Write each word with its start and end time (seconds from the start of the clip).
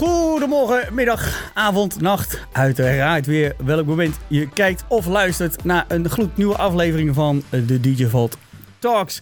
Goedemorgen, 0.00 0.94
middag, 0.94 1.50
avond, 1.54 2.00
nacht. 2.00 2.40
Uiteraard 2.52 3.26
weer 3.26 3.54
welk 3.64 3.86
moment 3.86 4.18
je 4.26 4.48
kijkt 4.48 4.84
of 4.88 5.06
luistert 5.06 5.64
naar 5.64 5.84
een 5.88 6.08
gloednieuwe 6.08 6.56
aflevering 6.56 7.14
van 7.14 7.42
de 7.50 7.80
DJ 7.80 8.06
Vault 8.06 8.36
Talks. 8.80 9.20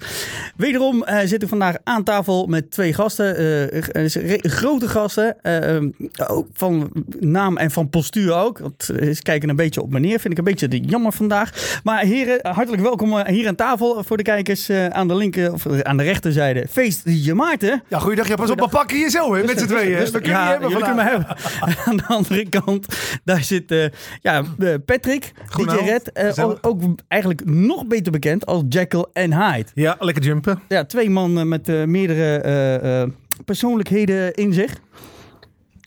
Wederom 0.56 1.04
uh, 1.08 1.18
zit 1.24 1.42
ik 1.42 1.48
vandaag 1.48 1.76
aan 1.84 2.04
tafel 2.04 2.46
met 2.46 2.70
twee 2.70 2.92
gasten. 2.92 3.42
Uh, 3.42 4.08
grote 4.40 4.88
gasten. 4.88 5.36
Uh, 5.42 5.90
ook 6.26 6.46
van 6.52 6.92
naam 7.20 7.56
en 7.56 7.70
van 7.70 7.90
postuur 7.90 8.34
ook. 8.34 8.58
Want 8.58 8.90
eens 8.98 9.22
kijken 9.22 9.48
een 9.48 9.56
beetje 9.56 9.82
op 9.82 9.90
meneer. 9.90 10.20
Vind 10.20 10.32
ik 10.32 10.38
een 10.38 10.44
beetje 10.44 10.68
jammer 10.68 11.12
vandaag. 11.12 11.80
Maar 11.82 12.00
heren, 12.00 12.38
hartelijk 12.42 12.82
welkom 12.82 13.26
hier 13.26 13.48
aan 13.48 13.54
tafel 13.54 14.04
voor 14.04 14.16
de 14.16 14.22
kijkers 14.22 14.70
aan 14.70 15.08
de 15.08 15.14
linker 15.14 15.52
of 15.52 15.82
aan 15.82 15.96
de 15.96 16.02
rechterzijde. 16.02 16.66
Feest 16.70 17.04
DJ 17.04 17.32
Maarten. 17.32 17.82
Ja, 17.88 17.98
goeiedag. 17.98 18.28
Ja, 18.28 18.34
pas 18.34 18.50
op, 18.50 18.60
we 18.60 18.68
pakken 18.68 18.96
hier 18.96 19.10
zo 19.10 19.34
hè, 19.34 19.44
met 19.44 19.58
z'n 19.58 19.66
tweeën. 19.76 19.98
Dus, 19.98 20.10
ja, 20.22 20.48
hebben 20.48 20.68
jullie 20.68 20.84
kunnen 20.84 21.04
hebben. 21.04 21.36
aan 21.86 21.96
de 21.96 22.06
andere 22.06 22.48
kant, 22.48 22.86
daar 23.24 23.42
zit 23.42 23.90
ja, 24.22 24.44
Patrick, 24.84 25.32
DJ 25.56 25.76
Red. 25.84 26.38
Ook, 26.40 26.58
ook, 26.60 26.80
eigenlijk 27.08 27.44
nog 27.44 27.86
beter 27.86 28.12
bekend 28.12 28.46
als 28.46 28.62
Jekyll 28.68 29.06
en 29.12 29.32
Ja, 29.74 29.96
lekker 29.98 30.22
jumpen. 30.22 30.60
Ja, 30.68 30.84
twee 30.84 31.10
mannen 31.10 31.48
met 31.48 31.68
uh, 31.68 31.84
meerdere 31.84 32.42
uh, 32.82 33.02
uh, 33.02 33.08
persoonlijkheden 33.44 34.34
in 34.34 34.52
zich. 34.52 34.72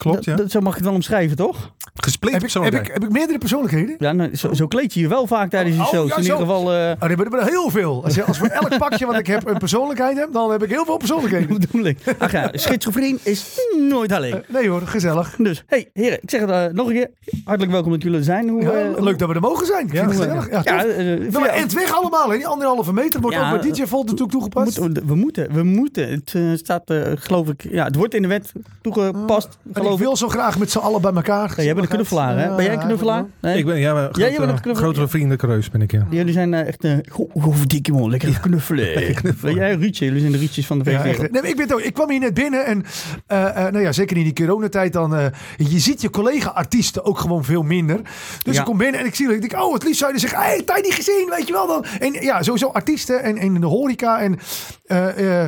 Klopt, 0.02 0.24
ja. 0.24 0.36
Dat, 0.36 0.50
zo 0.50 0.60
mag 0.60 0.70
je 0.70 0.76
het 0.76 0.86
wel 0.86 0.94
omschrijven, 0.94 1.36
toch? 1.36 1.72
Gespleten 1.94 2.40
heb 2.40 2.48
ik, 2.48 2.62
heb, 2.62 2.86
ik, 2.86 2.92
heb 2.92 3.04
ik 3.04 3.10
meerdere 3.10 3.38
persoonlijkheden? 3.38 3.94
Ja, 3.98 4.12
nou, 4.12 4.36
zo, 4.36 4.52
zo, 4.52 4.66
kleed 4.66 4.94
je 4.94 5.00
je 5.00 5.08
wel 5.08 5.26
vaak 5.26 5.50
tijdens 5.50 5.76
je 5.76 5.82
oh, 5.82 5.88
shows. 5.88 6.08
Ja, 6.08 6.16
in 6.16 6.24
zo. 6.24 6.32
ieder 6.32 6.46
geval... 6.46 6.74
Uh... 6.74 6.90
Oh, 7.00 7.08
nee, 7.08 7.16
maar 7.16 7.40
er 7.40 7.46
heel 7.46 7.70
veel. 7.70 8.04
Als, 8.04 8.14
je, 8.14 8.24
als 8.24 8.38
voor 8.38 8.46
elk 8.46 8.78
pakje 8.78 9.06
wat 9.06 9.18
ik 9.18 9.26
heb 9.26 9.46
een 9.46 9.58
persoonlijkheid 9.58 10.16
heb, 10.16 10.32
dan 10.32 10.50
heb 10.50 10.62
ik 10.62 10.68
heel 10.68 10.84
veel 10.84 10.96
persoonlijkheden. 10.96 11.48
Dat 11.60 11.70
bedoel 11.70 11.86
ik. 11.86 11.98
Ach 12.18 12.32
ja, 12.32 12.50
schizofreen 12.52 13.18
is 13.22 13.60
nooit 13.88 14.12
alleen. 14.12 14.34
Uh, 14.34 14.40
nee 14.48 14.68
hoor, 14.68 14.80
gezellig. 14.80 15.36
Dus, 15.38 15.62
hey 15.66 15.90
heren, 15.92 16.18
ik 16.22 16.30
zeg 16.30 16.40
het 16.40 16.50
uh, 16.50 16.64
nog 16.66 16.86
een 16.86 16.94
keer. 16.94 17.10
Hartelijk 17.44 17.72
welkom 17.72 17.92
dat 17.92 18.02
jullie 18.02 18.18
er 18.18 18.24
zijn. 18.24 18.48
Hoe, 18.48 18.62
ja, 18.62 19.02
leuk 19.02 19.18
dat 19.18 19.28
we 19.28 19.34
er 19.34 19.40
mogen 19.40 19.66
zijn. 19.66 19.88
Ja, 19.92 20.06
gezellig. 20.06 20.50
Ja, 20.50 20.60
ja, 20.64 20.86
uh, 20.86 21.56
en 21.56 21.62
het 21.62 21.72
weg 21.72 21.94
allemaal, 21.94 22.30
hè? 22.30 22.36
die 22.36 22.46
anderhalve 22.46 22.92
meter 22.92 23.20
wordt 23.20 23.36
ja, 23.36 23.52
ook 23.52 23.60
bij 23.60 23.70
DJ 23.70 23.84
Volt 23.84 24.04
natuurlijk 24.04 24.32
toegepast. 24.32 24.80
Moet, 24.80 25.00
we 25.06 25.14
moeten, 25.14 25.52
we 25.52 25.62
moeten. 25.62 26.08
Het 26.10 26.58
staat, 26.58 26.92
geloof 27.14 27.48
ik, 27.48 27.62
ja, 27.70 27.84
het 27.84 27.96
wordt 27.96 28.14
in 28.14 28.22
de 28.22 28.28
wet 28.28 28.52
toegepast. 28.80 29.58
Uh, 29.64 29.91
ik 29.92 29.98
wil 29.98 30.16
zo 30.16 30.28
graag 30.28 30.58
met 30.58 30.70
z'n 30.70 30.78
allen 30.78 31.00
bij 31.00 31.12
elkaar. 31.12 31.52
Ja, 31.56 31.62
jij 31.62 31.74
bent 31.74 31.86
een 31.86 31.94
knuffelaar, 31.94 32.38
hè? 32.38 32.54
Ben 32.56 32.64
jij 32.64 32.74
een 32.74 32.80
knuffelaar? 32.80 33.24
Nee? 33.40 33.58
Ik 33.58 33.64
ben, 33.64 33.78
ja, 33.78 33.92
maar 33.92 34.02
grote, 34.02 34.32
ja, 34.32 34.46
bent 34.46 34.66
een 34.66 34.76
grotere 34.76 35.08
vriendenkreus 35.08 35.70
ben 35.70 35.82
ik, 35.82 35.92
ja. 35.92 36.06
Jullie 36.10 36.32
zijn 36.32 36.52
uh, 36.52 36.66
echt 36.66 36.84
een 36.84 37.04
uh, 37.34 37.62
dikke 37.66 37.92
man, 37.92 38.10
lekker 38.10 38.40
knuffelen. 38.40 38.94
Lekker 38.94 39.14
knuffelen. 39.14 39.54
Ben 39.54 39.64
jij 39.64 39.74
Ruudje? 39.74 40.04
Jullie 40.04 40.20
zijn 40.20 40.32
de 40.32 40.38
Ruudjes 40.38 40.66
van 40.66 40.78
de 40.78 40.84
VVD. 40.84 41.16
Ja, 41.16 41.40
nee, 41.40 41.42
ik, 41.42 41.56
ben 41.56 41.72
ook, 41.72 41.80
ik 41.80 41.94
kwam 41.94 42.10
hier 42.10 42.20
net 42.20 42.34
binnen 42.34 42.66
en 42.66 42.78
uh, 42.78 43.38
uh, 43.38 43.54
nou 43.54 43.80
ja, 43.80 43.92
zeker 43.92 44.16
in 44.16 44.22
die 44.22 44.32
coronatijd 44.32 44.92
dan, 44.92 45.14
uh, 45.14 45.26
je 45.56 45.78
ziet 45.78 46.00
je 46.00 46.10
collega-artiesten 46.10 47.04
ook 47.04 47.18
gewoon 47.18 47.44
veel 47.44 47.62
minder. 47.62 48.00
Dus 48.42 48.54
ja. 48.54 48.60
ik 48.60 48.66
kom 48.66 48.78
binnen 48.78 49.00
en 49.00 49.06
ik 49.06 49.14
zie 49.14 49.34
ik 49.34 49.40
denk, 49.40 49.62
oh, 49.62 49.72
het 49.72 49.82
liefst 49.82 49.98
zou 49.98 50.12
je 50.12 50.18
zeggen, 50.18 50.38
hé, 50.38 50.46
hey, 50.46 50.62
tijd 50.62 50.84
niet 50.84 50.94
gezien, 50.94 51.28
weet 51.36 51.46
je 51.46 51.52
wel 51.52 51.66
dan. 51.66 51.84
En 52.00 52.12
ja, 52.12 52.42
sowieso 52.42 52.68
artiesten 52.68 53.22
en, 53.22 53.36
en 53.36 53.60
de 53.60 53.66
horeca 53.66 54.20
en 54.20 54.38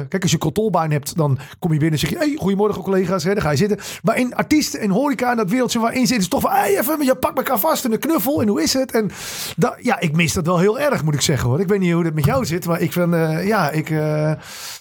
kijk, 0.08 0.22
als 0.22 0.30
je 0.30 0.38
kantoolbaan 0.38 0.90
hebt, 0.90 1.16
dan 1.16 1.38
kom 1.58 1.72
je 1.72 1.78
binnen 1.78 2.00
en 2.00 2.08
zeg 2.08 2.10
je, 2.10 2.26
hey, 2.26 2.36
goedemorgen 2.38 2.82
collega's, 2.82 3.24
hè, 3.24 3.32
dan 3.32 3.42
ga 3.42 3.50
je 3.50 3.56
zitten. 3.56 3.78
Maar 4.02 4.18
in 4.18 4.33
artiesten 4.34 4.80
en 4.80 4.90
horeca 4.90 5.30
en 5.30 5.36
dat 5.36 5.50
wereldje 5.50 5.78
waarin 5.78 6.06
zit, 6.06 6.20
is 6.20 6.28
toch 6.28 6.40
van, 6.40 6.50
hey, 6.50 6.78
even, 6.78 7.04
je 7.04 7.14
pakt 7.14 7.36
elkaar 7.36 7.58
vast 7.58 7.84
en 7.84 7.92
een 7.92 7.98
knuffel 7.98 8.42
en 8.42 8.48
hoe 8.48 8.62
is 8.62 8.72
het? 8.72 8.92
En 8.92 9.10
dat, 9.56 9.74
ja, 9.80 10.00
ik 10.00 10.16
mis 10.16 10.32
dat 10.32 10.46
wel 10.46 10.58
heel 10.58 10.80
erg, 10.80 11.04
moet 11.04 11.14
ik 11.14 11.20
zeggen 11.20 11.48
hoor. 11.48 11.60
Ik 11.60 11.68
weet 11.68 11.80
niet 11.80 11.92
hoe 11.92 12.02
dat 12.02 12.14
met 12.14 12.24
jou 12.24 12.44
zit, 12.44 12.66
maar 12.66 12.80
ik 12.80 12.92
vind, 12.92 13.14
uh, 13.14 13.46
ja, 13.46 13.70
ik... 13.70 13.90
Uh... 13.90 14.32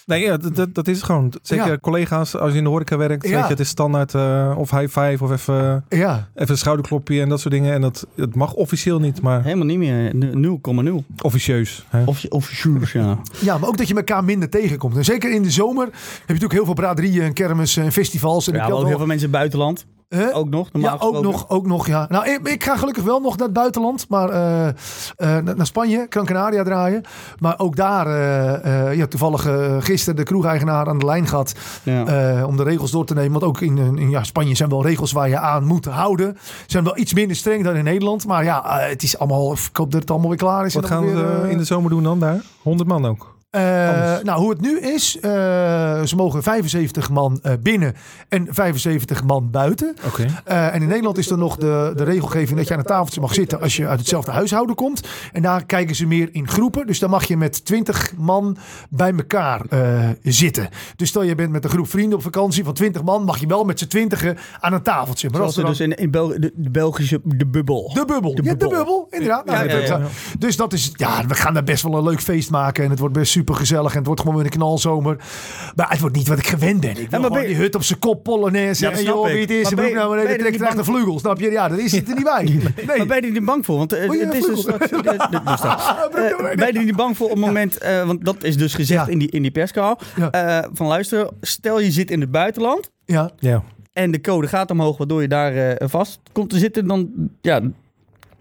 Nee, 0.06 0.22
ja, 0.22 0.36
dat, 0.36 0.74
dat 0.74 0.88
is 0.88 1.02
gewoon. 1.02 1.32
Zeker 1.42 1.66
ja. 1.66 1.78
collega's, 1.78 2.36
als 2.36 2.52
je 2.52 2.58
in 2.58 2.64
de 2.64 2.70
horeca 2.70 2.96
werkt, 2.96 3.28
ja. 3.28 3.30
weet 3.30 3.42
je, 3.42 3.48
het 3.48 3.60
is 3.60 3.68
standaard 3.68 4.14
uh, 4.14 4.54
of 4.56 4.70
high 4.70 5.00
five 5.00 5.24
of 5.24 5.30
even, 5.30 5.84
ja. 5.88 6.28
even 6.34 6.50
een 6.50 6.58
schouderklopje 6.58 7.20
en 7.20 7.28
dat 7.28 7.40
soort 7.40 7.54
dingen. 7.54 7.72
En 7.72 7.80
dat, 7.80 8.06
dat 8.14 8.34
mag 8.34 8.52
officieel 8.52 9.00
niet, 9.00 9.22
maar... 9.22 9.42
Helemaal 9.42 9.66
niet 9.66 9.78
meer, 9.78 10.12
0,0. 10.90 11.20
Officieus. 11.22 11.86
Hè? 11.88 12.04
Offici 12.04 12.28
officieus, 12.28 12.92
ja. 12.92 13.18
ja, 13.40 13.58
maar 13.58 13.68
ook 13.68 13.76
dat 13.76 13.88
je 13.88 13.94
elkaar 13.94 14.24
minder 14.24 14.48
tegenkomt. 14.48 14.96
En 14.96 15.04
zeker 15.04 15.32
in 15.32 15.42
de 15.42 15.50
zomer 15.50 15.84
heb 15.84 15.94
je 15.94 16.22
natuurlijk 16.26 16.52
heel 16.52 16.64
veel 16.64 16.74
braderieën 16.74 17.22
en 17.22 17.32
kermis 17.32 17.76
en 17.76 17.92
festivals. 17.92 18.48
En 18.48 18.54
ja, 18.54 18.68
ook 18.68 18.86
heel 18.86 18.96
veel 18.96 19.06
mensen 19.06 19.30
buitenland. 19.44 19.86
Huh? 20.08 20.36
Ook 20.36 20.48
nog? 20.48 20.68
Ja, 20.72 20.96
ook 20.98 21.22
nog, 21.22 21.48
ook 21.48 21.66
nog, 21.66 21.86
ja. 21.86 22.06
Nou, 22.08 22.28
ik, 22.28 22.48
ik, 22.48 22.64
ga 22.64 22.76
gelukkig 22.76 23.04
wel 23.04 23.20
nog 23.20 23.36
naar 23.36 23.46
het 23.46 23.56
buitenland, 23.56 24.08
maar 24.08 24.30
uh, 24.30 24.66
uh, 24.66 25.54
naar 25.54 25.66
Spanje, 25.66 26.06
Gran 26.08 26.24
Canaria 26.24 26.62
draaien. 26.62 27.02
Maar 27.38 27.58
ook 27.58 27.76
daar, 27.76 28.06
uh, 28.06 28.94
ja, 28.94 29.06
toevallig 29.06 29.48
gisteren 29.78 30.16
de 30.16 30.22
kroegeigenaar 30.22 30.88
aan 30.88 30.98
de 30.98 31.04
lijn 31.04 31.26
gehad 31.26 31.54
ja. 31.82 32.46
om 32.46 32.56
de 32.56 32.62
regels 32.62 32.90
door 32.90 33.06
te 33.06 33.14
nemen. 33.14 33.32
Want 33.32 33.44
ook 33.44 33.60
in, 33.60 33.98
in 33.98 34.10
ja, 34.10 34.22
Spanje 34.22 34.54
zijn 34.54 34.68
wel 34.68 34.82
regels 34.82 35.12
waar 35.12 35.28
je 35.28 35.38
aan 35.38 35.64
moet 35.64 35.84
houden. 35.84 36.36
Zijn 36.66 36.84
wel 36.84 36.98
iets 36.98 37.14
minder 37.14 37.36
streng 37.36 37.64
dan 37.64 37.76
in 37.76 37.84
Nederland, 37.84 38.26
maar 38.26 38.44
ja, 38.44 38.62
het 38.66 39.02
is 39.02 39.18
allemaal, 39.18 39.52
ik 39.52 39.76
hoop 39.76 39.90
dat 39.90 40.00
het 40.00 40.10
allemaal 40.10 40.28
weer 40.28 40.38
klaar 40.38 40.66
is. 40.66 40.74
Wat 40.74 40.86
gaan 40.86 41.04
we 41.04 41.12
weer, 41.12 41.50
in 41.50 41.58
de 41.58 41.64
zomer 41.64 41.90
doen 41.90 42.02
dan 42.02 42.18
daar? 42.18 42.42
100 42.62 42.88
man 42.88 43.06
ook? 43.06 43.33
Uh, 43.54 43.60
nou, 44.22 44.40
hoe 44.40 44.50
het 44.50 44.60
nu 44.60 44.80
is, 44.80 45.16
uh, 45.16 45.22
ze 46.02 46.16
mogen 46.16 46.42
75 46.42 47.10
man 47.10 47.40
uh, 47.42 47.52
binnen 47.60 47.94
en 48.28 48.46
75 48.50 49.24
man 49.24 49.50
buiten. 49.50 49.96
Okay. 50.06 50.68
en 50.70 50.82
in 50.82 50.88
Nederland 50.88 51.18
is 51.18 51.30
er 51.30 51.38
nog 51.38 51.56
de, 51.56 51.92
de 51.96 52.04
regelgeving 52.04 52.58
dat 52.58 52.66
je 52.66 52.72
aan 52.72 52.78
een 52.78 52.86
tafeltje 52.86 53.20
mag 53.20 53.34
zitten 53.34 53.60
als 53.60 53.76
je 53.76 53.88
uit 53.88 53.98
hetzelfde 53.98 54.30
huishouden 54.30 54.76
komt. 54.76 55.08
En 55.32 55.42
daar 55.42 55.64
kijken 55.64 55.96
ze 55.96 56.06
meer 56.06 56.28
in 56.32 56.48
groepen. 56.48 56.86
Dus 56.86 56.98
dan 56.98 57.10
mag 57.10 57.24
je 57.24 57.36
met 57.36 57.64
20 57.64 58.12
man 58.16 58.56
bij 58.90 59.12
elkaar 59.16 59.62
zitten. 60.22 60.68
Dus 60.96 61.08
stel 61.08 61.22
je 61.22 61.34
bent 61.34 61.50
met 61.50 61.64
een 61.64 61.70
groep 61.70 61.88
vrienden 61.88 62.18
op 62.18 62.24
vakantie 62.24 62.64
van 62.64 62.74
20 62.74 63.02
man, 63.02 63.24
mag 63.24 63.38
je 63.38 63.46
wel 63.46 63.64
met 63.64 63.78
z'n 63.78 63.86
twintigen 63.86 64.36
aan 64.60 64.72
een 64.72 64.82
tafeltje. 64.82 65.28
Maar 65.30 65.38
Zoals 65.38 65.56
er 65.56 65.62
dan... 65.62 65.70
dus 65.70 65.80
in, 65.80 65.94
in 65.94 66.10
Bel 66.10 66.28
de, 66.28 66.52
de, 66.54 66.70
Belgische 66.70 67.20
de 67.24 67.46
bubbel. 67.46 67.90
De 67.94 68.04
bubbel. 68.04 68.34
De 68.34 68.42
ja, 68.42 68.50
bubbel. 68.50 68.68
de 68.68 68.76
bubbel, 68.76 69.06
inderdaad. 69.10 69.42
Ja, 69.46 69.62
ja, 69.62 69.76
ja, 69.76 70.00
dus 70.38 70.56
dat 70.56 70.72
is, 70.72 70.90
ja, 70.92 71.26
we 71.26 71.34
gaan 71.34 71.54
daar 71.54 71.64
best 71.64 71.82
wel 71.82 71.94
een 71.94 72.04
leuk 72.04 72.20
feest 72.20 72.50
maken 72.50 72.84
en 72.84 72.90
het 72.90 72.98
wordt 72.98 73.14
best 73.14 73.32
super 73.32 73.43
super 73.44 73.60
gezellig 73.60 73.90
en 73.90 73.98
het 73.98 74.06
wordt 74.06 74.20
gewoon 74.20 74.36
weer 74.36 74.44
een 74.44 74.50
knalzomer. 74.50 75.16
Maar 75.76 75.90
het 75.90 76.00
wordt 76.00 76.16
niet 76.16 76.28
wat 76.28 76.38
ik 76.38 76.46
gewend 76.46 76.80
ben. 76.80 76.90
Ik 76.90 77.10
wil 77.10 77.20
ja, 77.20 77.28
maar 77.28 77.46
die 77.46 77.56
hut 77.56 77.74
op 77.74 77.82
zijn 77.82 77.98
kop 77.98 78.22
polonaise. 78.22 78.84
Ja, 78.84 78.90
en 78.90 79.02
joh, 79.02 79.26
wie 79.26 79.40
het 79.40 79.50
is, 79.50 79.68
broek 79.68 79.92
nou 79.92 80.16
maar 80.16 80.24
even 80.24 80.38
trekt 80.38 80.62
achter 80.62 80.76
de 80.76 80.84
vleugel. 80.84 81.18
Snap 81.18 81.40
je? 81.40 81.50
Ja, 81.50 81.68
dat 81.68 81.78
is 81.78 81.92
het 81.92 82.08
er 82.08 82.14
niet 82.14 82.24
bij. 82.24 82.42
Nee. 82.86 82.96
Maar 82.96 83.06
ben 83.06 83.16
je 83.16 83.26
er 83.26 83.32
niet 83.32 83.44
bang 83.44 83.64
voor? 83.64 83.76
Want 83.76 83.94
uh, 83.94 84.00
het 84.00 84.34
is 84.34 84.46
dus 84.46 84.60
straks... 84.60 84.90
uh, 84.90 86.54
ben 86.54 86.66
je 86.66 86.78
er 86.78 86.84
niet 86.84 86.96
bang 86.96 87.16
voor 87.16 87.26
op 87.26 87.32
het 87.32 87.40
moment... 87.44 87.82
Uh, 87.82 88.06
want 88.06 88.24
dat 88.24 88.42
is 88.42 88.56
dus 88.56 88.74
gezegd 88.74 89.06
ja. 89.06 89.12
in 89.12 89.18
die, 89.18 89.30
in 89.30 89.42
die 89.42 89.50
perskaal. 89.50 89.98
Ja. 90.16 90.68
van 90.72 90.86
luister, 90.86 91.28
stel 91.40 91.80
je 91.80 91.90
zit 91.90 92.10
in 92.10 92.20
het 92.20 92.30
buitenland. 92.30 92.90
Ja. 93.04 93.30
ja. 93.38 93.62
En 93.92 94.10
de 94.10 94.20
code 94.20 94.46
gaat 94.46 94.70
omhoog, 94.70 94.96
waardoor 94.96 95.22
je 95.22 95.28
daar 95.28 95.76
vast 95.88 96.20
komt 96.32 96.50
te 96.50 96.58
zitten. 96.58 96.86
Dan, 96.86 97.10
ja, 97.40 97.60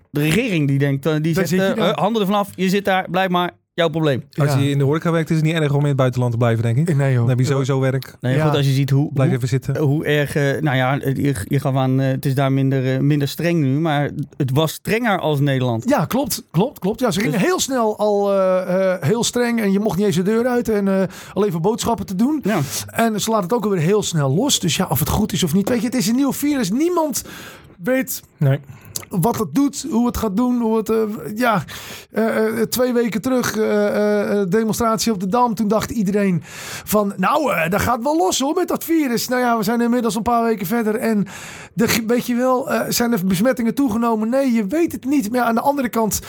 de 0.10 0.22
regering 0.22 0.68
die 0.68 0.80
denkt, 0.80 1.24
die 1.24 1.34
zegt, 1.34 1.80
handen 1.96 2.22
ervan 2.22 2.38
af. 2.38 2.50
Je 2.56 2.70
zit 2.70 2.86
daar, 2.86 3.10
blijf 3.10 3.30
maar 3.30 3.52
jouw 3.74 3.90
probleem. 3.90 4.24
Als 4.34 4.54
ja. 4.54 4.60
je 4.60 4.70
in 4.70 4.78
de 4.78 4.84
horeca 4.84 5.12
werkt, 5.12 5.30
is 5.30 5.36
het 5.36 5.46
niet 5.46 5.56
erg 5.56 5.74
om 5.74 5.82
in 5.82 5.88
het 5.88 5.96
buitenland 5.96 6.32
te 6.32 6.38
blijven, 6.38 6.64
denk 6.64 6.78
ik. 6.78 6.96
Nee, 6.96 7.10
joh. 7.10 7.20
Dan 7.20 7.30
heb 7.30 7.40
je 7.40 7.46
sowieso 7.46 7.80
werk. 7.80 8.16
Nee, 8.20 8.36
ja. 8.36 8.46
goed, 8.46 8.56
als 8.56 8.66
je 8.66 8.72
ziet 8.72 8.90
hoe... 8.90 9.14
Blijf 9.14 9.30
hoe, 9.30 9.38
even 9.38 9.50
zitten. 9.50 9.78
Hoe 9.78 10.06
erg... 10.06 10.36
Uh, 10.36 10.62
nou 10.62 10.78
ja, 10.78 10.94
je, 10.94 11.36
je 11.48 11.60
gaf 11.60 11.76
aan, 11.76 12.02
uh, 12.02 12.08
het 12.08 12.26
is 12.26 12.36
daar 12.36 12.52
minder, 12.52 12.94
uh, 12.94 13.00
minder 13.00 13.28
streng 13.28 13.60
nu, 13.60 13.80
maar 13.80 14.10
het 14.38 14.52
was 14.52 14.74
strenger 14.74 15.20
als 15.20 15.40
Nederland. 15.40 15.90
Ja, 15.90 16.06
klopt. 16.06 16.44
Klopt, 16.52 16.80
klopt. 16.80 17.00
Ja, 17.00 17.12
ze 17.12 17.20
gingen 17.20 17.40
dus... 17.40 17.48
heel 17.48 17.60
snel 17.60 17.98
al 17.98 18.32
heel 19.00 19.24
streng 19.24 19.62
en 19.62 19.72
je 19.72 19.80
mocht 19.80 19.98
niet 19.98 20.06
eens 20.06 20.16
de 20.16 20.22
deur 20.22 20.48
uit 20.48 20.70
en 20.70 21.10
alleen 21.34 21.52
voor 21.52 21.62
boodschappen 21.62 22.06
te 22.06 22.16
doen. 22.16 22.40
Ja. 22.44 22.60
En 22.86 23.22
ze 23.22 23.30
laten 23.30 23.44
het 23.44 23.54
ook 23.54 23.64
alweer 23.64 23.80
heel 23.80 24.04
snel 24.04 24.34
los. 24.34 24.60
Dus 24.60 24.76
ja, 24.76 24.88
of 24.90 25.00
het 25.00 25.10
goed 25.10 25.34
is 25.34 25.44
of 25.44 25.54
niet. 25.54 25.70
Weet 25.70 25.80
je, 25.80 25.86
het 25.86 25.96
is 25.96 26.08
een 26.08 26.16
nieuw 26.16 26.34
virus. 26.34 26.72
Niemand 26.72 27.24
weet... 27.84 28.24
Nee 28.38 28.60
wat 29.22 29.40
het 29.40 29.54
doet, 29.54 29.86
hoe 29.90 30.06
het 30.06 30.18
gaat 30.18 30.38
doen. 30.38 30.62
Hoe 30.62 30.78
het, 30.78 30.90
uh, 30.90 31.02
ja, 31.36 31.64
uh, 32.12 32.62
twee 32.62 32.94
weken 32.94 33.22
terug, 33.22 33.56
uh, 33.56 34.44
demonstratie 34.50 35.12
op 35.12 35.20
de 35.20 35.28
Dam. 35.28 35.56
Toen 35.56 35.68
dacht 35.68 35.92
iedereen 35.92 36.42
van, 36.84 37.14
nou, 37.18 37.70
dat 37.70 37.82
gaat 37.82 38.04
wel 38.04 38.18
los 38.18 38.40
hoor 38.40 38.56
met 38.56 38.68
dat 38.68 38.84
virus. 38.84 39.28
Nou 39.28 39.42
ja, 39.42 39.58
we 39.58 39.64
zijn 39.64 39.82
inmiddels 39.82 40.16
een 40.16 40.22
paar 40.22 40.44
weken 40.44 40.66
verder. 40.66 40.96
En 40.96 41.26
de, 41.74 42.04
weet 42.08 42.26
je 42.26 42.36
wel, 42.36 42.70
zijn 42.90 43.12
er 43.12 43.26
besmettingen 43.26 43.76
toegenomen? 43.76 44.30
Nee, 44.30 44.52
je 44.52 44.66
weet 44.66 44.92
het 44.92 45.06
niet. 45.06 45.30
Maar 45.30 45.40
ja, 45.40 45.46
aan 45.46 45.56
de 45.56 45.62
andere 45.62 45.90
kant, 45.90 46.20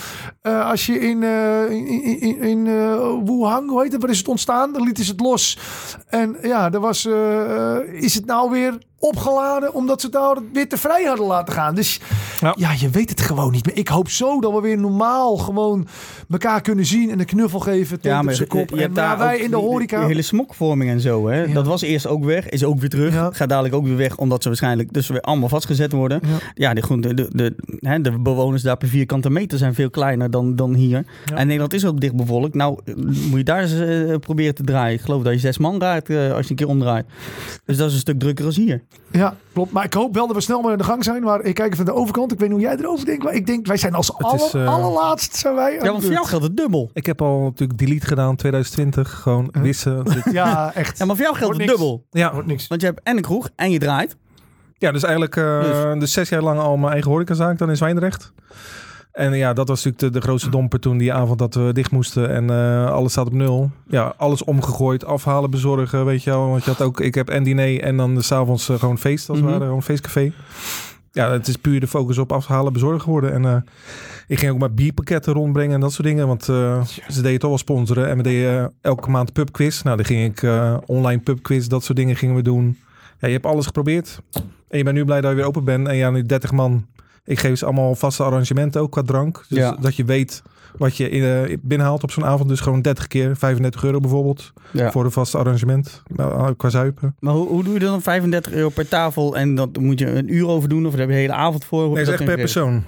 als 0.42 0.86
je 0.86 0.98
in, 0.98 1.22
in, 1.22 2.20
in, 2.20 2.42
in 2.42 2.64
Wuhan, 3.24 3.68
hoe 3.68 3.82
heet 3.82 3.92
het, 3.92 4.00
waar 4.00 4.10
is 4.10 4.18
het 4.18 4.28
ontstaan? 4.28 4.72
Dan 4.72 4.82
lieten 4.82 5.04
ze 5.04 5.10
het 5.10 5.20
los. 5.20 5.58
En 6.08 6.36
ja, 6.42 6.72
er 6.72 6.80
was, 6.80 7.08
is 7.92 8.14
het 8.14 8.26
nou 8.26 8.50
weer 8.50 8.78
opgeladen 9.04 9.74
omdat 9.74 10.00
ze 10.00 10.06
het 10.06 10.14
nou 10.16 10.48
weer 10.52 10.68
te 10.68 10.78
vrij 10.78 11.04
hadden 11.04 11.26
laten 11.26 11.54
gaan. 11.54 11.74
Dus 11.74 12.00
ja. 12.40 12.54
ja. 12.56 12.72
je 12.78 12.90
weet 12.90 13.10
het 13.10 13.20
gewoon 13.20 13.50
niet 13.52 13.66
meer. 13.66 13.76
Ik 13.76 13.88
hoop 13.88 14.08
zo 14.08 14.40
dat 14.40 14.52
we 14.52 14.60
weer 14.60 14.78
normaal 14.78 15.36
gewoon 15.36 15.86
elkaar 16.28 16.60
kunnen 16.60 16.86
zien 16.86 17.10
en 17.10 17.20
een 17.20 17.26
knuffel 17.26 17.60
geven. 17.60 17.98
Ja, 18.00 18.22
maar 18.22 18.34
je, 18.34 18.46
kop. 18.46 18.70
je 18.70 18.80
hebt 18.80 18.94
daar 18.94 19.18
wij 19.18 19.38
in 19.38 19.50
de 19.50 19.56
horeca. 19.56 19.98
Die 19.98 20.06
hele 20.06 20.22
smokvorming 20.22 20.90
en 20.90 21.00
zo. 21.00 21.28
Hè? 21.28 21.42
Ja. 21.42 21.52
Dat 21.52 21.66
was 21.66 21.82
eerst 21.82 22.06
ook 22.06 22.24
weg, 22.24 22.48
is 22.48 22.64
ook 22.64 22.80
weer 22.80 22.88
terug. 22.88 23.14
Ja. 23.14 23.30
Gaat 23.32 23.48
dadelijk 23.48 23.74
ook 23.74 23.84
weer 23.84 23.96
weg, 23.96 24.16
omdat 24.16 24.42
ze 24.42 24.48
waarschijnlijk 24.48 24.92
dus 24.92 25.08
weer 25.08 25.20
allemaal 25.20 25.48
vastgezet 25.48 25.92
worden. 25.92 26.20
Ja, 26.54 26.74
de, 26.74 27.00
de, 27.00 27.14
de, 27.14 27.28
de, 27.30 27.54
hè, 27.80 28.00
de 28.00 28.18
bewoners 28.18 28.62
daar 28.62 28.76
per 28.76 28.88
vierkante 28.88 29.30
meter 29.30 29.58
zijn 29.58 29.74
veel 29.74 29.90
kleiner 29.90 30.30
dan, 30.30 30.56
dan 30.56 30.74
hier. 30.74 31.04
En 31.34 31.46
Nederland 31.46 31.72
is 31.74 31.84
ook 31.84 32.00
dicht 32.00 32.16
bevolkt. 32.16 32.54
Nou, 32.54 32.78
moet 33.04 33.38
je 33.38 33.44
daar 33.44 33.62
eens 33.62 33.72
uh, 33.72 34.16
proberen 34.16 34.54
te 34.54 34.62
draaien. 34.62 34.94
Ik 34.94 35.00
geloof 35.00 35.22
dat 35.22 35.32
je 35.32 35.38
zes 35.38 35.58
man 35.58 35.80
raakt 35.80 36.10
uh, 36.10 36.32
als 36.32 36.44
je 36.44 36.50
een 36.50 36.56
keer 36.56 36.68
omdraait. 36.68 37.06
Dus 37.64 37.76
dat 37.76 37.88
is 37.88 37.94
een 37.94 38.00
stuk 38.00 38.18
drukker 38.18 38.44
als 38.44 38.56
hier. 38.56 38.82
Ja, 39.10 39.36
Klopt, 39.54 39.72
maar 39.72 39.84
ik 39.84 39.92
hoop 39.92 40.14
wel 40.14 40.26
dat 40.26 40.36
we 40.36 40.42
snel 40.42 40.60
maar 40.60 40.72
aan 40.72 40.78
de 40.78 40.84
gang 40.84 41.04
zijn. 41.04 41.22
Maar 41.22 41.42
ik 41.42 41.54
kijk 41.54 41.72
even 41.72 41.84
naar 41.84 41.94
de 41.94 42.00
overkant. 42.00 42.32
Ik 42.32 42.38
weet 42.38 42.48
niet 42.48 42.58
hoe 42.58 42.66
jij 42.66 42.76
erover 42.76 43.06
denkt. 43.06 43.24
Maar 43.24 43.34
ik 43.34 43.46
denk, 43.46 43.66
wij 43.66 43.76
zijn 43.76 43.94
als 43.94 44.18
aller, 44.18 44.46
is, 44.46 44.54
uh... 44.54 44.74
allerlaatst 44.74 45.36
zijn 45.36 45.54
wij. 45.54 45.72
Ja, 45.72 45.90
want 45.90 46.02
voor 46.04 46.12
jou 46.12 46.26
geldt 46.26 46.44
het 46.44 46.56
dubbel. 46.56 46.90
Ik 46.92 47.06
heb 47.06 47.22
al 47.22 47.40
natuurlijk 47.40 47.78
delete 47.78 48.06
gedaan 48.06 48.36
2020. 48.36 49.20
Gewoon 49.20 49.48
huh? 49.52 49.62
wissen. 49.62 50.04
ja, 50.32 50.74
echt. 50.74 50.98
Ja, 50.98 51.04
maar 51.04 51.16
voor 51.16 51.24
jou 51.24 51.36
geldt 51.36 51.56
het 51.56 51.66
dubbel. 51.66 52.06
Ja. 52.10 52.32
Wordt 52.32 52.48
niks. 52.48 52.66
Want 52.66 52.80
je 52.80 52.86
hebt 52.86 53.00
en 53.02 53.16
een 53.16 53.22
kroeg 53.22 53.48
en 53.56 53.70
je 53.70 53.78
draait. 53.78 54.16
Ja, 54.78 54.92
dus 54.92 55.02
eigenlijk 55.02 55.36
uh, 55.36 55.62
dus. 55.62 55.98
dus 55.98 56.12
zes 56.12 56.28
jaar 56.28 56.42
lang 56.42 56.58
al 56.58 56.76
mijn 56.76 56.92
eigen 56.92 57.10
horecazaak 57.10 57.58
dan 57.58 57.68
in 57.68 57.76
Zwijndrecht. 57.76 58.32
En 59.14 59.32
ja, 59.32 59.52
dat 59.52 59.68
was 59.68 59.84
natuurlijk 59.84 60.12
de, 60.12 60.20
de 60.20 60.26
grootste 60.26 60.50
domper 60.50 60.80
toen 60.80 60.98
die 60.98 61.12
avond 61.12 61.38
dat 61.38 61.54
we 61.54 61.72
dicht 61.72 61.90
moesten. 61.90 62.30
En 62.30 62.44
uh, 62.44 62.90
alles 62.90 63.12
staat 63.12 63.26
op 63.26 63.32
nul. 63.32 63.70
Ja, 63.88 64.14
alles 64.16 64.44
omgegooid, 64.44 65.04
afhalen, 65.04 65.50
bezorgen, 65.50 66.04
weet 66.04 66.22
je 66.22 66.30
wel. 66.30 66.48
Want 66.48 66.64
je 66.64 66.70
had 66.70 66.82
ook, 66.82 67.00
ik 67.00 67.14
heb 67.14 67.28
en 67.28 67.42
diner 67.42 67.80
en 67.80 67.96
dan 67.96 68.22
s'avonds 68.22 68.68
uh, 68.68 68.78
gewoon 68.78 68.98
feest, 68.98 69.28
als 69.28 69.38
het 69.38 69.46
mm 69.46 69.52
-hmm. 69.52 69.52
ware, 69.52 69.64
gewoon 69.64 69.82
feestcafé. 69.82 70.32
Ja, 71.12 71.30
het 71.30 71.48
is 71.48 71.56
puur 71.56 71.80
de 71.80 71.86
focus 71.86 72.18
op 72.18 72.32
afhalen, 72.32 72.72
bezorgen 72.72 73.00
geworden. 73.00 73.32
En 73.32 73.42
uh, 73.42 73.56
ik 74.26 74.38
ging 74.38 74.52
ook 74.52 74.58
maar 74.58 74.74
bierpakketten 74.74 75.32
rondbrengen 75.32 75.74
en 75.74 75.80
dat 75.80 75.92
soort 75.92 76.06
dingen. 76.06 76.26
Want 76.26 76.44
ze 76.44 77.22
deden 77.22 77.38
toch 77.38 77.48
wel 77.48 77.58
sponsoren. 77.58 78.08
En 78.08 78.16
we 78.16 78.22
deden 78.22 78.72
elke 78.80 79.10
maand 79.10 79.32
pubquiz. 79.32 79.82
Nou, 79.82 79.96
dan 79.96 80.06
ging 80.06 80.38
ik 80.38 80.50
online 80.86 81.20
pubquiz, 81.20 81.66
dat 81.66 81.84
soort 81.84 81.98
dingen 81.98 82.16
gingen 82.16 82.34
we 82.34 82.42
doen. 82.42 82.78
Ja, 83.18 83.26
je 83.26 83.34
hebt 83.34 83.46
alles 83.46 83.66
geprobeerd. 83.66 84.20
En 84.68 84.78
je 84.78 84.84
bent 84.84 84.96
nu 84.96 85.04
blij 85.04 85.20
dat 85.20 85.30
je 85.30 85.36
weer 85.36 85.46
open 85.46 85.64
bent. 85.64 85.88
En 85.88 85.96
ja, 85.96 86.10
nu 86.10 86.22
30 86.22 86.52
man 86.52 86.86
ik 87.24 87.38
geef 87.38 87.58
ze 87.58 87.64
allemaal 87.64 87.94
vaste 87.94 88.22
arrangementen 88.22 88.80
ook 88.80 88.90
qua 88.90 89.02
drank. 89.02 89.44
Dus 89.48 89.58
ja. 89.58 89.76
dat 89.80 89.96
je 89.96 90.04
weet 90.04 90.42
wat 90.76 90.96
je 90.96 91.08
in, 91.08 91.22
uh, 91.22 91.56
binnenhaalt 91.60 92.02
op 92.02 92.10
zo'n 92.10 92.24
avond. 92.24 92.48
Dus 92.48 92.60
gewoon 92.60 92.82
30 92.82 93.06
keer 93.06 93.36
35 93.36 93.84
euro 93.84 94.00
bijvoorbeeld. 94.00 94.52
Ja. 94.70 94.90
Voor 94.90 95.04
een 95.04 95.10
vaste 95.10 95.38
arrangement. 95.38 96.02
Nou, 96.16 96.54
qua 96.54 96.68
zuipen. 96.68 97.14
Maar 97.18 97.34
hoe, 97.34 97.48
hoe 97.48 97.64
doe 97.64 97.72
je 97.72 97.78
dan 97.78 98.02
35 98.02 98.52
euro 98.52 98.68
per 98.68 98.88
tafel? 98.88 99.36
En 99.36 99.54
dat 99.54 99.76
moet 99.78 99.98
je 99.98 100.10
een 100.10 100.34
uur 100.34 100.46
over 100.46 100.68
doen? 100.68 100.86
Of 100.86 100.90
daar 100.90 101.00
heb 101.00 101.08
je 101.08 101.14
de 101.14 101.20
hele 101.20 101.32
avond 101.32 101.64
voor? 101.64 101.86
Nee, 101.86 102.04
dat 102.04 102.14
is 102.14 102.20
echt 102.20 102.24
per 102.24 102.36
persoon. 102.36 102.84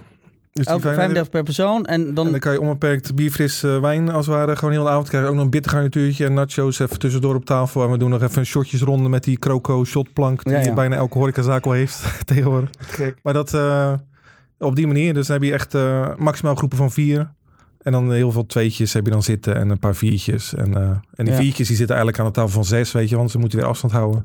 Dus 0.52 0.66
Elke 0.66 0.94
35 0.94 1.30
per 1.30 1.42
persoon. 1.42 1.84
En 1.84 2.14
dan... 2.14 2.24
en 2.24 2.30
dan 2.30 2.40
kan 2.40 2.52
je 2.52 2.60
onbeperkt 2.60 3.14
bierfris 3.14 3.62
uh, 3.62 3.80
wijn 3.80 4.10
als 4.10 4.26
het 4.26 4.34
ware. 4.34 4.56
Gewoon 4.56 4.74
heel 4.74 4.84
de 4.84 4.90
avond 4.90 5.08
krijg 5.08 5.24
je 5.24 5.28
ook 5.28 5.34
nog 5.34 5.44
een 5.44 5.50
bitter 5.50 5.72
garnituurtje 5.72 6.24
en 6.24 6.34
nachos 6.34 6.78
even 6.78 6.98
tussendoor 6.98 7.34
op 7.34 7.44
tafel. 7.44 7.84
En 7.84 7.90
we 7.90 7.98
doen 7.98 8.10
nog 8.10 8.22
even 8.22 8.38
een 8.38 8.46
shotjes 8.46 8.80
ronde 8.80 9.08
met 9.08 9.24
die 9.24 9.38
croco 9.38 9.84
shotplank. 9.84 10.44
Die 10.44 10.52
Ja, 10.52 10.60
ja. 10.60 10.74
bijna 10.74 10.96
elke 10.96 11.18
horecazaak 11.18 11.64
wel 11.64 11.72
heeft 11.72 12.02
tegenwoordig. 12.24 12.70
Gek. 12.78 13.16
Maar 13.22 13.32
dat 13.32 13.54
uh, 13.54 13.92
op 14.58 14.76
die 14.76 14.86
manier. 14.86 15.14
Dus 15.14 15.26
dan 15.26 15.36
heb 15.36 15.44
je 15.44 15.52
echt 15.52 15.74
uh, 15.74 16.08
maximaal 16.16 16.54
groepen 16.54 16.78
van 16.78 16.90
vier. 16.90 17.30
En 17.78 17.92
dan 17.92 18.12
heel 18.12 18.32
veel 18.32 18.46
tweetjes 18.46 18.92
heb 18.92 19.04
je 19.04 19.10
dan 19.10 19.22
zitten 19.22 19.56
en 19.56 19.70
een 19.70 19.78
paar 19.78 19.94
viertjes. 19.94 20.54
En, 20.54 20.70
uh, 20.70 20.78
en 21.14 21.24
die 21.24 21.34
Ja. 21.34 21.40
viertjes 21.40 21.68
die 21.68 21.76
zitten 21.76 21.96
eigenlijk 21.96 22.18
aan 22.18 22.32
de 22.32 22.38
tafel 22.40 22.52
van 22.52 22.64
zes, 22.64 22.92
weet 22.92 23.08
je. 23.08 23.16
Want 23.16 23.30
ze 23.30 23.38
moeten 23.38 23.58
weer 23.58 23.68
afstand 23.68 23.92
houden. 23.92 24.24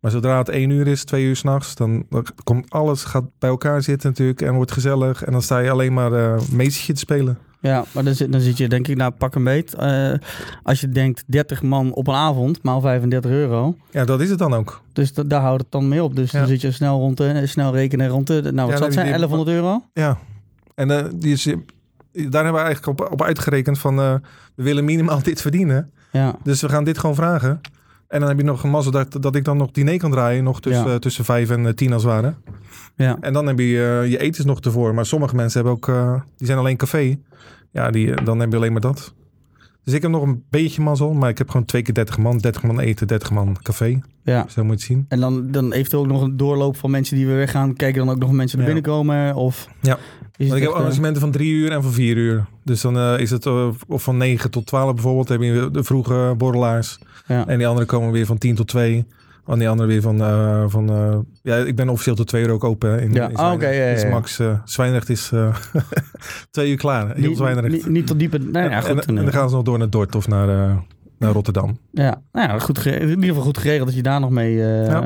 Maar 0.00 0.10
zodra 0.10 0.38
het 0.38 0.48
één 0.48 0.70
uur 0.70 0.86
is, 0.86 1.04
twee 1.04 1.24
uur 1.24 1.36
s'nachts, 1.36 1.74
dan, 1.74 2.06
dan 2.10 2.26
komt 2.44 2.70
alles 2.70 3.04
gaat 3.04 3.24
bij 3.38 3.50
elkaar 3.50 3.82
zitten 3.82 4.08
natuurlijk. 4.08 4.42
En 4.42 4.54
wordt 4.54 4.72
gezellig. 4.72 5.24
En 5.24 5.32
dan 5.32 5.42
sta 5.42 5.58
je 5.58 5.70
alleen 5.70 5.92
maar 5.92 6.12
uh, 6.12 6.38
te 6.66 6.92
spelen. 6.94 7.38
Ja, 7.60 7.84
maar 7.92 8.04
dan 8.04 8.14
zit, 8.14 8.32
dan 8.32 8.40
zit 8.40 8.56
je 8.56 8.68
denk 8.68 8.88
ik, 8.88 8.96
nou 8.96 9.10
pak 9.10 9.34
een 9.34 9.44
beet. 9.44 9.74
Eh, 9.74 10.12
als 10.62 10.80
je 10.80 10.88
denkt 10.88 11.22
30 11.26 11.62
man 11.62 11.92
op 11.92 12.06
een 12.08 12.14
avond, 12.14 12.62
maal 12.62 12.80
35 12.80 13.30
euro. 13.30 13.76
Ja, 13.90 14.04
dat 14.04 14.20
is 14.20 14.30
het 14.30 14.38
dan 14.38 14.54
ook. 14.54 14.82
Dus 14.92 15.12
da- 15.12 15.22
daar 15.22 15.40
houdt 15.40 15.62
het 15.62 15.70
dan 15.72 15.88
mee 15.88 16.02
op. 16.02 16.16
Dus 16.16 16.30
Ja. 16.30 16.38
dan 16.38 16.48
zit 16.48 16.60
je 16.60 16.70
snel 16.70 16.98
rond 16.98 17.16
de, 17.16 17.46
snel 17.46 17.72
rekenen 17.74 18.08
rond 18.08 18.26
de, 18.26 18.34
nou 18.52 18.70
wat 18.70 18.78
Ja, 18.78 18.84
het 18.84 18.92
zijn, 18.94 19.06
heb 19.06 19.14
je 19.14 19.20
die- 19.20 19.28
1100 19.28 19.48
euro? 19.50 19.82
Ja. 19.92 20.18
En 20.74 20.90
uh, 20.90 21.04
die 21.14 21.32
is, 21.32 21.44
daar 22.12 22.44
hebben 22.44 22.52
we 22.52 22.58
eigenlijk 22.66 23.00
op, 23.00 23.12
op 23.12 23.22
uitgerekend 23.22 23.78
van... 23.78 23.98
Uh, 23.98 24.14
we 24.54 24.62
willen 24.62 24.84
minimaal 24.84 25.22
dit 25.22 25.40
verdienen. 25.40 25.90
Ja, 26.12 26.36
Dus 26.42 26.60
we 26.60 26.68
gaan 26.68 26.84
dit 26.84 26.98
gewoon 26.98 27.14
vragen. 27.14 27.60
En 28.08 28.20
dan 28.20 28.28
heb 28.28 28.38
je 28.38 28.44
nog 28.44 28.62
een 28.62 28.70
mazzel 28.70 28.92
dat, 28.92 29.16
dat 29.20 29.34
ik 29.36 29.44
dan 29.44 29.56
nog 29.56 29.70
diner 29.70 29.98
kan 29.98 30.10
draaien. 30.10 30.44
Nog 30.44 30.60
tussen, 30.60 30.88
Ja. 30.90 30.98
tussen 30.98 31.24
vijf 31.24 31.50
en 31.50 31.64
uh, 31.64 31.68
tien 31.72 31.92
als 31.92 32.02
het 32.02 32.12
ware. 32.12 32.34
ja. 32.96 33.16
En 33.20 33.32
dan 33.32 33.46
heb 33.46 33.58
je 33.58 33.64
uh, 33.64 34.10
je 34.10 34.18
etens 34.18 34.46
nog 34.46 34.60
ervoor. 34.60 34.94
Maar 34.94 35.06
sommige 35.06 35.34
mensen 35.34 35.64
hebben 35.64 35.76
ook... 35.76 35.88
Uh, 35.88 36.20
die 36.36 36.46
zijn 36.46 36.58
alleen 36.58 36.76
café. 36.76 37.18
Ja, 37.70 37.90
die, 37.90 38.22
dan 38.22 38.40
heb 38.40 38.50
je 38.50 38.56
alleen 38.56 38.72
maar 38.72 38.80
dat. 38.80 39.14
Dus 39.86 39.94
ik 39.94 40.02
heb 40.02 40.10
nog 40.10 40.22
een 40.22 40.42
beetje 40.50 40.82
mazzel. 40.82 41.12
Maar 41.12 41.28
ik 41.30 41.38
heb 41.38 41.50
gewoon 41.50 41.66
twee 41.66 41.82
keer 41.82 41.94
30 41.94 42.18
man. 42.18 42.38
30 42.38 42.62
man 42.62 42.80
eten, 42.80 43.06
30 43.06 43.30
man 43.30 43.56
café. 43.62 44.00
ja. 44.24 44.46
Zo 44.48 44.62
moet 44.64 44.70
je 44.72 44.76
het 44.78 44.80
zien. 44.80 45.04
En 45.08 45.20
dan, 45.20 45.50
dan 45.50 45.72
eventueel 45.72 46.02
ook 46.02 46.08
nog 46.08 46.22
een 46.22 46.36
doorloop 46.36 46.76
van 46.76 46.90
mensen 46.90 47.16
die 47.16 47.26
weer 47.26 47.36
weggaan. 47.36 47.74
Kijken 47.76 48.06
dan 48.06 48.14
ook 48.14 48.20
nog 48.20 48.32
mensen 48.32 48.58
er 48.60 48.64
Ja. 48.68 48.72
binnenkomen? 48.72 49.34
Of 49.34 49.68
Ja. 49.80 49.98
Want 50.38 50.52
ik 50.54 50.62
heb 50.62 50.70
eh, 50.70 50.76
arrangementen 50.76 51.20
van 51.20 51.30
drie 51.30 51.52
uur 51.52 51.70
en 51.72 51.82
van 51.82 51.92
vier 51.92 52.16
uur. 52.16 52.44
Dus 52.64 52.80
dan 52.80 52.96
uh, 52.96 53.18
is 53.18 53.30
het 53.30 53.46
uh, 53.46 53.68
of 53.88 54.02
van 54.02 54.16
negen 54.16 54.50
tot 54.50 54.66
twaalf 54.66 54.94
bijvoorbeeld. 54.94 55.28
Heb 55.28 55.40
je 55.40 55.68
de 55.72 55.84
vroege 55.84 56.34
borrelaars. 56.36 56.98
ja. 57.26 57.46
En 57.46 57.58
die 57.58 57.66
anderen 57.66 57.86
komen 57.88 58.12
weer 58.12 58.26
van 58.26 58.38
10 58.38 58.54
tot 58.54 58.68
2. 58.68 59.06
En 59.46 59.58
die 59.58 59.68
anderen 59.68 59.90
weer 59.90 60.02
van... 60.02 60.20
Uh, 60.20 60.64
van 60.66 60.90
uh, 60.90 61.18
ja, 61.42 61.56
ik 61.56 61.76
ben 61.76 61.88
officieel 61.88 62.14
tot 62.16 62.26
2 62.26 62.44
uur 62.44 62.50
ook 62.50 62.64
open. 62.64 62.90
hè, 62.90 63.00
In, 63.00 63.12
Ja, 63.12 63.30
ah, 63.32 63.52
oké, 63.52 63.68
ja, 63.68 63.84
ja, 63.84 63.98
ja. 63.98 64.08
max... 64.08 64.40
Uh, 64.40 65.00
is 65.06 65.32
twee 66.50 66.70
uur 66.70 66.76
klaar. 66.76 67.14
Heel 67.14 67.52
niet, 67.52 67.68
niet, 67.68 67.86
niet 67.86 68.06
tot 68.06 68.18
diepe... 68.18 68.38
Nee, 68.38 68.68
en, 68.68 68.82
goed. 68.82 69.06
en, 69.06 69.18
en 69.18 69.24
dan 69.24 69.32
gaan 69.32 69.48
ze 69.48 69.54
nog 69.54 69.64
door 69.64 69.78
naar 69.78 69.90
Dort 69.90 70.14
of 70.14 70.28
naar, 70.28 70.46
naar 71.18 71.32
Rotterdam. 71.32 71.78
Ja, 71.90 72.22
nou 72.32 72.48
ja, 72.48 72.58
goed 72.58 72.86
in 72.86 73.08
ieder 73.08 73.24
geval 73.24 73.42
goed 73.42 73.58
geregeld 73.58 73.86
dat 73.86 73.96
je 73.96 74.02
daar 74.02 74.20
nog 74.20 74.30
mee, 74.30 74.62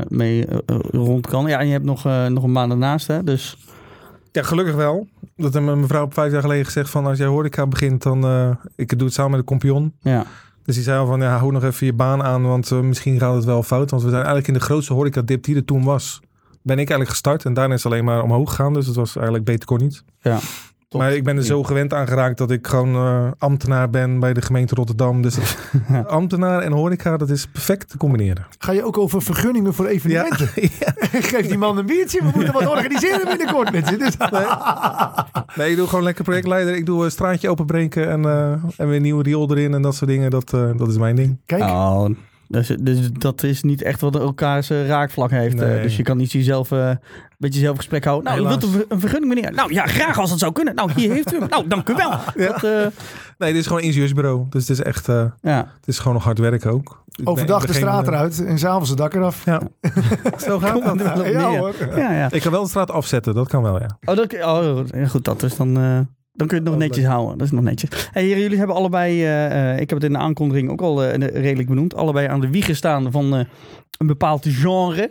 mee 0.09 0.47
rond 0.91 1.27
kan. 1.27 1.47
Ja, 1.47 1.59
en 1.59 1.67
je 1.67 1.73
hebt 1.73 1.85
nog, 1.85 2.05
nog 2.29 2.43
een 2.43 2.53
maand 2.53 2.73
ernaast, 2.73 3.07
hè? 3.07 3.25
Dus 3.25 3.57
Ja, 4.33 4.43
gelukkig 4.43 4.75
wel. 4.75 5.09
Dat 5.37 5.53
heeft 5.53 5.65
mijn 5.65 5.81
mevrouw 5.81 6.05
op 6.05 6.15
vijf 6.15 6.33
jaar 6.33 6.41
geleden 6.41 6.65
gezegd 6.65 6.91
van... 6.91 7.07
als 7.07 7.19
jij 7.19 7.27
horeca 7.27 7.67
begint, 7.67 8.03
dan... 8.03 8.25
Ik 8.77 8.99
doe 8.99 9.07
het 9.07 9.17
samen 9.17 9.31
met 9.31 9.41
de 9.41 9.47
kompion. 9.47 9.95
ja. 10.01 10.27
Dus 10.71 10.79
die 10.79 10.89
zei 10.89 11.01
al 11.01 11.07
van, 11.07 11.21
ja, 11.21 11.39
hou 11.39 11.53
nog 11.53 11.65
even 11.65 11.87
je 11.87 11.93
baan 11.93 12.23
aan, 12.23 12.43
want 12.43 12.71
uh, 12.71 12.81
misschien 12.81 13.19
gaat 13.19 13.35
het 13.35 13.45
wel 13.45 13.63
fout. 13.63 13.91
Want 13.91 14.03
we 14.03 14.09
zijn 14.09 14.25
eigenlijk 14.25 14.49
in 14.49 14.55
de 14.55 14.61
grootste 14.61 14.93
horeca-dip 14.93 15.45
die 15.45 15.57
er 15.57 15.65
toen 15.65 15.85
was. 15.85 16.21
Ben 16.63 16.79
ik 16.79 16.89
eigenlijk 16.89 17.11
gestart 17.11 17.45
en 17.45 17.55
daarna 17.55 17.75
is 17.75 17.87
alleen 17.87 18.05
maar 18.05 18.23
omhoog 18.23 18.49
gegaan. 18.49 18.75
Dus 18.75 18.87
het 18.87 18.97
was 18.97 19.15
eigenlijk 19.17 19.45
beter 19.45 19.67
kon 19.67 19.79
niet. 19.79 20.05
Ja. 20.21 20.39
Maar 20.97 21.15
ik 21.15 21.25
ben 21.25 21.37
er 21.37 21.45
zo 21.45 21.63
gewend 21.63 21.95
aan 21.95 22.07
geraakt 22.07 22.39
dat 22.39 22.51
ik 22.51 22.67
gewoon 22.67 22.95
uh, 22.95 23.31
ambtenaar 23.39 23.91
ben 23.91 24.21
bij 24.21 24.33
de 24.33 24.43
gemeente 24.43 24.75
Rotterdam. 24.75 25.23
Dus 25.23 25.39
ambtenaar 26.07 26.63
en 26.63 26.73
horeca, 26.73 27.17
dat 27.17 27.31
is 27.31 27.47
perfect 27.47 27.89
te 27.89 27.97
combineren. 27.97 28.47
Ga 28.59 28.73
je 28.73 28.85
ook 28.85 28.99
over 28.99 29.23
vergunningen 29.23 29.75
voor 29.75 29.87
evenementen? 29.87 30.51
ja. 30.55 30.93
Geef 31.31 31.47
die 31.47 31.59
man 31.59 31.79
een 31.79 31.87
biertje. 31.87 32.19
We 32.19 32.31
moeten 32.35 32.53
wat 32.53 32.67
organiseren 32.67 33.29
binnenkort 33.29 33.73
met 33.73 33.89
je. 33.89 33.97
Dus... 33.97 34.17
Nee. 34.17 34.47
nee, 35.55 35.71
ik 35.71 35.77
doe 35.77 35.87
gewoon 35.87 36.05
lekker 36.05 36.25
projectleider. 36.25 36.75
Ik 36.75 36.87
doe 36.87 37.05
een 37.05 37.11
straatje 37.11 37.49
openbreken 37.49 38.11
en, 38.11 38.23
uh, 38.23 38.51
en 38.53 38.87
weer 38.87 38.97
een 38.97 39.03
nieuwe 39.03 39.23
riool 39.23 39.51
erin 39.51 39.75
en 39.75 39.83
dat 39.83 39.95
soort 39.95 40.11
dingen. 40.11 40.31
Dat, 40.31 40.53
uh, 40.55 40.71
dat 40.77 40.89
is 40.89 40.99
mijn 40.99 41.17
ding. 41.17 41.39
Kijk. 41.47 41.63
Oh, 41.63 42.09
dus, 42.51 42.69
dus 42.81 43.11
dat 43.13 43.43
is 43.43 43.63
niet 43.63 43.83
echt 43.83 44.01
wat 44.01 44.17
elkaars 44.17 44.71
uh, 44.71 44.87
raakvlak 44.87 45.31
heeft. 45.31 45.57
Nee. 45.57 45.83
dus 45.83 45.97
je 45.97 46.03
kan 46.03 46.17
niet 46.17 46.33
jezelf, 46.33 46.71
uh, 46.71 46.91
met 47.39 47.55
jezelf 47.55 47.77
gesprek 47.77 48.05
houden. 48.05 48.33
Nou, 48.33 48.43
Helaas. 48.43 48.71
wilt 48.71 48.87
een 48.89 49.01
vergunning, 49.01 49.35
meneer? 49.35 49.53
Nou 49.53 49.73
ja, 49.73 49.87
graag 49.87 50.19
als 50.19 50.31
het 50.31 50.39
zou 50.39 50.53
kunnen. 50.53 50.75
Nou, 50.75 50.93
hier 50.93 51.13
heeft 51.13 51.33
u 51.33 51.39
hem. 51.39 51.49
Nou, 51.49 51.69
dank 51.69 51.89
u 51.89 51.95
wel. 51.95 52.11
Ja. 52.35 52.47
Dat, 52.47 52.65
uh, 52.65 52.87
Nee, 53.39 53.53
dit 53.53 53.61
is 53.61 53.67
gewoon 53.67 53.81
een 53.81 53.87
ingenieursbureau. 53.87 54.47
Dus 54.49 54.69
het 54.69 54.79
is 54.79 54.85
echt, 54.85 55.09
uh, 55.09 55.25
ja. 55.41 55.57
het 55.77 55.89
is 55.89 55.99
gewoon 55.99 56.15
nog 56.15 56.25
hard 56.25 56.39
werken 56.39 56.73
ook. 56.73 57.05
Overdag 57.25 57.67
de 57.67 57.73
straat 57.73 58.07
eruit 58.07 58.45
en 58.45 58.59
s'avonds 58.59 58.89
het 58.89 58.99
dak 58.99 59.15
eraf. 59.15 59.45
Ja, 59.45 59.61
zo 60.47 60.59
gaat 60.59 60.73
Kom, 60.73 60.99
dat. 60.99 61.17
wel 61.17 61.27
Ja, 61.27 61.59
hoor. 61.59 61.75
Ja, 61.97 62.13
ja. 62.13 62.31
Ik 62.31 62.43
kan 62.43 62.53
wel 62.53 62.63
de 62.63 62.69
straat 62.69 62.91
afzetten, 62.91 63.35
dat 63.35 63.49
kan 63.49 63.63
wel, 63.63 63.81
ja. 63.81 63.99
Oh, 64.05 64.17
dat, 64.17 64.33
oh, 64.35 64.87
ja, 64.87 65.07
goed, 65.07 65.25
dat 65.25 65.43
is 65.43 65.57
dan... 65.57 66.09
Dan 66.33 66.47
kun 66.47 66.57
je 66.57 66.63
het 66.63 66.73
nog 66.73 66.75
Oh, 66.75 66.89
netjes 66.89 67.05
houden. 67.05 67.39
Dat 67.39 67.47
is 67.47 67.53
nog 67.53 67.63
netjes. 67.63 68.09
Hey, 68.13 68.25
heren, 68.25 68.41
jullie 68.43 68.59
hebben 68.59 68.77
allebei, 68.77 69.23
uh, 69.23 69.73
uh, 69.75 69.81
ik 69.81 69.89
heb 69.89 69.99
het 69.99 70.05
in 70.05 70.13
de 70.13 70.19
aankondiging 70.19 70.71
ook 70.71 70.81
al 70.81 71.05
uh, 71.05 71.13
redelijk 71.13 71.69
benoemd, 71.69 71.95
allebei 71.95 72.27
aan 72.27 72.41
de 72.41 72.51
wieg 72.51 72.77
staan 72.77 73.13
van 73.13 73.39
uh, 73.39 73.45
een 74.01 74.07
bepaald 74.07 74.47
genre. 74.49 75.11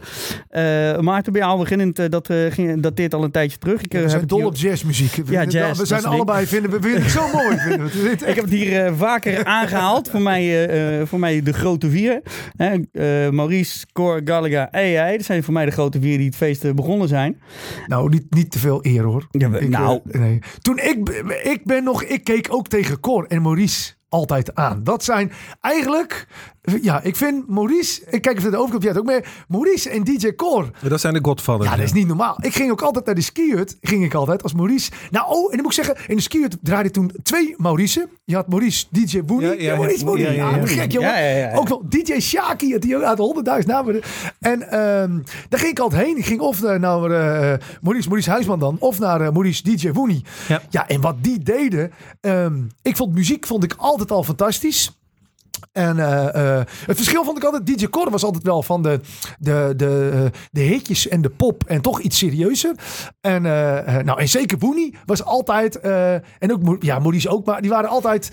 Uh, 0.51 0.99
Maarten, 0.99 1.31
bij 1.33 1.41
jou 1.41 1.59
beginnend, 1.59 1.99
uh, 1.99 2.05
dat 2.09 2.29
uh, 2.29 2.51
ging, 2.51 2.81
dateert 2.81 3.13
al 3.13 3.23
een 3.23 3.31
tijdje 3.31 3.57
terug. 3.57 3.81
Ik, 3.81 3.93
Ja, 3.93 3.99
uh, 3.99 4.05
we 4.05 4.09
heb 4.11 4.17
zijn 4.17 4.27
dol 4.27 4.37
hier- 4.37 4.47
op 4.47 4.55
jazzmuziek. 4.55 5.15
We- 5.15 5.31
Ja, 5.31 5.43
jazz, 5.45 5.79
We 5.79 5.85
zijn 5.85 6.05
allebei, 6.05 6.45
vinden 6.45 6.71
we 6.71 6.81
vinden 6.81 7.01
het 7.01 7.11
zo 7.11 7.27
mooi. 7.33 7.57
Vinden 7.57 7.87
we. 7.87 8.09
Ik 8.29 8.35
heb 8.35 8.43
het 8.43 8.49
hier 8.53 8.93
vaker 8.95 9.45
aangehaald. 9.59 10.09
Voor 10.09 10.21
mij, 10.21 10.69
voor 11.07 11.19
mij 11.19 11.41
de 11.41 11.53
grote 11.53 11.89
vier. 11.89 12.21
Maurice, 13.31 13.85
Cor, 13.93 14.21
Gallagher 14.25 14.67
jij. 14.71 15.17
Dat 15.17 15.25
zijn 15.25 15.43
voor 15.43 15.53
mij 15.53 15.65
de 15.65 15.71
grote 15.71 15.99
vier 16.01 16.17
die 16.17 16.25
het 16.25 16.35
feest 16.35 16.75
begonnen 16.75 17.07
zijn. 17.07 17.41
Nou, 17.87 18.09
niet, 18.09 18.25
niet 18.29 18.51
te 18.51 18.59
veel 18.59 18.79
eer 18.81 19.03
hoor. 19.03 19.27
Ja, 19.31 19.49
we- 19.49 19.59
Ik, 19.59 19.69
nou. 19.69 19.99
nee. 20.03 20.39
Toen 20.61 20.77
ik, 20.77 21.09
ik 21.43 21.61
ben 21.63 21.83
nog, 21.83 22.03
ik 22.03 22.23
keek 22.23 22.47
ook 22.51 22.67
tegen 22.67 22.99
Cor 22.99 23.25
en 23.27 23.41
Maurice 23.41 23.93
altijd 24.09 24.55
aan. 24.55 24.83
Dat 24.83 25.03
zijn 25.03 25.31
eigenlijk, 25.61 26.27
ja, 26.81 27.01
ik 27.01 27.15
vind 27.15 27.47
Maurice, 27.47 28.01
ik 28.09 28.21
kijk 28.21 28.37
even 28.37 28.51
de 28.51 28.57
overkant, 28.57 28.83
jij 28.83 28.91
het 28.91 29.01
ook 29.01 29.07
mee. 29.07 29.21
Maurice 29.47 29.89
en 29.89 30.03
DJ 30.03 30.35
Cor. 30.35 30.69
Dat 30.87 30.99
zijn 30.99 31.13
de 31.13 31.19
Godfathers. 31.21 31.69
Ja, 31.69 31.75
dat 31.75 31.85
is 31.85 31.93
niet 31.93 32.07
normaal. 32.07 32.37
Ik 32.41 32.55
ging 32.55 32.71
ook 32.71 32.81
altijd 32.81 33.05
naar 33.05 33.15
de 33.15 33.21
skihut, 33.21 33.77
ging 33.81 34.03
ik 34.03 34.13
altijd 34.13 34.43
als 34.43 34.53
Maurice. 34.53 34.91
Nou, 35.11 35.25
oh, 35.27 35.43
en 35.43 35.49
dan 35.57 35.61
moet 35.61 35.77
ik 35.77 35.85
zeggen, 35.85 36.07
in 36.07 36.15
de 36.15 36.21
skihut 36.21 36.57
draaide 36.61 36.91
toen 36.91 37.11
twee 37.23 37.53
Maurice. 37.57 38.09
Je 38.25 38.35
had 38.35 38.47
Maurice, 38.47 38.85
DJ 38.89 39.23
Booney. 39.23 39.47
Ja, 39.47 39.53
Ja, 39.53 39.61
ja, 39.61 39.75
Maurice 39.75 39.99
ja, 39.99 40.05
Booney. 40.05 40.23
ja, 40.23 40.31
Ja, 40.31 40.49
ja, 40.49 40.57
ja. 40.57 40.65
gek, 40.65 40.91
jongen. 40.91 41.09
Ja, 41.09 41.17
ja, 41.19 41.37
ja. 41.37 41.55
Ook 41.55 41.67
wel 41.67 41.83
DJ 41.89 42.19
Shaki, 42.19 42.71
had 42.71 42.81
die 42.81 42.95
ook 42.95 43.03
uit 43.03 43.17
de 43.17 43.59
100.000 43.61 43.65
namen. 43.67 44.01
En 44.39 44.61
ehm, 44.69 45.19
daar 45.49 45.59
ging 45.59 45.71
ik 45.71 45.79
altijd 45.79 46.05
heen. 46.05 46.17
Ik 46.17 46.25
ging 46.25 46.39
of 46.41 46.61
naar, 46.61 47.03
eh, 47.11 47.57
Maurice, 47.81 48.07
Maurice 48.07 48.29
Huisman 48.29 48.59
dan, 48.59 48.75
of 48.79 48.99
naar 48.99 49.21
eh, 49.21 49.31
Maurice 49.31 49.63
DJ 49.63 49.91
Woenie. 49.91 50.23
Ja. 50.47 50.61
ja, 50.69 50.87
en 50.87 51.01
wat 51.01 51.15
die 51.21 51.43
deden, 51.43 51.91
ehm, 52.21 52.61
ik 52.81 52.95
vond 52.95 53.13
muziek 53.13 53.45
vond 53.45 53.63
ik 53.63 53.73
altijd 53.77 53.98
al 54.07 54.23
fantastisch. 54.23 54.99
En 55.71 55.99
eh, 55.99 56.57
eh, 56.57 56.65
het 56.85 56.95
verschil 56.95 57.23
vond 57.23 57.37
ik 57.37 57.43
altijd, 57.43 57.65
DJ 57.65 57.87
Cor 57.87 58.09
was 58.09 58.23
altijd 58.23 58.43
wel 58.43 58.63
van 58.63 58.83
de, 58.83 58.99
de, 59.39 59.73
de, 59.75 60.09
eh, 60.13 60.39
de 60.51 60.61
hitjes 60.61 61.07
en 61.07 61.21
de 61.21 61.29
pop 61.29 61.63
en 61.67 61.81
toch 61.81 61.99
iets 61.99 62.17
serieuzer. 62.17 62.75
En, 63.21 63.41
nou, 63.41 64.19
en 64.19 64.29
zeker 64.29 64.57
Boenie 64.57 64.95
was 65.05 65.23
altijd, 65.23 65.79
en 65.79 66.51
ook 66.51 66.83
ja, 66.83 66.99
Maurice 66.99 67.29
ook, 67.29 67.45
maar 67.45 67.61
die 67.61 67.69
waren 67.69 67.89
altijd, 67.89 68.31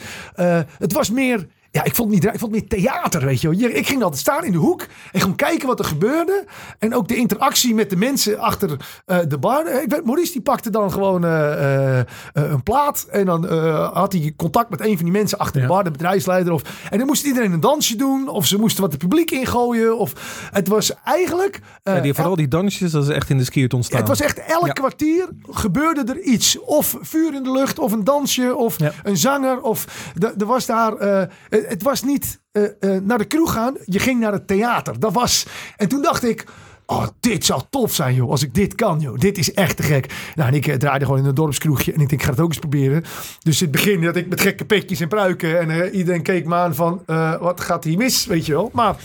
het 0.78 0.92
was 0.92 1.10
meer... 1.10 1.46
Ja, 1.76 1.84
ik 1.84 1.94
vond, 1.94 2.12
het 2.14 2.22
niet, 2.22 2.34
ik 2.34 2.38
vond 2.40 2.54
het 2.54 2.60
meer 2.70 2.80
theater, 2.80 3.24
weet 3.24 3.40
je 3.40 3.48
wel. 3.48 3.68
Ik 3.70 3.86
ging 3.86 4.02
altijd 4.02 4.20
staan 4.20 4.44
in 4.44 4.52
de 4.52 4.58
hoek 4.58 4.86
en 5.12 5.20
gewoon 5.20 5.36
kijken 5.36 5.66
wat 5.66 5.78
er 5.78 5.84
gebeurde. 5.84 6.44
En 6.78 6.94
ook 6.94 7.08
de 7.08 7.16
interactie 7.16 7.74
met 7.74 7.90
de 7.90 7.96
mensen 7.96 8.38
achter 8.38 8.76
eh, 9.06 9.18
de 9.28 9.38
bar. 9.38 9.64
Eh, 9.66 9.82
Ik 9.82 9.90
weet, 9.90 10.04
Maurice 10.04 10.32
die 10.32 10.40
pakte 10.42 10.70
dan 10.70 10.92
gewoon 10.92 11.24
eh, 11.24 11.98
een 12.32 12.62
plaat. 12.62 13.06
En 13.10 13.26
dan 13.26 13.44
had 13.92 14.12
hij 14.12 14.32
contact 14.36 14.70
met 14.70 14.80
een 14.80 14.94
van 14.96 15.04
die 15.04 15.12
mensen 15.12 15.38
achter 15.38 15.60
de 15.60 15.66
bar, 15.66 15.84
de 15.84 15.90
bedrijfsleider. 15.90 16.52
Of, 16.52 16.62
en 16.90 16.98
dan 16.98 17.06
moest 17.06 17.24
iedereen 17.24 17.52
een 17.52 17.60
dansje 17.60 17.96
doen. 17.96 18.28
Of 18.28 18.46
ze 18.46 18.58
moesten 18.58 18.82
wat 18.82 18.92
het 18.92 19.00
publiek 19.00 19.30
ingooien. 19.30 19.98
Of 19.98 20.12
het 20.52 20.68
was 20.68 20.92
eigenlijk... 21.04 21.60
Ja, 21.82 22.00
die, 22.00 22.14
vooral 22.14 22.36
die 22.36 22.48
dansjes, 22.48 22.90
dat 22.90 23.02
is 23.02 23.08
echt 23.08 23.30
in 23.30 23.38
de 23.38 23.44
skiert 23.44 23.74
ontstaan. 23.74 23.98
het 23.98 24.08
was 24.08 24.20
echt 24.20 24.38
elk 24.38 24.66
Ja. 24.66 24.72
kwartier 24.72 25.28
gebeurde 25.50 26.12
er 26.12 26.20
iets. 26.20 26.58
Of 26.60 26.96
vuur 27.00 27.34
in 27.34 27.42
de 27.42 27.52
lucht, 27.52 27.78
of 27.78 27.92
een 27.92 28.04
dansje, 28.04 28.56
of 28.56 28.76
een 29.02 29.16
zanger. 29.16 29.60
Of 29.62 30.10
er 30.38 30.46
was 30.46 30.66
daar. 30.66 31.28
Het 31.68 31.82
was 31.82 32.02
niet 32.02 32.40
eh, 32.52 32.64
eh, 32.64 33.02
naar 33.02 33.18
de 33.18 33.24
kroeg 33.24 33.52
gaan, 33.52 33.76
je 33.84 33.98
ging 33.98 34.20
naar 34.20 34.32
het 34.32 34.46
theater. 34.46 35.00
Dat 35.00 35.12
was. 35.12 35.46
En 35.76 35.88
toen 35.88 36.02
dacht 36.02 36.24
ik. 36.24 36.44
Oh, 36.88 37.06
dit 37.20 37.44
zou 37.44 37.62
tof 37.70 37.94
zijn, 37.94 38.14
joh. 38.14 38.30
Als 38.30 38.42
ik 38.42 38.54
dit 38.54 38.74
kan, 38.74 39.00
joh. 39.00 39.18
Dit 39.18 39.38
is 39.38 39.52
echt 39.52 39.76
te 39.76 39.82
gek. 39.82 40.14
Nou, 40.34 40.48
en 40.48 40.54
ik 40.54 40.66
eh, 40.66 40.76
draaide 40.76 41.04
gewoon 41.04 41.20
in 41.20 41.26
een 41.26 41.34
dorpskroegje. 41.34 41.92
En 41.92 42.00
ik 42.00 42.08
denk, 42.08 42.20
ik 42.20 42.26
ga 42.26 42.30
het 42.30 42.40
ook 42.40 42.48
eens 42.48 42.58
proberen. 42.58 43.04
Dus 43.42 43.60
in 43.60 43.68
het 43.68 43.76
begin 43.76 44.00
dat 44.00 44.16
ik 44.16 44.28
met 44.28 44.40
gekke 44.40 44.64
petjes 44.64 45.00
en 45.00 45.08
pruiken. 45.08 45.60
En 45.60 45.70
eh, 45.70 45.94
iedereen 45.94 46.22
keek 46.22 46.46
me 46.46 46.54
aan 46.54 46.74
van, 46.74 47.02
wat 47.40 47.60
gaat 47.60 47.84
hier 47.84 47.96
mis, 47.96 48.26
weet 48.26 48.46
je 48.46 48.52
wel. 48.52 48.70
Maar 48.72 48.96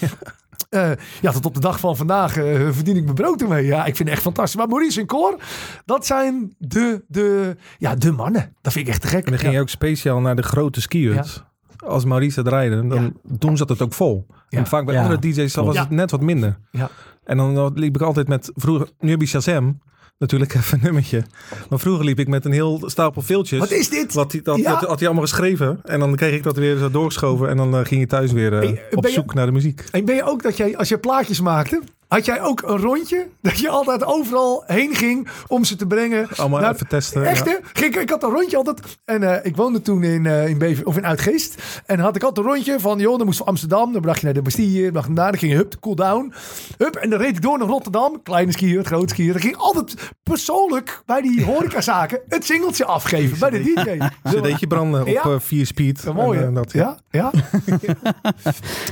eh, 0.69 0.91
ja, 1.21 1.31
tot 1.31 1.45
op 1.45 1.53
de 1.53 1.59
dag 1.59 1.79
van 1.79 1.97
vandaag 1.97 2.33
verdien 2.71 2.95
ik 2.95 3.03
mijn 3.03 3.15
brood 3.15 3.41
ermee. 3.41 3.65
Ja, 3.65 3.85
ik 3.85 3.95
vind 3.95 3.97
het 3.97 4.17
echt 4.17 4.21
fantastisch. 4.21 4.55
Maar 4.55 4.67
Maurice 4.67 4.99
en 4.99 5.05
Cor, 5.05 5.37
dat 5.85 6.05
zijn 6.05 6.55
de, 6.57 7.03
de, 7.07 7.55
ja, 7.77 7.95
de 7.95 8.11
mannen. 8.11 8.55
Dat 8.61 8.73
vind 8.73 8.85
ik 8.85 8.91
echt 8.91 9.01
te 9.01 9.07
gek. 9.07 9.25
En 9.25 9.29
dan 9.29 9.39
ging 9.39 9.51
ja. 9.51 9.57
je 9.57 9.63
ook 9.63 9.69
speciaal 9.69 10.19
naar 10.19 10.35
de 10.35 10.43
grote 10.43 10.81
skiers. 10.81 11.43
Als 11.85 12.05
Maurice 12.05 12.41
draaide, 12.43 12.87
dan 12.87 13.03
Ja. 13.03 13.09
doen 13.37 13.57
zat 13.57 13.69
het 13.69 13.81
ook 13.81 13.93
vol. 13.93 14.25
Ja. 14.49 14.57
En 14.57 14.67
vaak 14.67 14.85
bij 14.85 14.99
andere 14.99 15.19
DJ's 15.19 15.55
was 15.55 15.77
het 15.79 15.89
net 15.89 16.11
wat 16.11 16.21
minder. 16.21 16.57
Ja. 16.71 16.89
En 17.23 17.37
dan 17.37 17.71
liep 17.75 17.95
ik 17.95 18.01
altijd 18.01 18.27
met, 18.27 18.51
vroeger, 18.55 18.89
nu 18.99 19.09
heb 19.09 19.21
je 19.21 19.27
Shazam, 19.27 19.81
natuurlijk 20.17 20.53
even 20.55 20.77
een 20.77 20.83
nummertje. 20.83 21.23
Maar 21.69 21.79
vroeger 21.79 22.05
liep 22.05 22.19
ik 22.19 22.27
met 22.27 22.45
een 22.45 22.51
heel 22.51 22.81
stapel 22.85 23.21
filtjes. 23.21 23.59
Wat 23.59 23.71
is 23.71 23.89
dit? 23.89 24.13
Wat 24.13 24.31
die, 24.31 24.41
dat, 24.41 24.57
Ja. 24.57 24.71
had, 24.71 24.81
had 24.83 24.97
hij 24.99 25.07
allemaal 25.07 25.27
geschreven. 25.27 25.79
En 25.83 25.99
dan 25.99 26.15
kreeg 26.15 26.33
ik 26.33 26.43
dat 26.43 26.55
weer 26.57 26.77
zo 26.77 26.91
doorgeschoven. 26.91 27.49
En 27.49 27.57
dan 27.57 27.75
eh, 27.75 27.85
ging 27.85 28.01
je 28.01 28.07
thuis 28.07 28.31
weer 28.31 28.53
eh, 28.59 28.69
op 28.91 29.05
je- 29.05 29.11
zoek 29.11 29.33
naar 29.33 29.45
de 29.45 29.51
muziek. 29.51 29.83
En 29.91 30.05
ben 30.05 30.15
je 30.15 30.23
ook 30.23 30.43
dat 30.43 30.57
jij, 30.57 30.77
als 30.77 30.89
je 30.89 30.97
plaatjes 30.97 31.41
maakte, 31.41 31.81
had 32.11 32.25
jij 32.25 32.41
ook 32.41 32.61
een 32.61 32.77
rondje? 32.77 33.27
Dat 33.41 33.59
je 33.59 33.69
altijd 33.69 34.03
overal 34.05 34.63
heen 34.65 34.95
ging 34.95 35.27
om 35.47 35.63
ze 35.63 35.75
te 35.75 35.87
brengen. 35.87 36.27
Allemaal 36.35 36.63
even 36.71 36.87
testen. 36.87 37.25
Echt 37.25 37.45
ja. 37.45 37.51
hè? 37.51 37.57
Ging, 37.73 37.95
ik 37.95 38.09
had 38.09 38.23
een 38.23 38.29
rondje 38.29 38.57
altijd. 38.57 38.79
En 39.05 39.23
eh, 39.23 39.45
ik 39.45 39.55
woonde 39.55 39.81
toen 39.81 40.03
in, 40.03 40.25
eh 40.25 40.47
in, 40.47 40.57
Bever, 40.57 40.85
of 40.85 40.97
in 40.97 41.05
Uitgeest. 41.05 41.55
En 41.85 41.95
dan 41.95 42.05
had 42.05 42.15
ik 42.15 42.23
altijd 42.23 42.45
een 42.45 42.51
rondje 42.51 42.79
van, 42.79 42.99
joh, 42.99 43.17
dan 43.17 43.25
moest 43.25 43.37
van 43.37 43.47
Amsterdam. 43.47 43.93
Dan 43.93 44.01
bracht 44.01 44.19
je 44.19 44.25
naar 44.25 44.33
de 44.33 44.41
Bastille, 44.41 44.81
dan 44.83 44.91
bracht 44.91 45.07
je 45.07 45.13
naar, 45.13 45.31
dan 45.31 45.39
ging 45.39 45.51
je 45.51 45.57
hup, 45.57 45.75
cool 45.79 45.95
down. 45.95 46.33
Hup, 46.77 46.95
en 46.95 47.09
dan 47.09 47.19
reed 47.19 47.35
ik 47.35 47.41
door 47.41 47.57
naar 47.57 47.67
Rotterdam. 47.67 48.21
Kleine 48.23 48.51
skier, 48.51 48.83
groot 48.83 49.09
skier. 49.09 49.31
Dan 49.31 49.41
ging 49.41 49.53
ik 49.53 49.59
altijd 49.61 49.95
persoonlijk 50.23 51.01
bij 51.05 51.21
die 51.21 51.43
horecazaken 51.45 52.19
het 52.27 52.45
singeltje 52.45 52.85
afgeven. 52.85 53.39
Bij 53.39 53.49
de 53.49 53.61
DJ. 53.63 53.97
CD'tje 54.29 54.67
branden 54.67 55.01
op 55.01 55.07
Ja. 55.07 55.21
eh, 55.23 55.35
4 55.39 55.65
speed. 55.65 55.99
Zo 55.99 56.13
mooi, 56.13 56.39
En, 56.39 56.53
dat, 56.53 56.71
ja, 56.71 56.97
ja. 57.09 57.31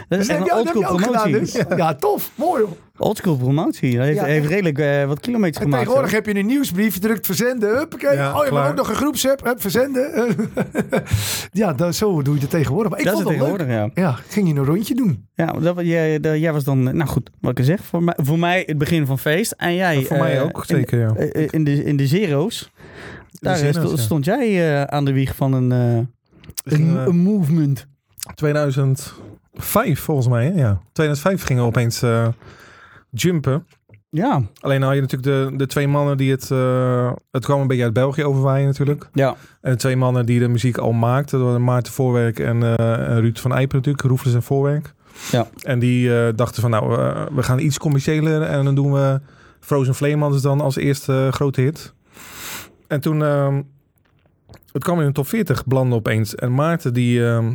Dat 0.09 0.19
is 0.19 0.27
Dat 0.27 0.38
echt 0.38 0.45
je, 0.45 0.51
een 0.51 0.65
dat 0.65 0.73
je 0.73 0.88
ook 0.88 1.01
gedaan 1.01 1.21
promotie. 1.21 1.39
dus. 1.39 1.57
Ja, 1.77 1.95
tof. 1.95 2.31
Mooi 2.35 2.63
hoor. 2.63 2.77
Oldschool 3.00 3.38
promotie. 3.38 3.98
Hij 3.98 4.06
heeft, 4.06 4.20
Ja, 4.20 4.25
heeft 4.25 4.48
redelijk 4.48 4.79
eh, 4.79 5.06
wat 5.06 5.20
kilometers 5.20 5.58
En 5.58 5.63
gemaakt. 5.63 5.82
tegenwoordig 5.84 6.12
heb 6.15 6.25
je 6.25 6.36
een 6.36 6.46
nieuwsbrief, 6.46 7.00
drukt 7.00 7.25
verzenden, 7.25 7.77
huppakee. 7.77 8.13
Ja, 8.15 8.29
oh, 8.39 8.46
je 8.46 8.53
hebt 8.53 8.70
ook 8.70 8.75
nog 8.75 8.89
een 8.89 8.96
groepsapp, 8.96 9.44
hup, 9.44 9.62
verzenden. 9.62 10.36
ja, 11.51 11.74
dat, 11.74 11.96
zo 11.96 12.22
doe 12.22 12.36
je 12.36 12.41
het 12.41 12.50
tegenwoordig. 12.50 12.91
Maar 12.91 13.00
ik 13.00 13.06
dat 13.06 13.15
is 13.18 13.22
vond 13.22 13.34
het 13.36 13.39
het 13.48 13.50
leuk. 13.58 13.58
tegenwoordig, 13.68 13.94
ja. 13.96 14.01
Ja, 14.03 14.18
ging 14.27 14.48
je 14.48 14.53
een 14.56 14.65
rondje 14.65 14.96
doen. 14.96 15.27
Ja, 15.34 15.46
dat, 15.51 15.75
jij, 15.82 16.20
dat- 16.20 16.39
jij 16.39 16.53
was 16.53 16.63
dan, 16.63 16.84
nou 16.84 17.06
goed, 17.06 17.29
wat 17.41 17.60
ik 17.60 17.65
zeg, 17.65 17.79
voor 17.84 18.03
mij, 18.03 18.13
voor 18.18 18.39
mij 18.39 18.63
het 18.65 18.77
begin 18.77 19.06
van 19.06 19.20
feest. 19.20 19.51
En 19.51 19.75
jij... 19.75 20.03
voor 20.03 20.18
mij 20.18 20.38
eh, 20.38 20.44
ook, 20.44 20.63
zeker, 20.68 21.00
ja. 21.00 21.13
In, 21.18 21.32
eh, 21.32 21.48
in, 21.51 21.63
de, 21.63 21.84
in 21.84 21.98
de 21.98 22.08
zero's. 22.08 22.72
Daar 23.32 23.56
zero's, 23.58 23.75
sto- 23.75 23.89
ja. 23.96 23.98
stond 23.98 24.25
jij 24.25 24.88
aan 24.88 25.06
de 25.06 25.13
wieg 25.13 25.36
van 25.36 25.53
een, 25.53 25.72
eh, 25.72 26.74
een, 26.74 26.96
een 27.08 27.15
movement. 27.18 27.88
2005 28.36 30.00
volgens 30.00 30.27
mij, 30.27 30.46
hè? 30.46 30.51
ja. 30.60 30.82
2005 30.91 31.44
gingen 31.44 31.62
we 31.63 31.68
opeens 31.70 32.01
eh, 32.01 32.27
jumpen. 33.12 33.66
Ja, 34.12 34.42
Alleen 34.60 34.82
had 34.82 34.96
je 34.96 35.01
natuurlijk 35.01 35.51
de, 35.51 35.58
de 35.58 35.66
twee 35.66 35.88
mannen 35.88 36.18
die 36.18 36.32
het... 36.32 36.51
eh, 36.51 37.12
het 37.32 37.46
kwam 37.46 37.62
een 37.62 37.68
beetje 37.68 37.84
uit 37.84 37.94
België 37.94 38.24
overwaaien 38.24 38.66
natuurlijk. 38.66 39.10
ja. 39.13 39.36
En 39.62 39.72
de 39.72 39.78
twee 39.78 39.96
mannen 39.96 40.25
die 40.25 40.39
de 40.39 40.48
muziek 40.48 40.78
al 40.78 40.92
maakten. 40.92 41.38
Dat 41.38 41.48
waren 41.48 41.63
Maarten 41.63 41.94
Voorwerk 41.94 42.39
en 42.39 42.63
eh, 42.63 43.10
en 43.10 43.20
Ruud 43.22 43.38
van 43.38 43.54
Eipen 43.54 43.78
natuurlijk. 43.78 44.06
Roefles 44.06 44.34
en 44.34 44.44
Voorwerk. 44.44 44.94
Ja. 45.32 45.48
En 45.62 45.80
die 45.80 46.16
eh, 46.18 46.34
dachten 46.36 46.62
van 46.62 46.72
nou, 46.72 46.89
we 47.36 47.44
gaan 47.44 47.60
iets 47.60 47.78
commerciëler. 47.78 48.42
En 48.42 48.66
dan 48.66 48.75
doen 48.75 48.94
we 48.94 49.22
Frozen 49.60 49.96
Flame 49.96 50.22
hadden 50.22 50.42
dan 50.42 50.62
als 50.62 50.75
eerste 50.75 51.28
grote 51.32 51.62
hit. 51.62 51.94
En 52.88 53.01
toen... 53.01 53.24
ehm, 53.24 53.62
het 54.72 54.84
kwam 54.84 55.00
in 55.00 55.06
de 55.06 55.12
top 55.12 55.28
40 55.28 55.66
belanden 55.66 55.98
opeens. 55.98 56.36
En 56.36 56.54
Maarten 56.54 56.94
die... 56.94 57.25
ehm, 57.25 57.54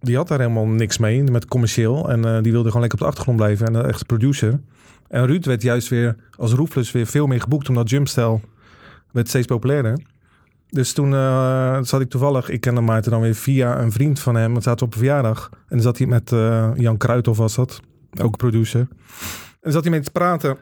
die 0.00 0.16
had 0.16 0.28
daar 0.28 0.38
helemaal 0.40 0.66
niks 0.66 0.98
mee 0.98 1.22
met 1.22 1.46
commercieel. 1.46 2.10
En 2.10 2.42
die 2.42 2.52
wilde 2.52 2.66
gewoon 2.66 2.80
lekker 2.80 2.98
op 2.98 3.04
de 3.04 3.10
achtergrond 3.10 3.36
blijven. 3.36 3.66
En 3.66 3.74
uh, 3.74 3.88
echt 3.88 4.06
producer. 4.06 4.60
En 5.08 5.26
Ruud 5.26 5.44
werd 5.44 5.62
juist 5.62 5.88
weer 5.88 6.16
als 6.36 6.52
Roefles 6.52 6.92
weer 6.92 7.06
veel 7.06 7.26
meer 7.26 7.40
geboekt. 7.40 7.68
Omdat 7.68 7.90
Jumpstyle 7.90 8.40
werd 9.12 9.28
steeds 9.28 9.46
populairder. 9.46 9.98
Dus 10.70 10.92
toen 10.92 11.14
eh, 11.14 11.78
zat 11.82 12.00
ik 12.00 12.08
toevallig, 12.08 12.48
ik 12.48 12.60
kende 12.60 12.80
Maarten 12.80 13.10
dan 13.10 13.20
weer 13.20 13.34
via 13.34 13.80
een 13.80 13.92
vriend 13.92 14.20
van 14.20 14.34
hem. 14.34 14.54
We 14.54 14.60
zaten 14.60 14.86
op 14.86 14.92
een 14.92 14.98
verjaardag. 14.98 15.48
En 15.52 15.58
dan 15.68 15.80
zat 15.80 15.98
hij 15.98 16.06
met 16.06 16.32
eh, 16.32 16.70
Jan 16.74 16.96
Kruithoff 16.96 17.38
was 17.38 17.54
dat. 17.54 17.80
Ook 18.20 18.36
producer. 18.36 18.88
En 19.60 19.72
zat 19.72 19.82
hij 19.82 19.90
mee 19.90 20.00
te 20.00 20.10
praten. 20.10 20.56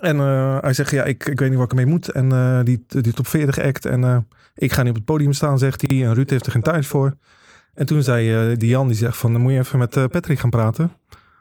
En 0.00 0.20
eh, 0.20 0.58
hij 0.60 0.72
zegt, 0.72 0.90
ja, 0.90 1.04
ik, 1.04 1.26
ik 1.26 1.38
weet 1.38 1.48
niet 1.48 1.58
wat 1.58 1.72
ik 1.72 1.78
ermee 1.78 1.92
moet. 1.92 2.08
En 2.08 2.64
die, 2.64 2.84
die 2.86 3.12
top 3.12 3.26
40 3.26 3.58
act. 3.58 3.84
En 3.84 4.26
ik 4.54 4.72
ga 4.72 4.80
niet 4.80 4.90
op 4.90 4.96
het 4.96 5.04
podium 5.04 5.32
staan, 5.32 5.58
zegt 5.58 5.84
hij. 5.86 6.04
En 6.04 6.14
Ruud 6.14 6.30
heeft 6.30 6.46
er 6.46 6.52
geen 6.52 6.62
tijd 6.62 6.86
voor. 6.86 7.16
En 7.74 7.86
toen 7.86 8.02
zei 8.02 8.56
die 8.56 8.68
Jan, 8.68 8.86
die 8.86 8.96
zegt 8.96 9.16
van, 9.16 9.32
dan 9.32 9.40
moet 9.40 9.52
je 9.52 9.58
even 9.58 9.78
met 9.78 9.90
Patrick 9.90 10.38
gaan 10.38 10.50
praten. 10.50 10.92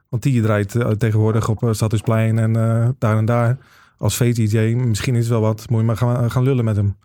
Want 0.10 0.24
die 0.24 0.42
draait 0.42 0.76
eh, 0.76 0.90
tegenwoordig 0.90 1.50
op 1.50 1.64
uh, 1.64 1.74
Stadhuisplein 1.74 2.40
en 2.40 2.56
eh, 2.56 2.90
daar 2.98 3.18
en 3.18 3.26
daar. 3.26 3.58
Als 3.98 4.16
face-dj, 4.16 4.58
misschien 4.76 5.16
is 5.16 5.20
het 5.20 5.30
wel 5.30 5.42
wat. 5.42 5.70
Moet 5.70 5.84
maar 5.84 5.98
gaan, 5.98 6.32
gaan 6.32 6.44
lullen 6.44 6.66
met 6.66 6.76
hem. 6.76 6.98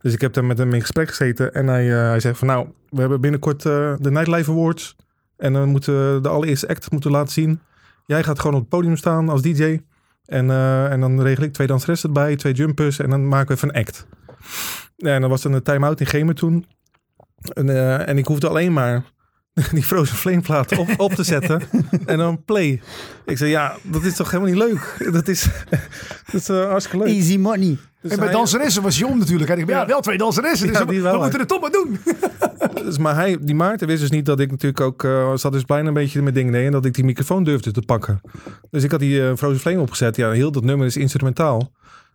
Dus 0.00 0.12
ik 0.12 0.20
heb 0.20 0.32
daar 0.32 0.44
met 0.44 0.58
hem 0.58 0.72
in 0.72 0.80
gesprek 0.80 1.08
gezeten. 1.08 1.54
En 1.54 1.66
hij, 1.66 1.84
hij 1.86 2.20
zegt 2.20 2.38
van, 2.38 2.48
nou, 2.48 2.66
we 2.88 3.00
hebben 3.00 3.20
binnenkort 3.20 3.62
de 3.62 4.10
Nightlife 4.10 4.50
Awards. 4.50 4.96
En 5.36 5.52
dan 5.52 5.68
moeten 5.68 6.22
de 6.22 6.28
allereerste 6.28 6.68
act 6.68 6.90
moeten 6.90 7.10
laten 7.10 7.32
zien. 7.32 7.60
Jij 8.06 8.22
gaat 8.22 8.38
gewoon 8.38 8.54
op 8.54 8.60
het 8.60 8.68
podium 8.68 8.96
staan 8.96 9.28
als 9.28 9.42
DJ. 9.42 9.80
En, 10.24 10.50
en 10.90 11.00
dan 11.00 11.22
regel 11.22 11.44
ik 11.44 11.52
twee 11.52 11.66
danseressen 11.66 12.08
erbij, 12.08 12.36
twee 12.36 12.52
jumpers. 12.52 12.98
En 12.98 13.10
dan 13.10 13.28
maken 13.28 13.48
we 13.48 13.54
even 13.54 13.68
een 13.68 13.80
act. 13.80 14.06
En 14.96 15.20
dan 15.20 15.30
was 15.30 15.44
er 15.44 15.52
een 15.52 15.62
time-out 15.62 16.00
in 16.00 16.06
Gemen 16.06 16.34
toen. 16.34 16.66
En, 17.52 17.68
en 18.06 18.18
ik 18.18 18.26
hoefde 18.26 18.48
alleen 18.48 18.72
maar 18.72 19.02
die 19.72 19.82
Frozen 19.82 20.16
Flame 20.16 20.40
plaat 20.40 20.78
op, 20.78 20.88
op 20.96 21.12
te 21.12 21.22
zetten 21.22 21.62
en 22.06 22.18
dan 22.18 22.44
play. 22.44 22.80
Ik 23.26 23.38
zei, 23.38 23.50
ja, 23.50 23.76
dat 23.82 24.04
is 24.04 24.16
toch 24.16 24.30
helemaal 24.30 24.52
niet 24.52 24.62
leuk? 24.62 24.96
Dat 25.12 25.28
is, 25.28 25.48
dat 26.32 26.40
is 26.40 26.48
uh, 26.48 26.68
hartstikke 26.68 27.04
leuk. 27.04 27.14
Easy 27.14 27.36
money. 27.36 27.78
Dus 28.00 28.10
en 28.10 28.16
bij 28.16 28.26
hij, 28.26 28.36
danseressen 28.36 28.82
was 28.82 28.98
Jon 28.98 29.18
natuurlijk. 29.18 29.50
En 29.50 29.58
ik 29.58 29.66
ben 29.66 29.76
ja, 29.76 29.86
wel 29.86 30.00
twee 30.00 30.18
danseressen, 30.18 30.66
dus 30.68 30.78
we, 30.78 31.00
we 31.00 31.18
moeten 31.18 31.38
het 31.38 31.48
toch 31.48 31.60
maar 31.60 31.70
doen. 31.70 31.98
dus, 32.84 32.98
maar 32.98 33.14
hij, 33.14 33.38
die 33.40 33.54
Maarten 33.54 33.86
wist 33.86 34.00
dus 34.00 34.10
niet 34.10 34.26
dat 34.26 34.40
ik 34.40 34.50
natuurlijk 34.50 34.80
ook, 34.80 35.02
uh, 35.02 35.36
zat 35.36 35.52
dus 35.52 35.64
bijna 35.64 35.88
een 35.88 35.94
beetje 35.94 36.22
met 36.22 36.34
dingen 36.34 36.52
deed 36.52 36.66
en 36.66 36.72
dat 36.72 36.84
ik 36.84 36.94
die 36.94 37.04
microfoon 37.04 37.44
durfde 37.44 37.72
te 37.72 37.82
pakken. 37.82 38.20
Dus 38.70 38.84
ik 38.84 38.90
had 38.90 39.00
die 39.00 39.20
uh, 39.20 39.32
Frozen 39.36 39.60
Flame 39.60 39.80
opgezet. 39.80 40.16
Ja, 40.16 40.30
heel 40.30 40.52
dat 40.52 40.64
nummer 40.64 40.86
is 40.86 40.96
instrumentaal. 40.96 41.72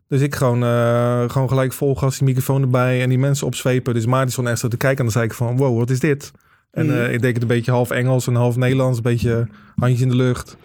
Dus 0.08 0.22
ik 0.22 0.36
gewoon, 0.36 0.63
uh, 0.63 1.29
gewoon 1.29 1.48
gelijk 1.48 1.74
vol 1.74 1.96
gas 1.96 2.17
die 2.17 2.27
microfoon 2.27 2.62
erbij 2.62 3.01
en 3.01 3.10
die 3.10 3.20
mensen 3.20 3.48
opzwepen. 3.48 3.94
Dus 3.94 4.06
Maarten 4.06 4.32
stond 4.32 4.48
echt 4.48 4.60
zo 4.60 4.67
te 4.67 4.77
kijken 4.77 4.98
en 4.98 5.03
dan 5.03 5.13
zei 5.13 5.25
ik 5.25 5.34
van, 5.34 5.58
wow, 5.58 5.77
wat 5.77 5.89
is 5.89 6.00
dit? 6.00 6.32
En 6.77 6.88
uh, 6.88 7.13
ik 7.13 7.22
deed 7.22 7.34
het 7.34 7.41
een 7.41 7.48
beetje 7.48 7.72
half 7.72 7.89
Engels 7.89 8.27
en 8.27 8.36
half 8.36 8.55
Nederlands, 8.55 8.98
een 8.98 9.03
beetje 9.03 9.48
handjes 9.75 10.01
in 10.01 10.10
de 10.10 10.15
lucht. 10.15 10.57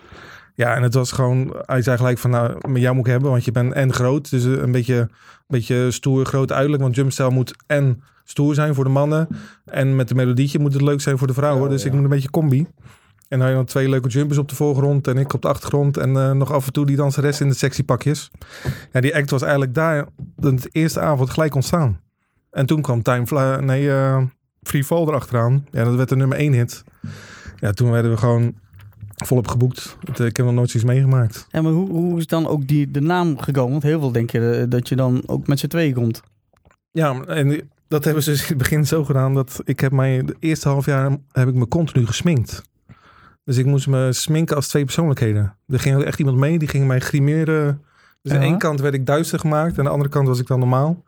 Ja, 0.55 0.75
en 0.75 0.83
het 0.83 0.95
was 0.95 1.13
gewoon, 1.13 1.57
hij 1.67 1.83
zei 1.83 1.97
gelijk 1.97 2.19
van, 2.19 2.31
nou, 2.31 2.69
met 2.69 2.83
jou 2.83 2.95
moet 2.95 3.07
ik 3.07 3.13
hebben, 3.13 3.31
want 3.31 3.45
je 3.45 3.53
bent 3.53 3.73
en 3.73 3.93
groot. 3.93 4.31
Dus 4.31 4.45
een 4.45 4.73
beetje, 4.73 4.97
een 4.97 5.09
beetje 5.47 5.91
stoer, 5.91 6.25
groot 6.25 6.53
uiterlijk, 6.53 6.83
want 6.83 6.95
jumpstyle 6.95 7.31
moet 7.31 7.55
en 7.67 8.03
stoer 8.25 8.55
zijn 8.55 8.75
voor 8.75 8.85
de 8.85 8.91
mannen. 8.91 9.29
En 9.65 9.97
met 9.97 10.09
de 10.09 10.15
melodietje 10.15 10.59
moet 10.59 10.73
het 10.73 10.83
leuk 10.83 11.01
zijn 11.01 11.19
voor 11.19 11.27
de 11.27 11.33
vrouwen. 11.33 11.63
Ja, 11.63 11.69
dus 11.69 11.83
ja. 11.83 11.89
ik 11.89 11.95
moet 11.95 12.05
een 12.05 12.11
beetje 12.11 12.31
combi. 12.31 12.67
En 13.29 13.39
dan 13.39 13.41
had 13.41 13.49
je 13.49 13.55
dan 13.55 13.65
twee 13.65 13.89
leuke 13.89 14.09
jumpers 14.09 14.39
op 14.39 14.49
de 14.49 14.55
voorgrond 14.55 15.07
en 15.07 15.17
ik 15.17 15.33
op 15.33 15.43
de 15.43 15.49
achtergrond. 15.49 15.97
En 15.97 16.11
uh, 16.11 16.31
nog 16.31 16.53
af 16.53 16.67
en 16.67 16.73
toe 16.73 16.87
die 16.87 16.97
danseres 16.97 17.41
in 17.41 17.49
de 17.49 17.55
sexy 17.55 17.85
pakjes. 17.85 18.31
Ja, 18.93 19.01
die 19.01 19.17
act 19.17 19.31
was 19.31 19.43
eigenlijk 19.43 19.75
daar 19.75 20.07
de 20.37 20.59
eerste 20.73 21.01
avond 21.01 21.31
gelijk 21.31 21.55
ontstaan. 21.55 22.01
En 22.51 22.67
toen 22.67 22.83
kwam 22.83 23.03
Time 23.03 23.27
Fly, 23.27 23.55
nee, 23.55 23.85
uh, 23.85 24.23
Free 24.63 24.85
Fall 24.85 25.03
erachteraan. 25.07 25.67
Ja, 25.71 25.85
dat 25.85 25.95
werd 25.95 26.09
de 26.09 26.17
nummer 26.17 26.39
één 26.39 26.53
hit. 26.53 26.85
Ja, 27.59 27.73
toen 27.73 27.91
werden 27.91 28.11
we 28.11 28.17
gewoon 28.17 28.55
volop 29.17 29.49
geboekt. 29.49 29.97
Eh, 30.15 30.27
Ik 30.27 30.37
heb 30.37 30.47
nog 30.47 30.55
nooit 30.55 30.71
zoiets 30.71 30.91
meegemaakt. 30.91 31.47
En 31.51 31.63
maar 31.63 31.73
hoe, 31.73 31.89
hoe 31.91 32.19
is 32.19 32.27
dan 32.27 32.47
ook 32.47 32.67
die, 32.67 32.91
de 32.91 33.01
naam 33.01 33.39
gekomen? 33.39 33.71
Want 33.71 33.83
heel 33.83 34.01
veel 34.01 34.13
denk 34.13 34.31
je 34.31 34.51
eh, 34.51 34.65
dat 34.69 34.89
je 34.89 34.97
dan 34.97 35.23
ook 35.27 35.47
met 35.47 35.59
z'n 35.59 35.67
tweeën 35.67 35.95
komt. 35.95 36.21
Ja, 36.91 37.21
en 37.25 37.71
dat 37.89 38.05
hebben 38.05 38.23
ze 38.23 38.31
dus 38.31 38.41
in 38.43 38.47
het 38.49 38.59
begin 38.59 38.87
zo 38.87 39.05
gedaan 39.05 39.35
dat 39.35 39.61
ik 39.65 39.81
heb 39.81 39.93
mij 39.93 40.25
de 40.25 40.37
eerste 40.39 40.69
half 40.69 40.87
jaar 40.87 41.17
heb 41.33 41.49
ik 41.49 41.55
me 41.55 41.69
continu 41.69 42.07
gesminkt. 42.07 42.63
Dus 43.45 43.57
ik 43.57 43.67
moest 43.67 43.87
me 43.87 44.13
sminken 44.13 44.57
als 44.57 44.69
twee 44.69 44.85
persoonlijkheden. 44.85 45.57
Er 45.69 45.81
ging 45.81 45.97
ook 45.97 46.03
echt 46.03 46.19
iemand 46.19 46.37
mee, 46.37 46.59
die 46.59 46.69
ging 46.69 46.87
mij 46.87 47.01
grimeren. 47.01 47.83
Dus 48.23 48.33
aan 48.33 48.39
Ja. 48.41 48.45
één 48.45 48.59
kant 48.59 48.81
werd 48.81 48.95
ik 48.95 49.07
duister 49.07 49.39
gemaakt 49.39 49.73
en 49.73 49.79
aan 49.79 49.85
de 49.85 49.91
andere 49.91 50.11
kant 50.11 50.29
was 50.29 50.39
ik 50.41 50.47
dan 50.47 50.59
normaal. 50.59 51.03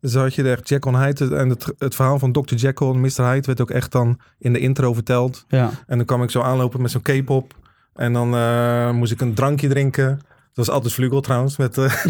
Dus 0.00 0.14
had 0.14 0.34
je 0.34 0.50
echt 0.50 0.68
Jekyll 0.68 0.92
en 0.92 1.00
Hyde. 1.02 1.36
En 1.36 1.48
het, 1.48 1.72
het 1.78 1.94
verhaal 1.94 2.18
van 2.18 2.32
Dr. 2.32 2.54
Jekyll 2.54 2.88
en 2.88 3.00
Mr. 3.00 3.22
Hyde 3.24 3.46
werd 3.46 3.60
ook 3.60 3.70
echt 3.70 3.92
dan 3.92 4.20
in 4.38 4.52
de 4.52 4.58
intro 4.58 4.92
verteld. 4.94 5.44
Ja. 5.48 5.70
En 5.86 5.96
dan 5.96 6.06
kwam 6.06 6.22
ik 6.22 6.30
zo 6.30 6.40
aanlopen 6.40 6.82
met 6.82 6.90
zo'n 6.90 7.02
cape 7.02 7.32
op. 7.32 7.54
En 7.94 8.12
dan 8.12 8.34
eh, 8.34 8.90
moest 8.90 9.12
ik 9.12 9.20
een 9.20 9.34
drankje 9.34 9.68
drinken. 9.68 10.20
Dat 10.54 10.66
was 10.66 10.74
altijd 10.74 10.94
vlugel 10.94 11.20
trouwens. 11.20 11.56
Met, 11.56 11.78
eh, 11.78 12.04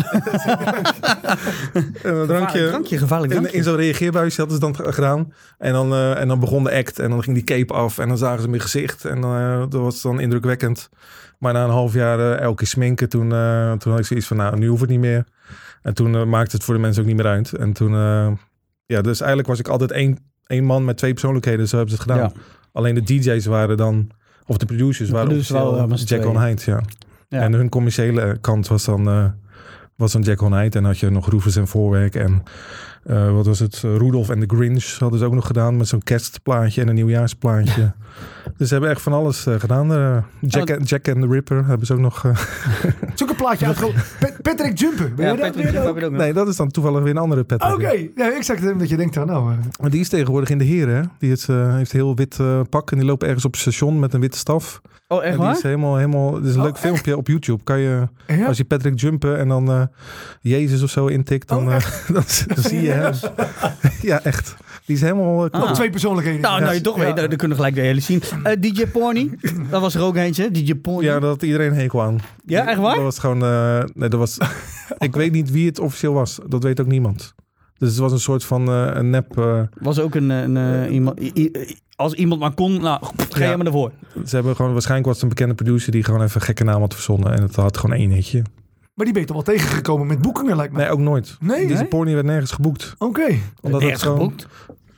en 2.02 2.14
een 2.20 2.26
drankje. 2.26 2.66
drankje, 2.68 2.98
gevaarlijk 2.98 3.32
In, 3.32 3.38
drankje. 3.38 3.58
in 3.58 3.64
zo'n 3.64 3.76
reageerbuisje 3.76 4.40
hadden 4.40 4.58
ze 4.60 4.72
dan 4.72 4.92
gedaan. 4.92 5.32
En 5.58 5.72
dan, 5.72 5.92
eh, 5.92 6.20
en 6.20 6.28
dan 6.28 6.40
begon 6.40 6.64
de 6.64 6.72
act. 6.72 6.98
En 6.98 7.10
dan 7.10 7.22
ging 7.22 7.36
die 7.36 7.44
cape 7.44 7.72
af. 7.72 7.98
En 7.98 8.08
dan 8.08 8.18
zagen 8.18 8.42
ze 8.42 8.48
mijn 8.48 8.60
gezicht. 8.62 9.04
En 9.04 9.24
eh, 9.24 9.58
dat 9.58 9.80
was 9.80 10.02
dan 10.02 10.20
indrukwekkend. 10.20 10.88
Maar 11.38 11.52
na 11.52 11.64
een 11.64 11.70
half 11.70 11.94
jaar 11.94 12.36
elke 12.36 12.56
keer 12.56 12.66
sminken. 12.66 13.08
Toen, 13.08 13.28
toen 13.78 13.90
had 13.92 13.98
ik 13.98 14.06
zoiets 14.06 14.26
van, 14.26 14.36
nou, 14.36 14.58
nu 14.58 14.68
hoeft 14.68 14.80
het 14.80 14.90
niet 14.90 15.00
meer. 15.00 15.24
En 15.82 15.94
toen 15.94 16.14
eh, 16.14 16.24
maakte 16.24 16.56
het 16.56 16.64
voor 16.64 16.74
de 16.74 16.80
mensen 16.80 17.02
ook 17.02 17.08
niet 17.08 17.16
meer 17.16 17.26
uit. 17.26 17.52
En 17.52 17.72
toen, 17.72 17.94
eh, 17.94 18.32
ja, 18.86 19.00
dus 19.00 19.20
eigenlijk 19.20 19.48
was 19.48 19.58
ik 19.58 19.68
altijd 19.68 19.90
één, 19.90 20.18
één 20.46 20.64
man 20.64 20.84
met 20.84 20.96
twee 20.96 21.12
persoonlijkheden. 21.12 21.68
Zo 21.68 21.76
hebben 21.76 21.96
ze 21.96 22.02
het 22.02 22.10
gedaan. 22.10 22.32
Ja. 22.34 22.40
Alleen 22.72 22.94
de 22.94 23.02
DJ's 23.02 23.46
waren 23.46 23.76
dan, 23.76 24.10
of 24.46 24.56
de 24.56 24.66
producers 24.66 25.08
De 25.08 25.14
waren 25.14 25.30
officieel 25.30 25.88
z'n 25.94 26.14
Jack 26.14 26.26
on. 26.26 26.42
Hyde, 26.42 26.62
ja. 26.64 26.80
Ja. 27.28 27.40
En 27.40 27.52
hun 27.52 27.68
commerciële 27.68 28.38
kant 28.40 28.68
was 28.68 28.84
dan, 28.84 29.08
eh, 29.08 29.24
was 29.96 30.12
dan 30.12 30.22
Jack 30.22 30.40
on 30.40 30.58
Hyde. 30.58 30.78
En 30.78 30.84
had 30.84 30.98
je 30.98 31.10
nog 31.10 31.26
Roefers 31.26 31.56
en 31.56 31.68
Voorwerk 31.68 32.14
en 32.14 32.42
eh, 33.02 33.32
wat 33.32 33.46
was 33.46 33.58
het? 33.58 33.82
Uh, 33.84 33.96
Rudolf 33.96 34.28
en 34.28 34.40
de 34.40 34.46
Grinch 34.56 34.84
hadden 34.98 35.18
ze 35.18 35.24
ook 35.24 35.34
nog 35.34 35.46
gedaan 35.46 35.76
met 35.76 35.88
zo'n 35.88 36.02
kerstplaatje 36.02 36.80
en 36.82 36.88
een 36.88 36.94
nieuwjaarsplaatje. 36.94 37.92
dus 38.56 38.66
ze 38.68 38.72
hebben 38.74 38.90
echt 38.90 39.02
van 39.02 39.12
alles 39.12 39.46
eh, 39.46 39.54
gedaan. 39.60 39.92
Eh, 39.94 40.16
Jack, 40.40 40.68
Oh, 40.70 40.76
and, 40.76 40.88
Jack 40.88 41.08
and 41.08 41.20
the 41.20 41.26
Ripper 41.28 41.66
hebben 41.66 41.86
ze 41.86 41.92
ook 41.92 41.98
nog. 41.98 42.24
eh, 42.24 42.36
Zoek 43.14 43.28
een 43.30 43.36
plaatje 43.36 43.66
uit. 43.66 43.78
Pat- 44.20 44.42
Patrick 44.42 44.78
Jumper. 44.78 45.14
Ben 45.14 45.24
Ja, 45.26 45.30
je 45.32 45.36
dat? 45.38 45.46
Patrick 45.46 45.64
Jumper 45.72 45.82
ook? 45.90 45.96
ook 45.96 46.10
nog. 46.10 46.20
nee, 46.20 46.32
dat 46.32 46.48
is 46.48 46.56
dan 46.56 46.70
toevallig 46.70 47.00
weer 47.02 47.10
een 47.10 47.16
andere 47.18 47.44
pet. 47.44 47.62
Oké, 47.62 47.90
ja, 48.16 48.36
ik 48.36 48.42
zeg 48.42 48.60
het 48.60 48.78
dat 48.78 48.88
je 48.88 48.96
denkt 48.96 49.14
van 49.14 49.26
nou... 49.26 49.52
eh, 49.52 49.58
Maar 49.80 49.90
die 49.90 50.00
is 50.00 50.08
tegenwoordig 50.08 50.50
in 50.50 50.58
de 50.58 50.64
heren. 50.64 50.94
hè? 50.96 51.02
Die 51.18 51.32
is, 51.32 51.48
eh, 51.48 51.74
heeft 51.74 51.92
een 51.92 51.98
heel 51.98 52.14
wit 52.16 52.36
eh, 52.40 52.60
pak 52.70 52.90
en 52.90 52.98
die 52.98 53.06
loopt 53.06 53.22
ergens 53.22 53.44
op 53.44 53.52
het 53.52 53.60
station 53.60 53.98
met 53.98 54.14
een 54.14 54.20
witte 54.20 54.38
staf. 54.38 54.80
Oh, 55.08 55.18
echt 55.18 55.26
en 55.26 55.36
die 55.36 55.40
waar? 55.46 55.56
is 55.56 55.62
helemaal, 55.62 55.96
helemaal. 55.96 56.34
Het 56.34 56.44
is 56.44 56.52
een 56.54 56.58
Oh, 56.60 56.64
leuk 56.66 56.78
filmpje 56.78 57.16
op 57.16 57.26
YouTube. 57.26 57.64
Kan 57.64 57.78
je, 57.78 58.08
ja? 58.26 58.46
als 58.46 58.56
je 58.56 58.64
Patrick 58.64 59.00
jumpen 59.00 59.38
en 59.38 59.48
dan 59.48 59.70
eh, 59.70 59.82
Jezus 60.40 60.82
of 60.82 60.90
zo 60.90 61.06
intikt, 61.06 61.48
dan, 61.48 61.66
Oh, 61.66 61.74
eh, 61.74 61.80
dan, 62.06 62.22
dan 62.46 62.62
zie 62.64 62.80
je 62.82 62.89
ja, 64.10 64.22
echt. 64.22 64.56
Die 64.86 64.96
is 64.96 65.02
helemaal. 65.02 65.48
eh, 65.50 65.60
Ah. 65.62 65.72
Twee 65.72 65.90
persoonlijkheden. 65.90 66.40
Nou, 66.40 66.60
nou 66.60 66.74
je 66.74 66.80
toch 66.80 66.96
Ja. 66.96 67.04
weet, 67.04 67.16
dan 67.16 67.28
dan 67.28 67.36
kunnen 67.36 67.56
we 67.56 67.62
gelijk 67.62 67.74
de 67.74 67.80
hele 67.86 68.00
zien. 68.00 68.22
Eh, 68.42 68.52
DJ 68.60 68.86
Porny, 68.86 69.30
dat 69.70 69.80
was 69.80 69.94
er 69.94 70.02
ook 70.02 70.16
eentje. 70.16 70.50
DJ 70.50 70.74
Porny. 70.74 71.04
Ja, 71.06 71.20
had 71.20 71.42
iedereen 71.42 71.72
hekel 71.74 72.02
aan. 72.02 72.18
Ja, 72.46 72.68
echt 72.68 72.78
waar? 72.78 72.94
Dat 72.94 73.04
was 73.04 73.18
gewoon. 73.18 73.42
eh, 73.44 73.82
nee, 73.94 74.08
dat 74.08 74.18
was. 74.18 74.38
ik 74.98 75.14
weet 75.14 75.32
niet 75.32 75.50
wie 75.50 75.66
het 75.66 75.78
officieel 75.78 76.12
was. 76.12 76.38
Dat 76.48 76.62
weet 76.62 76.80
ook 76.80 76.86
niemand. 76.86 77.34
Dus 77.78 77.88
het 77.88 77.98
was 77.98 78.12
een 78.12 78.20
soort 78.20 78.44
van 78.44 78.68
eh, 78.68 78.86
een 78.92 79.10
nep. 79.10 79.38
eh, 79.38 79.60
Was 79.80 79.98
ook 79.98 80.14
een, 80.14 80.30
een 80.30 80.56
eh, 80.84 80.92
iemand... 80.94 81.20
i- 81.20 81.32
i- 81.34 81.76
als 81.96 82.12
iemand 82.12 82.40
maar 82.40 82.54
kon, 82.54 82.80
nou, 82.80 83.00
ga 83.30 83.44
Ja. 83.44 83.50
je 83.50 83.56
maar 83.56 83.66
ervoor. 83.66 83.90
ze 84.26 84.34
hebben 84.34 84.56
gewoon 84.56 84.72
waarschijnlijk 84.72 85.06
was 85.08 85.14
het 85.14 85.22
een 85.24 85.28
bekende 85.36 85.54
producer 85.54 85.92
die 85.92 86.04
gewoon 86.04 86.22
even 86.22 86.40
een 86.40 86.46
gekke 86.46 86.64
naam 86.64 86.80
had 86.80 86.94
verzonnen 86.94 87.32
en 87.32 87.42
het 87.42 87.56
had 87.56 87.76
gewoon 87.78 87.96
één 87.96 88.10
hitje. 88.10 88.42
Maar 89.00 89.08
die 89.12 89.18
ben 89.18 89.28
je 89.28 89.34
toch 89.34 89.44
wel 89.46 89.54
tegengekomen 89.56 90.06
met 90.06 90.22
boekingen, 90.22 90.56
lijkt 90.56 90.72
me. 90.72 90.78
Nee, 90.78 90.88
ook 90.90 90.98
nooit. 90.98 91.36
Nee? 91.40 91.66
Deze 91.66 91.80
Nee? 91.80 91.88
pornie 91.88 92.14
werd 92.14 92.26
nergens 92.26 92.50
geboekt. 92.50 92.94
Oké, 92.98 93.22
Omdat 93.26 93.40
het 93.62 93.80
Nergens 93.80 94.02
gewoon. 94.02 94.18
geboekt. 94.18 94.46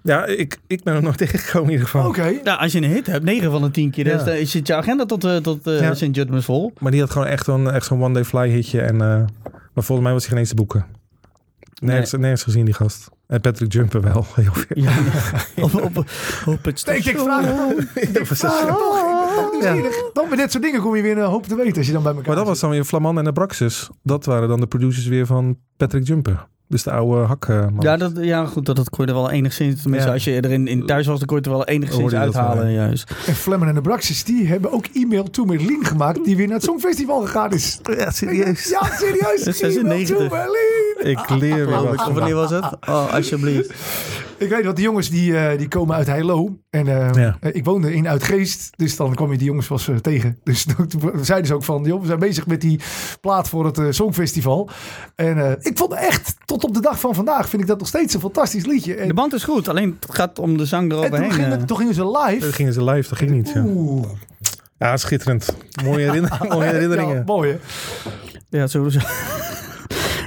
Ja, 0.03 0.27
ik, 0.27 0.59
ik 0.67 0.83
ben 0.83 0.95
er 0.95 1.03
nooit 1.03 1.17
tegengekomen 1.25 1.67
in 1.67 1.73
ieder 1.73 1.87
geval. 1.88 2.09
oké. 2.09 2.41
Nou, 2.45 2.59
als 2.61 2.73
je 2.73 2.79
een 2.83 2.91
hit 2.91 3.07
hebt, 3.07 3.25
9 3.25 3.51
van 3.51 3.62
de 3.62 3.71
10 3.71 3.91
keer, 3.91 4.07
Ja. 4.07 4.25
dan 4.25 4.47
zit 4.47 4.67
je 4.67 4.75
agenda 4.75 5.05
tot, 5.07 5.25
eh, 5.25 5.37
tot 5.37 5.67
eh 5.67 5.81
Ja. 5.81 5.95
St. 5.95 6.01
Judgment's 6.01 6.45
vol. 6.45 6.73
Maar 6.79 6.91
die 6.91 7.01
had 7.01 7.11
gewoon 7.11 7.27
echt 7.27 7.45
zo'n 7.45 7.71
echt 7.71 7.87
zo'n 7.87 8.03
one 8.03 8.15
day 8.15 8.25
fly 8.25 8.49
hitje. 8.51 8.81
En, 8.81 8.93
eh, 8.95 8.99
maar 9.75 9.85
volgens 9.85 10.01
mij 10.01 10.12
was 10.12 10.21
hij 10.23 10.31
geen 10.31 10.38
eens 10.38 10.49
te 10.49 10.55
boeken. 10.55 10.87
Nergens, 11.81 12.12
nergens 12.12 12.43
gezien 12.43 12.65
die 12.65 12.75
gast. 12.75 13.09
En 13.27 13.41
Patrick 13.41 13.73
Jumper 13.73 14.01
wel. 14.01 14.27
Heel 14.35 14.53
veel. 14.53 14.83
Ja. 14.83 14.93
op, 15.65 15.75
op, 15.75 16.05
op 16.47 16.65
het 16.65 16.87
Nee, 16.87 16.97
ik 16.99 17.17
Dat 18.15 18.29
was 18.29 18.38
vraag 18.38 18.61
het 18.61 18.69
toch. 19.35 19.53
Nieuwsgierig. 19.53 20.12
Dan 20.12 20.29
met 20.29 20.38
dit 20.38 20.51
soort 20.51 20.62
dingen 20.64 20.81
kom 20.81 20.97
je 20.97 21.03
weer 21.03 21.18
een 21.18 21.25
hoop 21.25 21.47
te 21.47 21.57
weten 21.57 21.77
als 21.77 21.87
je 21.87 21.92
dan 21.92 22.03
bij 22.03 22.12
elkaar 22.12 22.27
Maar 22.27 22.37
dat 22.37 22.47
was 22.47 22.61
dan 22.61 22.71
weer 22.71 22.85
Flaman 22.85 23.18
en 23.18 23.27
Abraxas. 23.27 23.90
Dat 24.03 24.25
waren 24.25 24.49
dan 24.49 24.61
de 24.61 24.66
producers 24.66 25.07
weer 25.07 25.27
van 25.27 25.57
Patrick 25.77 26.07
Jumper. 26.07 26.47
Dus 26.68 26.83
de 26.83 26.90
oude 26.92 27.27
hakman. 27.27 27.77
Ja, 27.79 27.97
dat, 27.97 28.12
ja, 28.21 28.45
goed, 28.47 28.66
dat, 28.66 28.77
dat 28.77 28.90
kon 28.90 29.05
je 29.05 29.11
er 29.12 29.16
wel 29.18 29.31
enigszins... 29.31 29.83
Tenminste, 29.83 30.09
Ja. 30.09 30.14
als 30.14 30.25
je 30.25 30.33
erin 30.45 30.66
in 30.66 30.87
thuis 30.87 31.07
was, 31.07 31.18
dan 31.18 31.27
kon 31.27 31.37
je 31.37 31.42
het 31.42 31.53
er 31.53 31.59
wel 31.59 31.66
enigszins 31.66 32.12
wel, 32.12 32.21
uithalen. 32.21 32.73
Juist. 32.73 33.11
En 33.27 33.35
Flemmen 33.35 33.68
en 33.68 33.75
de 33.75 33.81
Braxis, 33.81 34.25
die 34.25 34.47
hebben 34.47 34.73
ook 34.73 34.87
e-mail 34.95 35.31
to 35.31 35.45
Merlin 35.45 35.85
gemaakt, 35.85 36.25
die 36.25 36.37
weer 36.37 36.47
naar 36.47 36.57
het 36.57 36.64
Songfestival 36.64 37.21
gegaan 37.21 37.51
is. 37.53 37.81
ja, 37.99 38.11
serieus. 38.11 38.68
Ja, 38.68 38.85
serieus. 38.99 39.45
Dat 39.45 39.55
is 39.55 39.61
E-mail 39.61 40.07
96. 40.07 40.16
to 40.16 40.29
Merlin. 40.37 41.11
Ik 41.18 41.29
leer 41.31 41.66
weer 41.66 41.83
wat. 41.83 42.12
wanneer 42.12 42.35
was 42.35 42.51
het? 42.51 42.64
Oh, 42.88 43.14
alsjeblieft. 43.14 43.73
Ik 44.42 44.48
weet 44.48 44.64
dat 44.64 44.76
die 44.76 44.85
jongens 44.85 45.11
die, 45.11 45.37
eh, 45.38 45.59
die 45.59 45.68
komen 45.68 45.96
uit 45.96 46.07
Heilo. 46.07 46.59
En 46.70 46.87
eh, 46.88 47.22
Ja. 47.22 47.37
eh, 47.40 47.55
ik 47.55 47.64
woonde 47.64 47.94
in 47.94 48.09
Uitgeest. 48.09 48.70
Dus 48.76 48.96
dan 48.96 49.14
kwam 49.14 49.31
je 49.33 49.38
die 49.38 49.46
jongens 49.46 49.68
was 49.68 49.90
tegen. 50.00 50.38
Dus 50.44 50.64
toen 50.88 51.12
zeiden 51.20 51.46
ze 51.46 51.55
ook 51.55 51.64
van... 51.64 51.85
Joh, 51.85 52.00
we 52.00 52.07
zijn 52.07 52.18
bezig 52.18 52.46
met 52.46 52.61
die 52.61 52.81
plaat 53.20 53.48
voor 53.48 53.64
het 53.66 53.94
Songfestival. 53.94 54.68
En 55.14 55.38
eh, 55.38 55.52
ik 55.59 55.78
vond 55.78 55.92
echt, 55.92 56.37
tot 56.44 56.64
op 56.64 56.74
de 56.74 56.81
dag 56.81 57.00
van 57.00 57.14
vandaag... 57.14 57.48
vind 57.48 57.62
ik 57.62 57.68
dat 57.68 57.78
nog 57.78 57.88
steeds 57.88 58.14
een 58.14 58.20
fantastisch 58.20 58.64
liedje. 58.66 58.94
En, 58.94 59.09
De 59.09 59.14
band 59.14 59.33
is 59.33 59.44
goed, 59.44 59.68
alleen 59.68 59.96
het 60.00 60.14
gaat 60.14 60.38
om 60.38 60.57
de 60.57 60.66
zang 60.66 60.83
en 60.83 60.88
toen, 60.88 60.98
eroverheen. 60.98 61.33
gingen, 61.33 61.59
eh. 61.61 61.64
toen 61.64 61.76
gingen 61.76 61.94
ze 61.94 62.11
live. 62.18 62.38
Dan 62.40 62.52
gingen 62.52 62.72
ze 62.72 62.85
live, 62.85 63.09
dat 63.09 63.18
ging 63.18 63.31
niet. 63.31 63.50
Ja, 63.55 63.62
Oeh. 63.66 64.07
ja 64.78 64.96
schitterend. 64.96 65.57
Mooie, 65.85 66.05
herinner 66.05 66.38
mooie 66.48 66.70
herinneringen. 66.70 67.14
Ja, 67.16 67.22
mooi 67.26 67.50
hè? 67.50 67.59
Ja, 68.59 68.66
zo. 68.66 68.88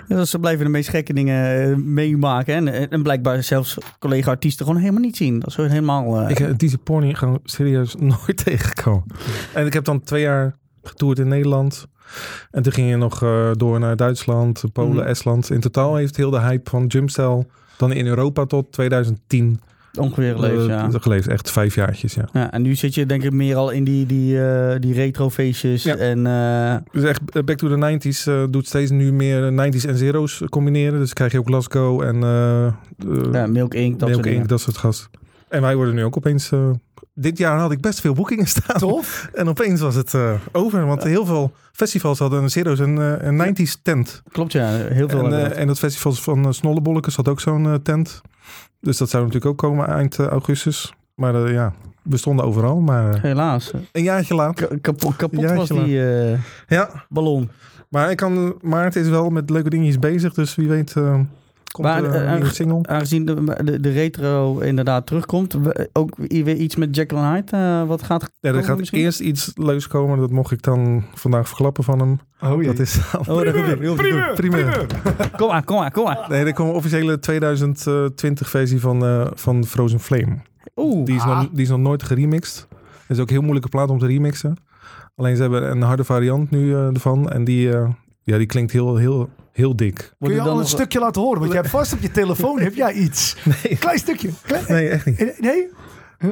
Ja, 0.07 0.25
ze 0.25 0.39
blijven 0.39 0.65
de 0.65 0.71
meest 0.71 0.89
gekke 0.89 1.13
dingen 1.13 1.69
eh, 1.71 1.75
meemaken. 1.77 2.55
En, 2.67 2.89
en 2.89 3.03
blijkbaar 3.03 3.43
zelfs 3.43 3.77
collega-artiesten 3.99 4.65
gewoon 4.65 4.81
helemaal 4.81 5.01
niet 5.01 5.17
zien. 5.17 5.39
Dat 5.39 5.49
is 5.49 5.55
helemaal... 5.55 6.19
eh, 6.21 6.29
Ik 6.29 6.37
heb 6.37 6.57
deze 6.57 6.77
gewoon 6.85 7.39
serieus 7.43 7.95
nooit 7.99 8.43
tegengekomen. 8.43 9.03
En 9.53 9.65
ik 9.65 9.73
heb 9.73 9.83
dan 9.83 10.01
twee 10.01 10.21
jaar 10.21 10.55
getoerd 10.83 11.19
in 11.19 11.27
Nederland. 11.27 11.87
En 12.51 12.63
toen 12.63 12.71
ging 12.73 12.89
je 12.89 12.95
nog 12.97 13.23
eh, 13.23 13.51
door 13.53 13.79
naar 13.79 13.95
Duitsland, 13.95 14.63
Polen, 14.73 14.95
Mhm. 14.95 15.05
Estland. 15.07 15.49
In 15.51 15.59
totaal 15.59 15.95
heeft 15.95 16.17
heel 16.17 16.29
de 16.29 16.39
hype 16.41 16.69
van 16.69 16.85
Jumpstyle 16.85 17.45
dan 17.77 17.91
in 17.91 18.05
Europa 18.07 18.45
tot 18.45 18.71
2010 18.71 19.59
ongeveer 19.97 20.35
geleefd, 20.35 20.61
eh, 20.61 20.67
ja. 20.67 20.89
geleefd. 20.91 21.27
Echt 21.27 21.51
vijf 21.51 21.75
jaartjes, 21.75 22.13
ja. 22.13 22.27
ja. 22.33 22.51
En 22.51 22.61
nu 22.61 22.75
zit 22.75 22.93
je 22.95 23.05
denk 23.05 23.23
ik 23.23 23.31
meer 23.31 23.55
al 23.55 23.69
in 23.69 23.83
die, 23.83 24.05
die, 24.05 24.41
eh, 24.41 24.79
die 24.79 24.93
retro-feestjes. 24.93 25.83
Ja. 25.83 25.95
En 25.95 26.27
eh, 26.27 26.75
Dus 26.91 27.03
echt 27.03 27.45
Back 27.45 27.57
to 27.57 27.67
the 27.67 27.97
90s 27.97 28.27
eh, 28.27 28.43
doet 28.49 28.67
steeds 28.67 28.91
nu 28.91 29.13
meer 29.13 29.51
90s 29.51 29.85
en 29.89 29.97
zeros 29.97 30.41
combineren. 30.49 30.99
Dus 30.99 31.13
krijg 31.13 31.31
je 31.31 31.39
ook 31.39 31.47
Glasgow 31.47 32.01
en 32.01 32.19
ja, 33.31 33.47
Milk 33.47 33.73
Inc. 33.73 33.99
Dat 33.99 34.09
Milk. 34.09 34.25
Inc, 34.25 34.47
dat 34.47 34.61
soort 34.61 34.77
gas. 34.77 35.09
En 35.55 35.61
wij 35.61 35.75
worden 35.75 35.95
nu 35.95 36.03
ook 36.03 36.17
opeens... 36.17 36.51
eh, 36.51 36.69
dit 37.13 37.37
jaar 37.37 37.59
had 37.59 37.71
ik 37.71 37.81
best 37.81 37.99
veel 38.01 38.13
boekingen 38.13 38.47
staan. 38.47 38.77
Tof. 38.77 39.27
En 39.33 39.47
opeens 39.49 39.81
was 39.81 39.95
het 39.95 40.13
eh, 40.13 40.33
over. 40.51 40.85
Want 40.85 41.03
heel 41.03 41.25
veel 41.25 41.51
festivals 41.71 42.19
hadden 42.19 42.43
een 42.43 42.49
zeros 42.49 42.79
en 42.79 42.97
een 43.27 43.55
90s 43.55 43.81
tent. 43.81 44.21
Klopt, 44.31 44.51
ja. 44.51 44.69
Heel 44.69 45.09
veel. 45.09 45.31
En, 45.33 45.55
en 45.55 45.67
dat 45.67 45.79
festival 45.79 46.11
van 46.11 46.45
uh, 46.45 46.51
Snollebollekes 46.51 47.15
had 47.15 47.27
ook 47.27 47.39
zo'n 47.39 47.79
tent. 47.83 48.21
Dus 48.85 48.97
dat 48.97 49.09
zou 49.09 49.23
natuurlijk 49.23 49.51
ook 49.51 49.57
komen 49.57 49.87
eind 49.87 50.19
eh, 50.19 50.25
augustus. 50.27 50.93
Maar 51.15 51.43
eh, 51.45 51.53
ja, 51.53 51.73
we 52.01 52.17
stonden 52.17 52.45
overal. 52.45 52.79
Maar 52.79 53.13
eh, 53.13 53.21
Helaas. 53.21 53.73
een 53.91 54.03
jaartje. 54.03 54.35
Ka- 54.53 54.67
kapot 54.81 55.15
kapot 55.15 55.53
was 55.53 55.69
die 55.69 55.87
Ja, 56.67 57.05
ballon. 57.09 57.49
maar 57.89 58.11
ik 58.11 58.17
kan, 58.17 58.55
Maarten 58.61 59.01
is 59.01 59.09
wel 59.09 59.29
met 59.29 59.49
leuke 59.49 59.69
dingetjes 59.69 59.99
bezig. 59.99 60.33
Dus 60.33 60.55
wie 60.55 60.67
weet 60.67 60.95
komt 61.75 61.87
Maar, 61.87 62.03
er 62.03 62.09
eh, 62.09 62.15
een 62.15 62.21
nieuwe 62.27 62.41
aange- 62.43 62.53
single. 62.53 62.79
Aangezien 62.87 63.25
de, 63.25 63.61
de, 63.63 63.79
de 63.79 63.91
retro 63.91 64.59
inderdaad 64.59 65.05
terugkomt. 65.05 65.55
Ook 65.93 66.15
weer 66.17 66.55
iets 66.55 66.75
met 66.75 66.95
Jekyll 66.95 67.17
and 67.17 67.49
Hyde. 67.49 67.57
eh, 67.63 67.87
wat 67.87 68.03
gaat 68.03 68.31
Ja, 68.39 68.53
er 68.53 68.63
gaat 68.63 68.77
misschien? 68.77 68.99
eerst 68.99 69.19
iets 69.19 69.51
leuks 69.55 69.87
komen. 69.87 70.17
Dat 70.19 70.31
mocht 70.31 70.51
ik 70.51 70.61
dan 70.61 71.03
vandaag 71.13 71.47
verklappen 71.47 71.83
van 71.83 71.99
hem. 71.99 72.19
Oh 72.41 72.61
jee. 72.61 72.65
Dat 72.71 72.79
is. 72.79 72.99
Oh, 73.27 73.39
primeur, 73.41 74.33
primeur. 74.35 74.85
Kom 75.37 75.47
maar, 75.47 75.63
kom 75.63 75.77
maar, 75.77 75.91
kom 75.91 76.03
maar. 76.03 76.25
Nee, 76.29 76.45
er 76.45 76.53
komt 76.53 76.69
een 76.69 76.75
officiële 76.75 77.19
2020 77.19 78.49
versie 78.49 78.79
van, 78.79 79.05
eh, 79.05 79.27
van 79.33 79.65
Frozen 79.65 79.99
Flame. 79.99 80.37
Oeh. 80.75 81.05
Die 81.05 81.15
is, 81.15 81.21
Ah. 81.21 81.27
nog, 81.39 81.49
die 81.51 81.61
is 81.63 81.69
nog 81.69 81.79
nooit 81.79 82.03
geremixed. 82.03 82.67
Het 83.07 83.17
is 83.17 83.19
ook 83.19 83.27
een 83.27 83.33
heel 83.33 83.41
moeilijke 83.41 83.69
plaat 83.69 83.89
om 83.89 83.99
te 83.99 84.05
remixen. 84.07 84.55
Alleen 85.15 85.35
ze 85.35 85.41
hebben 85.41 85.71
een 85.71 85.81
harde 85.81 86.03
variant 86.03 86.51
nu 86.51 86.73
eh, 86.73 86.85
ervan. 86.87 87.29
En 87.29 87.43
die, 87.43 87.73
eh, 87.73 87.89
ja, 88.23 88.37
die 88.37 88.47
klinkt 88.47 88.71
heel, 88.71 88.95
heel, 88.95 89.29
heel 89.55 89.75
dik. 89.75 89.95
Kun 89.95 90.07
je 90.19 90.29
het 90.29 90.39
al 90.39 90.45
dan 90.45 90.53
een 90.53 90.59
nog- 90.59 90.69
stukje 90.69 90.99
laten 90.99 91.21
horen? 91.21 91.39
Want 91.39 91.51
jij 91.51 91.59
hebt 91.61 91.73
vast 91.73 91.93
op 91.93 91.99
je 92.01 92.11
telefoon 92.11 92.59
heb 92.59 92.75
jij 92.75 92.93
iets. 92.93 93.35
Nee, 93.63 93.77
Klein 93.77 93.97
stukje. 93.99 94.29
Klein... 94.41 94.63
nee 94.67 94.89
echt 94.89 95.05
niet. 95.05 95.39
Nee? 95.39 95.67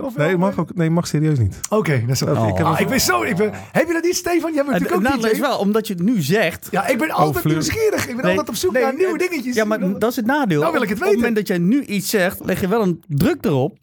Of 0.01 0.15
Nee, 0.17 0.37
mag 0.37 0.57
ook, 0.59 0.75
nee, 0.75 0.89
mag 0.89 1.07
serieus 1.07 1.39
niet. 1.39 1.59
Oké, 1.69 2.01
dat 2.07 2.09
is 2.15 2.23
Oh. 2.23 2.47
ik, 2.47 2.57
heb 2.57 2.79
ik 2.79 2.87
ben 2.87 3.01
zo... 3.01 3.21
Ik 3.23 3.35
ben, 3.35 3.51
heb 3.71 3.87
je 3.87 3.93
dat 3.93 4.03
niet, 4.03 4.15
Stefan? 4.15 4.53
Jij 4.53 4.63
bent 4.63 4.73
Het 4.73 4.83
natuurlijk 4.83 4.95
ook 5.13 5.15
nadeel 5.21 5.31
is 5.31 5.39
wel, 5.39 5.57
omdat 5.57 5.87
je 5.87 5.93
het 5.93 6.03
nu 6.03 6.21
zegt... 6.21 6.67
Ja, 6.71 6.87
ik 6.87 6.97
ben 6.97 7.09
altijd 7.11 7.39
Fleur. 7.39 7.53
nieuwsgierig. 7.53 8.07
Ik 8.07 8.15
ben 8.15 8.21
Nee, 8.25 8.29
altijd 8.31 8.49
op 8.49 8.55
zoek 8.55 8.71
nee, 8.73 8.83
naar 8.83 8.95
nieuwe 8.95 9.19
eh, 9.19 9.29
dingetjes. 9.29 9.55
Ja, 9.55 9.65
maar 9.65 9.99
dat 9.99 10.09
is 10.09 10.15
het 10.15 10.25
nadeel. 10.25 10.59
Nou 10.61 10.73
wil 10.73 10.81
ik 10.81 10.89
het 10.89 10.97
Op 10.97 11.03
het 11.03 11.13
weten. 11.13 11.27
moment 11.29 11.35
dat 11.35 11.47
jij 11.47 11.57
nu 11.57 11.83
iets 11.83 12.09
zegt, 12.09 12.39
leg 12.45 12.61
je 12.61 12.67
wel 12.67 12.81
een 12.81 13.03
druk 13.07 13.45
erop. 13.45 13.77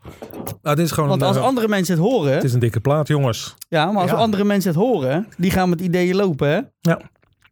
Nou, 0.62 0.76
dit 0.76 0.85
is 0.85 0.90
gewoon 0.92 1.09
Want 1.09 1.20
een, 1.22 1.29
als 1.29 1.37
eh, 1.37 1.42
andere 1.42 1.68
mensen 1.68 1.94
het 1.94 2.05
horen... 2.05 2.35
Het 2.35 2.44
is 2.44 2.53
een 2.53 2.61
dikke 2.61 2.81
plaat, 2.81 3.09
jongens. 3.09 3.55
Ja, 3.68 3.92
maar 3.92 4.03
als 4.03 4.11
Ja. 4.11 4.16
andere 4.16 4.44
mensen 4.44 4.70
het 4.70 4.81
horen, 4.81 5.26
die 5.37 5.50
gaan 5.50 5.68
met 5.68 5.81
ideeën 5.81 6.16
lopen, 6.16 6.48
hè? 6.48 6.61
Ja. 6.81 7.00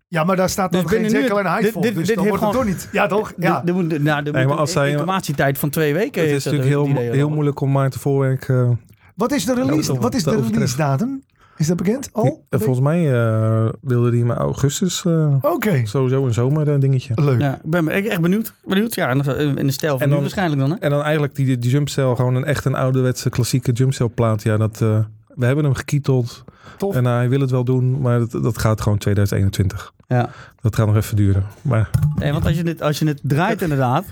Ja, 0.09 0.25
maar 0.25 0.37
daar 0.37 0.49
staat 0.49 0.71
Dus 0.73 0.81
geen 0.81 0.89
binnen 0.91 1.13
nu- 1.13 1.19
Jekyll 1.21 1.37
en 1.39 1.47
Hyde 1.47 1.63
dit- 1.63 1.73
voor. 1.73 1.83
dit- 1.83 1.95
Dus 1.95 2.07
dit 2.07 2.17
dan 2.17 2.27
wordt 2.27 2.43
het 2.43 2.51
gewoon- 2.51 2.67
toch 2.67 2.75
niet. 2.75 2.89
Ja, 2.93 3.07
toch? 3.07 3.33
Ja. 3.37 3.63
Moet, 3.73 4.03
nou, 4.03 4.23
Nee, 4.23 4.47
maar 4.47 4.57
als 4.57 4.73
zij- 4.73 4.91
informatietijd 4.91 5.59
van 5.59 5.71
twee 5.71 5.93
weken. 5.95 6.23
Het 6.23 6.31
is 6.31 6.45
natuurlijk 6.45 6.71
heel, 6.71 6.87
heel 7.13 7.29
moeilijk 7.31 7.61
om 7.61 7.71
maar 7.73 7.91
te 7.91 7.99
voorwerk... 7.99 8.49
eh, 8.49 8.71
Wat 9.15 9.33
is 9.33 9.45
de 9.45 9.55
release, 9.55 9.93
Ja, 9.93 9.99
wat 9.99 10.15
is 10.15 10.23
de 10.23 10.41
release 10.51 10.77
datum? 10.77 11.23
Is 11.57 11.67
dat 11.67 11.77
bekend? 11.77 12.09
Al? 12.13 12.45
eh, 12.49 12.59
volgens 12.61 12.81
mij 12.81 13.13
eh, 13.13 13.69
wilde 13.81 14.11
die 14.11 14.25
maar 14.25 14.37
augustus 14.37 15.05
eh, 15.05 15.35
Oké. 15.41 15.81
sowieso 15.87 16.25
een 16.27 16.33
zomer 16.35 16.73
eh, 16.73 16.81
dingetje. 16.81 17.13
Leuk. 17.17 17.41
Ja, 17.41 17.55
ik 17.55 17.61
ben 17.71 17.89
echt 17.89 18.21
benieuwd. 18.21 18.55
benieuwd. 18.65 18.95
Ja, 18.95 19.11
in 19.11 19.19
de 19.67 19.71
stijl 19.73 19.93
van 19.93 20.01
En 20.01 20.07
nu 20.09 20.13
dan- 20.13 20.21
waarschijnlijk 20.23 20.61
dan, 20.61 20.71
hè? 20.71 20.77
En 20.77 20.91
dan 20.91 21.03
eigenlijk 21.03 21.35
die, 21.35 21.59
die 21.59 21.71
jumpcell, 21.71 22.15
gewoon 22.15 22.35
een 22.35 22.45
echt 22.45 22.65
een 22.65 22.75
ouderwetse 22.75 23.31
klassieke 23.31 23.73
jumpcell 23.73 24.09
plaat. 24.09 24.43
Ja, 24.43 24.57
dat, 24.57 24.81
eh, 24.83 24.99
we 25.35 25.47
hebben 25.47 25.65
hem 25.65 25.75
gekieteld 25.75 26.45
Tof. 26.77 26.95
en 26.95 27.05
hij 27.05 27.29
wil 27.29 27.41
het 27.41 27.51
wel 27.51 27.65
doen, 27.65 28.01
maar 28.01 28.19
dat, 28.19 28.31
dat 28.43 28.59
gaat 28.59 28.81
gewoon 28.81 28.99
2021. 28.99 29.93
Ja. 30.09 30.31
Dat 30.61 30.77
gaat 30.77 30.87
nog 30.87 30.97
even 30.97 31.17
duren. 31.17 31.45
Maar 31.63 31.91
Nee, 32.17 32.33
want 32.33 32.47
als 32.47 32.57
je 32.57 32.63
het, 32.63 32.83
als 32.83 32.99
je 32.99 33.07
het 33.07 33.21
draait 33.23 33.63
inderdaad, 33.63 34.05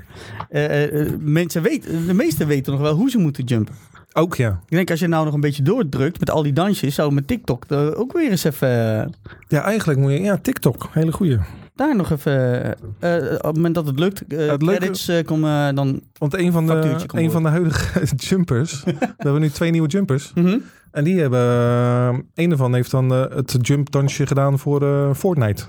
eh, 0.51 1.01
eh, 1.01 1.13
mensen 1.21 1.63
weten, 1.63 2.07
de 2.07 2.15
meesten 2.15 2.47
weten 2.47 2.73
nog 2.73 2.81
wel 2.81 2.95
hoe 2.95 3.11
ze 3.11 3.19
moeten 3.19 3.45
jumpen. 3.45 3.75
ook 4.13 4.35
ja. 4.37 4.49
Ik 4.69 4.77
denk 4.77 4.91
als 4.91 5.01
je 5.01 5.07
nou 5.07 5.25
nog 5.25 5.35
een 5.35 5.41
beetje 5.41 5.63
doordrukt 5.63 6.19
met 6.21 6.31
al 6.31 6.43
die 6.43 6.53
dansjes, 6.53 6.95
zou 6.95 7.13
met 7.13 7.27
TikTok 7.27 7.65
er 7.69 7.97
ook 7.97 8.13
weer 8.13 8.31
eens 8.31 8.45
even 8.45 8.69
eh, 9.03 9.07
Ja, 9.49 9.63
eigenlijk 9.63 9.99
moet 9.99 10.11
je, 10.13 10.21
ja, 10.21 10.37
TikTok, 10.37 10.89
hele 10.93 11.13
goeie. 11.13 11.39
daar 11.75 11.97
nog 11.97 12.11
even, 12.13 12.63
eh, 13.01 13.17
eh, 13.17 13.33
op 13.35 13.43
het 13.43 13.55
moment 13.57 13.75
dat 13.75 13.87
het 13.87 13.99
lukt, 13.99 14.27
eh 14.27 14.39
Het 14.49 14.63
leuke- 14.63 14.77
credits 14.77 15.09
eh, 15.09 15.25
komen 15.25 15.75
dan. 15.75 16.01
Want 16.19 16.35
een 16.39 16.53
van 16.53 16.67
de, 16.67 16.97
een 17.13 17.31
van 17.31 17.43
de 17.43 17.49
huidige 17.49 18.05
jumpers, 18.29 18.83
we 18.85 18.95
hebben 19.17 19.41
nu 19.41 19.51
twee 19.51 19.71
nieuwe 19.71 19.89
jumpers. 19.89 20.33
Mhm. 20.35 20.59
En 20.91 21.05
die 21.05 21.21
hebben, 21.21 21.41
eh, 21.41 22.19
een 22.35 22.51
ervan 22.51 22.75
heeft 22.75 22.91
dan 22.91 23.13
eh, 23.15 23.25
het 23.37 23.57
jump 23.61 23.91
dansje 23.91 24.27
gedaan 24.27 24.59
voor 24.59 24.83
eh, 24.83 25.15
Fortnite. 25.15 25.65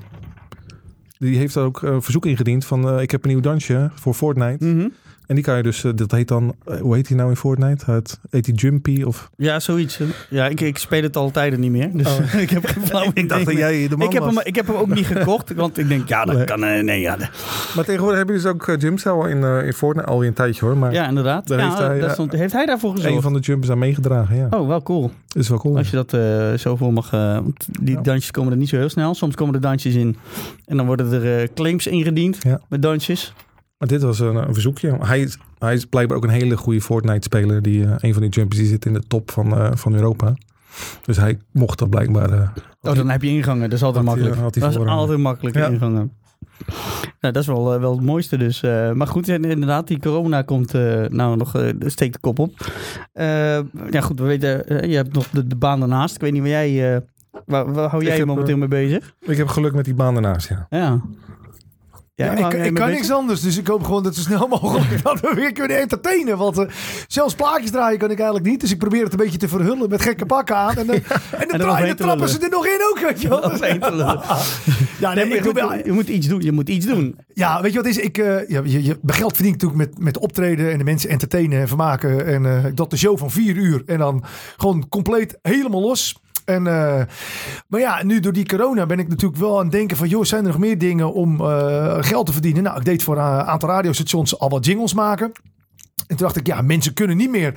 Die 1.20 1.38
heeft 1.38 1.58
ook 1.58 1.82
een 1.82 2.02
verzoek 2.02 2.26
ingediend 2.26 2.66
van 2.66 2.90
eh, 2.90 3.02
ik 3.02 3.12
heb 3.12 3.24
een 3.24 3.30
nieuw 3.30 3.40
dansje 3.40 3.92
voor 3.94 4.14
Fortnite. 4.14 4.66
Mhm. 4.66 4.88
En 5.28 5.36
die 5.36 5.44
kan 5.44 5.58
je 5.58 5.64
dus, 5.64 5.84
eh, 5.84 5.92
dat 5.96 6.12
heet 6.12 6.28
dan, 6.28 6.56
eh, 6.66 6.80
hoe 6.80 6.96
heet 6.96 7.08
die 7.08 7.16
nou 7.18 7.30
in 7.30 7.36
Fortnite? 7.36 7.92
Het, 7.92 8.20
heet 8.30 8.46
die 8.46 8.54
Jumpy 8.54 9.04
of... 9.04 9.30
Ja, 9.38 9.60
zoiets. 9.60 10.00
Ja, 10.30 10.48
ik, 10.48 10.62
ik 10.62 10.78
speel 10.78 11.02
het 11.02 11.16
al 11.16 11.32
tijden 11.32 11.60
niet 11.60 11.72
meer. 11.72 11.90
Dus 11.94 12.08
Oh. 12.08 12.34
ik 12.42 12.50
heb 12.50 12.66
geen 12.66 12.86
flauw 12.88 13.12
Ik 13.14 13.30
dacht 13.30 13.46
dat 13.46 13.54
jij 13.58 13.88
de 13.88 13.98
man 13.98 14.08
ik 14.08 14.14
heb, 14.14 14.24
was. 14.24 14.36
hem, 14.36 14.44
ik 14.46 14.56
heb 14.56 14.68
hem 14.68 14.76
ook 14.76 14.88
niet 14.96 15.06
gekocht, 15.06 15.54
want 15.54 15.78
ik 15.78 15.88
denk, 15.88 16.08
ja, 16.08 16.26
dat 16.26 16.36
Nee. 16.36 16.46
kan. 16.46 16.64
eh, 16.64 16.84
nee, 16.84 17.00
ja, 17.02 17.18
Maar 17.76 17.86
tegenwoordig 17.86 18.18
heb 18.18 18.28
je 18.28 18.34
dus 18.34 18.46
ook 18.46 18.68
uh, 18.68 18.78
Jumpcell 18.78 19.30
in, 19.30 19.44
in 19.66 19.74
Fortnite 19.74 20.08
alweer 20.08 20.28
een 20.28 20.34
tijdje 20.34 20.66
hoor. 20.66 20.78
Maar 20.78 20.94
ja 20.94 21.08
inderdaad. 21.08 21.48
Daar 21.48 21.60
Ja, 21.60 21.66
heeft 21.66 21.78
hij, 21.78 22.00
dat 22.00 22.12
stond- 22.12 22.32
heeft 22.32 22.54
hij 22.54 22.66
daarvoor 22.66 22.92
gezorgd? 22.96 23.16
een 23.16 23.22
van 23.22 23.34
de 23.34 23.40
jumpers 23.40 23.72
aan 23.72 23.80
meegedragen, 23.80 24.36
ja. 24.36 24.48
Oh, 24.50 24.68
wel 24.68 24.84
cool. 24.84 25.12
Is 25.36 25.50
wel 25.50 25.58
cool. 25.60 25.78
Als 25.78 25.90
je 25.90 25.96
dat 25.96 26.14
eh 26.14 26.54
zo 26.54 26.76
voor 26.76 26.94
mag. 26.94 27.10
want 27.10 27.68
die 27.82 27.96
Ja. 27.96 28.02
dansjes 28.02 28.32
komen 28.32 28.52
er 28.52 28.58
niet 28.58 28.70
zo 28.70 28.78
heel 28.78 28.90
snel. 28.90 29.14
Soms 29.16 29.36
komen 29.36 29.56
er 29.56 29.62
dansjes 29.62 29.96
in. 29.96 30.18
En 30.66 30.78
dan 30.78 30.86
worden 30.86 31.24
er 31.24 31.54
claims 31.54 31.88
ingediend 31.88 32.38
met 32.70 32.82
dansjes. 32.82 33.34
Maar 33.78 33.88
dit 33.88 34.02
was 34.02 34.20
een, 34.20 34.36
een 34.36 34.54
verzoekje. 34.54 34.98
Hij, 35.00 35.22
is- 35.22 35.38
hij 35.60 35.74
is 35.74 35.86
blijkbaar 35.86 36.18
ook 36.18 36.24
een 36.24 36.30
hele 36.30 36.58
goede 36.58 36.82
Fortnite-speler. 36.82 37.62
Die, 37.62 37.86
eh, 37.86 37.92
een 37.98 38.14
van 38.14 38.22
die 38.22 38.32
jumpers 38.32 38.60
die 38.60 38.70
zit 38.70 38.86
in 38.86 38.94
de 38.94 39.04
top 39.08 39.32
van, 39.32 39.58
eh, 39.58 39.72
van 39.74 39.94
Europa. 39.94 40.34
Dus 41.06 41.18
hij 41.18 41.40
mocht 41.52 41.80
dat 41.80 41.90
blijkbaar... 41.90 42.32
eh, 42.32 42.50
Oh, 42.82 42.96
dan 42.96 43.10
heb 43.10 43.22
je 43.24 43.30
ingangen. 43.30 43.70
Dat 43.70 43.78
is 43.78 43.84
altijd 43.84 44.06
makkelijk. 44.06 44.34
hij 44.36 44.44
dat 44.44 44.56
is 44.56 44.78
altijd 44.88 45.20
makkelijk 45.20 45.56
Ja. 45.56 45.68
ingangen. 45.68 46.12
Nou, 47.20 47.34
dat 47.34 47.36
is 47.38 47.48
wel, 47.48 47.80
wel 47.80 47.92
het 47.96 48.06
mooiste 48.06 48.38
dus. 48.38 48.62
Maar 48.94 49.08
goed, 49.08 49.28
inderdaad, 49.28 49.88
die 49.88 50.00
corona 50.00 50.42
komt 50.42 50.74
eh, 50.74 51.06
nou 51.06 51.38
nog, 51.38 51.56
eh, 51.56 51.70
steekt 51.80 52.14
de 52.14 52.20
kop 52.20 52.40
op. 52.40 52.54
Ja 53.92 54.02
goed, 54.02 54.20
we 54.20 54.26
weten, 54.26 54.90
je 54.90 54.96
hebt 54.96 55.14
nog 55.14 55.28
de, 55.30 55.48
de 55.48 55.56
baan 55.56 55.80
daarnaast. 55.80 56.16
Ik 56.16 56.22
weet 56.22 56.32
niet 56.32 56.42
waar 56.42 56.50
jij, 56.68 57.02
waar, 57.46 57.74
waar 57.74 57.90
hou 57.90 58.04
jij 58.04 58.18
je 58.18 58.26
momenteel 58.26 58.58
mee 58.58 58.68
bezig? 58.68 59.14
ik 59.20 59.38
heb 59.38 59.48
geluk 59.48 59.74
met 59.74 59.86
die 59.86 59.94
baan 59.94 60.14
daarnaast, 60.14 60.50
ja. 60.50 60.66
Ja. 60.70 61.02
Ja, 62.18 62.32
ik, 62.32 62.54
ik 62.66 62.74
kan 62.74 62.90
niks 62.90 63.12
anders, 63.12 63.42
dus 63.42 63.58
ik 63.58 63.68
hoop 63.68 63.84
gewoon 63.84 64.04
dat 64.04 64.16
zo 64.16 64.22
snel 64.22 64.48
mogelijk 64.62 65.04
dat 65.04 65.20
we 65.20 65.32
weer 65.36 65.52
kunnen 65.52 65.78
entertainen. 65.80 66.38
Want 66.38 66.58
eh, 66.58 66.66
zelfs 67.08 67.36
plaatjes 67.36 67.72
draaien 67.72 68.00
kan 68.00 68.12
ik 68.12 68.18
eigenlijk 68.18 68.50
niet. 68.50 68.60
Dus 68.62 68.72
ik 68.72 68.78
probeer 68.78 69.04
het 69.04 69.12
een 69.12 69.18
beetje 69.20 69.38
te 69.38 69.48
verhullen 69.48 69.90
met 69.90 70.02
gekke 70.02 70.26
pakken 70.26 70.56
aan. 70.56 70.76
En, 70.78 70.86
dan- 70.88 70.96
en 70.96 71.58
dan, 71.58 71.78
te 71.78 71.94
trappen 71.96 72.30
ze 72.30 72.40
er 72.40 72.50
nog 72.50 72.66
in 72.68 72.80
ook, 72.92 73.00
weet 73.10 73.22
je 73.22 73.28
wel. 73.28 73.56
Ja, 75.00 75.14
Nee, 75.14 75.26
nee, 75.26 75.38
ik 75.38 75.86
je 75.86 75.92
moet 75.92 76.08
iets 76.08 76.28
doen. 76.28 76.42
Je 76.42 76.52
moet 76.52 76.70
iets 76.70 76.86
doen. 76.86 77.16
Ja, 77.34 77.62
weet 77.62 77.72
je 77.72 77.78
wat 77.78 77.88
is? 77.88 77.98
Ik, 77.98 78.18
eh, 78.18 78.50
ja, 78.50 78.62
je, 78.64 78.84
je 78.84 78.98
geld 79.06 79.36
verdient 79.36 79.62
natuurlijk 79.62 79.90
met, 79.92 80.00
met 80.04 80.18
optreden 80.18 80.72
en 80.72 80.78
de 80.78 80.84
mensen 80.84 81.10
entertainen 81.10 81.60
en 81.60 81.68
vermaken. 81.68 82.26
En 82.26 82.46
eh, 82.46 82.66
dat 82.74 82.90
de 82.90 82.98
show 82.98 83.18
van 83.18 83.32
vier 83.32 83.56
uur 83.56 83.84
en 83.86 83.98
dan 83.98 84.24
gewoon 84.58 84.90
compleet 84.90 85.38
helemaal 85.42 85.82
los. 85.82 86.22
En, 86.48 86.68
eh, 86.68 87.02
maar 87.68 87.80
ja, 87.80 88.04
nu 88.04 88.20
door 88.20 88.34
die 88.34 88.46
corona 88.46 88.86
ben 88.86 89.00
ik 89.00 89.08
natuurlijk 89.08 89.40
wel 89.40 89.58
aan 89.58 89.64
het 89.64 89.72
denken 89.72 89.98
van... 89.98 90.08
joh, 90.08 90.24
zijn 90.24 90.44
er 90.44 90.52
nog 90.52 90.60
meer 90.60 90.78
dingen 90.78 91.14
om 91.14 91.42
eh, 91.42 91.98
geld 92.00 92.26
te 92.26 92.32
verdienen? 92.32 92.64
Nou, 92.64 92.78
ik 92.78 92.86
deed 92.86 93.04
voor 93.04 93.18
een 93.18 93.24
aantal 93.24 93.70
radiostations 93.70 94.40
al 94.40 94.50
wat 94.50 94.66
jingles 94.66 94.94
maken. 94.94 95.32
En 96.08 96.16
toen 96.16 96.26
dacht 96.26 96.36
ik, 96.36 96.48
ja, 96.48 96.62
mensen 96.62 96.94
kunnen 96.94 97.18
niet 97.18 97.30
meer 97.30 97.54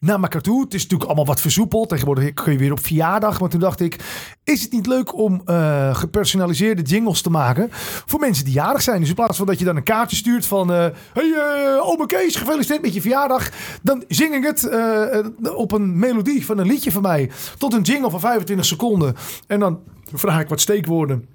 naar 0.00 0.20
elkaar 0.22 0.40
toe. 0.40 0.62
Het 0.62 0.74
is 0.74 0.82
natuurlijk 0.82 1.08
allemaal 1.08 1.26
wat 1.26 1.40
versoepeld. 1.40 1.88
Tegenwoordig 1.88 2.32
kun 2.34 2.52
je 2.52 2.58
weer 2.58 2.72
op 2.72 2.86
verjaardag. 2.86 3.40
Maar 3.40 3.48
toen 3.48 3.60
dacht 3.60 3.80
ik, 3.80 3.98
is 4.44 4.62
het 4.62 4.72
niet 4.72 4.86
leuk 4.86 5.18
om 5.18 5.42
eh, 5.44 5.94
gepersonaliseerde 5.94 6.82
jingles 6.82 7.22
te 7.22 7.30
maken 7.30 7.68
voor 8.06 8.20
mensen 8.20 8.44
die 8.44 8.54
jarig 8.54 8.82
zijn? 8.82 9.00
Dus 9.00 9.08
in 9.08 9.14
plaats 9.14 9.36
van 9.36 9.46
dat 9.46 9.58
je 9.58 9.64
dan 9.64 9.76
een 9.76 9.82
kaartje 9.82 10.16
stuurt 10.16 10.46
van... 10.46 10.72
eh 10.72 10.86
hey, 11.12 11.32
eh 11.34 11.88
ome 11.88 12.06
Kees, 12.06 12.36
gefeliciteerd 12.36 12.82
met 12.82 12.94
je 12.94 13.00
verjaardag. 13.00 13.50
Dan 13.82 14.04
zing 14.08 14.34
ik 14.34 14.44
het 14.44 14.70
op 15.54 15.72
een 15.72 15.98
melodie 15.98 16.46
van 16.46 16.58
een 16.58 16.66
liedje 16.66 16.92
van 16.92 17.02
mij. 17.02 17.30
Tot 17.58 17.72
een 17.72 17.82
jingle 17.82 18.10
van 18.10 18.20
25 18.20 18.66
seconden. 18.66 19.14
En 19.46 19.60
dan 19.60 19.80
vraag 20.12 20.40
ik 20.40 20.48
wat 20.48 20.60
steekwoorden. 20.60 21.26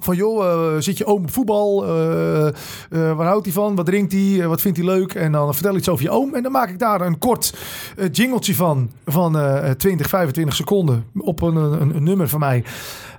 Van 0.00 0.16
joh, 0.16 0.46
eh, 0.46 0.80
zit 0.80 0.98
je 0.98 1.06
oom 1.06 1.22
op 1.22 1.30
voetbal? 1.30 1.86
Eh, 1.86 2.46
eh, 2.46 2.52
waar 2.90 3.26
houdt 3.26 3.44
hij 3.44 3.54
van? 3.54 3.74
Wat 3.74 3.86
drinkt 3.86 4.12
hij? 4.12 4.46
Wat 4.46 4.60
vindt 4.60 4.78
hij 4.78 4.86
leuk? 4.86 5.14
En 5.14 5.32
dan 5.32 5.54
vertel 5.54 5.76
iets 5.76 5.88
over 5.88 6.04
je 6.04 6.10
oom. 6.10 6.34
En 6.34 6.42
dan 6.42 6.52
maak 6.52 6.68
ik 6.68 6.78
daar 6.78 7.00
een 7.00 7.18
kort 7.18 7.54
jingletje 8.12 8.54
van. 8.54 8.90
Van 9.06 9.38
eh 9.38 9.70
20, 9.70 10.08
25 10.08 10.54
seconden. 10.54 11.04
Op 11.18 11.42
een, 11.42 11.56
een 11.56 12.02
nummer 12.02 12.28
van 12.28 12.40
mij. 12.40 12.64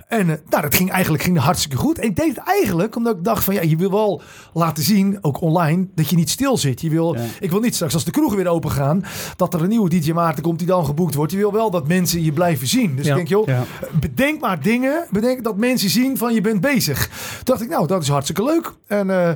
En 0.10 0.30
eh, 0.30 0.36
nou, 0.50 0.62
dat 0.62 0.76
ging 0.76 0.92
eigenlijk 0.92 1.24
ging 1.24 1.38
hartstikke 1.38 1.78
goed. 1.78 1.98
En 2.00 2.08
ik 2.08 2.16
deed 2.16 2.28
het 2.36 2.38
eigenlijk 2.38 2.96
omdat 2.96 3.16
ik 3.18 3.24
dacht 3.24 3.44
van 3.44 3.54
ja, 3.54 3.62
je 3.62 3.76
wil 3.76 3.92
wel 3.92 4.22
laten 4.54 4.84
zien, 4.84 5.18
ook 5.22 5.42
online, 5.42 5.88
dat 5.96 6.10
je 6.10 6.16
niet 6.16 6.30
stil 6.30 6.58
zit. 6.58 6.82
Je 6.82 6.90
wil, 6.90 7.16
Ja. 7.16 7.22
Ik 7.40 7.52
wil 7.52 7.60
niet 7.60 7.76
straks 7.76 7.94
als 7.94 8.04
de 8.04 8.12
kroegen 8.12 8.38
weer 8.38 8.48
open 8.48 8.72
gaan, 8.72 9.04
dat 9.36 9.54
er 9.54 9.62
een 9.62 9.70
nieuwe 9.70 9.90
DJ 9.90 10.12
Maarten 10.12 10.44
komt 10.44 10.58
die 10.60 10.68
dan 10.68 10.86
geboekt 10.86 11.16
wordt. 11.16 11.32
Je 11.32 11.38
wil 11.38 11.52
wel 11.54 11.72
dat 11.72 11.88
mensen 11.88 12.24
je 12.24 12.32
blijven 12.34 12.68
zien. 12.68 12.96
Dus 12.96 13.06
Ja. 13.06 13.10
ik 13.12 13.16
denk 13.18 13.28
joh, 13.28 13.48
Ja. 13.48 13.64
bedenk 14.00 14.42
maar 14.42 14.62
dingen. 14.62 15.06
Bedenk 15.12 15.44
dat 15.44 15.58
mensen 15.58 15.90
zien 15.90 16.18
van 16.18 16.34
je 16.34 16.42
bent 16.42 16.62
bezig. 16.62 17.08
Toen 17.08 17.44
dacht 17.44 17.62
ik, 17.62 17.70
nou, 17.70 17.88
dat 17.88 18.02
is 18.02 18.08
hartstikke 18.10 18.44
leuk. 18.44 18.74
En 18.88 19.10
eh, 19.10 19.32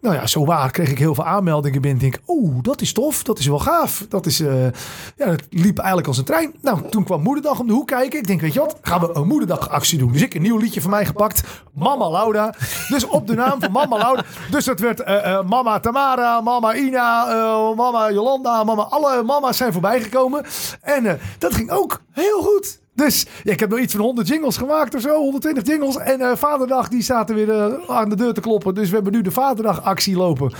nou 0.00 0.14
ja, 0.14 0.26
zo 0.26 0.44
waar 0.44 0.70
kreeg 0.70 0.90
ik 0.90 0.98
heel 0.98 1.14
veel 1.14 1.24
aanmeldingen 1.26 1.80
binnen. 1.80 2.04
Ik 2.04 2.10
denk, 2.12 2.22
oeh, 2.28 2.56
dat 2.62 2.80
is 2.80 2.92
tof. 2.92 3.22
Dat 3.22 3.38
is 3.38 3.46
wel 3.46 3.58
gaaf. 3.58 4.06
Dat 4.08 4.26
is, 4.26 4.40
eh, 4.40 4.62
ja, 5.16 5.28
het 5.28 5.46
liep 5.50 5.78
eigenlijk 5.78 6.08
als 6.08 6.18
een 6.18 6.24
trein. 6.24 6.52
Nou, 6.62 6.88
toen 6.90 7.04
kwam 7.04 7.22
Moederdag 7.22 7.58
om 7.60 7.66
de 7.66 7.72
hoek 7.72 7.86
kijken. 7.86 8.18
Ik 8.18 8.26
denk, 8.26 8.40
weet 8.40 8.52
je 8.52 8.60
wat, 8.60 8.76
gaan 8.82 9.00
we 9.00 9.10
een 9.12 9.26
Moederdagactie 9.26 9.98
doen. 9.98 10.10
Ik 10.12 10.34
een 10.34 10.42
nieuw 10.42 10.56
liedje 10.56 10.80
van 10.80 10.90
mij 10.90 11.06
gepakt. 11.06 11.42
Mama 11.72 12.10
Lauda. 12.10 12.54
Dus 12.88 13.04
op 13.04 13.26
de 13.26 13.34
naam 13.34 13.60
van 13.60 13.72
Mama 13.72 13.96
Lauda. 13.96 14.24
Dus 14.50 14.64
dat 14.64 14.80
werd 14.80 15.00
eh, 15.00 15.32
eh, 15.32 15.46
Mama 15.46 15.80
Tamara, 15.80 16.40
Mama 16.40 16.74
Ina, 16.74 17.28
eh, 17.28 17.76
Mama 17.76 18.10
Jolanda. 18.10 18.64
Mama, 18.64 18.82
alle 18.82 19.22
mama's 19.22 19.56
zijn 19.56 19.72
voorbij 19.72 20.02
gekomen. 20.02 20.44
En 20.80 21.20
dat 21.38 21.54
ging 21.54 21.70
ook 21.70 22.02
heel 22.12 22.42
goed. 22.42 22.81
Dus 22.94 23.26
ja, 23.42 23.52
ik 23.52 23.60
heb 23.60 23.70
nog 23.70 23.78
iets 23.78 23.94
van 23.94 24.04
100 24.04 24.28
jingles 24.28 24.56
gemaakt 24.56 24.94
of 24.94 25.00
zo, 25.00 25.14
120 25.14 25.66
jingles. 25.66 25.96
En 25.96 26.20
eh, 26.20 26.36
Vaderdag, 26.36 26.88
die 26.88 27.02
zaten 27.02 27.34
weer 27.34 27.50
eh, 27.50 27.72
aan 27.86 28.08
de 28.08 28.16
deur 28.16 28.32
te 28.34 28.40
kloppen. 28.40 28.74
Dus 28.74 28.88
we 28.88 28.94
hebben 28.94 29.12
nu 29.12 29.22
de 29.22 29.30
Vaderdag 29.30 29.82
actie 29.82 30.16
lopen. 30.16 30.46
En 30.46 30.52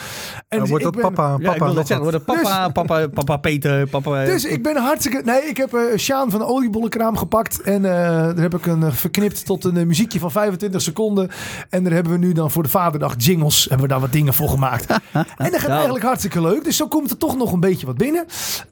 Dan 0.48 0.58
dus 0.60 0.68
wordt 0.68 0.84
ik 0.84 0.92
dat 0.92 1.02
ben- 1.02 1.12
papa, 1.14 1.28
Ja, 1.40 1.52
ik 1.52 1.58
papa 1.58 1.72
wil 1.72 1.86
zeggen, 1.86 2.00
worden 2.02 2.24
papa, 2.24 2.68
papa, 2.68 3.06
papa 3.08 3.36
Peter, 3.36 3.86
papa... 3.86 4.24
Dus 4.24 4.44
ik 4.44 4.62
ben 4.62 4.76
hartstikke... 4.76 5.22
Nee, 5.24 5.42
ik 5.42 5.56
heb 5.56 5.74
eh 5.74 5.80
Sjaan 5.98 6.30
van 6.30 6.40
de 6.40 6.46
oliebollenkraam 6.46 7.16
gepakt. 7.16 7.60
En 7.60 7.84
eh, 7.84 7.90
daar 7.92 8.36
heb 8.36 8.54
ik 8.54 8.66
een 8.66 8.92
verknipt 8.92 9.46
tot 9.46 9.64
een 9.64 9.86
muziekje 9.86 10.18
van 10.18 10.30
25 10.30 10.80
seconden. 10.82 11.30
En 11.70 11.84
daar 11.84 11.92
hebben 11.92 12.12
we 12.12 12.18
nu 12.18 12.32
dan 12.32 12.50
voor 12.50 12.62
de 12.62 12.68
Vaderdag 12.68 13.14
jingles... 13.16 13.62
hebben 13.64 13.80
we 13.86 13.92
daar 13.92 14.00
wat 14.00 14.12
dingen 14.12 14.34
voor 14.34 14.48
gemaakt. 14.48 14.86
en 14.90 15.00
dat 15.36 15.52
gaat 15.52 15.60
Nou. 15.60 15.72
eigenlijk 15.72 16.04
hartstikke 16.04 16.40
leuk. 16.40 16.64
Dus 16.64 16.76
zo 16.76 16.88
komt 16.88 17.10
er 17.10 17.16
toch 17.18 17.36
nog 17.36 17.52
een 17.52 17.60
beetje 17.60 17.86
wat 17.86 17.96
binnen. 17.96 18.24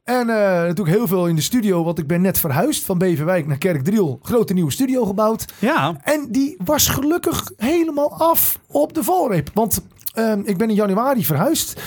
En 0.05 0.29
eh, 0.29 0.37
natuurlijk 0.61 0.97
heel 0.97 1.07
veel 1.07 1.27
in 1.27 1.35
de 1.37 1.43
studio. 1.43 1.85
Want 1.85 1.99
ik 1.99 2.07
ben 2.07 2.21
net 2.21 2.39
verhuisd 2.39 2.85
van 2.85 2.99
Beverwijk 2.99 3.47
naar 3.51 3.59
Kerkdriel. 3.59 4.19
Grote 4.23 4.53
nieuwe 4.53 4.71
studio 4.73 5.05
gebouwd. 5.05 5.45
Ja, 5.59 5.97
En 6.05 6.27
die 6.31 6.57
was 6.65 6.89
gelukkig 6.89 7.51
helemaal 7.57 8.13
af 8.19 8.59
op 8.67 8.95
de 8.95 9.05
valreep. 9.05 9.51
Want 9.55 9.81
Ehm, 10.15 10.41
ik 10.45 10.57
ben 10.57 10.69
in 10.69 10.75
januari 10.75 11.25
verhuisd. 11.25 11.81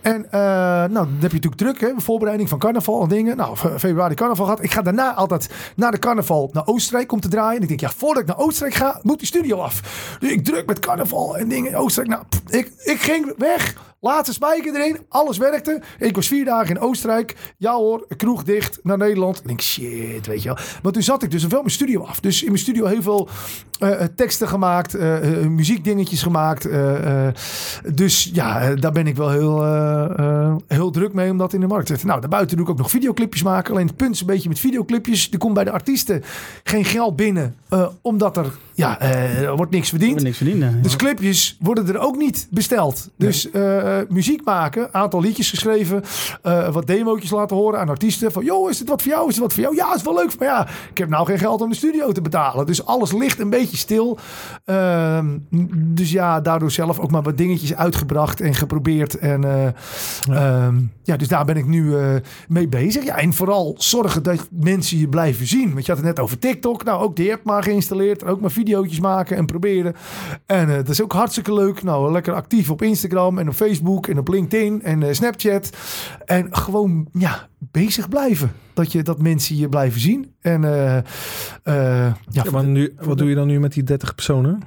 En 0.00 0.24
eh, 0.32 0.40
nou, 0.40 0.92
dan 0.92 1.08
heb 1.20 1.30
je 1.32 1.36
natuurlijk 1.40 1.56
druk, 1.56 1.80
hè? 1.80 1.88
Voorbereiding 1.96 2.48
van 2.48 2.58
carnaval 2.58 3.02
en 3.02 3.08
dingen. 3.08 3.36
Nou, 3.36 3.56
fe- 3.56 3.78
februari 3.78 4.14
carnaval 4.14 4.44
gehad. 4.44 4.62
Ik 4.62 4.70
ga 4.72 4.82
daarna 4.82 5.14
altijd 5.14 5.50
na 5.76 5.90
de 5.90 5.98
carnaval 5.98 6.50
naar 6.52 6.66
Oostenrijk 6.66 7.12
om 7.12 7.20
te 7.20 7.28
draaien. 7.28 7.56
En 7.56 7.62
ik 7.62 7.68
denk, 7.68 7.80
ja, 7.80 7.90
voordat 7.96 8.22
ik 8.22 8.28
naar 8.28 8.38
Oostenrijk 8.38 8.74
ga, 8.76 9.00
moet 9.02 9.18
die 9.18 9.26
studio 9.28 9.58
af. 9.58 9.80
Dus 10.20 10.30
ik 10.30 10.44
druk 10.44 10.66
met 10.66 10.78
carnaval 10.78 11.36
en 11.36 11.48
dingen 11.48 11.70
in 11.70 11.76
Oostenrijk. 11.76 12.14
Nou, 12.16 12.24
pff, 12.28 12.54
ik, 12.54 12.72
ik 12.84 13.00
ging 13.00 13.32
weg. 13.36 13.74
Laatste 14.02 14.32
spijker 14.32 14.74
erin. 14.74 14.98
Alles 15.08 15.38
werkte. 15.38 15.82
Ik 15.98 16.14
was 16.14 16.28
vier 16.28 16.44
dagen 16.44 16.74
in 16.74 16.80
Oostenrijk. 16.80 17.36
Ja 17.56 17.74
hoor, 17.74 18.06
kroeg 18.16 18.42
dicht 18.42 18.78
naar 18.82 18.98
Nederland. 18.98 19.38
Ik 19.38 19.46
denk, 19.46 19.60
shit, 19.60 20.26
weet 20.26 20.42
je 20.42 20.48
wel. 20.48 20.58
Maar 20.82 20.92
toen 20.92 21.02
zat 21.02 21.22
ik 21.22 21.30
dus 21.30 21.46
wel 21.46 21.60
mijn 21.60 21.70
studio 21.70 22.02
af. 22.04 22.20
Dus 22.20 22.40
in 22.40 22.48
mijn 22.48 22.58
studio 22.58 22.86
heel 22.86 23.02
veel 23.02 23.28
eh, 23.80 24.02
eh, 24.02 24.08
teksten 24.14 24.48
gemaakt. 24.48 24.94
eh, 24.94 25.46
muziekdingetjes 25.46 26.22
gemaakt. 26.22 26.68
dus 27.94 28.30
ja, 28.32 28.74
daar 28.74 28.92
ben 28.92 29.06
ik 29.06 29.16
wel 29.16 29.30
heel, 29.30 29.64
heel 30.66 30.90
druk 30.90 31.12
mee 31.12 31.30
om 31.30 31.38
dat 31.38 31.52
in 31.52 31.60
de 31.60 31.66
markt 31.66 31.86
te 31.86 31.92
zetten. 31.92 32.08
Nou, 32.08 32.20
daarbuiten 32.20 32.56
doe 32.56 32.66
ik 32.66 32.72
ook 32.72 32.78
nog 32.78 32.90
videoclipjes 32.90 33.42
maken. 33.42 33.72
Alleen 33.72 33.86
het 33.86 33.96
punt 33.96 34.14
is 34.14 34.20
een 34.20 34.26
beetje 34.26 34.48
met 34.48 34.58
videoclipjes. 34.58 35.30
Er 35.30 35.38
komt 35.38 35.54
bij 35.54 35.64
de 35.64 35.70
artiesten 35.70 36.22
geen 36.64 36.84
geld 36.84 37.16
binnen. 37.16 37.54
omdat 38.02 38.36
er, 38.36 38.46
ja, 38.80 39.00
eh, 39.00 39.42
er 39.42 39.56
wordt 39.56 39.72
niks 39.72 39.88
verdiend. 39.88 40.22
niks 40.22 40.36
verdienen. 40.36 40.82
Dus 40.82 40.96
clipjes 40.96 41.56
worden 41.60 41.88
er 41.88 41.98
ook 41.98 42.16
niet 42.16 42.48
besteld. 42.50 43.10
Dus 43.16 43.50
eh, 43.50 43.98
eh, 43.98 44.08
muziek 44.08 44.44
maken, 44.44 44.94
aantal 44.94 45.20
liedjes 45.20 45.50
geschreven, 45.50 46.02
wat 46.72 46.86
demootjes 46.86 47.30
laten 47.30 47.56
horen 47.56 47.80
aan 47.80 47.88
artiesten. 47.88 48.32
Van, 48.32 48.44
joh, 48.44 48.70
is 48.70 48.78
dit 48.78 48.88
wat 48.88 49.02
voor 49.02 49.12
jou? 49.12 49.28
Is 49.28 49.34
dit 49.34 49.42
wat 49.42 49.52
voor 49.52 49.62
jou? 49.62 49.76
Ja, 49.76 49.94
is 49.94 50.02
wel 50.02 50.14
leuk. 50.14 50.38
Maar 50.38 50.48
ja, 50.48 50.68
ik 50.90 50.98
heb 50.98 51.08
nou 51.08 51.26
geen 51.26 51.38
geld 51.38 51.60
om 51.60 51.68
de 51.68 51.76
studio 51.76 52.12
te 52.12 52.20
betalen. 52.20 52.66
Dus 52.66 52.84
alles 52.84 53.12
ligt 53.12 53.40
een 53.40 53.50
beetje 53.50 53.76
stil. 53.76 54.18
Ehm, 54.64 55.38
dus 55.74 56.10
ja, 56.10 56.40
daardoor 56.40 56.70
zelf 56.70 56.98
ook 56.98 57.10
maar 57.10 57.22
wat 57.22 57.36
dingetjes 57.36 57.74
uitgebracht 57.74 58.40
en 58.40 58.54
geprobeerd. 58.54 59.18
En 59.18 59.44
eh, 59.44 59.66
ehm, 60.28 60.76
ja, 61.02 61.16
dus 61.16 61.28
daar 61.28 61.44
ben 61.44 61.56
ik 61.56 61.66
nu 61.66 61.94
mee 62.48 62.68
bezig. 62.68 63.04
Ja, 63.04 63.16
en 63.16 63.32
vooral 63.32 63.74
zorgen 63.78 64.22
dat 64.22 64.48
mensen 64.50 64.98
je 64.98 65.08
blijven 65.08 65.46
zien. 65.46 65.72
Want 65.72 65.86
je 65.86 65.92
had 65.92 66.00
het 66.00 66.10
net 66.10 66.20
over 66.20 66.38
TikTok. 66.38 66.84
Nou, 66.84 67.02
ook 67.02 67.16
die 67.16 67.32
app 67.32 67.44
maar 67.44 67.62
geïnstalleerd. 67.62 68.24
Ook 68.24 68.40
maar 68.40 68.50
videootjes 68.70 69.00
maken 69.00 69.36
en 69.36 69.46
proberen. 69.46 69.94
En 70.46 70.68
eh, 70.68 70.76
dat 70.76 70.88
is 70.88 71.02
ook 71.02 71.12
hartstikke 71.12 71.54
leuk. 71.54 71.82
Nou, 71.82 72.12
lekker 72.12 72.34
actief 72.34 72.70
op 72.70 72.82
Instagram 72.82 73.38
en 73.38 73.48
op 73.48 73.54
Facebook 73.54 74.06
en 74.06 74.18
op 74.18 74.28
LinkedIn 74.28 74.82
en 74.82 75.02
eh, 75.02 75.12
Snapchat. 75.12 75.70
En 76.24 76.56
gewoon, 76.56 77.08
ja, 77.12 77.48
bezig 77.58 78.08
blijven. 78.08 78.52
Dat, 78.74 78.92
je, 78.92 79.02
dat 79.02 79.22
mensen 79.22 79.56
je 79.56 79.68
blijven 79.68 80.00
zien. 80.00 80.32
En 80.40 80.64
eh, 80.64 81.02
ja, 81.64 82.16
Ja, 82.30 82.44
maar 82.52 82.64
nu, 82.64 82.94
wat 83.00 83.18
doe 83.18 83.28
je 83.28 83.34
dan 83.34 83.46
nu 83.46 83.60
met 83.60 83.72
die 83.72 83.82
30 83.82 84.14
personen? 84.14 84.62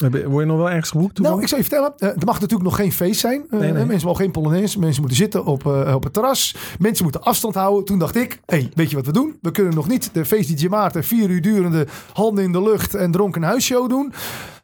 Word 0.00 0.44
je 0.44 0.44
nog 0.44 0.56
wel 0.56 0.70
ergens 0.70 0.90
geboekt? 0.90 1.18
Nou, 1.18 1.40
ik 1.40 1.48
zou 1.48 1.60
je 1.60 1.66
vertellen, 1.68 1.92
eh, 1.98 2.08
er 2.08 2.24
mag 2.26 2.40
natuurlijk 2.40 2.70
nog 2.70 2.76
geen 2.76 2.92
feest 2.92 3.20
zijn. 3.20 3.44
Eh, 3.50 3.58
Nee, 3.58 3.72
nee. 3.72 3.84
Mensen 3.84 4.06
mogen 4.06 4.22
geen 4.22 4.32
polonaise. 4.32 4.78
Mensen 4.78 5.00
moeten 5.00 5.18
zitten 5.18 5.44
op, 5.44 5.66
eh, 5.66 5.94
op 5.94 6.02
het 6.04 6.12
terras. 6.12 6.56
Mensen 6.78 7.04
moeten 7.04 7.22
afstand 7.22 7.54
houden. 7.54 7.84
Toen 7.84 7.98
dacht 7.98 8.16
ik, 8.16 8.40
hey, 8.46 8.70
weet 8.74 8.90
je 8.90 8.96
wat 8.96 9.06
we 9.06 9.12
doen? 9.12 9.38
We 9.42 9.50
kunnen 9.50 9.74
nog 9.74 9.88
niet 9.88 10.10
de 10.12 10.24
feest 10.24 10.58
DJ 10.58 10.66
Maarten 10.66 11.04
vier 11.04 11.30
uur 11.30 11.42
durende 11.42 11.86
handen 12.12 12.44
in 12.44 12.52
de 12.52 12.62
lucht 12.62 12.94
en 12.94 13.10
dronken 13.10 13.42
huisshow 13.42 13.88
doen. 13.88 14.12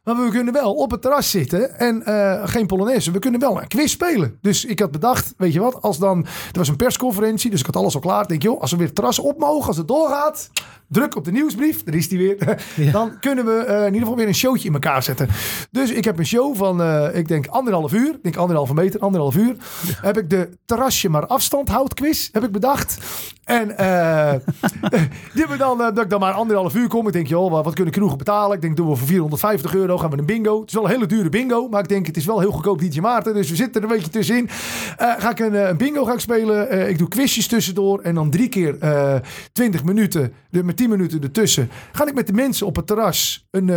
Maar 0.07 0.25
we 0.25 0.31
kunnen 0.31 0.53
wel 0.53 0.75
op 0.75 0.91
het 0.91 1.03
terras 1.03 1.31
zitten 1.31 1.79
en 1.79 2.05
eh, 2.05 2.49
geen 2.49 2.67
polonaise. 2.67 3.11
We 3.11 3.19
kunnen 3.19 3.41
wel 3.41 3.61
een 3.61 3.69
quiz 3.69 3.91
spelen. 3.91 4.39
Dus 4.41 4.65
ik 4.65 4.79
had 4.79 4.91
bedacht, 4.91 5.35
weet 5.37 5.53
je 5.53 5.61
wat, 5.61 5.83
als 5.83 5.99
dan... 5.99 6.27
Er 6.53 6.59
was 6.59 6.69
een 6.69 6.77
persconferentie, 6.77 7.51
dus 7.51 7.61
ik 7.61 7.67
had 7.67 7.77
alles 7.77 7.95
al 7.95 8.01
klaar. 8.01 8.23
Ik 8.23 8.29
denk, 8.29 8.43
joh, 8.43 8.61
als 8.61 8.71
we 8.71 8.77
weer 8.77 8.87
het 8.87 8.95
terras 8.95 9.19
op 9.19 9.39
mogen, 9.39 9.67
als 9.67 9.77
het 9.77 9.89
doorgaat... 9.89 10.51
Druk 10.89 11.17
op 11.17 11.25
de 11.25 11.33
nieuwsbrief, 11.33 11.85
daar 11.85 11.95
is 11.95 12.09
die 12.09 12.19
weer. 12.19 12.59
Dan 12.93 13.19
kunnen 13.21 13.45
we 13.45 13.53
eh, 13.53 13.79
in 13.79 13.85
ieder 13.85 14.01
geval 14.01 14.17
weer 14.17 14.27
een 14.27 14.35
showtje 14.35 14.69
in 14.69 14.75
elkaar 14.75 15.03
zetten. 15.03 15.29
Dus 15.71 15.91
ik 15.91 16.05
heb 16.05 16.19
een 16.19 16.27
show 16.27 16.57
van, 16.57 16.83
eh, 16.83 17.09
ik 17.13 17.29
denk 17.29 17.47
anderhalf 17.47 17.93
uur. 17.93 18.15
Ik 18.15 18.23
denk 18.23 18.37
anderhalve 18.37 18.75
meter, 18.75 19.01
anderhalf 19.01 19.37
uur. 19.37 19.57
Heb 20.01 20.19
ik 20.19 20.31
de 20.31 20.49
terrasje 20.65 21.09
maar 21.09 21.27
afstand 21.27 21.69
houdt 21.69 21.95
quiz, 21.95 22.29
heb 22.33 22.45
ik 22.45 22.53
bedacht. 22.53 22.99
En 23.45 23.67
die 25.33 25.41
hebben 25.41 25.59
dan, 25.59 25.79
dat 25.79 26.01
ik 26.01 26.11
dan 26.11 26.21
maar 26.21 26.33
anderhalf 26.33 26.75
uur 26.75 26.89
kom. 26.89 27.07
Ik 27.07 27.13
denk, 27.13 27.27
joh, 27.27 27.51
wat, 27.51 27.65
wat 27.65 27.75
kunnen 27.75 27.93
kroegen 27.93 28.19
betalen? 28.19 28.57
Ik 28.57 28.63
denk, 28.63 28.77
doen 28.77 28.89
we 28.89 28.97
voor 28.97 29.07
450 29.07 29.75
euro, 29.75 29.96
gaan 29.99 30.11
we 30.11 30.19
een 30.19 30.27
bingo. 30.27 30.61
Het 30.61 30.69
is 30.69 30.75
wel 30.75 30.85
een 30.85 30.91
hele 30.91 31.07
dure 31.07 31.29
bingo, 31.29 31.69
maar 31.69 31.83
ik 31.83 31.89
denk, 31.89 32.07
het 32.07 32.17
is 32.17 32.25
wel 32.25 32.41
heel 32.41 32.51
goedkoop 32.51 32.81
DJ 32.81 33.01
Maarten. 33.01 33.35
Dus 33.35 33.51
we 33.51 33.57
zitten 33.57 33.83
er 33.83 33.89
een 33.89 33.97
beetje 33.97 34.11
tussenin. 34.11 34.49
Eh, 34.97 35.13
ga 35.19 35.31
ik 35.31 35.39
een, 35.39 35.55
eh, 35.55 35.69
een 35.69 35.77
bingo 35.77 36.05
ga 36.05 36.13
ik 36.13 36.21
spelen. 36.21 36.71
Eh, 36.71 36.89
ik 36.89 36.99
doe 36.99 37.09
quizjes 37.09 37.47
tussendoor. 37.47 38.01
En 38.01 38.15
dan 38.15 38.31
drie 38.31 38.49
keer 38.49 38.79
eh 38.79 39.15
20 39.53 39.85
minuten, 39.85 40.33
de, 40.51 40.65
met 40.65 40.77
10 40.77 40.91
minuten 40.91 41.23
ertussen, 41.23 41.71
ga 41.93 42.07
ik 42.07 42.15
met 42.15 42.27
de 42.27 42.33
mensen 42.33 42.67
op 42.67 42.77
het 42.77 42.87
terras 42.87 43.47
een, 43.51 43.69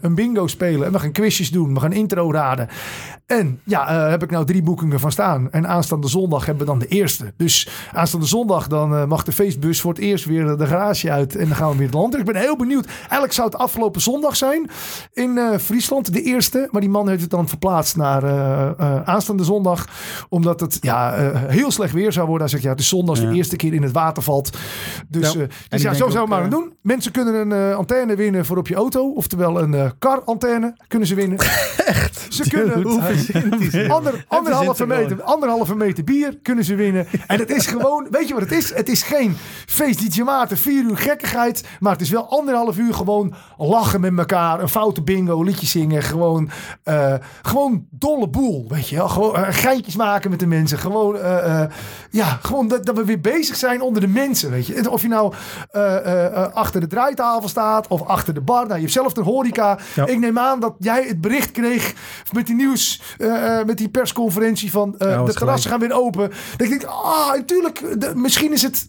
een 0.00 0.14
bingo 0.14 0.46
spelen. 0.46 0.86
En 0.86 0.92
we 0.92 0.98
gaan 0.98 1.12
quizjes 1.12 1.50
doen. 1.50 1.74
We 1.74 1.80
gaan 1.80 1.92
intro 1.92 2.32
raden. 2.32 2.68
En 3.26 3.60
ja, 3.64 4.08
heb 4.08 4.22
ik 4.22 4.30
nou 4.30 4.44
drie 4.44 4.62
boekingen 4.62 5.00
van 5.00 5.12
staan. 5.12 5.50
En 5.50 5.68
aanstaande 5.68 6.08
zondag 6.08 6.46
hebben 6.46 6.66
we 6.66 6.70
dan 6.70 6.78
de 6.78 6.86
eerste. 6.86 7.32
Dus 7.36 7.68
aanstaande 7.92 8.26
zondag 8.26 8.66
dan 8.66 9.08
mag 9.08 9.22
de 9.22 9.32
feestbus 9.32 9.80
voor 9.80 9.92
het 9.92 10.02
eerst 10.02 10.24
weer 10.24 10.56
de 10.56 10.66
garage 10.66 11.10
uit. 11.10 11.36
En 11.36 11.46
dan 11.46 11.56
gaan 11.56 11.70
we 11.70 11.76
weer 11.76 11.86
het 11.86 11.94
land. 11.94 12.18
Ik 12.18 12.24
ben 12.24 12.36
heel 12.36 12.56
benieuwd. 12.56 12.86
Eigenlijk 13.00 13.32
zou 13.32 13.48
het 13.48 13.58
afgelopen 13.58 14.00
zondag 14.00 14.36
zijn 14.36 14.70
in 15.12 15.38
eh, 15.58 15.64
Friesland, 15.64 16.12
de 16.12 16.22
eerste. 16.22 16.68
Maar 16.70 16.80
die 16.80 16.90
man 16.90 17.08
heeft 17.08 17.20
het 17.20 17.30
dan 17.30 17.48
verplaatst 17.48 17.96
naar 17.96 18.22
eh, 18.24 18.68
eh, 18.78 19.02
aanstaande 19.04 19.44
zondag. 19.44 19.86
Omdat 20.28 20.60
het 20.60 20.78
ja, 20.80 21.14
heel 21.46 21.70
slecht 21.70 21.92
weer 21.92 22.12
zou 22.12 22.26
worden. 22.26 22.48
Hij 22.48 22.58
zegt 22.58 22.62
ja, 22.68 22.82
is 22.82 22.88
zondag 22.88 23.08
als 23.08 23.20
de 23.28 23.34
eerste 23.34 23.56
keer 23.56 23.74
in 23.74 23.82
het 23.82 23.92
water 23.92 24.22
valt. 24.22 24.56
Dus, 25.08 25.32
Ja. 25.32 25.46
dus 25.68 25.82
ja, 25.82 25.94
zo 25.94 26.08
zou 26.08 26.24
we 26.24 26.30
maar 26.30 26.42
aan 26.42 26.50
doen. 26.50 26.72
Mensen 26.82 27.12
kunnen 27.12 27.50
een 27.50 27.74
antenne 27.74 28.16
winnen 28.16 28.44
voor 28.44 28.56
op 28.56 28.68
je 28.68 28.74
auto. 28.74 29.10
Oftewel 29.12 29.60
een 29.60 29.92
car-antenne 29.98 30.76
kunnen 30.88 31.08
ze 31.08 31.14
winnen. 31.14 31.38
Echt? 31.86 32.26
Ze 32.28 32.48
kunnen 32.48 32.86
ander, 33.88 34.24
anderhalve, 34.28 34.86
meter, 34.86 35.22
anderhalve 35.22 35.74
meter 35.74 36.04
bier 36.04 36.38
kunnen 36.42 36.64
ze 36.64 36.74
winnen. 36.74 37.06
En 37.26 37.38
het 37.38 37.50
is 37.50 37.66
gewoon, 37.66 38.06
weet 38.10 38.28
je 38.28 38.34
wat 38.34 38.42
het 38.42 38.52
is? 38.52 38.74
Het 38.74 38.88
is 38.88 39.02
geen 39.02 39.36
feest 39.66 40.22
Maarten, 40.24 40.56
vier 40.58 40.84
uur 40.84 40.96
gekkigheid. 40.96 41.64
Maar 41.80 41.92
het 41.92 42.00
is 42.00 42.10
wel 42.10 42.30
anderhalf 42.30 42.78
uur 42.78 42.94
gewoon 42.94 43.34
lachen 43.56 44.00
met 44.00 44.18
elkaar. 44.18 44.60
Een 44.60 44.68
foute 44.68 45.02
bingo, 45.02 45.42
liedjes 45.48 45.70
zingen. 45.70 46.02
Gewoon, 46.02 46.50
eh, 46.82 47.14
gewoon 47.42 47.86
dolle 47.90 48.28
boel, 48.28 48.64
weet 48.68 48.88
je 48.88 48.96
wel. 48.96 49.08
Gewoon 49.08 49.36
eh, 49.36 49.46
geintjes 49.50 49.96
maken 49.96 50.30
met 50.30 50.38
de 50.40 50.46
mensen. 50.46 50.78
Gewoon, 50.78 51.16
eh, 51.18 51.62
ja, 52.10 52.38
gewoon 52.42 52.68
dat, 52.68 52.86
dat 52.86 52.96
we 52.96 53.04
weer 53.04 53.20
bezig 53.20 53.56
zijn 53.56 53.80
onder 53.80 54.00
de 54.00 54.08
mensen, 54.08 54.50
weet 54.50 54.66
je. 54.66 54.90
Of 54.90 55.02
je 55.02 55.08
nou 55.08 55.32
achter 56.52 56.80
de 56.80 56.86
draaitafel 56.86 57.48
staat 57.48 57.86
of 57.88 58.02
achter 58.02 58.34
de 58.34 58.40
bar. 58.40 58.62
Nou, 58.62 58.74
je 58.74 58.80
hebt 58.80 58.92
zelf 58.92 59.12
de 59.12 59.22
horeca. 59.22 59.78
Ja. 59.94 60.06
Ik 60.06 60.18
neem 60.18 60.38
aan 60.38 60.60
dat 60.60 60.74
jij 60.78 61.04
het 61.06 61.20
bericht 61.20 61.50
kreeg 61.50 61.94
met 62.32 62.46
die 62.46 62.54
nieuws, 62.54 63.02
met 63.66 63.78
die 63.78 63.88
persconferentie 63.88 64.70
van 64.70 64.94
Ja, 64.98 65.22
de 65.22 65.32
terrassen 65.32 65.70
gaan 65.70 65.80
weer 65.80 65.92
open. 65.92 66.28
Dat 66.56 66.60
ik 66.60 66.68
denk, 66.68 66.84
ah, 66.84 67.32
natuurlijk, 67.32 68.00
de- 68.00 68.12
misschien 68.14 68.52
is 68.52 68.62
het 68.62 68.88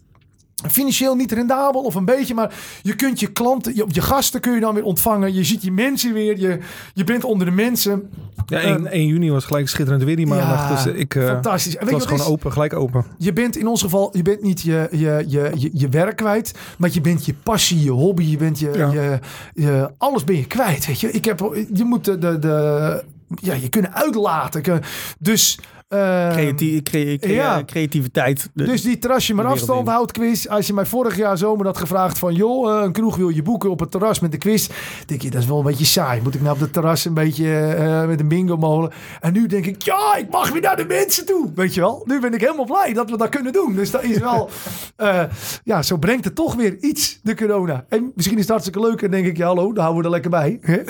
financieel 0.67 1.15
niet 1.15 1.31
rendabel 1.31 1.81
of 1.81 1.95
een 1.95 2.05
beetje, 2.05 2.33
maar 2.33 2.53
je 2.81 2.95
kunt 2.95 3.19
je 3.19 3.27
klanten, 3.27 3.75
je, 3.75 3.85
je 3.87 4.01
gasten 4.01 4.41
kun 4.41 4.53
je 4.53 4.59
dan 4.59 4.73
weer 4.73 4.83
ontvangen. 4.83 5.33
Je 5.33 5.43
ziet 5.43 5.61
je 5.61 5.71
mensen 5.71 6.13
weer, 6.13 6.39
je, 6.39 6.59
je 6.93 7.03
bent 7.03 7.23
onder 7.23 7.45
de 7.45 7.53
mensen. 7.53 8.09
Ja, 8.45 8.59
1, 8.59 8.87
1 8.87 9.05
juni 9.05 9.31
was 9.31 9.45
gelijk 9.45 9.69
schitterend 9.69 10.03
weer 10.03 10.15
die 10.15 10.27
maandag. 10.27 10.69
Ja, 10.69 10.83
dus 10.83 10.93
ik, 10.93 11.15
eh, 11.15 11.25
fantastisch. 11.25 11.75
En 11.75 11.85
het 11.85 11.93
was 11.93 12.03
gewoon 12.03 12.19
is? 12.19 12.25
open, 12.25 12.51
gelijk 12.51 12.73
open. 12.73 13.05
Je 13.17 13.33
bent 13.33 13.57
in 13.57 13.67
ons 13.67 13.81
geval, 13.81 14.09
je 14.17 14.21
bent 14.21 14.41
niet 14.41 14.61
je, 14.61 14.87
je, 14.91 15.23
je, 15.27 15.51
je, 15.55 15.69
je 15.73 15.89
werk 15.89 16.15
kwijt, 16.15 16.53
maar 16.77 16.89
je 16.93 17.01
bent 17.01 17.25
je 17.25 17.33
passie, 17.43 17.83
je 17.83 17.91
hobby, 17.91 18.23
je 18.23 18.37
bent 18.37 18.59
je, 18.59 18.71
Ja. 18.75 18.91
je, 18.91 19.19
je 19.53 19.91
alles 19.97 20.23
ben 20.23 20.35
je 20.35 20.45
kwijt. 20.47 20.85
Weet 20.85 20.99
je, 20.99 21.11
ik 21.11 21.25
heb, 21.25 21.39
je 21.73 21.83
moet 21.83 22.05
de, 22.05 22.17
de, 22.17 22.39
de 22.39 23.03
ja, 23.41 23.53
je 23.53 23.69
kunnen 23.69 23.93
uitlaten. 23.93 24.81
Dus 25.19 25.59
eh, 25.59 25.78
Creatie- 25.89 26.83
crea- 26.83 27.17
crea- 27.17 27.33
ja. 27.33 27.63
creativiteit. 27.65 28.49
Dus 28.53 28.81
die 28.81 28.97
terrasje 28.97 29.33
maar 29.33 29.45
afstand 29.45 29.87
houdt 29.87 30.11
quiz. 30.11 30.45
Als 30.45 30.67
je 30.67 30.73
mij 30.73 30.85
vorig 30.85 31.17
jaar 31.17 31.37
zomer 31.37 31.65
had 31.65 31.77
gevraagd 31.77 32.19
van... 32.19 32.33
joh, 32.33 32.77
eh, 32.77 32.83
een 32.83 32.91
kroeg 32.91 33.15
wil 33.15 33.29
je 33.29 33.41
boeken 33.41 33.69
op 33.69 33.79
het 33.79 33.91
terras 33.91 34.19
met 34.19 34.31
de 34.31 34.37
quiz. 34.37 34.67
denk 35.05 35.21
je, 35.21 35.29
dat 35.29 35.41
is 35.41 35.47
wel 35.47 35.57
een 35.57 35.63
beetje 35.65 35.85
saai. 35.85 36.21
Moet 36.21 36.35
ik 36.35 36.41
nou 36.41 36.53
op 36.55 36.59
het 36.61 36.73
terras 36.73 37.05
een 37.05 37.13
beetje 37.13 37.59
eh, 37.61 38.05
met 38.05 38.19
een 38.19 38.27
bingo 38.27 38.57
molen? 38.57 38.91
En 39.19 39.33
nu 39.33 39.47
denk 39.47 39.65
ik, 39.65 39.81
ja, 39.81 40.15
ik 40.15 40.29
mag 40.29 40.49
weer 40.51 40.61
naar 40.61 40.75
de 40.77 40.85
mensen 40.85 41.25
toe. 41.25 41.51
Weet 41.55 41.73
je 41.73 41.81
wel? 41.81 42.03
Nu 42.05 42.19
ben 42.19 42.33
ik 42.33 42.41
helemaal 42.41 42.65
blij 42.65 42.93
dat 42.93 43.09
we 43.09 43.17
dat 43.17 43.29
kunnen 43.29 43.53
doen. 43.53 43.75
Dus 43.75 43.91
dat 43.91 44.03
is 44.03 44.17
wel... 44.17 44.49
eh, 44.95 45.23
ja, 45.63 45.81
zo 45.81 45.97
brengt 45.97 46.25
het 46.25 46.35
toch 46.35 46.55
weer 46.55 46.77
iets, 46.79 47.19
de 47.23 47.35
corona. 47.35 47.85
En 47.89 48.11
misschien 48.15 48.35
is 48.35 48.41
het 48.41 48.49
hartstikke 48.49 48.79
leuk. 48.79 49.01
En 49.01 49.11
denk 49.11 49.25
ik, 49.25 49.37
ja, 49.37 49.45
hallo, 49.45 49.73
dan 49.73 49.83
houden 49.83 50.01
we 50.01 50.03
er 50.07 50.13
lekker 50.13 50.29
bij. 50.31 50.59
Je 50.69 50.83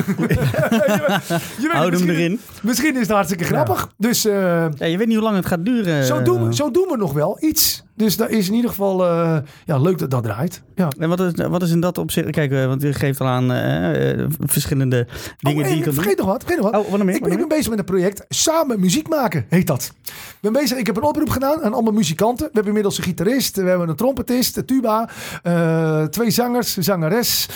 je 1.61 1.67
weet, 1.67 1.71
Houd 1.71 1.99
hem 1.99 2.09
erin. 2.09 2.39
Misschien 2.61 2.93
is 2.93 3.01
het 3.01 3.09
hartstikke 3.09 3.43
grappig. 3.43 3.93
Dus... 3.97 4.21
Ja, 4.21 4.69
je 4.91 4.97
weet 4.97 5.07
niet 5.07 5.15
hoe 5.15 5.25
lang 5.25 5.35
het 5.35 5.45
gaat 5.45 5.65
duren. 5.65 6.05
zo 6.05 6.21
doen, 6.21 6.47
we, 6.47 6.55
zo 6.55 6.71
doen 6.71 6.87
we 6.87 6.97
nog 6.97 7.13
wel 7.13 7.37
iets. 7.39 7.83
Dus 7.99 8.17
dat 8.17 8.29
is 8.29 8.47
in 8.47 8.53
ieder 8.53 8.69
geval 8.69 9.05
eh, 9.05 9.37
ja, 9.65 9.77
leuk 9.77 9.97
dat 9.97 10.11
dat 10.11 10.23
draait. 10.23 10.61
Ja. 10.75 10.87
En 10.97 11.09
wat 11.09 11.19
is, 11.19 11.31
wat 11.49 11.61
is 11.61 11.71
in 11.71 11.79
dat 11.79 11.97
opzicht? 11.97 12.29
Kijk, 12.29 12.51
eh, 12.51 12.65
want 12.65 12.81
je 12.81 12.93
geeft 12.93 13.21
al 13.21 13.27
aan 13.27 13.51
eh, 13.51 14.25
verschillende 14.39 15.07
dingen 15.39 15.63
oh, 15.63 15.67
die 15.69 15.77
je 15.77 15.83
doen. 15.83 15.93
vergeet 15.93 16.17
nog 16.17 16.25
wat. 16.25 16.43
Vergeet 16.43 16.61
nog 16.61 16.71
wat. 16.71 16.85
Oh, 16.85 16.91
wat 16.91 17.03
meer? 17.03 17.15
ik, 17.15 17.21
ben, 17.21 17.31
ik 17.31 17.37
ben 17.37 17.47
bezig 17.47 17.69
met 17.69 17.79
een 17.79 17.85
project. 17.85 18.25
Samen 18.29 18.79
muziek 18.79 19.07
maken, 19.07 19.45
heet 19.49 19.67
dat. 19.67 19.91
Ik, 20.03 20.37
ben 20.41 20.53
bezig, 20.53 20.77
ik 20.77 20.85
heb 20.85 20.97
een 20.97 21.03
oproep 21.03 21.29
gedaan 21.29 21.61
aan 21.61 21.73
allemaal 21.73 21.93
muzikanten. 21.93 22.45
We 22.45 22.51
hebben 22.53 22.67
inmiddels 22.67 22.97
een 22.97 23.03
gitarist, 23.03 23.55
we 23.55 23.69
hebben 23.69 23.89
een 23.89 23.95
trompetist, 23.95 24.57
een 24.57 24.65
tuba, 24.65 25.09
twee 26.09 26.29
zangers, 26.29 26.77
een 26.77 26.83
zangeres, 26.83 27.47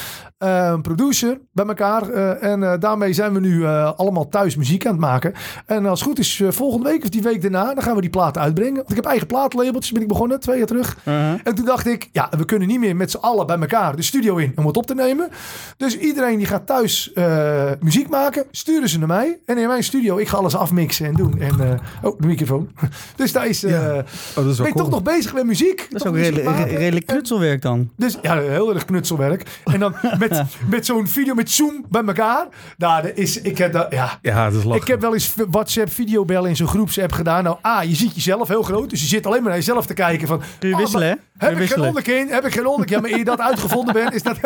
een 0.48 0.82
producer 0.82 1.40
bij 1.52 1.66
elkaar. 1.66 2.10
Eh, 2.10 2.52
en 2.52 2.64
eh, 2.64 2.80
daarmee 2.80 3.14
zijn 3.14 3.34
we 3.34 3.40
nu 3.40 3.66
eh, 3.66 3.92
allemaal 3.96 4.30
thuis 4.30 4.56
muziek 4.56 4.86
aan 4.86 4.92
het 4.92 5.02
maken. 5.02 5.34
En 5.66 5.86
als 5.86 6.00
het 6.00 6.10
goed 6.10 6.20
is, 6.20 6.40
eh, 6.40 6.52
volgende 6.52 6.90
week 6.90 7.04
of 7.04 7.10
die 7.10 7.22
week 7.22 7.42
daarna, 7.42 7.74
dan 7.74 7.84
gaan 7.84 7.96
we 7.96 8.02
die 8.02 8.10
platen 8.10 8.42
uitbrengen. 8.42 8.76
Want 8.76 8.90
ik 8.90 8.96
heb 8.96 9.06
eigen 9.06 9.28
plaatlabeltjes, 9.28 9.92
ben 9.92 10.02
ik 10.02 10.08
begonnen, 10.08 10.40
twee 10.40 10.58
jaar 10.58 10.68
terug. 10.68 10.98
Uh-huh. 11.06 11.40
En 11.44 11.56
toen 11.56 11.66
dacht 11.66 11.88
ik, 11.88 12.10
ja, 12.12 12.30
we 12.38 12.46
kunnen 12.46 12.68
niet 12.68 12.80
meer 12.80 12.96
met 12.96 13.12
z'n 13.12 13.18
allen 13.18 13.48
bij 13.48 13.60
elkaar 13.60 13.96
de 13.96 14.02
studio 14.02 14.36
in 14.36 14.52
om 14.56 14.66
het 14.66 14.78
op 14.78 14.86
te 14.86 14.96
nemen. 14.96 15.30
Dus 15.78 15.98
iedereen 15.98 16.38
die 16.38 16.48
gaat 16.48 16.68
thuis 16.68 17.14
eh, 17.14 17.72
muziek 17.80 18.10
maken, 18.10 18.46
sturen 18.52 18.90
ze 18.90 19.00
naar 19.00 19.08
mij. 19.08 19.40
En 19.46 19.58
in 19.58 19.68
mijn 19.68 19.84
studio, 19.84 20.18
ik 20.18 20.28
ga 20.28 20.38
alles 20.38 20.56
afmixen 20.56 21.06
en 21.06 21.14
doen. 21.14 21.40
En, 21.40 21.60
eh, 21.60 21.80
oh, 22.10 22.20
de 22.20 22.28
microfoon. 22.28 22.70
Dus 23.16 23.32
daar 23.32 23.48
is, 23.48 23.64
eh 23.64 23.72
Ja. 23.72 23.90
Oh, 23.90 24.04
dat 24.36 24.46
is 24.46 24.58
ben 24.58 24.66
ik 24.68 24.74
cool. 24.74 24.84
toch 24.84 24.94
nog 24.94 25.04
bezig 25.04 25.34
met 25.34 25.46
muziek. 25.46 25.88
Dat 25.90 26.02
is 26.02 26.08
ook 26.08 26.16
redelijk, 26.16 26.72
redelijk 26.72 27.06
knutselwerk 27.06 27.62
dan. 27.62 27.90
Dus 27.96 28.18
ja, 28.22 28.40
heel 28.40 28.74
erg 28.74 28.86
knutselwerk. 28.86 29.60
En 29.64 29.80
dan 29.80 29.96
met, 30.20 30.32
met 30.70 30.86
zo'n 30.86 31.08
video 31.08 31.34
met 31.34 31.52
Zoom 31.52 31.86
bij 31.90 32.04
elkaar. 32.04 32.48
Nou, 32.78 33.02
dat 33.02 33.12
is, 33.16 33.42
ik 33.42 33.58
heb 33.58 33.74
dat, 33.74 33.92
ja. 33.92 34.20
Ja, 34.22 34.50
dat 34.50 34.60
is 34.60 34.64
lachen. 34.64 34.82
Ik 34.82 34.88
heb 34.88 35.02
wel 35.02 35.14
eens 35.14 35.34
WhatsApp 35.50 35.92
videobellen 35.92 36.50
in 36.50 36.56
zo'n 36.56 36.68
groepsapp 36.68 37.12
gedaan. 37.12 37.44
Nou, 37.44 37.58
A, 37.66 37.82
je 37.82 37.96
ziet 37.96 38.16
jezelf 38.16 38.48
heel 38.48 38.64
groot. 38.64 38.90
Dus 38.90 39.02
je 39.02 39.08
zit 39.08 39.26
alleen 39.26 39.42
maar 39.42 39.50
naar 39.50 39.60
jezelf 39.60 39.86
te 39.86 39.94
kijken 39.94 40.28
van... 40.28 40.42
Kun 40.60 40.70
je 40.70 40.76
oh, 40.76 40.82
wisselen, 40.82 41.08
maar 41.08 41.18
Heb 41.38 41.60
ik 41.60 41.70
geen 41.70 41.84
onderkin? 41.84 42.30
Heb 42.30 42.46
ik 42.46 42.54
geen 42.54 42.68
onderkin? 42.68 42.96
Ja, 42.96 43.02
maar 43.02 43.12
eer 43.12 43.18
je 43.18 43.24
dat 43.24 43.40
uitgevonden 43.40 43.94
bent, 43.94 44.14
is 44.14 44.24
dat, 44.24 44.38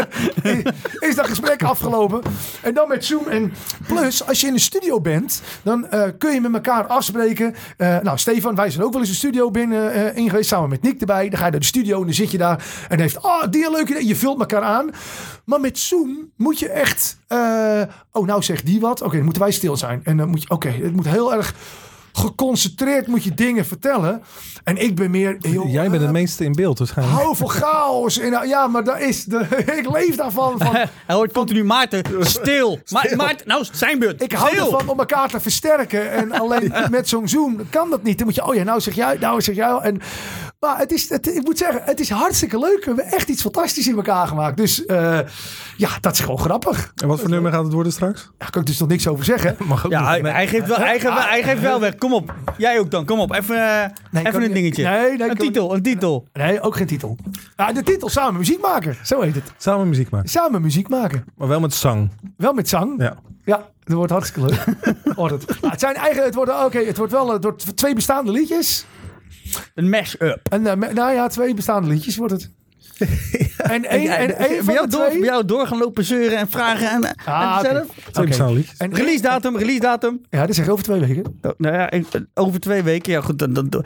is 0.99 1.15
dat 1.15 1.27
gesprek 1.27 1.63
afgelopen. 1.63 2.21
En 2.61 2.73
dan 2.73 2.87
met 2.87 3.05
Zoom. 3.05 3.27
En 3.27 3.53
plus, 3.87 4.27
als 4.27 4.41
je 4.41 4.47
in 4.47 4.53
de 4.53 4.59
studio 4.59 5.01
bent, 5.01 5.41
dan 5.63 5.87
eh, 5.87 6.03
kun 6.17 6.33
je 6.33 6.41
met 6.41 6.53
elkaar 6.53 6.85
afspreken. 6.85 7.55
Eh, 7.77 7.99
nou, 7.99 8.17
Stefan, 8.17 8.55
wij 8.55 8.69
zijn 8.69 8.83
ook 8.83 8.91
wel 8.91 9.01
eens 9.01 9.09
een 9.09 9.15
studio 9.15 9.51
binnen 9.51 10.15
in 10.15 10.29
geweest, 10.29 10.49
samen 10.49 10.69
met 10.69 10.81
Nick 10.81 10.99
erbij. 10.99 11.29
Dan 11.29 11.39
ga 11.39 11.45
je 11.45 11.51
naar 11.51 11.59
de 11.59 11.65
studio 11.65 11.99
en 11.99 12.05
dan 12.05 12.13
zit 12.13 12.31
je 12.31 12.37
daar. 12.37 12.65
En 12.81 12.89
dan 12.89 12.99
heeft, 12.99 13.23
oh, 13.23 13.43
die 13.49 13.65
een 13.65 13.71
leuke 13.71 13.91
idee. 13.91 14.07
Je 14.07 14.15
vult 14.15 14.39
elkaar 14.39 14.61
aan. 14.61 14.89
Maar 15.43 15.59
met 15.59 15.79
Zoom 15.79 16.31
moet 16.35 16.59
je 16.59 16.69
echt, 16.69 17.17
oh, 18.11 18.25
nou 18.25 18.43
zegt 18.43 18.65
die 18.65 18.79
wat. 18.79 19.01
Oké, 19.01 19.15
dan 19.15 19.23
moeten 19.23 19.41
wij 19.41 19.51
stil 19.51 19.77
zijn. 19.77 20.01
En 20.03 20.17
dan 20.17 20.29
moet 20.29 20.41
je, 20.41 20.49
oké, 20.49 20.69
het 20.69 20.95
moet 20.95 21.07
heel 21.07 21.33
erg 21.33 21.53
geconcentreerd 22.17 23.07
moet 23.07 23.23
je 23.23 23.33
dingen 23.33 23.65
vertellen. 23.65 24.21
En 24.63 24.77
ik 24.77 24.95
ben 24.95 25.11
meer... 25.11 25.37
joh, 25.39 25.71
Jij 25.71 25.83
bent 25.89 25.93
het 25.93 26.03
eh, 26.03 26.11
meeste 26.11 26.43
in 26.43 26.51
beeld 26.51 26.77
waarschijnlijk. 26.79 27.17
Hou 27.17 27.35
van 27.35 27.49
chaos. 27.49 28.19
En, 28.19 28.31
nou, 28.31 28.47
ja, 28.47 28.67
maar 28.67 28.83
dat 28.83 28.99
is 28.99 29.23
de, 29.23 29.47
ik 29.79 29.89
leef 29.91 30.15
daarvan. 30.15 30.57
Van, 30.57 30.75
Hij 31.07 31.15
hoort 31.15 31.31
continu 31.31 31.63
Maarten, 31.63 32.03
stil. 32.27 32.79
Ma 32.89 33.03
Maarten, 33.15 33.47
nou 33.47 33.65
zijn 33.71 33.99
beurt. 33.99 34.21
ik 34.23 34.31
hou 34.31 34.49
Stil. 34.49 34.65
ervan 34.65 34.89
om 34.89 34.99
elkaar 34.99 35.29
te 35.29 35.39
versterken. 35.39 36.11
En 36.11 36.31
alleen 36.31 36.73
met 36.89 37.07
zo'n 37.09 37.27
Zoom 37.27 37.69
kan 37.69 37.89
dat 37.89 38.03
niet. 38.03 38.17
Dan 38.17 38.25
moet 38.27 38.35
je, 38.35 38.45
oh 38.45 38.55
ja, 38.55 38.63
nou 38.63 38.81
zeg 38.81 38.95
jij, 38.95 39.17
nou 39.19 39.41
zeg 39.41 39.55
jij. 39.55 39.79
En, 39.81 40.01
maar 40.59 40.77
het 40.77 40.91
is, 40.91 41.09
het, 41.09 41.27
ik 41.35 41.43
moet 41.43 41.57
zeggen, 41.57 41.81
het 41.85 41.99
is 41.99 42.09
hartstikke 42.09 42.59
leuk. 42.59 42.79
We 42.79 42.85
hebben 42.85 43.05
echt 43.05 43.29
iets 43.29 43.41
fantastisch 43.41 43.87
in 43.87 43.95
elkaar 43.95 44.27
gemaakt. 44.27 44.57
Dus 44.57 44.85
eh, 44.85 45.19
ja, 45.77 45.89
dat 46.01 46.13
is 46.13 46.19
gewoon 46.19 46.39
grappig. 46.39 46.91
En 46.95 47.07
wat 47.07 47.19
voor 47.19 47.29
nummer 47.29 47.51
gaat 47.51 47.63
het 47.63 47.73
worden 47.73 47.91
straks? 47.91 48.29
Daar 48.37 48.49
kan 48.49 48.61
ik 48.61 48.67
dus 48.67 48.77
nog 48.79 48.89
niks 48.89 49.07
over 49.07 49.25
zeggen. 49.25 49.55
Mag 49.67 49.85
ook 49.85 49.91
Ja, 49.91 50.15
niet. 50.15 50.21
hij, 50.25 50.47
geeft 50.47 50.67
wel, 50.67 50.77
hij, 50.77 50.99
geeft 50.99 51.13
hij 51.13 51.43
geeft 51.43 51.61
wel 51.61 51.79
weg. 51.79 51.95
Kom 51.95 52.13
op. 52.13 52.33
Jij 52.57 52.79
ook 52.79 52.91
dan. 52.91 53.05
Kom 53.05 53.19
op. 53.19 53.33
Even, 53.33 53.55
eh, 53.55 53.89
Nee, 54.11 54.27
even 54.27 54.43
een 54.43 54.53
dingetje. 54.53 54.83
Nee, 54.83 54.99
nee, 55.01 55.11
een 55.21 55.27
kan 55.27 55.35
titel. 55.37 55.75
Een 55.75 55.81
titel. 55.81 56.27
Nee, 56.33 56.61
ook 56.61 56.75
geen 56.75 56.87
titel. 56.87 57.17
Ja, 57.55 57.71
de 57.73 57.83
titel 57.83 58.09
Samen 58.09 58.37
muziek 58.37 58.61
maken. 58.61 58.95
Zo 59.03 59.21
heet 59.21 59.35
het. 59.35 59.51
Samen 59.57 59.87
muziek 59.89 60.09
maken. 60.09 60.29
Samen 60.29 60.61
muziek 60.61 60.89
maken. 60.89 61.25
Maar 61.35 61.47
wel 61.47 61.59
met 61.59 61.73
zang. 61.73 62.11
Wel 62.37 62.53
met 62.53 62.69
zang. 62.69 63.01
Ja. 63.01 63.15
Ja, 63.45 63.69
dat 63.83 63.95
wordt 63.95 64.11
hartstikke 64.11 64.49
leuk. 64.49 64.63
wordt 65.15 65.33
het. 65.33 65.61
Nou, 65.61 65.71
het 65.71 65.79
zijn 65.79 65.95
eigen, 65.95 66.23
het 66.23 66.35
wordt, 66.35 66.51
oké, 66.65 66.79
het 66.79 66.97
wordt 66.97 67.11
wel 67.11 67.31
het 67.31 67.43
wordt 67.43 67.77
twee 67.77 67.95
bestaande 67.95 68.31
liedjes. 68.31 68.85
Een 69.75 69.89
mash-up. 69.89 70.39
En, 70.49 70.67
eh, 70.67 70.93
nou 70.93 71.13
ja, 71.13 71.27
twee 71.27 71.53
bestaande 71.53 71.89
liedjes 71.89 72.17
wordt 72.17 72.33
het. 72.33 72.51
En 73.57 73.85
één 73.85 74.37
en 74.37 74.63
jou, 74.65 74.87
door, 74.87 75.45
door 75.45 75.67
gaan 75.67 75.77
lopen 75.77 76.03
zeuren 76.03 76.37
en 76.37 76.49
vragen 76.49 76.89
en 76.89 77.15
ah, 77.25 77.59
zelf. 77.59 77.85
Okay. 78.09 78.33
Okay. 78.33 78.65
En 78.77 78.93
release 78.93 79.21
datum, 79.21 79.57
release 79.57 79.79
datum. 79.79 80.21
Ja, 80.29 80.45
dat 80.45 80.55
zeg 80.55 80.69
over 80.69 80.83
twee 80.83 80.99
weken. 80.99 81.39
Nou 81.57 81.75
ja, 81.75 81.91
over 82.33 82.59
twee 82.59 82.83
weken. 82.83 83.11
Ja, 83.11 83.21
goed. 83.21 83.39
Dan, 83.39 83.53
dan, 83.53 83.85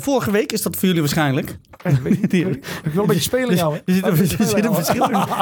vorige 0.00 0.30
week 0.30 0.52
is 0.52 0.62
dat 0.62 0.76
voor 0.76 0.84
jullie 0.84 1.00
waarschijnlijk. 1.00 1.58
Ik 1.82 2.92
wil 2.92 3.02
een 3.02 3.06
beetje 3.06 3.22
spelen 3.22 3.48
dus, 3.48 3.58
jou. 3.58 3.74
Er 3.74 3.94
zit, 3.94 4.06
een, 4.06 4.16
verschil, 4.16 4.38
er 4.44 4.54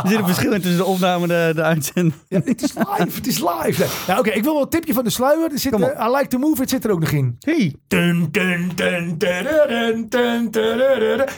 zit 0.09 0.19
een 0.19 0.27
verschil 0.27 0.53
tussen 0.53 0.77
de 0.77 0.85
opname 0.85 1.23
en 1.23 1.29
de, 1.29 1.53
de 1.55 1.63
uitzending. 1.63 2.15
Ja, 2.29 2.41
het 2.45 2.63
is 2.63 2.75
live. 2.75 3.17
Het 3.17 3.27
is 3.27 3.39
live. 3.39 3.85
Oké. 4.19 4.31
Ik 4.31 4.43
wil 4.43 4.53
wel 4.53 4.63
een 4.63 4.69
tipje 4.69 4.93
van 4.93 5.05
de 5.05 5.11
sluier. 5.11 5.53
Er 5.53 5.59
zit, 5.59 5.73
I 5.73 6.17
like 6.17 6.27
to 6.29 6.39
move. 6.39 6.61
Het 6.61 6.71
zit 6.71 6.85
er 6.85 6.91
ook 6.91 7.01
nog 7.01 7.11
in. 7.11 7.37
Hey. 7.41 7.75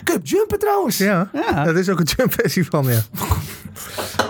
Cup 0.04 0.20
jumpen 0.22 0.58
trouwens. 0.58 0.98
Ja. 0.98 1.30
ja 1.32 1.62
dat 1.64 1.77
is 1.77 1.88
ook 1.88 1.98
een 2.01 2.09
jump 2.16 2.35
van, 2.70 2.85
ja. 2.85 3.01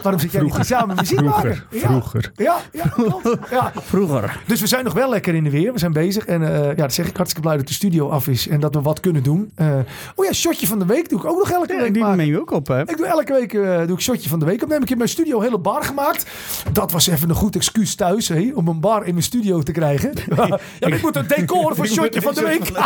Waarom 0.03 0.21
zit 0.21 0.33
jij 0.33 0.43
niet 0.43 0.59
samen 0.61 0.97
muziek 0.97 1.19
Vroeger, 1.19 1.49
maken? 1.49 1.65
Ja. 1.71 1.87
vroeger. 1.87 2.33
Ja, 2.35 2.57
ja, 2.73 2.87
klopt. 2.87 3.39
ja. 3.51 3.73
Vroeger. 3.77 4.41
Dus 4.47 4.61
we 4.61 4.67
zijn 4.67 4.85
nog 4.85 4.93
wel 4.93 5.09
lekker 5.09 5.35
in 5.35 5.45
de 5.45 5.51
weer. 5.51 5.73
We 5.73 5.79
zijn 5.79 5.93
bezig. 5.93 6.25
En 6.25 6.43
eh, 6.43 6.65
ja, 6.65 6.75
dat 6.75 6.93
zeg 6.93 7.07
ik 7.07 7.17
hartstikke 7.17 7.49
blij 7.49 7.59
dat 7.59 7.69
de 7.69 7.75
studio 7.75 8.09
af 8.09 8.29
is. 8.29 8.49
En 8.49 8.61
dat 8.61 8.75
we 8.75 8.81
wat 8.81 9.01
kunnen 9.01 9.23
doen. 9.23 9.53
Eh, 9.55 9.79
oh 10.15 10.25
ja, 10.25 10.33
shotje 10.33 10.67
van 10.67 10.79
de 10.79 10.87
week 10.87 11.09
doe 11.09 11.19
ik 11.19 11.25
ook 11.25 11.39
nog 11.39 11.51
elke 11.51 11.73
Ja, 11.73 11.81
week 11.81 11.95
die 11.95 12.05
neem 12.05 12.21
je 12.21 12.41
ook 12.41 12.51
op, 12.51 12.67
hè? 12.67 12.81
Ik 12.81 12.97
doe 12.97 13.07
elke 13.07 13.33
week 13.33 13.55
eh, 13.55 13.87
doe 13.87 13.97
ik 13.97 14.01
shotje 14.01 14.29
van 14.29 14.39
de 14.39 14.45
week 14.45 14.63
opnemen. 14.63 14.83
Ik 14.83 14.89
heb 14.89 14.91
in 14.91 14.97
mijn 14.97 15.09
studio 15.09 15.37
een 15.37 15.43
hele 15.43 15.59
bar 15.59 15.85
gemaakt. 15.85 16.27
Dat 16.73 16.93
was 16.93 17.07
even 17.07 17.29
een 17.29 17.35
goed 17.35 17.57
excuus 17.57 17.95
thuis 17.95 18.29
hé, 18.29 18.53
om 18.55 18.69
een 18.69 18.81
bar 18.81 19.07
in 19.07 19.13
mijn 19.13 19.25
studio 19.25 19.63
te 19.63 19.73
krijgen. 19.73 20.13
ja, 20.81 20.87
ik 20.87 21.03
moet 21.03 21.17
een 21.17 21.27
decor 21.27 21.77
voor 21.77 21.87
shotje 21.97 22.23
van 22.23 22.35
de 22.35 22.43
week. 22.43 22.71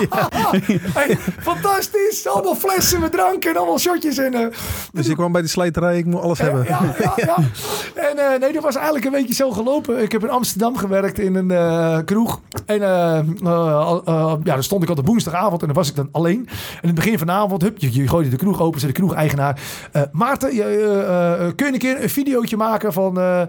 Hey, 0.95 1.17
fantastisch. 1.39 2.27
Allemaal 2.27 2.55
flessen 2.55 3.01
met 3.01 3.13
drank 3.13 3.45
en 3.45 3.57
allemaal 3.57 3.79
shotjes. 3.79 4.19
En, 4.19 4.35
eh, 4.43 4.59
Dus 4.93 5.09
ik 5.09 5.17
kwam 5.17 5.33
bij 5.33 5.43
de 5.43 5.49
slijterij, 5.49 5.99
ik 5.99 6.05
moet 6.07 6.21
alles 6.21 6.39
hebben. 6.39 6.65
ja, 6.65 6.95
ja, 6.99 7.13
ja. 7.17 7.37
En 8.11 8.19
eh, 8.19 8.41
nee, 8.41 8.53
dat 8.53 8.63
was 8.63 8.75
eigenlijk 8.75 9.05
een 9.07 9.13
beetje 9.13 9.35
zo 9.35 9.51
gelopen. 9.51 10.03
Ik 10.03 10.13
heb 10.13 10.23
in 10.23 10.31
Amsterdam 10.31 10.77
gewerkt 10.77 11.19
in 11.19 11.35
een 11.35 11.51
eh, 11.51 11.99
kroeg. 12.05 12.41
En 12.67 12.83
eh, 12.83 13.19
eh, 13.19 13.99
eh, 14.05 14.35
ja, 14.43 14.55
daar 14.55 14.65
stond 14.65 14.83
ik 14.83 14.91
op 14.91 14.97
de 14.97 15.03
woensdagavond 15.03 15.61
en 15.61 15.67
dan 15.67 15.77
was 15.77 15.89
ik 15.89 15.95
dan 15.97 16.09
alleen. 16.13 16.47
En 16.49 16.79
in 16.83 16.87
het 16.89 16.95
begin 16.95 17.19
van 17.19 17.27
de 17.27 17.33
avond, 17.33 17.63
hup, 17.63 17.79
je, 17.79 17.93
je 17.93 18.09
gooide 18.09 18.31
de 18.31 18.37
kroeg 18.37 18.61
open, 18.61 18.81
zei 18.81 18.93
de 18.93 18.99
kroeg-eigenaar. 18.99 19.61
eh, 19.93 20.03
Maarten, 20.13 20.55
je, 20.55 20.63
eh, 20.65 21.47
eh, 21.47 21.55
kun 21.57 21.67
je 21.67 21.73
een 21.73 21.79
keer 21.79 22.03
een 22.03 22.11
videootje 22.11 22.57
maken 22.57 22.93
van... 22.93 23.19
eh, 23.21 23.43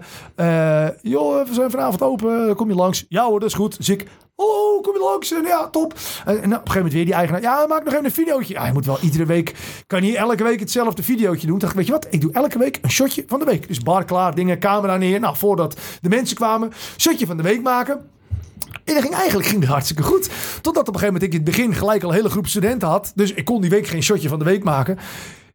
eh, 0.84 0.90
joh, 1.02 1.46
we 1.48 1.54
zijn 1.54 1.70
vanavond 1.70 2.02
open, 2.02 2.54
kom 2.56 2.68
je 2.68 2.74
langs? 2.74 3.04
Ja 3.08 3.24
hoor, 3.24 3.40
dat 3.40 3.48
is 3.48 3.54
goed. 3.54 3.76
Dus 3.76 3.88
ik... 3.88 4.06
Hallo, 4.36 4.80
kom 4.80 4.92
je 4.94 5.00
langs? 5.00 5.32
En 5.32 5.42
ja, 5.46 5.68
top. 5.68 5.94
En, 6.26 6.34
op 6.34 6.42
een 6.42 6.50
gegeven 6.50 6.74
moment 6.74 6.92
weer 6.92 7.04
die 7.04 7.14
eigenaar. 7.14 7.40
Ja, 7.42 7.66
maak 7.68 7.84
nog 7.84 7.92
even 7.92 8.04
een 8.04 8.10
videootje. 8.10 8.54
Ja, 8.54 8.66
je 8.66 8.72
moet 8.72 8.86
wel 8.86 8.98
iedere 9.00 9.26
week... 9.26 9.54
Kan 9.86 10.00
niet 10.02 10.14
elke 10.14 10.42
week 10.42 10.60
hetzelfde 10.60 10.77
videootje 11.02 11.46
doen. 11.46 11.58
Dacht 11.58 11.72
ik, 11.72 11.78
weet 11.78 11.86
je 11.86 11.92
wat? 11.92 12.06
Ik 12.10 12.20
doe 12.20 12.32
elke 12.32 12.58
week 12.58 12.78
een 12.82 12.90
shotje 12.90 13.24
van 13.26 13.38
de 13.38 13.44
week. 13.44 13.68
Dus 13.68 13.80
bar 13.80 14.04
klaar, 14.04 14.34
dingen, 14.34 14.58
camera 14.58 14.96
neer. 14.96 15.20
Nou, 15.20 15.36
voordat 15.36 15.78
de 16.00 16.08
mensen 16.08 16.36
kwamen. 16.36 16.72
Shotje 16.96 17.26
van 17.26 17.36
de 17.36 17.42
week 17.42 17.62
maken. 17.62 18.00
En 18.84 18.94
dat 18.94 19.02
ging 19.02 19.14
eigenlijk 19.14 19.48
ging 19.48 19.60
het 19.60 19.70
hartstikke 19.70 20.02
goed. 20.02 20.30
Totdat 20.60 20.88
op 20.88 20.94
een 20.94 21.00
gegeven 21.00 21.06
moment 21.06 21.22
ik 21.22 21.32
in 21.32 21.46
het 21.46 21.56
begin 21.56 21.74
gelijk 21.74 22.02
al 22.02 22.08
een 22.08 22.14
hele 22.14 22.30
groep 22.30 22.46
studenten 22.46 22.88
had. 22.88 23.12
Dus 23.14 23.32
ik 23.32 23.44
kon 23.44 23.60
die 23.60 23.70
week 23.70 23.86
geen 23.86 24.02
shotje 24.02 24.28
van 24.28 24.38
de 24.38 24.44
week 24.44 24.64
maken. 24.64 24.98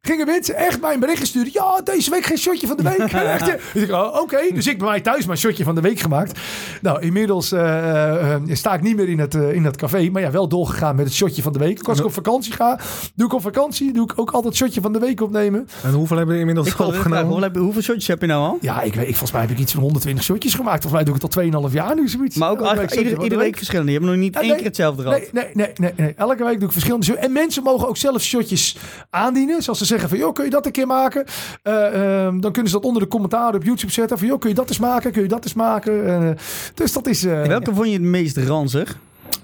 Gingen 0.07 0.25
mensen 0.25 0.55
echt 0.55 0.81
mij 0.81 0.93
een 0.93 0.99
bericht 0.99 1.27
sturen. 1.27 1.49
Ja, 1.53 1.81
deze 1.83 2.09
week 2.09 2.25
geen 2.25 2.37
shotje 2.37 2.67
van 2.67 2.77
de 2.77 2.83
week. 2.83 2.97
Echt, 3.13 3.45
ja. 3.45 3.55
dus 3.73 3.83
ik, 3.83 3.91
oh, 3.91 4.19
oké. 4.21 4.37
Dus 4.53 4.67
ik 4.67 4.77
bij 4.77 4.87
mij 4.87 5.01
thuis 5.01 5.25
mijn 5.25 5.37
shotje 5.37 5.63
van 5.63 5.75
de 5.75 5.81
week 5.81 5.99
gemaakt. 5.99 6.39
Nou, 6.81 7.01
inmiddels 7.01 7.51
eh, 7.51 8.33
eh, 8.33 8.41
sta 8.51 8.73
ik 8.73 8.81
niet 8.81 8.95
meer 8.95 9.09
in, 9.09 9.19
het, 9.19 9.33
in 9.33 9.63
dat 9.63 9.75
café. 9.75 10.09
Maar 10.11 10.21
ja, 10.21 10.31
wel 10.31 10.47
doorgegaan 10.47 10.95
met 10.95 11.05
het 11.05 11.13
shotje 11.13 11.41
van 11.41 11.53
de 11.53 11.59
week. 11.59 11.79
Ook 11.79 11.87
als 11.87 11.99
ik 11.99 12.05
op 12.05 12.13
vakantie 12.13 12.53
ga, 12.53 12.79
doe 13.15 13.25
ik 13.27 13.33
op 13.33 13.41
vakantie. 13.41 13.93
Doe 13.93 14.03
ik 14.03 14.13
ook 14.19 14.31
altijd 14.31 14.55
shotje 14.55 14.81
van 14.81 14.93
de 14.93 14.99
week 14.99 15.21
opnemen. 15.21 15.67
En 15.83 15.91
hoeveel 15.93 16.17
hebben 16.17 16.33
we 16.35 16.39
inmiddels 16.41 16.67
Ik 16.67 16.79
opgenomen? 16.79 17.23
hoeveel, 17.25 17.41
heb 17.43 17.53
je- 17.53 17.59
hoeveel 17.59 17.81
shotjes 17.81 18.07
heb 18.07 18.21
je 18.21 18.27
nou 18.27 18.43
al? 18.43 18.57
Ja, 18.61 18.81
ik 18.81 18.93
weet, 18.93 19.03
ik, 19.07 19.09
volgens 19.09 19.31
mij 19.31 19.41
heb 19.41 19.49
ik 19.49 19.59
iets 19.59 19.71
van 19.73 19.81
120 19.81 20.23
shotjes 20.23 20.53
gemaakt. 20.53 20.81
Volgens 20.81 20.93
mij 20.93 21.03
doe 21.03 21.15
ik 21.15 21.21
het 21.21 21.35
al 21.63 21.69
2,5 21.69 21.73
jaar 21.73 21.95
nu 21.95 22.07
zoiets. 22.09 22.35
Maar 22.35 22.49
ook 22.49 22.61
Elke 22.61 22.97
iedere, 22.97 23.17
week. 23.29 23.35
week 23.37 23.55
verschillende. 23.57 23.91
Je 23.91 23.97
hebt 23.97 24.09
nog 24.09 24.19
niet 24.19 24.35
één 24.35 24.47
nee, 24.47 24.55
keer 24.55 24.65
hetzelfde 24.65 25.01
gehad. 25.03 25.19
Nee, 25.19 25.29
nee, 25.31 25.51
nee, 25.53 25.71
nee, 25.75 25.91
nee. 25.97 26.13
Elke 26.17 26.43
week 26.43 26.55
doe 26.57 26.65
ik 26.65 26.71
verschillende 26.71 27.05
shotjes. 27.05 27.25
En 27.25 27.31
mensen 27.31 27.63
mogen 27.63 27.87
ook 27.87 27.97
zelf 27.97 28.21
shotjes 28.21 28.77
aandienen. 29.09 29.61
Zoals 29.63 29.79
ze 29.79 29.91
zeggen 29.99 30.10
van, 30.10 30.17
joh, 30.17 30.34
kun 30.34 30.43
je 30.43 30.49
dat 30.49 30.65
een 30.65 30.71
keer 30.71 30.88
maken? 30.88 31.25
Eh, 31.62 32.23
ehm, 32.25 32.39
dan 32.39 32.51
kunnen 32.51 32.71
ze 32.71 32.77
dat 32.77 32.86
onder 32.86 33.01
de 33.01 33.08
commentaren 33.08 33.56
op 33.56 33.63
YouTube 33.63 33.91
zetten. 33.91 34.17
Van, 34.17 34.27
joh, 34.27 34.39
kun 34.39 34.49
je 34.49 34.56
dat 34.56 34.69
eens 34.69 34.79
maken? 34.79 35.12
Kun 35.12 35.21
je 35.21 35.27
dat 35.27 35.43
eens 35.43 35.53
maken? 35.53 36.08
Eh, 36.08 36.29
dus 36.73 36.93
dat 36.93 37.08
is... 37.08 37.23
eh, 37.25 37.41
Welke 37.45 37.73
vond 37.73 37.88
je 37.88 37.93
het 37.93 38.01
meest 38.01 38.38
ranzig? 38.38 38.97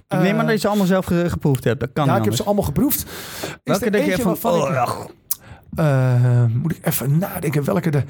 Ik 0.07 0.19
neem 0.19 0.39
aan 0.39 0.45
dat 0.45 0.53
je 0.53 0.59
ze 0.59 0.67
allemaal 0.67 0.86
zelf 0.86 1.05
ge- 1.05 1.30
geproefd 1.30 1.63
hebt. 1.63 1.80
Dat 1.80 1.89
kan 1.93 2.05
ja, 2.05 2.15
ik 2.17 2.23
heb 2.23 2.36
ze 2.36 2.43
allemaal 2.43 2.63
geproefd. 2.63 2.99
Is 3.01 3.07
Welke 3.63 3.89
denk 3.89 4.05
je 4.05 4.11
van... 4.21 4.32
ik- 4.32 4.38
Oh, 5.76 6.43
moet 6.53 6.71
ik 6.76 6.86
even 6.86 7.17
nadenken 7.17 7.63
welke 7.63 7.89
de... 7.89 8.03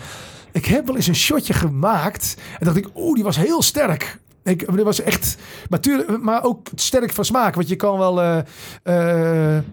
Ik 0.52 0.66
heb 0.66 0.86
wel 0.86 0.96
eens 0.96 1.08
een 1.08 1.16
shotje 1.16 1.54
gemaakt. 1.54 2.38
En 2.60 2.66
dacht 2.66 2.78
ik, 2.78 2.88
oeh, 2.96 3.14
die 3.16 3.24
was 3.24 3.38
heel 3.38 3.62
sterk. 3.62 4.18
Ik, 4.50 4.68
maar 4.68 4.76
dit 4.76 4.86
was 4.86 5.02
echt... 5.02 5.38
Maar, 5.70 5.80
tuurlijk, 5.80 6.22
maar 6.22 6.44
ook 6.44 6.68
sterk 6.76 7.14
van 7.14 7.26
smaak. 7.26 7.56
Want 7.56 7.70
je 7.70 7.76
kan 7.76 7.98
wel 7.98 8.22
eh, 8.22 8.38
eh, 8.84 9.58
eh, 9.58 9.64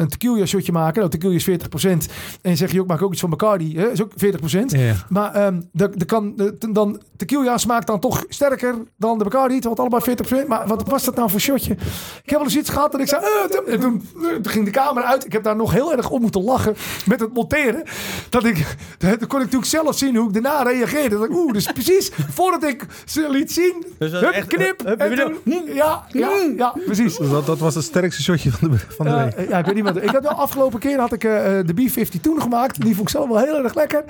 een 0.00 0.08
tequila 0.08 0.46
shotje 0.46 0.72
maken. 0.72 0.98
Nou, 0.98 1.10
tequila 1.10 1.34
is 1.34 1.50
40%. 1.50 2.12
En 2.42 2.56
zeg 2.56 2.72
je 2.72 2.80
ook, 2.80 2.86
maak 2.86 3.02
ook 3.02 3.12
iets 3.12 3.20
van 3.20 3.30
Bacardi. 3.30 3.76
Hè? 3.76 3.90
is 3.90 4.02
ook 4.02 4.12
40%. 4.12 4.64
Ja. 4.66 4.94
Maar 5.08 5.34
ehm 5.34 5.60
de, 5.72 5.90
de 5.94 6.04
kan, 6.04 6.36
de, 6.36 6.56
dan, 6.72 7.00
tequila 7.16 7.58
smaakt 7.58 7.86
dan 7.86 8.00
toch 8.00 8.24
sterker 8.28 8.74
dan 8.96 9.18
de 9.18 9.24
Bacardi. 9.24 9.58
Want 9.60 9.78
allebei 9.78 10.16
40%. 10.44 10.46
Maar 10.46 10.66
wat 10.66 10.88
was 10.88 11.04
dat 11.04 11.14
nou 11.14 11.30
voor 11.30 11.40
shotje? 11.40 11.72
Ik 11.72 12.30
heb 12.30 12.38
wel 12.38 12.42
eens 12.42 12.56
iets 12.56 12.70
gehad 12.70 12.92
dat 12.92 13.00
ik 13.00 13.08
zei... 13.08 13.22
"Eh, 13.22 13.50
Tim." 13.50 13.64
en 13.66 13.80
toen, 13.80 14.08
toen 14.42 14.52
ging 14.52 14.64
de 14.64 14.70
camera 14.70 15.06
uit. 15.06 15.24
Ik 15.24 15.32
heb 15.32 15.42
daar 15.42 15.56
nog 15.56 15.72
heel 15.72 15.96
erg 15.96 16.10
op 16.10 16.20
moeten 16.20 16.42
lachen 16.42 16.74
met 17.06 17.20
het 17.20 17.34
monteren. 17.34 17.82
Dat 18.28 18.44
ik, 18.44 18.76
toen 18.98 19.08
kon 19.08 19.20
ik 19.20 19.30
natuurlijk 19.30 19.64
zelf 19.64 19.98
zien 19.98 20.16
hoe 20.16 20.26
ik 20.26 20.32
daarna 20.32 20.62
reageerde. 20.62 21.16
Dat 21.18 21.24
ik, 21.24 21.36
oeh, 21.36 21.52
dus 21.52 21.72
precies 21.72 22.10
voordat 22.30 22.64
ik 22.64 22.86
ze 23.04 23.30
liet 23.30 23.52
zien... 23.52 23.84
Dus 23.98 24.11
dat 24.12 24.20
hup, 24.20 24.32
echt- 24.32 24.46
knip. 24.46 24.82
hup, 24.86 25.00
en 25.00 25.14
toen, 25.16 25.36
ja, 25.74 26.04
ja, 26.08 26.30
ja, 26.56 26.74
precies. 26.86 27.16
Dus 27.16 27.30
dat, 27.30 27.46
dat 27.46 27.58
was 27.58 27.74
het 27.74 27.84
sterkste 27.84 28.22
shotje 28.22 28.50
van 28.50 28.70
de, 28.70 28.78
van 28.78 29.06
de 29.06 29.12
Ja, 29.12 29.24
week. 29.36 29.48
ja, 29.48 29.58
ik 29.58 29.64
weet 29.64 29.74
niet 29.74 29.84
wat. 29.84 29.96
Ik 30.02 30.10
had 30.10 30.22
de 30.22 30.28
afgelopen 30.28 30.78
keer 30.80 30.98
had 30.98 31.12
ik 31.12 31.24
eh, 31.24 31.58
eh, 31.58 31.66
de 31.66 31.74
B50 31.74 32.20
toen 32.20 32.40
gemaakt. 32.42 32.80
Die 32.80 32.94
vond 32.94 33.08
ik 33.08 33.14
zelf 33.14 33.28
wel 33.28 33.38
heel 33.38 33.64
erg 33.64 33.74
lekker. 33.74 34.04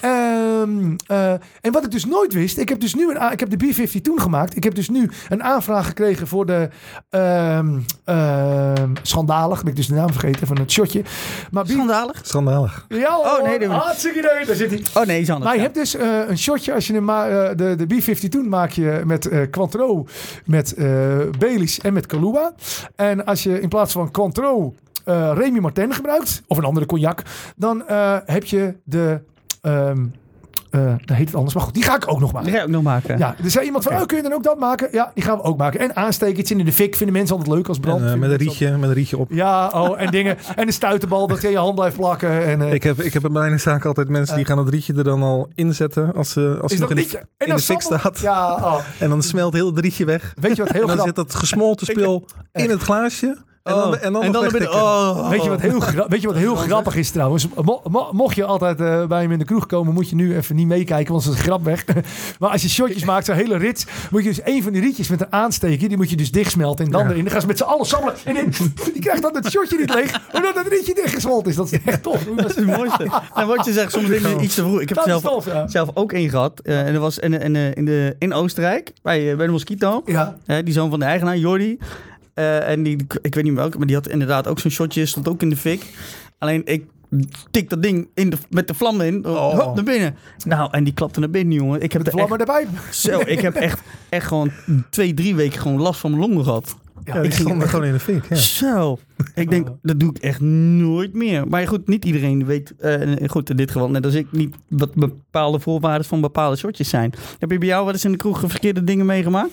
Ehm, 0.00 0.94
eh, 1.06 1.30
en 1.60 1.72
wat 1.72 1.84
ik 1.84 1.90
dus 1.90 2.04
nooit 2.04 2.32
wist, 2.32 2.58
ik 2.58 2.68
heb 2.68 2.80
dus 2.80 2.94
nu 2.94 3.10
een, 3.10 3.20
a- 3.20 3.32
ik 3.32 3.40
heb 3.40 3.50
de 3.58 3.66
B50 3.66 4.00
toen 4.02 4.20
gemaakt. 4.20 4.56
Ik 4.56 4.64
heb 4.64 4.74
dus 4.74 4.88
nu 4.88 5.10
een 5.28 5.42
aanvraag 5.42 5.86
gekregen 5.86 6.26
voor 6.26 6.46
de 6.46 6.68
ehm, 7.10 7.78
ehm, 8.04 8.88
schandalig, 9.02 9.60
ben 9.60 9.70
ik 9.70 9.76
dus 9.76 9.86
de 9.86 9.94
naam 9.94 10.10
vergeten 10.12 10.46
van 10.46 10.58
het 10.58 10.70
shotje. 10.72 11.02
Maar 11.50 11.64
B- 11.64 11.68
Schandalig. 11.68 12.20
Schandalig. 12.22 12.84
ja, 12.88 13.18
Oh, 13.18 13.42
nee, 13.42 13.68
hartstikke 13.68 14.18
idee. 14.18 14.46
Daar 14.46 14.56
zit 14.56 14.70
hij. 14.70 14.82
Oh 15.02 15.06
nee, 15.08 15.20
iets 15.20 15.30
anders. 15.30 15.46
Maar 15.46 15.56
je 15.56 15.62
hebt 15.62 15.74
dus 15.74 15.94
eh, 15.94 16.08
een 16.28 16.38
shotje 16.38 16.74
als 16.74 16.86
je 16.86 16.92
hem 16.92 17.04
ma- 17.04 17.28
eh, 17.28 17.56
de, 17.56 17.86
de 17.86 17.94
B50 17.94 18.28
toen 18.28 18.48
maak 18.48 18.70
je 18.70 19.02
met 19.04 19.26
eh 19.26 19.37
Cointreau, 19.50 20.06
met 20.44 20.74
eh 20.74 21.18
Baileys 21.38 21.80
en 21.80 21.92
met 21.92 22.06
Kahlua. 22.06 22.54
En 22.96 23.24
als 23.24 23.42
je 23.42 23.60
in 23.60 23.68
plaats 23.68 23.92
van 23.92 24.10
Cointreau 24.10 24.74
eh 25.04 25.32
Remy 25.34 25.58
Martin 25.58 25.94
gebruikt, 25.94 26.42
of 26.46 26.56
een 26.58 26.64
andere 26.64 26.86
cognac, 26.86 27.22
dan 27.56 27.86
eh, 27.86 28.16
heb 28.24 28.44
je 28.44 28.74
de... 28.84 29.20
ehm 29.60 30.06
eh 30.70 30.80
dan 31.04 31.16
heet 31.16 31.26
het 31.26 31.34
anders, 31.34 31.54
maar 31.54 31.62
goed, 31.62 31.74
die 31.74 31.82
ga 31.82 31.94
ik 31.96 32.10
ook 32.10 32.20
nog 32.20 32.32
maken. 32.32 32.46
Die 32.46 32.52
ga 32.56 32.60
je 32.60 32.66
ook 32.66 32.72
nog 32.72 32.82
maken. 32.82 33.18
Ja, 33.18 33.34
er 33.44 33.50
zei 33.50 33.64
iemand 33.64 33.84
van, 33.84 33.92
oh, 33.92 34.06
kun 34.06 34.16
je 34.16 34.22
dan 34.22 34.32
ook 34.32 34.42
dat 34.42 34.58
maken? 34.58 34.88
Ja, 34.92 35.10
die 35.14 35.24
gaan 35.24 35.36
we 35.36 35.42
ook 35.42 35.56
maken. 35.56 35.80
En 35.80 35.96
aanstekertjes 35.96 36.58
in 36.58 36.64
de 36.64 36.72
fik 36.72 36.96
vinden 36.96 37.16
mensen 37.16 37.36
altijd 37.36 37.54
leuk 37.54 37.68
als 37.68 37.78
brand. 37.78 38.00
En, 38.00 38.12
eh, 38.12 38.18
met 38.18 38.30
een 38.30 38.36
rietje, 38.36 38.76
met 38.76 38.88
een 38.88 38.94
rietje 38.94 39.18
op. 39.18 39.30
Ja, 39.30 39.68
oh, 39.68 40.00
en 40.00 40.10
dingen. 40.10 40.36
En 40.56 40.66
een 40.66 40.72
stuiterbal 40.72 41.26
dat 41.26 41.40
je 41.40 41.46
in 41.46 41.52
je 41.52 41.58
hand 41.58 41.74
blijft 41.74 41.96
plakken. 41.96 42.44
En, 42.44 42.62
eh, 42.62 42.72
Ik 42.72 42.82
heb, 42.82 43.00
ik 43.00 43.12
heb 43.12 43.22
bij 43.22 43.30
mijn 43.30 43.60
zaak 43.60 43.84
altijd 43.84 44.08
mensen 44.08 44.36
die 44.36 44.44
gaan 44.44 44.58
het 44.58 44.68
rietje 44.68 44.94
er 44.94 45.04
dan 45.04 45.22
al 45.22 45.48
inzetten 45.54 46.14
als 46.14 46.30
ze, 46.30 46.58
als 46.62 46.72
ze 46.72 46.78
nog 46.78 46.90
in 46.90 46.96
de, 46.96 47.22
in 47.44 47.58
fik 47.58 47.80
staat. 47.80 48.18
Ja, 48.18 48.54
oh. 48.54 48.78
En 48.98 49.08
dan 49.08 49.22
smelt 49.22 49.52
heel 49.52 49.66
het 49.66 49.78
rietje 49.78 50.04
weg. 50.04 50.34
Weet 50.40 50.56
je 50.56 50.62
wat 50.62 50.72
heel 50.72 50.80
En 50.80 50.86
dan 50.86 50.96
grappig 50.96 51.16
zit 51.16 51.26
dat 51.26 51.34
gesmolten 51.34 51.86
spul 51.86 52.28
in 52.52 52.70
het 52.70 52.80
glaasje. 52.82 53.46
En 53.68 53.74
dan, 53.74 53.98
en 53.98 54.12
dan, 54.12 54.22
en 54.22 54.32
dan 54.32 54.68
oh, 54.68 55.28
Weet 55.30 55.42
je 55.42 55.48
wat 55.48 55.60
heel, 55.60 55.80
gra- 55.80 56.08
weet 56.08 56.20
je 56.20 56.26
wat 56.26 56.36
heel 56.36 56.54
grappig 56.66 56.96
is 56.96 57.10
trouwens? 57.10 57.48
Mo- 57.64 57.80
mo- 57.90 58.08
mocht 58.12 58.36
je 58.36 58.44
altijd 58.44 58.80
eh, 58.80 59.04
bij 59.06 59.20
hem 59.22 59.32
in 59.32 59.38
de 59.38 59.44
kroeg 59.44 59.66
komen, 59.66 59.94
moet 59.94 60.08
je 60.08 60.14
nu 60.14 60.36
even 60.36 60.56
niet 60.56 60.66
meekijken, 60.66 61.12
want 61.12 61.24
het 61.24 61.32
is 61.32 61.38
een 61.38 61.44
grap 61.44 61.64
weg. 61.64 61.84
maar 62.40 62.50
als 62.50 62.62
je 62.62 62.68
shotjes 62.68 63.04
maakt, 63.04 63.26
zo'n 63.26 63.34
hele 63.34 63.56
rits, 63.56 63.86
moet 64.10 64.22
je 64.22 64.28
dus 64.28 64.40
een 64.44 64.62
van 64.62 64.72
die 64.72 64.80
rietjes 64.82 65.08
met 65.08 65.20
een 65.20 65.32
aansteker, 65.32 65.88
die 65.88 65.96
moet 65.96 66.10
je 66.10 66.16
dus 66.16 66.30
dichtsmelten 66.30 66.84
en 66.84 66.90
dan 66.90 67.02
Ja. 67.02 67.10
erin. 67.10 67.22
Dan 67.22 67.32
gaan 67.32 67.40
ze 67.40 67.46
met 67.46 67.58
z'n 67.58 67.64
allen 67.64 67.86
sammelen. 67.86 68.14
En 68.24 68.34
die, 68.34 68.72
die 68.92 69.02
krijgt 69.02 69.22
dan 69.22 69.34
het 69.34 69.50
shotje 69.50 69.78
niet 69.78 69.94
leeg, 69.94 70.20
omdat 70.32 70.54
het 70.54 70.66
rietje 70.68 70.94
dichtgesmolten 70.94 71.50
is. 71.50 71.56
Dat 71.56 71.72
is 71.72 71.78
echt 71.84 72.02
tof. 72.02 72.24
Dat 72.36 72.50
is 72.50 72.56
het 72.56 72.66
mooiste. 72.66 73.10
En 73.34 73.46
wat 73.46 73.64
je 73.64 73.72
zegt, 73.72 73.92
soms 73.92 74.08
dingen 74.08 74.42
iets 74.42 74.54
te 74.54 74.62
vroeg. 74.62 74.80
Ik 74.80 74.88
heb 74.88 74.98
er 74.98 75.04
is 75.04 75.10
zelf, 75.10 75.22
tof, 75.22 75.46
ja. 75.46 75.68
zelf 75.68 75.90
ook 75.94 76.12
één 76.12 76.30
gehad. 76.30 76.60
Eh, 76.60 76.86
en 76.86 76.92
dat 76.92 77.02
was 77.02 77.18
in, 77.18 77.40
in, 77.40 77.56
in, 77.74 77.84
de, 77.84 78.16
in 78.18 78.32
Oostenrijk, 78.34 78.92
bij, 79.02 79.30
eh, 79.30 79.36
bij 79.36 79.46
de 79.46 79.52
Mosquito. 79.52 80.02
Ja. 80.06 80.36
Eh, 80.46 80.56
die 80.64 80.72
zoon 80.74 80.90
van 80.90 80.98
de 80.98 81.04
eigenaar, 81.04 81.36
Jordi. 81.36 81.78
Eh, 82.38 82.68
en 82.70 82.82
die, 82.82 82.96
ik 83.22 83.34
weet 83.34 83.44
niet 83.44 83.54
welke, 83.54 83.78
maar 83.78 83.86
die 83.86 83.96
had 83.96 84.08
inderdaad 84.08 84.46
ook 84.46 84.58
zo'n 84.58 84.70
shotje. 84.70 85.06
Stond 85.06 85.28
ook 85.28 85.42
in 85.42 85.48
de 85.50 85.56
fik. 85.56 85.84
Alleen 86.38 86.62
ik 86.64 86.84
tik 87.50 87.70
dat 87.70 87.82
ding 87.82 88.08
in 88.14 88.30
de, 88.30 88.36
met 88.50 88.68
de 88.68 88.74
vlam 88.74 89.00
in. 89.00 89.26
Oh. 89.26 89.58
Hop, 89.58 89.74
naar 89.74 89.84
binnen. 89.84 90.16
Nou, 90.46 90.68
en 90.72 90.84
die 90.84 90.92
klapte 90.94 91.20
naar 91.20 91.30
binnen, 91.30 91.54
jongen. 91.54 91.80
Ik 91.82 91.92
heb 91.92 92.04
De 92.04 92.10
er 92.10 92.16
echt, 92.18 92.26
vlammen 92.26 92.46
erbij. 92.46 92.66
zo, 92.90 93.20
ik 93.26 93.40
heb 93.40 93.54
echt, 93.54 93.80
echt 94.08 94.26
gewoon 94.26 94.50
twee, 94.90 95.14
drie 95.14 95.34
weken 95.34 95.60
gewoon 95.60 95.80
last 95.80 96.00
van 96.00 96.10
mijn 96.10 96.22
longen 96.28 96.44
gehad. 96.44 96.76
Ja, 97.04 97.14
ik 97.14 97.32
stonden 97.32 97.60
echt- 97.60 97.70
gewoon 97.70 97.84
in 97.84 97.92
de 97.92 98.00
fik. 98.00 98.28
Ja. 98.28 98.36
Zo. 98.36 98.98
Ik 99.34 99.50
denk, 99.50 99.68
dat 99.82 100.00
doe 100.00 100.10
ik 100.10 100.18
echt 100.18 100.40
nooit 100.40 101.12
meer. 101.14 101.48
Maar 101.48 101.68
goed, 101.68 101.88
niet 101.88 102.04
iedereen 102.04 102.44
weet, 102.46 102.74
eh, 102.78 103.16
goed 103.26 103.50
in 103.50 103.56
dit 103.56 103.70
geval, 103.70 103.90
net 103.90 104.04
als 104.04 104.14
ik, 104.14 104.26
niet 104.30 104.56
wat 104.68 104.94
bepaalde 104.94 105.60
voorwaarden 105.60 106.06
van 106.06 106.20
bepaalde 106.20 106.56
shotjes 106.56 106.88
zijn. 106.88 107.12
Heb 107.38 107.50
je 107.50 107.58
bij 107.58 107.68
jou 107.68 107.84
wel 107.84 107.92
eens 107.92 108.04
in 108.04 108.12
de 108.12 108.16
kroeg 108.18 108.40
verkeerde 108.46 108.84
dingen 108.84 109.06
meegemaakt? 109.06 109.50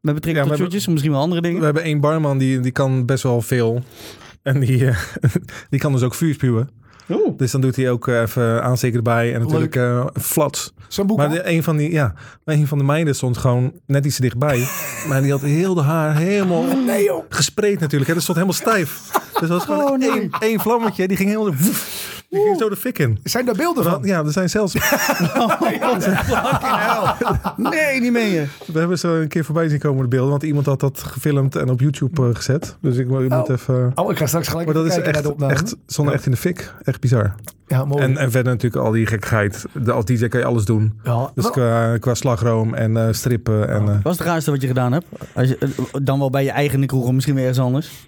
Met 0.00 0.14
betrekking 0.14 0.44
Ja, 0.46 0.50
tot 0.50 0.58
we 0.60 0.64
shotjes, 0.64 0.86
of 0.86 0.92
misschien 0.92 1.12
wel 1.12 1.20
andere 1.20 1.40
dingen? 1.40 1.58
We 1.58 1.64
hebben 1.64 1.82
één 1.82 2.00
barman 2.00 2.38
die, 2.38 2.60
die 2.60 2.72
kan 2.72 3.06
best 3.06 3.22
wel 3.22 3.42
veel. 3.42 3.82
En 4.42 4.60
die, 4.60 4.86
eh, 4.86 4.98
die 5.70 5.80
kan 5.80 5.92
dus 5.92 6.02
ook 6.02 6.14
vuur 6.14 6.34
spuwen. 6.34 6.70
Oeh. 7.10 7.36
Dus 7.36 7.50
dan 7.50 7.60
doet 7.60 7.76
hij 7.76 7.90
ook 7.90 8.08
eh, 8.08 8.20
even 8.20 8.62
aansteker 8.62 8.96
erbij. 8.96 9.34
En 9.34 9.40
natuurlijk 9.40 9.76
eh 9.76 10.06
flats. 10.20 10.72
Zo'n 10.88 11.06
boek. 11.06 11.16
Maar 11.16 11.30
de, 11.30 11.48
een, 11.48 11.62
van 11.62 11.76
die, 11.76 11.92
ja, 11.92 12.14
een 12.44 12.66
van 12.66 12.78
de 12.78 12.84
meiden 12.84 13.14
stond 13.14 13.36
gewoon 13.36 13.72
net 13.86 14.04
iets 14.04 14.16
te 14.16 14.22
dichtbij. 14.22 14.66
maar 15.08 15.22
die 15.22 15.30
had 15.30 15.40
heel 15.40 15.74
de 15.74 15.80
haar 15.80 16.16
helemaal 16.16 16.64
Nee 16.86 17.10
gespreid 17.28 17.80
natuurlijk. 17.80 18.06
Hè. 18.08 18.14
Dat 18.14 18.22
stond 18.22 18.38
helemaal 18.38 18.60
stijf. 18.60 19.10
Dus 19.12 19.48
dat 19.48 19.48
was 19.48 19.64
gewoon 19.64 19.90
Oh, 19.90 19.98
nee. 19.98 20.10
één, 20.10 20.30
één 20.38 20.60
vlammetje. 20.60 21.08
Die 21.08 21.16
ging 21.16 21.28
helemaal... 21.28 21.54
Die 22.28 22.40
ging 22.40 22.58
zo 22.58 22.68
de 22.68 22.76
fik 22.76 22.98
in. 22.98 23.18
Zijn 23.22 23.44
daar 23.44 23.54
beelden 23.54 23.84
van? 23.84 24.02
Ja, 24.02 24.24
er 24.24 24.32
zijn 24.32 24.48
zelfs... 24.50 24.74
Nee, 27.56 28.00
niet 28.00 28.12
meen 28.12 28.28
je. 28.30 28.46
We 28.72 28.78
hebben 28.78 28.98
zo 28.98 29.14
een 29.20 29.28
keer 29.28 29.44
voorbij 29.44 29.68
zien 29.68 29.78
komen 29.78 30.02
de 30.02 30.08
beelden. 30.08 30.30
Want 30.30 30.42
iemand 30.42 30.66
had 30.66 30.80
dat 30.80 30.98
gefilmd 31.02 31.56
en 31.56 31.70
op 31.70 31.80
YouTube 31.80 32.22
eh, 32.28 32.34
gezet. 32.34 32.76
Dus 32.80 32.96
ik, 32.96 33.08
moet 33.08 33.32
Oh. 33.32 33.44
even... 33.48 33.92
Oh, 33.94 34.10
ik 34.10 34.18
ga 34.18 34.26
straks 34.26 34.48
gelijk 34.48 34.66
Maar 34.66 34.74
dat 34.74 34.86
is 34.86 34.96
echt, 34.98 35.36
echt, 35.40 35.76
zonder 35.86 36.14
echt 36.14 36.24
in 36.24 36.30
de 36.30 36.36
fik. 36.36 36.74
Echt 36.82 37.00
bizar. 37.00 37.34
Ja, 37.66 37.84
mooi. 37.84 38.02
En, 38.02 38.16
en 38.16 38.30
verder 38.30 38.52
natuurlijk 38.52 38.84
al 38.84 38.90
die 38.92 39.06
gekkigheid. 39.06 39.64
De, 39.72 39.92
als 39.92 40.04
DJ 40.04 40.28
kan 40.28 40.40
je 40.40 40.46
alles 40.46 40.64
doen. 40.64 41.00
ja, 41.04 41.30
Dus 41.34 41.50
qua, 41.50 41.98
qua 41.98 42.14
slagroom 42.14 42.74
en 42.74 42.96
eh, 42.96 43.12
strippen. 43.12 43.68
En, 43.68 43.80
eh, 43.88 44.02
Wat 44.02 44.12
is 44.12 44.18
het 44.18 44.28
raarste 44.28 44.50
wat 44.50 44.60
je 44.60 44.66
gedaan 44.66 44.92
hebt? 44.92 45.06
Als 45.34 45.48
je, 45.48 45.58
eh, 45.58 45.68
dan 46.02 46.18
wel 46.18 46.30
bij 46.30 46.44
je 46.44 46.50
eigen 46.50 46.86
kroeg, 46.86 47.04
of 47.04 47.12
misschien 47.12 47.34
weer 47.34 47.44
ergens 47.46 47.64
anders. 47.64 48.06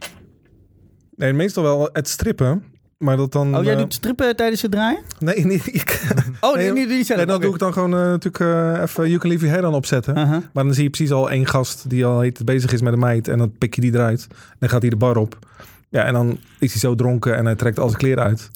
nee, 1.17 1.33
meestal 1.33 1.63
wel 1.63 1.89
het 1.93 2.09
strippen. 2.09 2.65
Maar 3.01 3.17
dat 3.17 3.33
dan... 3.33 3.57
Oh, 3.57 3.65
jij 3.65 3.73
eh, 3.73 3.79
doet 3.79 3.95
strippen 3.95 4.37
tijdens 4.37 4.63
het 4.63 4.71
draaien? 4.71 5.01
Nee, 5.19 5.47
niet 5.47 5.75
ik. 5.75 6.03
Oh, 6.41 6.55
nee, 6.55 6.73
Nee, 6.73 6.87
niet, 6.87 6.97
niet 6.97 7.07
zelf. 7.07 7.19
Nee, 7.19 7.29
dan 7.29 7.41
doe 7.41 7.53
ik 7.53 7.59
dan 7.59 7.73
gewoon 7.73 7.95
eh, 7.95 8.01
natuurlijk 8.01 8.41
eh, 8.41 8.83
even 8.83 9.09
You 9.09 9.19
Can 9.19 9.29
Leave 9.29 9.47
Your 9.47 9.63
dan 9.63 9.75
opzetten. 9.75 10.17
Aha. 10.17 10.43
Maar 10.53 10.65
dan 10.65 10.75
zie 10.75 10.83
je 10.83 10.91
precies 10.91 11.13
al 11.13 11.31
één 11.31 11.47
gast 11.47 11.91
die 11.91 12.05
al 12.05 12.21
heet, 12.21 12.45
bezig 12.45 12.73
is 12.73 12.81
met 12.81 12.93
een 12.93 12.99
meid. 12.99 13.29
En 13.29 13.39
dan 13.39 13.53
pik 13.59 13.75
je 13.75 13.81
die 13.81 13.95
eruit. 13.95 14.27
Dan 14.59 14.69
gaat 14.69 14.81
hij 14.81 14.91
de 14.91 14.97
bar 14.97 15.17
op. 15.17 15.39
Ja, 15.89 16.05
en 16.05 16.13
dan 16.13 16.39
is 16.59 16.73
hij 16.73 16.81
zo 16.81 16.95
dronken 16.95 17.37
en 17.37 17.45
hij 17.45 17.55
trekt 17.55 17.79
al 17.79 17.89
zijn 17.89 18.01
kleren 18.01 18.25
uit. 18.25 18.51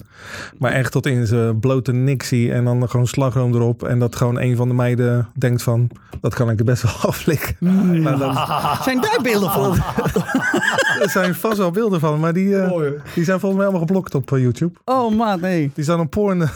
Maar 0.58 0.72
echt 0.72 0.92
tot 0.92 1.06
in 1.06 1.26
zijn 1.26 1.60
blote 1.60 1.92
nixie. 1.92 2.52
En 2.52 2.64
dan 2.64 2.88
gewoon 2.88 3.06
slagroom 3.06 3.54
erop. 3.54 3.82
En 3.82 3.98
dat 3.98 4.16
gewoon 4.16 4.40
een 4.40 4.56
van 4.56 4.68
de 4.68 4.74
meiden 4.74 5.28
denkt 5.34 5.62
van... 5.62 5.90
Dat 6.20 6.34
kan 6.34 6.50
ik 6.50 6.58
er 6.58 6.64
best 6.64 6.82
wel 6.82 6.92
aflikken. 7.10 7.56
Maar 8.02 8.18
dan, 8.18 8.34
Zijn 8.82 9.00
daar 9.00 9.18
beelden 9.22 9.50
van? 9.50 9.70
er 11.04 11.10
zijn 11.10 11.34
vast 11.34 11.56
wel 11.58 11.70
beelden 11.70 12.00
van. 12.00 12.20
Maar 12.20 12.32
die, 12.32 12.56
eh, 12.58 12.68
Mooi. 12.68 12.92
die 13.14 13.24
zijn 13.24 13.40
volgens 13.40 13.60
mij 13.60 13.70
allemaal 13.70 13.86
geblokt 13.86 14.14
op 14.14 14.32
eh, 14.32 14.40
YouTube. 14.42 14.72
Oh, 14.84 15.14
maat, 15.16 15.40
nee. 15.40 15.70
Die 15.74 15.84
staan 15.84 16.00
op 16.00 16.10
porn. 16.10 16.48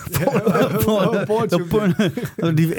die 2.54 2.74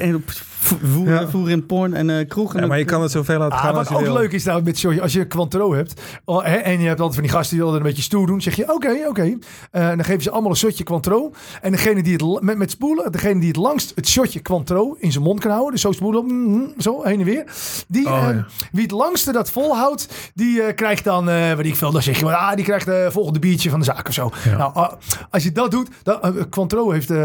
voeren, 0.61 1.13
Ja. 1.13 1.27
voeren 1.27 1.51
in 1.51 1.65
porn 1.65 1.93
en 1.93 2.09
eh 2.09 2.27
kroeg. 2.27 2.55
En 2.55 2.61
Ja, 2.61 2.67
maar 2.67 2.77
je 2.77 2.85
kan 2.85 3.01
het 3.01 3.11
zoveel 3.11 3.37
laten 3.39 3.57
Ah, 3.57 3.63
gaan 3.63 3.69
wat 3.73 3.79
als 3.79 3.89
je 3.89 3.95
ook 3.95 4.01
wil. 4.01 4.13
leuk 4.13 4.31
is 4.31 4.43
nou 4.43 4.63
met 4.63 4.77
shotje, 4.77 5.01
als 5.01 5.13
je 5.13 5.25
Quantro 5.25 5.73
hebt 5.73 6.01
oh, 6.25 6.43
hè, 6.45 6.55
en 6.55 6.79
je 6.79 6.87
hebt 6.87 6.99
altijd 6.99 7.13
van 7.13 7.23
die 7.23 7.31
gasten 7.33 7.55
die 7.55 7.65
altijd 7.65 7.81
een 7.81 7.87
beetje 7.87 8.03
stoer 8.03 8.27
doen, 8.27 8.41
zeg 8.41 8.55
je 8.55 8.73
oké, 8.73 8.97
oké. 9.07 9.37
Eh, 9.71 9.87
dan 9.87 10.03
geven 10.03 10.21
ze 10.21 10.31
allemaal 10.31 10.49
een 10.51 10.57
shotje 10.57 10.83
Quantro. 10.83 11.31
En 11.61 11.71
degene 11.71 12.03
die 12.03 12.13
het 12.13 12.41
met, 12.41 12.57
met 12.57 12.71
spoelen, 12.71 13.11
degene 13.11 13.39
die 13.39 13.47
het 13.47 13.57
langst 13.57 13.91
het 13.95 14.07
shotje 14.07 14.39
Quantro 14.39 14.95
in 14.99 15.11
zijn 15.11 15.23
mond 15.23 15.39
kan 15.39 15.51
houden, 15.51 15.71
dus 15.71 15.81
zo 15.81 15.91
spoelen, 15.91 16.25
mm, 16.25 16.73
zo 16.77 17.03
heen 17.03 17.19
en 17.19 17.25
weer. 17.25 17.43
Die, 17.87 18.07
Oh, 18.07 18.13
ja. 18.21 18.45
wie 18.71 18.81
het 18.81 18.91
langste 18.91 19.31
dat 19.31 19.51
volhoudt, 19.51 20.31
die 20.33 20.73
krijgt 20.73 21.03
dan, 21.03 21.29
eh 21.29 21.53
weet 21.61 21.71
ik 21.71 21.75
veel, 21.75 21.91
dan 21.91 22.01
zeg 22.01 22.19
je, 22.19 22.35
ah, 22.35 22.55
die 22.55 22.65
krijgt 22.65 22.85
de 22.85 23.07
volgende 23.11 23.39
biertje 23.39 23.69
van 23.69 23.79
de 23.79 23.85
zaak 23.85 24.07
of 24.07 24.13
zo. 24.13 24.31
Ja. 24.43 24.57
Nou, 24.57 24.73
ah, 24.73 24.91
als 25.29 25.43
je 25.43 25.51
dat 25.51 25.71
doet, 25.71 25.89
dan, 26.03 26.21
eh, 26.21 26.31
Quantro 26.49 26.91
heeft 26.91 27.09
eh 27.09 27.17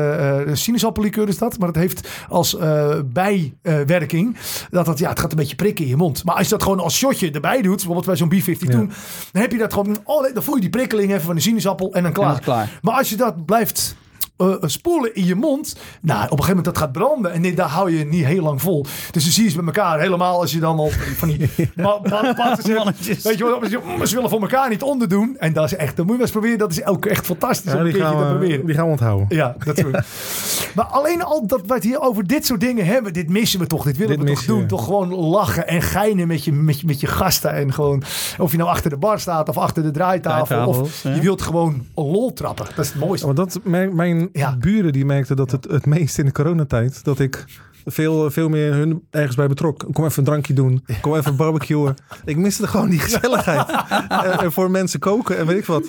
uh, 0.47 0.55
sinaasappellikeur 0.55 1.29
is 1.29 1.39
dat, 1.39 1.59
maar 1.59 1.69
het 1.69 1.77
heeft 1.77 2.09
als 2.29 2.57
eh, 2.57 2.95
bijwerking 3.05 4.37
dat 4.71 4.87
dat, 4.87 4.99
ja, 4.99 5.09
het 5.09 5.21
gaat 5.21 5.31
een 5.31 5.37
beetje 5.37 5.57
prikken 5.57 5.85
in 5.85 5.91
je 5.91 5.97
mond. 5.97 6.25
Maar 6.25 6.35
als 6.35 6.45
je 6.45 6.51
dat 6.51 6.63
gewoon 6.63 6.81
als 6.81 6.97
shotje 6.97 7.31
erbij 7.31 7.63
doet, 7.63 7.77
bijvoorbeeld 7.77 8.07
bij 8.07 8.17
zo'n 8.17 8.33
B50 8.33 8.59
Ja. 8.59 8.71
toen, 8.71 8.93
dan 9.33 9.43
heb 9.43 9.53
je 9.53 9.59
dat 9.59 9.73
gewoon, 9.73 9.97
oh, 10.05 10.35
dan 10.35 10.43
voel 10.43 10.55
je 10.55 10.61
die 10.61 10.71
prikkeling 10.71 11.11
even 11.11 11.25
van 11.25 11.35
de 11.35 11.41
sinaasappel 11.41 11.93
en 11.93 12.13
dan 12.13 12.27
het 12.27 12.41
klaar. 12.41 12.79
Maar 12.83 12.95
als 12.95 13.09
je 13.09 13.17
dat 13.17 13.45
blijft 13.45 13.97
eh, 14.37 14.55
spoelen 14.61 15.15
in 15.15 15.25
je 15.25 15.35
mond. 15.35 15.77
Nou, 16.01 16.17
op 16.17 16.23
een 16.23 16.29
gegeven 16.31 16.47
moment 16.57 16.65
dat 16.65 16.79
gaat 16.79 16.93
branden. 16.93 17.33
En 17.33 17.41
nee, 17.41 17.55
daar 17.55 17.69
hou 17.69 17.97
je 17.97 18.05
niet 18.05 18.25
heel 18.25 18.43
lang 18.43 18.61
vol. 18.63 18.83
Dus 19.11 19.23
dan 19.23 19.33
zie 19.33 19.45
je 19.45 19.51
ze 19.51 19.57
met 19.63 19.77
elkaar. 19.77 20.01
Helemaal 20.01 20.41
als 20.41 20.53
je 20.53 20.61
dan 20.61 20.79
al 20.79 20.91
van 21.17 21.29
die. 21.29 21.51
Mannetjes. 21.77 23.23
Weet 23.23 23.39
je 23.39 23.45
wat? 23.45 23.71
Ze, 23.71 24.07
ze 24.07 24.15
willen 24.15 24.31
voor 24.31 24.41
elkaar 24.41 24.69
niet 24.69 24.83
onderdoen. 24.83 25.37
En 25.39 25.53
dat 25.53 25.65
is 25.65 25.75
echt, 25.77 25.97
dan 25.97 26.07
moet 26.07 26.15
je 26.15 26.21
wel 26.21 26.21
eens 26.21 26.31
proberen. 26.31 26.59
Dat 26.59 26.71
is 26.71 26.85
ook 26.87 27.07
echt 27.07 27.27
fantastisch 27.27 27.73
Ja, 27.73 27.79
om 27.79 27.85
een 27.85 27.93
die, 27.93 27.95
keertje 27.95 28.13
te 28.17 28.21
gaan 28.23 28.33
we, 28.33 28.39
proberen. 28.39 28.67
die 28.67 28.75
gaan 28.75 28.85
we 28.85 28.91
onthouden. 28.91 29.27
Ja, 29.29 29.57
dat 29.65 29.77
soort. 29.79 30.05
maar 30.77 30.85
alleen 30.85 31.23
al 31.23 31.47
dat 31.47 31.61
wij 31.67 31.77
het 31.77 31.85
hier 31.85 32.01
over 32.01 32.27
dit 32.27 32.47
soort 32.47 32.61
dingen 32.61 32.87
hebben, 32.87 33.13
dit 33.13 33.29
missen 33.29 33.61
we 33.61 33.67
toch. 33.67 33.85
Dit 33.85 33.97
willen 33.97 34.17
Dit 34.19 34.29
we 34.29 34.33
toch 34.35 34.41
je. 34.41 34.47
doen. 34.47 34.67
Toch 34.67 34.85
gewoon 34.85 35.15
lachen 35.15 35.69
en 35.69 35.83
geinen 35.83 36.27
met 36.29 36.45
je, 36.45 36.53
met, 36.53 36.81
je, 36.81 36.87
met 36.87 37.01
je 37.01 37.07
gasten. 37.07 37.51
En 37.53 37.73
gewoon, 37.73 38.03
of 38.39 38.51
je 38.51 38.57
nou 38.57 38.71
achter 38.71 38.91
de 38.91 38.97
bar 38.97 39.21
staat 39.21 39.49
of 39.49 39.59
achter 39.59 39.83
de 39.83 39.91
draaitafel. 39.91 40.45
Draaitafel, 40.47 40.83
of 40.83 41.03
ja. 41.03 41.15
je 41.15 41.21
wilt 41.21 41.43
gewoon 41.43 41.87
lol 41.95 42.33
trappen. 42.33 42.67
Dat 42.77 42.85
is 42.85 42.91
het 42.93 43.01
mooiste. 43.01 43.27
Want 43.27 43.37
dat, 43.39 43.61
mijn 43.63 43.95
mijn 43.95 44.24
Ja. 44.33 44.57
buren 44.57 44.93
die 44.93 45.05
merkten 45.05 45.37
dat 45.37 45.51
het 45.51 45.65
het 45.71 45.87
meest 45.87 46.19
in 46.19 46.25
de 46.25 46.33
coronatijd, 46.33 47.05
dat 47.05 47.19
ik 47.19 47.45
veel, 47.85 48.31
veel 48.31 48.49
meer 48.49 48.73
hun 48.73 49.03
ergens 49.11 49.37
bij 49.37 49.49
betrok. 49.49 49.87
Kom 49.93 50.05
even 50.05 50.19
een 50.19 50.25
drankje 50.25 50.55
doen. 50.55 50.85
Kom 51.01 51.15
even 51.15 51.37
barbecuen. 51.37 51.95
Ik 52.25 52.37
miste 52.37 52.67
gewoon 52.67 52.89
die 52.91 52.99
gezelligheid. 52.99 53.67
en, 54.25 54.39
en 54.39 54.53
voor 54.53 54.71
mensen 54.71 55.01
koken 55.01 55.39
en 55.39 55.47
weet 55.47 55.59
ik 55.59 55.65
wat. 55.65 55.89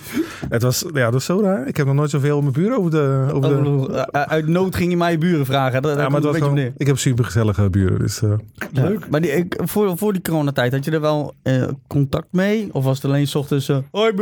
Het 0.49 0.61
was, 0.61 0.85
ja, 0.93 1.03
dat 1.03 1.13
was 1.13 1.25
zo 1.25 1.41
raar. 1.41 1.67
Ik 1.67 1.77
heb 1.77 1.85
nog 1.85 1.95
nooit 1.95 2.09
zoveel 2.09 2.41
mijn 2.41 2.53
buren 2.53 2.77
over 2.77 2.91
de... 2.91 3.27
Over 3.33 3.63
de 3.63 3.69
Oh, 3.69 3.97
eh, 4.11 4.21
Uit 4.21 4.47
nood 4.47 4.75
ging 4.75 4.91
je 4.91 4.97
mij 4.97 5.11
je 5.11 5.17
buren 5.17 5.45
vragen. 5.45 5.81
Dat, 5.81 5.95
ja, 5.95 6.01
dat 6.01 6.11
maar 6.11 6.21
beetje 6.21 6.39
gewoon, 6.39 6.57
ik 6.77 6.87
heb 6.87 6.97
super 6.97 7.25
gezellige 7.25 7.69
buren. 7.69 7.99
Dus, 7.99 8.21
eh, 8.21 8.31
Ja. 8.71 8.91
Maar 9.09 9.21
die, 9.21 9.31
ik, 9.31 9.59
voor, 9.63 9.97
voor 9.97 10.13
die 10.13 10.21
coronatijd, 10.21 10.73
had 10.73 10.85
je 10.85 10.91
er 10.91 11.01
wel 11.01 11.33
eh, 11.43 11.67
contact 11.87 12.27
mee? 12.31 12.69
Of 12.71 12.83
was 12.83 13.01
het 13.01 13.05
alleen 13.05 13.27
's 13.27 13.35
ochtends... 13.35 13.69
eh, 13.69 13.77
hoi, 13.91 14.13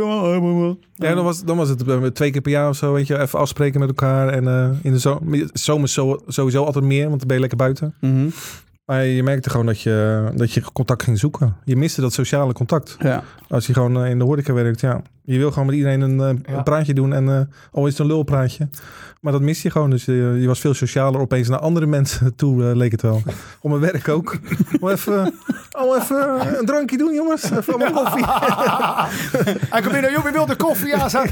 ja, 0.94 1.14
dan, 1.14 1.24
was, 1.24 1.44
dan 1.44 1.56
was 1.56 1.68
het 1.68 1.88
eh, 1.88 2.02
twee 2.04 2.30
keer 2.30 2.40
per 2.40 2.50
jaar 2.52 2.68
of 2.68 2.76
zo. 2.76 2.92
Weet 2.92 3.06
je, 3.06 3.20
even 3.20 3.38
afspreken 3.38 3.80
met 3.80 3.88
elkaar. 3.88 4.28
En 4.28 4.48
eh, 4.48 4.68
in 4.82 4.92
de 4.92 5.00
zo- 5.00 5.20
zomer 5.52 5.88
zo, 5.88 6.20
sowieso 6.26 6.64
altijd 6.64 6.84
meer, 6.84 7.06
want 7.08 7.18
dan 7.18 7.26
ben 7.26 7.34
je 7.36 7.40
lekker 7.40 7.58
buiten. 7.58 7.94
Mhm. 8.00 8.28
Maar 8.84 9.04
je 9.06 9.22
merkte 9.22 9.50
gewoon 9.50 9.66
dat 9.66 9.80
je, 9.80 10.28
dat 10.34 10.52
je 10.52 10.62
contact 10.72 11.02
ging 11.02 11.18
zoeken. 11.18 11.56
Je 11.64 11.76
miste 11.76 12.00
dat 12.00 12.12
sociale 12.12 12.52
contact. 12.52 12.96
Ja. 13.00 13.22
Als 13.48 13.66
je 13.66 13.72
gewoon 13.72 14.04
eh, 14.04 14.10
in 14.10 14.18
de 14.18 14.24
horeca 14.24 14.52
werkt, 14.52 14.80
ja. 14.80 15.02
Je 15.26 15.38
wil 15.38 15.50
gewoon 15.50 15.66
met 15.66 15.74
iedereen 15.74 16.00
een, 16.00 16.20
eh, 16.20 16.52
Ja. 16.52 16.56
een 16.56 16.62
praatje 16.62 16.94
doen. 16.94 17.12
En 17.12 17.28
eh 17.28 17.40
al 17.72 17.84
is 17.86 17.90
het 17.92 18.00
een 18.00 18.06
lulpraatje. 18.06 18.68
Maar 19.20 19.32
dat 19.32 19.42
miste 19.42 19.66
je 19.66 19.72
gewoon. 19.72 19.90
Dus 19.90 20.04
je, 20.04 20.36
je 20.40 20.46
was 20.46 20.60
veel 20.60 20.74
socialer 20.74 21.20
opeens 21.20 21.48
naar 21.48 21.58
andere 21.58 21.86
mensen 21.86 22.34
toe, 22.36 22.68
eh, 22.68 22.76
leek 22.76 22.92
het 22.92 23.02
wel. 23.02 23.22
Om 23.60 23.70
mijn 23.70 23.82
werk 23.92 24.08
ook. 24.08 24.36
Om 24.80 24.88
even, 24.88 25.34
om 25.84 25.94
even 26.00 26.58
een 26.58 26.66
drankje 26.66 26.96
doen, 26.96 27.14
jongens. 27.14 27.50
Even 27.50 27.74
allemaal 27.74 28.02
koffie. 28.04 28.24
Hij 29.72 29.80
komt 29.80 29.92
binnen, 29.92 30.10
joh, 30.12 30.22
wie 30.22 30.32
wil 30.32 30.46
de 30.46 30.56
koffie? 30.56 30.88
Ja, 30.88 31.08
zijn, 31.08 31.30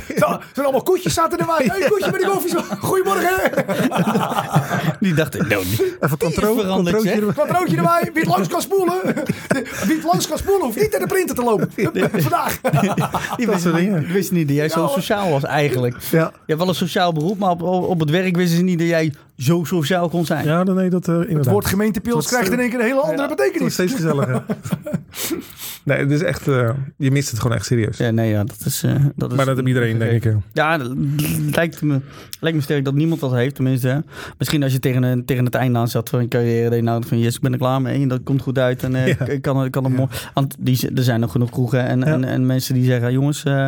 zijn 0.52 0.64
allemaal 0.66 0.82
koetjes 0.82 1.14
zaten 1.14 1.38
erbij. 1.38 1.64
Hey, 1.72 1.88
koetje 1.88 2.10
met 2.10 2.20
de 2.20 2.26
koffie. 2.26 2.78
Goedemorgen. 2.80 3.50
Die 5.00 5.14
dacht 5.14 5.34
ik, 5.34 5.48
nou, 5.48 5.64
die- 5.64 5.80
Even 5.82 5.98
Die 6.00 6.16
controle. 6.18 6.66
controotje 6.66 7.08
zeg. 7.08 7.18
erbij. 7.18 7.34
Wat 7.34 7.50
roodje 7.50 7.76
erbij. 7.76 8.10
Wie 8.12 8.22
het 8.22 8.30
langs 8.32 8.48
kan 8.48 8.60
spoelen. 8.60 9.00
Wie 9.86 9.94
het 9.96 10.04
langs 10.04 10.28
kan 10.28 10.38
spoelen 10.38 10.64
hoeft 10.64 10.80
niet 10.80 10.90
naar 10.90 11.00
de 11.00 11.06
printer 11.06 11.34
te 11.36 11.42
lopen. 11.42 11.70
Vandaag. 12.22 12.60
die 12.60 12.80
Dat 13.46 13.54
wist, 13.54 13.60
soort 13.62 13.74
dingen. 13.84 14.04
die 14.04 14.12
wist 14.12 14.32
niet 14.32 14.48
dat 14.48 14.56
jij 14.56 14.68
zo 14.68 14.86
sociaal 14.86 15.30
was 15.30 15.44
eigenlijk. 15.44 15.96
Ja. 16.10 16.18
Je 16.34 16.40
hebt 16.46 16.58
wel 16.58 16.68
een 16.68 16.74
sociaal 16.74 17.12
beroep, 17.12 17.38
maar 17.38 17.50
op, 17.50 17.62
op 17.62 18.00
het 18.00 18.10
werk 18.10 18.36
wisten 18.36 18.56
ze 18.58 18.62
niet 18.64 18.78
dat 18.78 18.88
jij 18.88 19.12
zo 19.36 19.64
sociaal 19.64 20.08
kon 20.08 20.24
zijn. 20.26 20.44
Ja, 20.46 20.64
dan 20.64 20.74
nee, 20.76 20.90
dat 20.90 21.08
eh 21.08 21.14
inderdaad. 21.14 21.38
Het 21.38 21.48
woord 21.52 21.66
gemeentepils 21.66 22.24
Het 22.24 22.34
krijgt 22.34 22.52
in 22.52 22.60
één 22.60 22.70
keer 22.70 22.78
een 22.78 22.84
hele 22.84 23.00
andere 23.00 23.20
Het 23.20 23.26
wordt 23.28 23.42
betekenis. 23.42 23.72
steeds 23.72 23.92
gezelliger. 23.94 24.42
nee, 25.84 25.98
het 25.98 26.10
is 26.10 26.22
echt... 26.22 26.48
eh, 26.48 26.70
je 26.96 27.10
mist 27.10 27.30
het 27.30 27.40
gewoon 27.40 27.56
echt 27.56 27.66
serieus. 27.66 27.96
Ja, 27.96 28.10
nee, 28.10 28.30
ja, 28.30 28.44
dat 28.44 28.62
is... 28.64 28.82
eh, 28.82 28.94
dat 29.16 29.30
is 29.30 29.36
maar 29.36 29.46
dat 29.46 29.56
heeft 29.56 29.68
iedereen, 29.68 29.98
denk 29.98 30.12
ik. 30.12 30.24
eh. 30.24 30.36
Ja, 30.52 30.78
het 30.78 31.54
lijkt 31.56 31.82
me, 31.82 32.00
lijkt 32.40 32.56
me 32.56 32.62
sterk 32.62 32.84
dat 32.84 32.94
niemand 32.94 33.20
dat 33.20 33.32
heeft, 33.32 33.54
tenminste. 33.54 33.88
hè. 33.88 33.98
Misschien 34.38 34.62
als 34.62 34.72
je 34.72 34.78
tegen, 34.78 35.02
een, 35.02 35.24
tegen 35.24 35.44
het 35.44 35.54
einde 35.54 35.78
aan 35.78 35.88
zat 35.88 36.08
van 36.08 36.20
je 36.22 36.28
carrière, 36.28 36.62
denk 36.70 36.74
je 36.82 36.88
nou 36.88 37.02
van 37.06 37.18
yes, 37.18 37.34
ik 37.34 37.40
ben 37.40 37.52
er 37.52 37.58
klaar 37.58 37.82
mee 37.82 38.02
en 38.02 38.08
dat 38.08 38.20
komt 38.24 38.42
goed 38.42 38.58
uit. 38.58 38.82
En 38.82 38.94
eh, 38.94 39.06
Ja. 39.06 39.12
ik, 39.20 39.28
ik 39.28 39.42
kan, 39.42 39.64
ik 39.64 39.70
kan 39.70 39.84
het 39.84 39.96
mooi. 39.96 40.08
Want 40.34 40.56
die, 40.58 40.90
er 40.94 41.02
zijn 41.02 41.20
nog 41.20 41.32
genoeg 41.32 41.50
kroegen 41.50 41.86
en, 41.86 41.98
Ja. 41.98 42.04
en, 42.06 42.24
en 42.24 42.46
mensen 42.46 42.74
die 42.74 42.84
zeggen, 42.84 43.12
jongens, 43.12 43.44
eh 43.44 43.66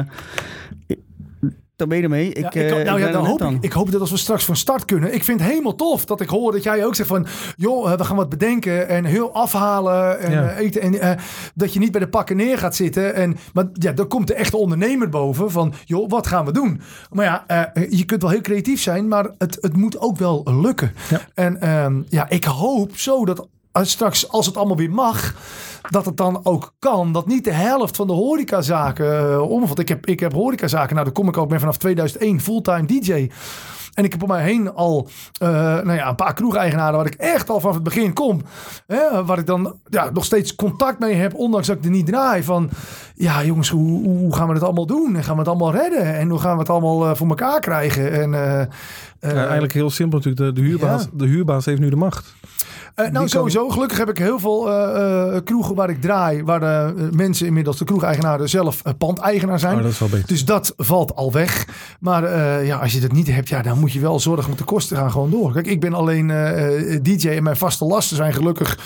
daar 1.77 1.87
ben 1.89 1.97
je 1.97 2.03
ermee. 2.03 2.29
Ik, 2.33 2.37
Ja, 2.55 2.61
ik, 2.61 2.71
eh, 2.73 2.85
nou 2.85 3.01
ja, 3.01 3.11
dan 3.11 3.25
hoop 3.27 3.41
aan. 3.43 3.55
ik, 3.55 3.63
ik 3.63 3.73
hoop 3.73 3.91
dat 3.91 4.01
als 4.01 4.11
we 4.11 4.17
straks 4.17 4.45
van 4.45 4.57
start 4.57 4.85
kunnen. 4.85 5.15
Ik 5.15 5.25
vind 5.25 5.41
het 5.41 5.49
helemaal 5.49 5.75
tof 5.75 6.05
dat 6.05 6.21
ik 6.21 6.29
hoor 6.29 6.53
dat 6.53 6.63
jij 6.63 6.85
ook 6.87 6.95
zegt 6.95 7.09
van... 7.09 7.27
joh, 7.57 7.93
eh, 7.93 7.99
we 7.99 8.05
gaan 8.05 8.17
wat 8.17 8.29
bedenken 8.29 8.89
en 8.89 9.05
heel 9.05 9.33
afhalen 9.35 10.19
en 10.21 10.31
Ja. 10.31 10.49
eh, 10.49 10.59
eten. 10.59 10.81
En 10.81 11.01
eh, 11.01 11.11
dat 11.55 11.73
je 11.73 11.79
niet 11.79 11.91
bij 11.93 12.01
de 12.01 12.09
pakken 12.09 12.37
neer 12.37 12.59
gaat 12.59 12.75
zitten. 12.77 13.15
En, 13.15 13.37
maar 13.53 13.65
ja, 13.73 13.93
dan 13.93 14.09
komt 14.09 14.27
de 14.27 14.35
echte 14.35 14.57
ondernemer 14.57 15.09
boven 15.09 15.51
van... 15.51 15.75
joh, 15.85 16.11
wat 16.11 16.27
gaan 16.27 16.45
we 16.45 16.53
doen? 16.53 16.81
Maar 17.11 17.25
ja, 17.25 17.45
eh, 17.47 17.91
je 17.91 18.05
kunt 18.05 18.23
wel 18.23 18.31
heel 18.31 18.41
creatief 18.41 18.81
zijn, 18.83 19.09
maar 19.09 19.31
het, 19.39 19.59
het 19.61 19.77
moet 19.77 19.99
ook 19.99 20.19
wel 20.19 20.43
lukken. 20.61 20.93
Ja. 21.11 21.21
En 21.35 21.61
ehm, 21.61 22.03
ja, 22.09 22.29
ik 22.29 22.45
hoop 22.45 22.97
zo 22.97 23.25
dat 23.25 23.49
als 23.73 23.91
straks, 23.91 24.29
als 24.29 24.47
het 24.47 24.57
allemaal 24.57 24.77
weer 24.77 24.91
mag, 24.91 25.35
dat 25.91 26.05
het 26.05 26.17
dan 26.17 26.41
ook 26.43 26.75
kan. 26.79 27.13
Dat 27.13 27.27
niet 27.27 27.45
de 27.45 27.53
helft 27.53 27.97
van 27.97 28.07
de 28.07 28.13
horecazaken 28.13 29.31
uh, 29.31 29.51
omvalt. 29.51 29.79
Ik 29.79 29.89
heb, 29.89 30.07
ik 30.07 30.21
heb 30.21 30.33
horecazaken, 30.33 30.93
nou 30.93 31.05
daar 31.05 31.15
kom 31.15 31.29
ik 31.29 31.37
ook 31.37 31.51
mee 31.51 31.59
vanaf 31.59 31.77
2001, 31.77 32.41
fulltime 32.41 32.87
DJ. 32.87 33.31
En 33.95 34.05
ik 34.05 34.13
heb 34.13 34.23
om 34.23 34.29
mij 34.29 34.43
heen 34.43 34.75
al 34.75 35.09
uh, 35.43 35.49
nou 35.51 35.93
ja, 35.93 36.09
een 36.09 36.15
paar 36.15 36.35
kroegeigenaren 36.35 36.97
waar 36.97 37.07
ik 37.07 37.15
echt 37.15 37.51
al 37.51 37.61
vanaf 37.61 37.75
het 37.75 37.85
begin 37.85 38.13
kom. 38.13 38.41
Hè, 38.87 39.25
waar 39.25 39.39
ik 39.39 39.47
dan 39.47 39.75
ja, 39.89 40.11
nog 40.13 40.25
steeds 40.25 40.55
contact 40.55 40.99
mee 40.99 41.15
heb, 41.15 41.35
ondanks 41.35 41.67
dat 41.67 41.77
ik 41.77 41.85
er 41.85 41.91
niet 41.91 42.07
draai. 42.07 42.43
Van 42.43 42.71
ja 43.15 43.45
jongens, 43.45 43.69
hoe, 43.69 44.09
hoe 44.09 44.35
gaan 44.35 44.49
we 44.49 44.55
het 44.55 44.63
allemaal 44.63 44.87
doen? 44.87 45.17
En 45.17 45.25
gaan 45.25 45.35
we 45.35 45.41
het 45.41 45.49
allemaal 45.49 45.73
redden? 45.73 46.15
En 46.15 46.29
hoe 46.29 46.39
gaan 46.39 46.53
we 46.53 46.59
het 46.59 46.71
allemaal 46.71 47.09
uh, 47.09 47.15
voor 47.15 47.29
elkaar 47.29 47.61
krijgen? 47.61 48.13
En, 48.13 48.35
ja, 49.33 49.43
eigenlijk 49.43 49.73
heel 49.73 49.91
simpel 49.91 50.19
natuurlijk. 50.19 50.57
De, 50.57 50.63
de, 50.63 50.69
huurbaas, 50.69 51.03
ja. 51.03 51.09
de 51.13 51.27
huurbaas 51.27 51.65
heeft 51.65 51.81
nu 51.81 51.89
de 51.89 51.97
macht. 51.97 52.35
Uh, 52.97 53.09
nou, 53.09 53.29
sowieso. 53.29 53.61
Kan... 53.61 53.73
Gelukkig 53.73 53.99
heb 53.99 54.09
ik 54.09 54.19
heel 54.19 54.39
veel 54.39 54.69
uh, 54.69 55.35
uh, 55.35 55.41
kroegen 55.45 55.75
waar 55.75 55.91
ik 55.91 56.01
draai. 56.01 56.45
Waar 56.45 56.61
de 56.61 57.09
mensen 57.13 57.47
inmiddels, 57.47 57.79
de 57.79 57.85
kroegeigenaren 57.85 58.49
zelf, 58.49 58.83
pandeigenaar 58.99 59.59
zijn. 59.59 59.77
Oh, 59.77 59.83
dat 59.83 59.91
is 59.91 59.99
wel 59.99 60.09
beter. 60.09 60.27
Dus 60.27 60.45
dat 60.45 60.73
valt 60.77 61.15
al 61.15 61.33
weg. 61.33 61.67
Maar 62.01 62.37
ja, 62.65 62.77
als 62.77 62.93
je 62.93 63.01
dat 63.01 63.13
niet 63.13 63.27
hebt, 63.27 63.49
ja, 63.49 63.63
dan 63.63 63.79
moet 63.79 63.93
je 63.93 64.01
wel 64.01 64.21
zorgen. 64.21 64.47
Want 64.47 64.59
de 64.59 64.65
kosten 64.65 64.97
gaan 64.97 65.11
gewoon 65.11 65.31
door. 65.31 65.53
Kijk, 65.53 65.67
ik 65.67 65.81
ben 65.81 65.95
alleen 65.95 66.27
DJ 67.03 67.29
en 67.29 67.43
mijn 67.43 67.57
vaste 67.57 67.85
lasten 67.85 68.17
zijn 68.17 68.33
gelukkig 68.33 68.79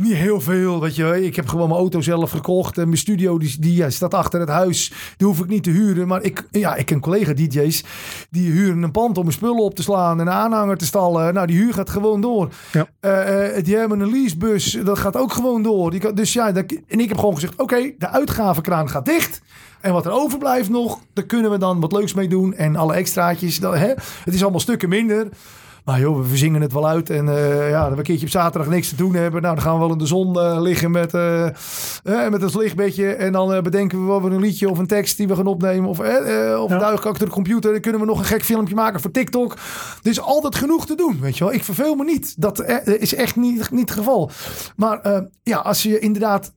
niet 0.00 0.14
heel 0.14 0.40
veel, 0.40 0.80
weet 0.80 0.96
je. 0.96 1.24
Ik 1.24 1.36
heb 1.36 1.48
gewoon 1.48 1.68
mijn 1.68 1.80
auto 1.80 2.00
zelf 2.00 2.30
gekocht. 2.30 2.78
En 2.78 2.84
mijn 2.84 2.98
studio 2.98 3.38
die, 3.38 3.56
die 3.60 3.74
ja, 3.74 3.90
staat 3.90 4.14
achter 4.14 4.40
het 4.40 4.48
huis. 4.48 4.92
Die 5.16 5.26
hoef 5.26 5.40
ik 5.40 5.48
niet 5.48 5.62
te 5.62 5.70
huren. 5.70 6.08
Maar 6.08 6.22
ik, 6.22 6.46
ja, 6.50 6.74
ik 6.74 6.86
ken 6.86 7.00
collega-dj's. 7.00 7.84
Die 8.30 8.50
huren 8.50 8.82
een 8.82 8.90
pand 8.90 9.16
om 9.16 9.22
mijn 9.22 9.36
spullen 9.36 9.62
op 9.62 9.74
te 9.74 9.82
slaan. 9.82 10.20
En 10.20 10.26
een 10.26 10.32
aanhanger 10.32 10.76
te 10.76 10.84
stallen. 10.84 11.34
Nou, 11.34 11.46
die 11.46 11.56
huur 11.56 11.74
gaat 11.74 11.90
gewoon 11.90 12.20
door. 12.20 12.48
Ja. 12.72 12.88
Uh, 13.00 13.64
die 13.64 13.76
hebben 13.76 14.00
een 14.00 14.10
leasebus. 14.10 14.78
Dat 14.84 14.98
gaat 14.98 15.16
ook 15.16 15.32
gewoon 15.32 15.62
door. 15.62 15.90
Die 15.90 16.00
kan, 16.00 16.14
dus 16.14 16.32
ja, 16.32 16.52
dat, 16.52 16.64
en 16.88 17.00
ik 17.00 17.08
heb 17.08 17.18
gewoon 17.18 17.34
gezegd... 17.34 17.52
Oké, 17.52 17.62
okay, 17.62 17.94
de 17.98 18.08
uitgavenkraan 18.08 18.88
gaat 18.88 19.06
dicht. 19.06 19.40
En 19.80 19.92
wat 19.92 20.06
er 20.06 20.12
overblijft 20.12 20.68
nog, 20.68 21.00
daar 21.12 21.24
kunnen 21.24 21.50
we 21.50 21.58
dan 21.58 21.80
wat 21.80 21.92
leuks 21.92 22.14
mee 22.14 22.28
doen. 22.28 22.54
En 22.54 22.76
alle 22.76 22.94
extraatjes. 22.94 23.60
Dat, 23.60 23.74
hè, 23.74 23.88
het 24.24 24.34
is 24.34 24.42
allemaal 24.42 24.60
stukken 24.60 24.88
minder. 24.88 25.28
Maar 25.90 26.00
joh, 26.00 26.16
we 26.16 26.24
verzingen 26.24 26.60
het 26.60 26.72
wel 26.72 26.88
uit. 26.88 27.10
En 27.10 27.26
uh, 27.26 27.70
ja, 27.70 27.82
dat 27.82 27.90
we 27.90 27.96
een 27.96 28.02
keertje 28.02 28.26
op 28.26 28.32
zaterdag 28.32 28.70
niks 28.70 28.88
te 28.88 28.96
doen 28.96 29.14
hebben. 29.14 29.42
Nou, 29.42 29.54
dan 29.54 29.64
gaan 29.64 29.74
we 29.74 29.80
wel 29.80 29.92
in 29.92 29.98
de 29.98 30.06
zon 30.06 30.36
uh, 30.36 30.60
liggen 30.60 30.90
met, 30.90 31.14
uh, 31.14 31.48
met 32.30 32.42
het 32.42 32.54
lichtbedje. 32.54 33.12
En 33.12 33.32
dan 33.32 33.62
bedenken 33.62 34.00
we 34.00 34.06
wel 34.06 34.22
weer 34.22 34.32
een 34.32 34.40
liedje 34.40 34.70
of 34.70 34.78
een 34.78 34.86
tekst 34.86 35.16
die 35.16 35.28
we 35.28 35.36
gaan 35.36 35.46
opnemen. 35.46 35.88
Of, 35.88 35.98
of 35.98 36.70
ja. 36.70 36.78
achter 36.78 37.18
de 37.18 37.30
computer. 37.30 37.72
Dan 37.72 37.80
kunnen 37.80 38.00
we 38.00 38.06
nog 38.06 38.18
een 38.18 38.24
gek 38.24 38.44
filmpje 38.44 38.74
maken 38.74 39.00
voor 39.00 39.10
TikTok. 39.10 39.52
Er 40.02 40.10
is 40.10 40.20
altijd 40.20 40.54
genoeg 40.54 40.86
te 40.86 40.94
doen, 40.94 41.18
weet 41.20 41.38
je 41.38 41.44
wel. 41.44 41.52
Ik 41.52 41.64
verveel 41.64 41.94
me 41.94 42.04
niet. 42.04 42.40
Dat 42.40 42.64
is 42.84 43.14
echt 43.14 43.36
niet, 43.36 43.70
niet 43.70 43.88
het 43.88 43.98
geval. 43.98 44.30
Maar 44.76 45.28
ja, 45.42 45.58
als 45.58 45.82
je 45.82 45.98
inderdaad 45.98 46.52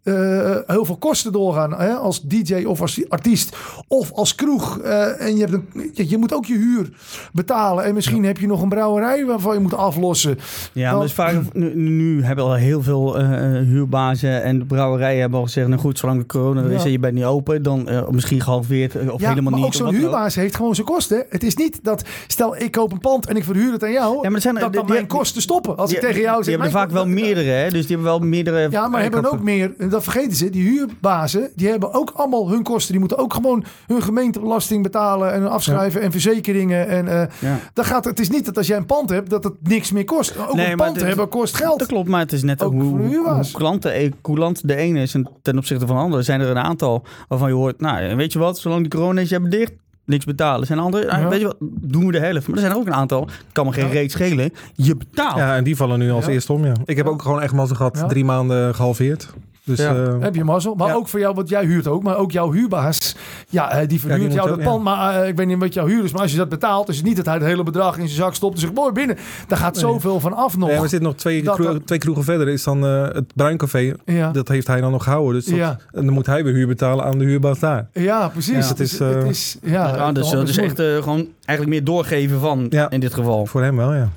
heel 0.68 0.86
veel 0.86 0.98
kosten 0.98 1.32
doorgaan. 1.32 1.74
Hè, 1.74 1.94
als 1.94 2.22
DJ 2.22 2.64
of 2.64 2.82
als 2.82 3.10
artiest. 3.10 3.56
Of 3.88 4.12
als 4.12 4.36
kroeg. 4.36 4.80
en 4.80 5.36
je, 5.38 5.46
hebt 5.46 5.54
een, 5.54 5.92
je 5.94 6.18
moet 6.18 6.34
ook 6.34 6.46
je 6.46 6.58
huur 6.58 6.90
betalen. 7.34 7.84
En 7.84 7.94
misschien 7.94 8.22
ja. 8.22 8.28
heb 8.28 8.38
je 8.38 8.48
nog 8.48 8.62
een 8.62 8.70
brouwerij 8.70 9.23
waarvan 9.26 9.54
je 9.54 9.60
moet 9.60 9.74
aflossen. 9.74 10.40
Ja, 10.72 10.92
dan, 10.92 11.02
dus 11.02 11.14
vaak, 11.14 11.54
nu, 11.54 11.76
nu, 11.76 12.24
hebben 12.24 12.46
al 12.46 12.54
heel 12.54 12.82
veel 12.82 13.20
uh, 13.20 13.28
huurbazen 13.58 14.44
en 14.44 14.68
brouwerijen 14.68 15.22
hebben 15.22 15.40
al 15.40 15.46
gezegd, 15.46 15.68
nou 15.68 15.80
goed, 15.80 16.00
zolang 16.00 16.20
de 16.20 16.26
corona 16.26 16.62
er 16.62 16.72
is 16.72 16.80
ja. 16.80 16.86
en 16.86 16.92
je 16.92 17.00
bent 17.00 17.14
niet 17.14 17.24
open, 17.24 17.64
dan 17.64 17.90
uh, 17.90 18.10
misschien 18.10 18.42
gehalveerd 18.42 19.10
of 19.10 19.22
ja, 19.22 19.30
helemaal 19.30 19.52
maar 19.52 19.60
niet. 19.60 19.68
ook 19.68 19.74
zo'n 19.74 19.94
huurbaas 19.94 20.36
heeft 20.36 20.56
gewoon 20.56 20.76
zijn 20.76 20.88
kosten. 20.88 21.26
Het 21.30 21.44
is 21.44 21.56
niet 21.56 21.80
dat, 21.84 22.04
stel 22.28 22.58
ik 22.58 22.72
koop 22.72 22.92
een 22.92 23.00
pand 23.00 23.28
en 23.28 23.36
ik 23.36 23.44
verhuur 23.44 23.72
het 23.72 23.84
aan 23.84 23.92
jou, 23.92 24.20
ja, 24.22 24.30
maar 24.30 24.42
zijn, 24.42 24.56
dat 24.56 24.74
dan 24.74 24.86
mijn 24.88 25.08
kosten 25.08 25.42
stoppen. 25.42 25.78
Als 25.78 25.90
die, 25.90 26.00
ik 26.00 26.06
tegen 26.06 26.22
jou 26.22 26.36
zeg... 26.36 26.44
Die 26.44 26.54
hebben 26.54 26.82
er 26.82 26.86
vaak 26.86 26.92
wel 26.92 27.08
meerdere, 27.08 27.50
hè? 27.50 27.70
dus 27.70 27.88
die 27.88 27.96
hebben 27.96 28.06
wel 28.06 28.20
meerdere... 28.20 28.68
Ja, 28.70 28.88
maar 28.88 29.02
hebben 29.02 29.32
ook 29.32 29.42
meer, 29.42 29.74
dat 29.90 30.04
vergeten 30.04 30.36
ze, 30.36 30.50
die 30.50 30.64
huurbazen, 30.70 31.50
die 31.56 31.70
hebben 31.70 31.94
ook 31.94 32.12
allemaal 32.16 32.50
hun 32.50 32.64
kosten. 32.64 32.92
Die 32.92 33.00
moeten 33.00 33.18
ook 33.18 33.34
gewoon 33.34 33.64
hun 33.88 34.02
gemeentebelasting 34.02 34.84
betalen 34.84 35.34
en 35.34 35.50
afschrijven 35.50 36.02
en 36.02 36.12
verzekeringen. 36.12 36.88
En 36.88 37.06
uh, 37.06 37.52
dan 37.74 37.86
gaat 37.86 38.06
het 38.06 38.20
is 38.20 38.30
niet 38.30 38.46
dat 38.46 38.58
als 38.58 38.68
jij 38.68 38.78
een 38.78 38.86
pand 38.86 39.03
hebt, 39.10 39.30
dat 39.30 39.44
het 39.44 39.54
niks 39.64 39.92
meer 39.92 40.06
kost. 40.06 40.38
Ook 40.38 40.54
nee, 40.56 40.72
een 40.72 40.78
pand 40.78 41.02
hebben 41.02 41.30
kost 41.30 41.56
geld. 41.56 41.80
Dat 41.80 41.88
klopt, 41.88 42.10
maar 42.10 42.20
het 42.20 42.32
is 42.32 42.44
net 42.44 42.64
ook 42.64 42.72
hoe, 42.74 43.00
hoe, 43.16 43.44
klanten, 43.54 44.14
coulant 44.22 44.68
de 44.68 44.76
ene 44.76 45.02
is 45.02 45.14
en 45.14 45.28
ten 45.42 45.58
opzichte 45.58 45.88
van 45.88 45.96
de 45.96 46.02
andere 46.02 46.24
zijn 46.24 46.42
er 46.42 46.50
een 46.50 46.58
aantal 46.58 47.04
waarvan 47.28 47.48
je 47.48 47.56
hoort, 47.56 47.80
nou 47.82 48.16
weet 48.16 48.34
je 48.34 48.40
wat, 48.40 48.60
zolang 48.60 48.82
die 48.82 48.90
corona 49.00 49.22
is, 49.22 49.30
je 49.30 49.36
hebt 49.36 49.52
dicht, 49.52 49.74
niks 50.06 50.26
betalen. 50.26 50.60
Er 50.62 50.66
zijn 50.68 50.80
andere, 50.80 51.06
Ja. 51.06 51.28
weet 51.28 51.40
je 51.40 51.46
wat, 51.46 51.56
doen 51.60 52.06
we 52.06 52.12
de 52.12 52.20
helft. 52.20 52.48
Maar 52.48 52.56
er 52.56 52.62
zijn 52.62 52.72
er 52.72 52.78
ook 52.80 52.86
een 52.88 52.94
aantal, 52.94 53.28
kan 53.52 53.66
me 53.66 53.72
geen 53.72 53.86
Ja. 53.86 53.92
reet 53.92 54.12
schelen. 54.12 54.52
Je 54.76 54.96
betaalt. 54.96 55.36
Ja, 55.36 55.56
en 55.56 55.64
die 55.64 55.76
vallen 55.76 56.00
nu 56.00 56.12
als 56.12 56.26
Ja. 56.26 56.32
eerste 56.32 56.54
om, 56.54 56.66
ja. 56.66 56.74
Ik 56.86 56.98
heb 56.98 57.06
Ja. 57.06 57.12
ook 57.12 57.22
gewoon 57.22 57.42
echt 57.42 57.54
mazzel 57.54 57.76
gehad. 57.76 57.98
Ja. 57.98 58.06
Drie 58.08 58.26
maanden 58.26 58.76
gehalveerd. 58.76 59.34
Dus 59.66 59.80
Ja. 59.80 59.96
eh, 59.96 60.14
Heb 60.20 60.36
je 60.36 60.44
mazzel. 60.44 60.76
Maar 60.76 60.88
Ja. 60.88 60.94
ook 60.94 61.08
voor 61.08 61.20
jou, 61.20 61.36
want 61.36 61.50
jij 61.50 61.66
huurt 61.66 61.88
ook. 61.88 62.04
Maar 62.04 62.18
ook 62.18 62.32
jouw 62.32 62.52
huurbaas, 62.52 63.16
ja, 63.50 63.72
eh, 63.72 63.88
die 63.88 64.00
verhuurt 64.00 64.34
jou 64.34 64.50
dat 64.50 64.58
ja. 64.58 64.64
pand. 64.64 64.84
Maar 64.84 65.22
eh, 65.22 65.28
ik 65.28 65.36
weet 65.36 65.48
niet 65.48 65.60
wat 65.60 65.74
jouw 65.74 65.88
huur 65.88 66.04
is. 66.04 66.12
Maar 66.12 66.22
als 66.22 66.32
je 66.32 66.38
dat 66.38 66.50
betaalt, 66.50 66.90
is 66.90 66.96
het 66.98 67.06
niet 67.06 67.16
dat 67.16 67.26
hij 67.26 67.34
het 67.36 67.44
hele 67.44 67.64
bedrag 67.64 67.98
in 67.98 68.08
zijn 68.08 68.22
zak 68.22 68.34
stopt. 68.34 68.54
En 68.56 68.60
zegt, 68.62 68.74
mooi 68.74 68.92
binnen. 68.92 69.18
Daar 69.48 69.58
gaat 69.58 69.74
Nee. 69.74 69.82
zoveel 69.82 70.20
van 70.20 70.34
af 70.34 70.58
nog. 70.58 70.70
ja, 70.70 70.76
we 70.82 70.88
zitten 70.88 71.02
nog 71.10 71.16
twee, 71.18 71.44
Dat- 71.44 71.56
kroegen, 71.56 71.76
dat- 71.76 71.88
twee 71.88 72.00
kroegen 72.00 72.24
verder. 72.24 72.48
Is 72.48 72.64
dan 72.64 72.86
eh, 72.86 73.04
het 73.04 73.34
Bruincafé. 73.36 73.94
ja. 74.06 74.32
Dat 74.32 74.48
heeft 74.48 74.68
hij 74.68 74.82
dan 74.82 74.92
nog 74.92 75.04
gehouden. 75.04 75.34
Dus 75.34 75.46
dat- 75.46 75.56
Ja. 75.56 75.78
En 75.92 76.06
dan 76.06 76.14
moet 76.14 76.26
hij 76.26 76.44
weer 76.44 76.54
huur 76.54 76.68
betalen 76.68 77.06
aan 77.06 77.18
de 77.18 77.26
huurbaas 77.26 77.60
daar. 77.60 77.88
ja, 77.94 78.28
precies. 78.30 78.52
Ja. 78.64 78.68
Het 78.68 78.80
is, 78.80 78.92
Het 79.00 79.02
is, 79.10 79.16
het 79.16 79.26
is, 79.30 79.58
ja, 79.62 79.96
Ja, 79.96 80.12
dus, 80.12 80.32
is 80.34 80.58
echt 80.58 80.80
eh, 80.80 80.86
gewoon 80.96 81.28
eigenlijk 81.46 81.70
meer 81.78 81.84
doorgeven 81.84 82.40
van, 82.40 82.66
Ja. 82.70 82.90
in 82.90 83.00
dit 83.00 83.14
geval. 83.14 83.46
Voor 83.46 83.62
hem 83.64 83.76
wel, 83.78 83.94
ja. 83.94 84.10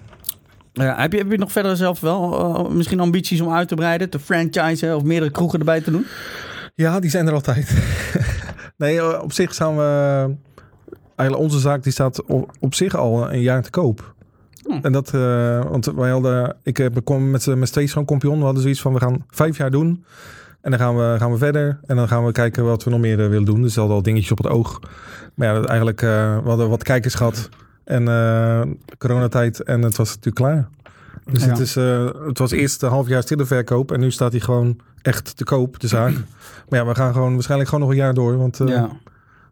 Ja, 0.82 0.96
heb, 0.96 1.12
je, 1.12 1.18
heb 1.18 1.30
je 1.30 1.38
nog 1.38 1.52
verder 1.52 1.76
zelf 1.76 2.00
wel 2.00 2.38
eh, 2.38 2.70
misschien 2.70 3.00
ambities 3.00 3.40
om 3.40 3.52
uit 3.52 3.68
te 3.68 3.74
breiden, 3.74 4.10
te 4.10 4.18
franchisen 4.18 4.96
of 4.96 5.02
meerdere 5.02 5.30
kroegen 5.30 5.58
erbij 5.58 5.80
te 5.80 5.90
doen? 5.90 6.06
Ja, 6.74 7.00
die 7.00 7.10
zijn 7.10 7.26
er 7.26 7.32
altijd. 7.32 7.76
nee, 8.76 8.98
eh, 8.98 9.22
op 9.22 9.32
zich 9.32 9.54
staan 9.54 9.76
we... 9.76 10.34
Eigenlijk 11.16 11.50
onze 11.50 11.58
zaak 11.58 11.82
die 11.82 11.92
staat 11.92 12.24
op, 12.24 12.50
op 12.60 12.74
zich 12.74 12.94
al 12.94 13.32
een 13.32 13.40
jaar 13.40 13.62
te 13.62 13.70
koop. 13.70 14.14
Hm. 14.62 14.78
En 14.82 14.92
dat, 14.92 15.14
eh, 15.14 15.64
want 15.64 15.84
wij 15.86 16.10
hadden, 16.10 16.56
ik 16.62 16.90
kom 17.04 17.30
met, 17.30 17.46
met 17.46 17.72
tweeën 17.72 17.88
gewoon 17.88 18.04
kampioen. 18.04 18.38
We 18.38 18.44
hadden 18.44 18.62
zoiets 18.62 18.80
van, 18.80 18.92
we 18.92 19.00
gaan 19.00 19.24
vijf 19.28 19.56
jaar 19.56 19.70
doen. 19.70 20.04
En 20.60 20.70
dan 20.70 20.80
gaan 20.80 20.96
we, 20.96 21.14
gaan 21.18 21.32
we 21.32 21.38
verder. 21.38 21.80
En 21.86 21.96
dan 21.96 22.08
gaan 22.08 22.24
we 22.24 22.32
kijken 22.32 22.64
wat 22.64 22.84
we 22.84 22.90
nog 22.90 23.00
meer 23.00 23.16
willen 23.16 23.44
doen. 23.44 23.62
Dus 23.62 23.74
we 23.74 23.80
hadden 23.80 23.98
al 23.98 24.02
dingetjes 24.02 24.30
op 24.30 24.38
het 24.38 24.48
oog. 24.48 24.80
Maar 25.34 25.48
ja, 25.48 25.54
dat 25.54 25.64
eigenlijk, 25.64 26.00
we 26.00 26.40
hadden 26.44 26.68
wat 26.68 26.82
kijkers 26.82 27.14
gehad. 27.14 27.48
En 27.86 28.08
eh, 28.08 28.60
coronatijd. 28.98 29.62
En 29.62 29.82
het 29.82 29.96
was 29.96 30.08
natuurlijk 30.08 30.36
klaar. 30.36 30.68
Dus 31.32 31.44
Ja. 31.44 31.48
het, 31.50 31.58
is, 31.58 31.76
eh, 31.76 32.08
het 32.26 32.38
was 32.38 32.50
eerst 32.50 32.82
een 32.82 32.88
half 32.90 33.08
jaar 33.08 33.22
stille 33.22 33.44
verkoop. 33.44 33.92
En 33.92 34.00
nu 34.00 34.10
staat 34.10 34.32
hij 34.32 34.40
gewoon 34.40 34.76
echt 35.02 35.36
te 35.36 35.44
koop, 35.44 35.80
de 35.80 35.86
zaak. 35.88 36.12
maar 36.68 36.78
ja, 36.80 36.86
we 36.86 36.94
gaan 36.94 37.12
gewoon 37.12 37.32
waarschijnlijk 37.34 37.70
gewoon 37.70 37.84
nog 37.84 37.94
een 37.94 38.00
jaar 38.02 38.14
door. 38.14 38.36
Want 38.38 38.60
eh, 38.60 38.68
ja. 38.68 38.88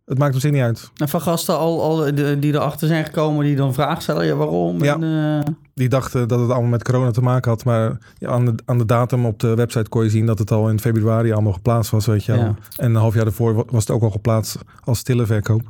het 0.05 0.18
maakt 0.18 0.41
zich 0.41 0.51
niet 0.53 0.62
uit. 0.62 0.91
En 0.97 1.09
van 1.09 1.20
gasten 1.20 1.59
al, 1.59 1.82
al 1.82 1.97
de, 2.14 2.39
die 2.39 2.53
erachter 2.55 2.89
zijn 2.89 3.05
gekomen, 3.05 3.45
die 3.45 3.57
dan 3.57 3.74
vragen 3.74 4.03
stellen, 4.03 4.26
ja, 4.26 4.35
waarom? 4.35 4.82
Ja. 4.85 4.95
En, 5.01 5.59
Die 5.74 5.89
dachten 5.89 6.28
dat 6.28 6.41
het 6.41 6.51
allemaal 6.51 6.70
met 6.70 6.85
corona 6.85 7.11
te 7.11 7.20
maken 7.20 7.51
had. 7.51 7.64
Maar 7.64 7.99
ja, 8.18 8.28
aan, 8.28 8.45
de, 8.45 8.55
aan 8.64 8.78
de 8.78 8.85
datum 8.87 9.26
op 9.26 9.41
de 9.41 9.55
website 9.55 9.89
kon 9.89 10.03
je 10.05 10.11
zien 10.11 10.26
dat 10.26 10.39
het 10.39 10.51
al 10.51 10.68
in 10.70 10.80
februari 10.80 11.32
allemaal 11.32 11.53
geplaatst 11.53 11.91
was. 11.91 12.07
Weet 12.07 12.24
je 12.24 12.32
wel. 12.32 12.41
En 12.76 12.91
een 12.91 12.95
half 12.95 13.14
jaar 13.14 13.24
daarvoor 13.24 13.55
wa- 13.55 13.64
was 13.70 13.87
het 13.87 13.91
ook 13.97 14.03
al 14.03 14.11
geplaatst 14.11 14.59
als 14.85 14.99
stille 14.99 15.26
verkoop. 15.26 15.62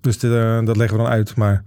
Dus 0.00 0.22
eh, 0.22 0.58
dat 0.64 0.76
leggen 0.76 0.96
we 0.96 1.02
dan 1.02 1.12
uit. 1.12 1.36
Maar 1.36 1.62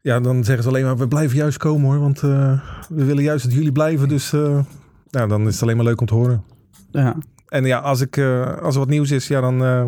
ja, 0.00 0.20
dan 0.20 0.44
zeggen 0.44 0.62
ze 0.64 0.68
alleen 0.68 0.84
maar, 0.84 0.96
we 0.96 1.08
blijven 1.08 1.36
juist 1.36 1.58
komen 1.58 1.90
hoor. 1.90 1.98
Want 2.00 2.22
eh, 2.22 2.60
we 2.88 3.04
willen 3.04 3.22
juist 3.22 3.44
dat 3.44 3.54
jullie 3.54 3.72
blijven. 3.72 4.08
Dus 4.08 4.32
eh, 4.32 4.58
ja, 5.10 5.26
dan 5.26 5.46
is 5.46 5.52
het 5.52 5.62
alleen 5.62 5.76
maar 5.76 5.84
leuk 5.84 6.00
om 6.00 6.06
te 6.06 6.14
horen. 6.14 6.44
ja. 6.90 7.16
En 7.48 7.64
ja, 7.64 7.78
als, 7.78 8.00
ik, 8.00 8.16
eh, 8.16 8.56
als 8.62 8.74
er 8.74 8.80
wat 8.80 8.88
nieuws 8.88 9.10
is, 9.10 9.28
ja, 9.28 9.40
dan 9.40 9.64
eh, 9.64 9.84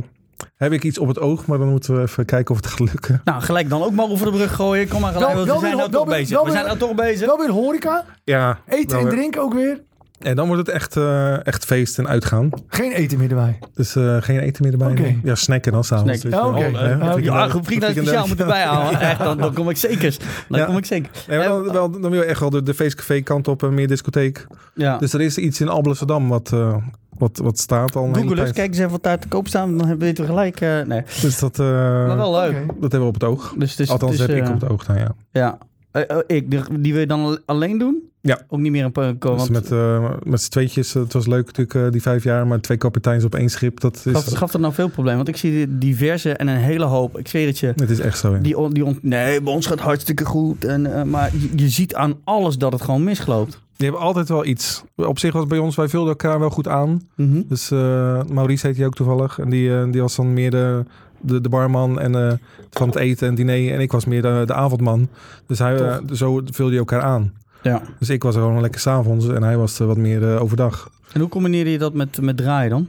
heb 0.56 0.72
ik 0.72 0.84
iets 0.84 0.98
op 0.98 1.08
het 1.08 1.18
oog. 1.18 1.46
Maar 1.46 1.58
dan 1.58 1.68
moeten 1.68 1.94
we 1.96 2.00
even 2.02 2.24
kijken 2.24 2.54
of 2.54 2.60
het 2.60 2.66
gaat 2.70 2.78
lukken. 2.80 3.20
Nou, 3.24 3.42
gelijk 3.42 3.68
dan 3.68 3.82
ook 3.82 3.92
maar 3.92 4.08
over 4.08 4.26
de 4.26 4.32
brug 4.32 4.54
gooien. 4.54 4.88
Kom 4.88 5.00
maar 5.00 5.12
gelijk, 5.12 5.26
Wel- 5.34 5.36
want 5.36 5.48
wel 5.48 5.56
we 5.60 5.66
zijn 5.66 5.76
weer- 5.76 5.88
nou 5.90 6.04
toch 6.04 6.14
bezig. 6.16 6.28
wel 6.30 6.38
We 6.38 6.44
weer- 6.44 6.54
zijn 6.54 6.66
nou 6.66 6.78
toch 6.78 6.94
bezig. 6.94 7.26
Wel 7.26 7.38
weer 7.38 7.50
horeca. 7.50 8.04
Ja, 8.24 8.58
Eten 8.68 8.98
en 8.98 9.08
drinken 9.08 9.42
ook 9.42 9.54
weer. 9.54 9.80
En 10.20 10.36
dan 10.36 10.46
wordt 10.46 10.66
het 10.66 10.74
echt, 10.76 10.96
eh, 10.96 11.46
echt 11.46 11.64
feest 11.64 11.98
en 11.98 12.08
uitgaan. 12.08 12.50
Geen 12.66 12.92
eten 12.92 13.18
meer 13.18 13.28
erbij. 13.30 13.58
Dus 13.74 13.96
eh, 13.96 14.16
geen 14.20 14.38
eten 14.38 14.62
meer 14.62 14.72
erbij. 14.72 14.92
Nee. 14.92 15.20
Ja, 15.22 15.34
snacken 15.34 15.72
dan 15.72 15.84
s'avonds. 15.84 16.20
Snacken. 16.20 16.30
Dus, 16.30 16.40
Ja, 16.40 16.46
oké. 16.48 16.78
Ja, 16.78 16.86
hè, 16.88 16.94
oké. 16.94 17.04
een 17.04 17.12
frikandel- 17.12 17.32
Ja, 17.34 17.48
goed 17.48 17.64
vriend 17.66 17.82
een 17.82 17.88
uit 17.88 17.96
speciaal 17.96 18.26
frikandel. 18.26 18.46
moet 18.46 18.54
erbij 18.56 18.62
halen. 18.64 19.00
Echt, 19.10 19.18
dan, 19.18 19.38
dan 19.38 19.54
kom 19.54 19.70
ik 19.70 19.76
zeker. 19.76 20.16
Dan 20.48 20.58
Ja. 20.60 20.64
kom 20.66 20.76
ik 20.76 20.84
zeker. 20.86 21.10
Nee, 21.28 21.42
dan, 21.48 21.72
wel, 21.72 21.90
dan 21.90 22.10
wil 22.10 22.20
je 22.20 22.24
echt 22.24 22.40
wel 22.40 22.50
de, 22.50 22.62
de 22.62 22.74
feestcafé 22.74 23.20
kant 23.20 23.48
op 23.48 23.62
en 23.62 23.74
meer 23.74 23.88
discotheek. 23.88 24.46
Ja. 24.74 24.98
Dus 24.98 25.12
er 25.12 25.20
is 25.20 25.38
iets 25.38 25.60
in 25.60 25.68
Alblasserdam 25.68 26.28
wat, 26.28 26.52
eh, 26.52 26.76
wat, 27.18 27.38
wat 27.42 27.58
staat 27.58 27.96
al 27.96 28.08
Google 28.12 28.40
eens, 28.40 28.52
kijk 28.52 28.68
eens 28.68 28.78
even 28.78 28.90
wat 28.90 29.02
daar 29.02 29.18
te 29.18 29.28
koop 29.28 29.48
staan. 29.48 29.78
Dan 29.78 29.98
weten 29.98 30.24
we 30.24 30.30
gelijk. 30.30 30.60
eh, 30.60 30.80
nee, 30.80 31.02
Dus 31.20 31.38
dat, 31.38 31.58
eh, 31.58 31.66
maar 32.06 32.16
wel 32.16 32.32
leuk. 32.40 32.66
Dat 32.66 32.80
hebben 32.92 33.00
we 33.00 33.06
op 33.06 33.14
het 33.14 33.24
oog. 33.24 33.54
Dus, 33.58 33.76
dus, 33.76 33.90
Althans, 33.90 34.16
dus, 34.16 34.26
heb 34.26 34.36
ik 34.36 34.48
op 34.48 34.60
het 34.60 34.70
oog 34.70 34.82
staan, 34.82 34.98
ja. 34.98 35.14
Ja. 35.30 35.58
Eh, 35.90 36.02
eh, 36.10 36.18
ik, 36.26 36.50
die, 36.84 36.94
je 36.94 37.06
dan 37.06 37.20
al- 37.20 37.38
alleen 37.46 37.78
doen? 37.78 38.08
Ja. 38.22 38.40
Ook 38.48 38.58
niet 38.60 38.72
meer 38.72 38.90
een 38.92 39.18
ko- 39.18 39.34
Dus 39.34 39.48
met, 39.48 39.72
eh, 39.72 40.10
met 40.22 40.40
z'n 40.42 40.50
tweetjes, 40.50 40.92
het 40.94 41.12
was 41.12 41.26
leuk 41.26 41.46
natuurlijk 41.46 41.74
uh, 41.74 41.90
die 41.92 42.02
vijf 42.02 42.24
jaar, 42.24 42.46
maar 42.46 42.60
twee 42.60 42.76
kapiteins 42.76 43.24
op 43.24 43.34
één 43.34 43.48
schip, 43.48 43.80
dat 43.80 44.02
is, 44.04 44.12
gaf, 44.12 44.24
gaf 44.32 44.50
dat 44.50 44.60
nou 44.60 44.72
veel 44.74 44.88
problemen? 44.88 45.16
Want 45.16 45.28
ik 45.28 45.36
zie 45.36 45.78
diverse 45.78 46.32
en 46.32 46.48
een 46.48 46.56
hele 46.56 46.84
hoop. 46.84 47.18
Ik 47.18 47.28
zweer 47.28 47.46
het 47.46 47.58
je. 47.58 47.66
het 47.76 47.90
is 47.90 47.98
echt 48.00 48.18
zo. 48.18 48.32
Ja. 48.34 48.38
Die, 48.38 48.58
on- 48.58 48.72
die 48.72 48.84
on- 48.84 48.98
nee, 49.02 49.42
bij 49.42 49.52
ons 49.52 49.66
gaat 49.66 49.80
hartstikke 49.80 50.24
goed. 50.24 50.64
En, 50.64 50.94
eh, 50.94 51.02
maar 51.02 51.30
je, 51.32 51.48
je 51.62 51.68
ziet 51.68 51.94
aan 51.94 52.14
alles 52.24 52.58
dat 52.58 52.72
het 52.72 52.82
gewoon 52.82 53.04
misloopt. 53.04 53.60
Die 53.76 53.88
hebben 53.88 54.06
altijd 54.06 54.28
wel 54.28 54.44
iets. 54.44 54.82
Op 54.96 55.18
zich 55.18 55.32
was 55.32 55.46
bij 55.46 55.58
ons, 55.58 55.76
wij 55.76 55.88
vulden 55.88 56.08
elkaar 56.10 56.38
wel 56.38 56.50
goed 56.50 56.68
aan. 56.68 57.00
Mhm. 57.16 57.42
Dus 57.48 57.70
eh, 57.70 58.22
Maurice 58.32 58.66
heet 58.66 58.76
hij 58.76 58.86
ook 58.86 58.94
toevallig. 58.94 59.38
En 59.38 59.50
die, 59.50 59.74
eh, 59.78 59.90
die 59.92 60.00
was 60.00 60.16
dan 60.16 60.32
meer 60.32 60.50
de, 60.50 60.84
de, 61.20 61.40
de 61.40 61.48
barman 61.48 62.00
en 62.00 62.14
eh, 62.14 62.32
van 62.70 62.88
het 62.88 62.96
eten 62.96 63.28
en 63.28 63.34
diner. 63.34 63.72
En 63.72 63.80
ik 63.80 63.92
was 63.92 64.04
meer 64.04 64.22
de, 64.22 64.42
de 64.46 64.54
avondman. 64.54 65.08
Dus 65.46 65.58
hij, 65.58 65.76
eh, 65.76 65.96
zo 66.12 66.40
vulde 66.44 66.72
je 66.72 66.78
elkaar 66.78 67.02
aan. 67.02 67.32
Ja. 67.62 67.82
Dus 67.98 68.08
ik 68.08 68.22
was 68.22 68.34
er 68.34 68.40
gewoon 68.42 68.60
lekker 68.60 68.80
s'avonds 68.80 69.28
en 69.28 69.42
hij 69.42 69.56
was 69.56 69.78
er 69.78 69.86
wat 69.86 69.96
meer 69.96 70.34
eh, 70.34 70.42
overdag. 70.42 70.90
En 71.12 71.20
hoe 71.20 71.28
combineerde 71.28 71.70
je 71.70 71.78
dat 71.78 71.94
met, 71.94 72.20
met 72.20 72.36
draaien 72.36 72.70
dan? 72.70 72.88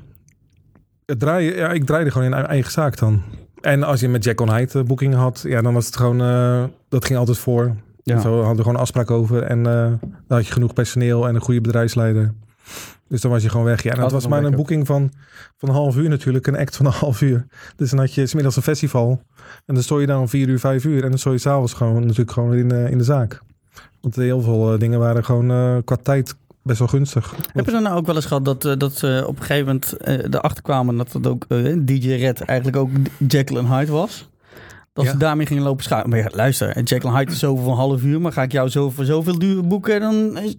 Het 1.05 1.19
draaien, 1.19 1.55
ja, 1.55 1.69
ik 1.71 1.85
draaide 1.85 2.11
gewoon 2.11 2.27
in 2.27 2.33
eigen- 2.33 2.71
zaak 2.71 2.97
dan. 2.97 3.21
En 3.61 3.83
als 3.83 3.99
je 3.99 4.07
met 4.09 4.23
Jack 4.23 4.41
on 4.41 4.53
Hyde 4.53 4.79
eh, 4.79 4.85
boekingen 4.85 5.17
had, 5.17 5.43
ja, 5.47 5.61
dan 5.61 5.73
was 5.73 5.85
het 5.85 5.95
gewoon, 5.97 6.21
eh, 6.21 6.63
dat 6.89 7.05
ging 7.05 7.19
altijd 7.19 7.37
voor. 7.37 7.75
Ja. 8.03 8.19
Zo 8.19 8.35
hadden 8.37 8.55
we 8.55 8.61
gewoon 8.61 8.73
een 8.75 8.81
afspraak 8.81 9.11
over. 9.11 9.43
En 9.43 9.57
eh, 9.65 9.73
dan 10.01 10.37
had 10.37 10.47
je 10.47 10.53
genoeg 10.53 10.73
personeel 10.73 11.27
en 11.27 11.35
een 11.35 11.41
goede 11.41 11.61
bedrijfsleider. 11.61 12.33
Dus 13.11 13.21
dan 13.21 13.31
was 13.31 13.43
je 13.43 13.49
gewoon 13.49 13.65
weg. 13.65 13.77
Ja, 13.83 13.89
en 13.89 13.95
het 13.95 14.03
Altijd 14.03 14.21
was 14.21 14.31
maar 14.31 14.43
een 14.43 14.55
boeking 14.55 14.87
van, 14.87 15.11
van 15.57 15.69
een 15.69 15.75
half 15.75 15.97
uur 15.97 16.09
natuurlijk. 16.09 16.47
Een 16.47 16.57
act 16.57 16.75
van 16.75 16.85
een 16.85 16.91
half 17.05 17.21
uur. 17.21 17.45
Dus 17.75 17.89
dan 17.89 17.99
had 17.99 18.13
je 18.13 18.27
smiddags 18.27 18.55
een 18.55 18.61
festival. 18.61 19.21
En 19.65 19.73
dan 19.73 19.83
stond 19.83 20.01
je 20.01 20.07
daar 20.07 20.19
om 20.19 20.27
vier 20.29 20.47
uur, 20.47 20.59
vijf 20.59 20.83
uur. 20.85 21.03
En 21.03 21.09
dan 21.09 21.19
stond 21.19 21.35
je 21.35 21.41
s'avonds 21.41 21.73
gewoon 21.73 22.01
natuurlijk 22.01 22.31
gewoon 22.31 22.49
weer 22.49 22.59
in, 22.59 22.71
eh, 22.71 22.89
in 22.91 22.97
de 22.97 23.03
zaak. 23.03 23.41
Want 24.01 24.15
heel 24.15 24.41
veel 24.41 24.73
eh, 24.73 24.79
dingen 24.79 24.99
waren 24.99 25.25
gewoon 25.25 25.51
eh, 25.51 25.75
qua 25.85 25.95
tijd 25.95 26.35
best 26.63 26.79
wel 26.79 26.87
gunstig. 26.87 27.35
Heb 27.53 27.65
je 27.65 27.71
dan 27.71 27.83
nou 27.83 27.97
ook 27.97 28.05
wel 28.05 28.15
eens 28.15 28.25
gehad 28.25 28.45
dat, 28.45 28.61
dat 28.79 28.93
ze 28.93 29.23
op 29.27 29.35
een 29.39 29.43
gegeven 29.45 29.65
moment 29.65 29.93
erachter 30.35 30.63
kwamen 30.63 30.97
dat 30.97 31.11
het 31.13 31.27
ook 31.27 31.45
DJ 31.85 32.13
Red 32.15 32.41
eigenlijk 32.41 32.77
ook 32.77 32.89
Jekyll 33.27 33.57
en 33.57 33.65
Hyde 33.77 33.91
was? 33.91 34.29
Dat 34.93 35.05
Ja. 35.05 35.11
ze 35.11 35.17
daarmee 35.17 35.45
gingen 35.45 35.63
lopen 35.63 35.83
schuiven. 35.83 36.09
Maar 36.09 36.19
ja, 36.19 36.29
luister, 36.33 36.81
Jekyll 36.83 37.09
en 37.09 37.15
Hyde 37.17 37.31
is 37.31 37.39
zoveel 37.39 37.63
van 37.63 37.71
een 37.73 37.77
half 37.79 38.03
uur, 38.03 38.21
maar 38.21 38.31
ga 38.31 38.43
ik 38.43 38.51
jou 38.51 38.69
zo 38.69 38.89
voor 38.89 39.05
zoveel 39.05 39.39
duur 39.39 39.67
boeken, 39.67 39.99
dan 39.99 40.37
is- 40.37 40.55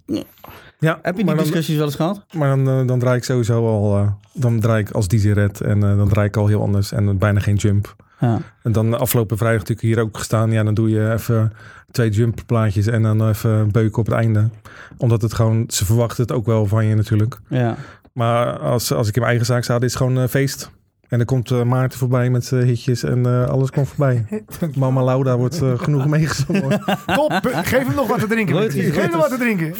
Ja, 0.82 0.98
heb 1.02 1.16
je 1.16 1.24
die 1.24 1.34
dan, 1.34 1.44
discussies 1.44 1.76
wel 1.76 1.84
eens 1.84 1.94
gehad? 1.94 2.24
maar 2.32 2.48
dan, 2.48 2.68
eh, 2.68 2.86
dan 2.86 2.98
draai 2.98 3.16
ik 3.16 3.24
sowieso 3.24 3.66
al... 3.66 3.96
eh, 3.98 4.08
dan 4.32 4.60
draai 4.60 4.80
ik 4.80 4.90
als 4.90 5.08
DJ 5.08 5.30
Red. 5.30 5.60
En 5.60 5.82
eh, 5.82 5.96
dan 5.96 6.08
draai 6.08 6.26
ik 6.26 6.36
al 6.36 6.46
heel 6.46 6.62
anders. 6.62 6.92
En 6.92 7.18
bijna 7.18 7.40
geen 7.40 7.54
jump. 7.54 7.96
Ja. 8.18 8.38
En 8.62 8.72
dan 8.72 8.98
afgelopen 8.98 9.36
vrijdag 9.36 9.60
natuurlijk 9.60 9.86
hier 9.86 10.04
ook 10.04 10.18
gestaan. 10.18 10.50
Ja, 10.50 10.62
dan 10.62 10.74
doe 10.74 10.90
je 10.90 11.12
even 11.12 11.52
twee 11.90 12.10
jump-plaatjes 12.10 12.86
en 12.86 13.02
dan 13.02 13.28
even 13.28 13.70
beuken 13.70 13.98
op 13.98 14.06
het 14.06 14.14
einde. 14.14 14.48
Omdat 14.96 15.22
het 15.22 15.34
gewoon, 15.34 15.64
ze 15.68 15.84
verwachten 15.84 16.22
het 16.22 16.32
ook 16.32 16.46
wel 16.46 16.66
van 16.66 16.86
je 16.86 16.94
natuurlijk. 16.94 17.40
ja. 17.48 17.76
Maar 18.12 18.58
als, 18.58 18.92
als 18.92 19.08
ik 19.08 19.14
in 19.14 19.20
mijn 19.20 19.32
eigen 19.32 19.52
zaak 19.54 19.64
sta, 19.64 19.78
dit 19.78 19.88
is 19.88 19.96
gewoon 19.96 20.28
feest. 20.28 20.70
En 21.12 21.18
dan 21.18 21.26
komt 21.26 21.50
eh, 21.50 21.62
Maarten 21.62 21.98
voorbij 21.98 22.30
met 22.30 22.44
zijn 22.44 22.66
hitjes 22.66 23.02
en 23.02 23.26
eh, 23.26 23.48
alles 23.48 23.70
komt 23.70 23.88
voorbij. 23.88 24.24
Mama 24.78 25.02
Lauda 25.04 25.36
wordt 25.36 25.62
eh, 25.62 25.78
genoeg 25.78 26.06
meegezongen. 26.06 26.80
Top, 27.14 27.40
geef 27.42 27.86
hem 27.86 27.94
nog 27.94 28.06
wat 28.06 28.18
te 28.18 28.26
drinken. 28.26 28.70
Geef 28.70 28.94
hem 28.96 29.10
nog 29.10 29.20
wat 29.20 29.30
te 29.30 29.36
drinken. 29.36 29.74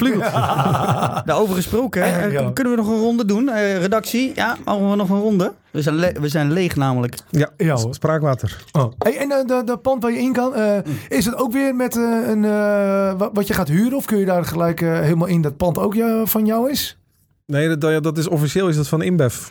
Daarover 1.24 1.54
gesproken, 1.62 2.02
hè, 2.12 2.24
Ja. 2.26 2.40
eh, 2.40 2.52
kunnen 2.52 2.72
we 2.72 2.78
nog 2.78 2.88
een 2.88 2.98
ronde 2.98 3.24
doen? 3.24 3.48
Eh, 3.48 3.76
redactie, 3.78 4.32
ja, 4.34 4.56
mogen 4.64 4.90
we 4.90 4.96
nog 4.96 5.10
een 5.10 5.20
ronde? 5.20 5.52
We 5.70 5.82
zijn, 5.82 5.94
le- 5.94 6.12
we 6.20 6.28
zijn 6.28 6.52
leeg 6.52 6.76
namelijk. 6.76 7.16
Ja, 7.30 7.50
Ja, 7.56 7.76
spraakwater. 7.90 8.64
Hey, 8.98 9.16
en 9.18 9.28
de, 9.28 9.42
de, 9.46 9.62
de 9.64 9.76
pand 9.76 10.02
waar 10.02 10.12
je 10.12 10.18
in 10.18 10.32
kan, 10.32 10.54
eh, 10.54 10.78
is 11.08 11.24
het 11.24 11.36
ook 11.36 11.52
weer 11.52 11.74
met 11.74 11.96
eh, 11.96 12.02
een, 12.28 12.44
eh, 12.44 13.28
wat, 13.32 13.46
je 13.46 13.54
gaat 13.54 13.68
huren? 13.68 13.96
Of 13.96 14.04
kun 14.04 14.18
je 14.18 14.24
daar 14.24 14.44
gelijk 14.44 14.80
eh, 14.80 15.00
helemaal 15.00 15.28
in 15.28 15.40
dat 15.42 15.56
pand 15.56 15.78
ook 15.78 15.94
van 16.24 16.46
jou 16.46 16.70
is? 16.70 16.98
Nee, 17.46 17.76
dat, 17.76 18.02
dat 18.02 18.18
is 18.18 18.28
officieel 18.28 18.68
is 18.68 18.76
dat 18.76 18.88
van 18.88 19.02
InBev. 19.02 19.48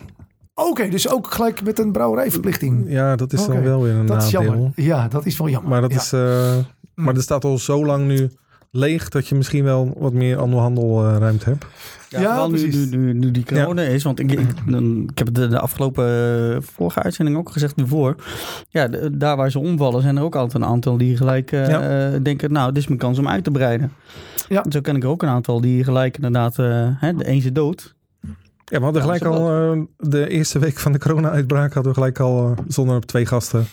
Oké, 0.70 0.90
dus 0.90 1.10
ook 1.10 1.32
gelijk 1.34 1.64
met 1.64 1.80
een 1.80 1.92
brouwerijverplichting. 1.92 2.84
Ja, 2.88 3.16
dat 3.16 3.34
is 3.34 3.46
dan 3.46 3.62
wel 3.64 3.82
weer 3.82 3.94
een 3.94 4.06
Dat 4.06 4.24
is 4.24 4.32
nadeel. 4.32 4.50
jammer. 4.52 4.72
Ja, 4.76 5.08
dat 5.08 5.26
is 5.26 5.38
wel 5.38 5.50
jammer. 5.50 5.70
Maar 5.70 5.82
dat 5.82 5.92
Ja. 5.92 5.98
is... 5.98 6.14
eh, 6.14 6.56
maar 6.96 7.16
er 7.16 7.22
staat 7.22 7.44
al 7.44 7.58
zo 7.58 7.86
lang 7.86 8.08
nu 8.08 8.30
leeg 8.72 9.10
dat 9.10 9.28
je 9.28 9.36
misschien 9.36 9.64
wel 9.64 9.94
wat 9.98 10.14
meer 10.14 10.38
handelruimte 10.38 11.50
hebt. 11.50 11.66
Ja, 12.10 12.48
nu, 12.48 12.50
precies. 12.50 12.90
nu, 12.90 12.98
nu, 12.98 13.14
nu 13.14 13.32
die 13.32 13.46
corona 13.46 13.82
is. 13.82 14.04
Want 14.04 14.20
ik, 14.20 14.32
ik, 14.32 14.40
ik 15.10 15.18
heb 15.18 15.28
het 15.28 15.36
de, 15.36 15.48
de 15.48 15.60
afgelopen 15.60 16.06
eh, 16.56 16.58
vorige 16.62 17.02
uitzending 17.02 17.38
ook 17.38 17.52
gezegd 17.52 17.74
hiervoor. 17.76 18.16
Ja, 18.70 18.88
de- 18.88 19.18
daar 19.18 19.36
waar 19.38 19.52
ze 19.52 19.60
omvallen 19.60 20.02
zijn 20.02 20.18
er 20.18 20.24
ook 20.24 20.36
altijd 20.36 20.64
een 20.64 20.70
aantal 20.70 20.98
die 20.98 21.18
gelijk 21.18 21.52
eh, 21.52 21.68
Ja. 21.68 22.12
eh, 22.12 22.20
denken... 22.24 22.52
nou, 22.52 22.68
dit 22.72 22.82
is 22.82 22.88
mijn 22.88 23.00
kans 23.00 23.20
om 23.20 23.28
uit 23.28 23.44
te 23.44 23.52
breiden. 23.52 23.92
Ja. 24.50 24.66
Zo 24.70 24.82
ken 24.82 24.96
ik 24.96 25.04
er 25.04 25.10
ook 25.10 25.24
een 25.24 25.30
aantal 25.30 25.62
die 25.62 25.84
gelijk 25.84 26.16
inderdaad... 26.16 26.60
eh, 26.60 26.88
hè, 26.96 27.14
de 27.14 27.28
een 27.30 27.42
zit 27.42 27.56
dood. 27.56 27.96
Ja, 28.72 28.78
we 28.78 28.84
hadden 28.84 29.02
gelijk 29.02 29.24
al 29.26 29.72
eh, 29.74 29.82
de 29.98 30.28
eerste 30.30 30.60
week 30.60 30.80
van 30.80 30.92
de 30.92 31.00
corona-uitbraak 31.00 31.74
hadden 31.74 31.92
we 31.94 31.98
gelijk 31.98 32.20
al 32.20 32.52
eh, 32.52 32.64
zonder 32.68 32.96
op 32.96 33.06
twee 33.06 33.26
gasten. 33.26 33.66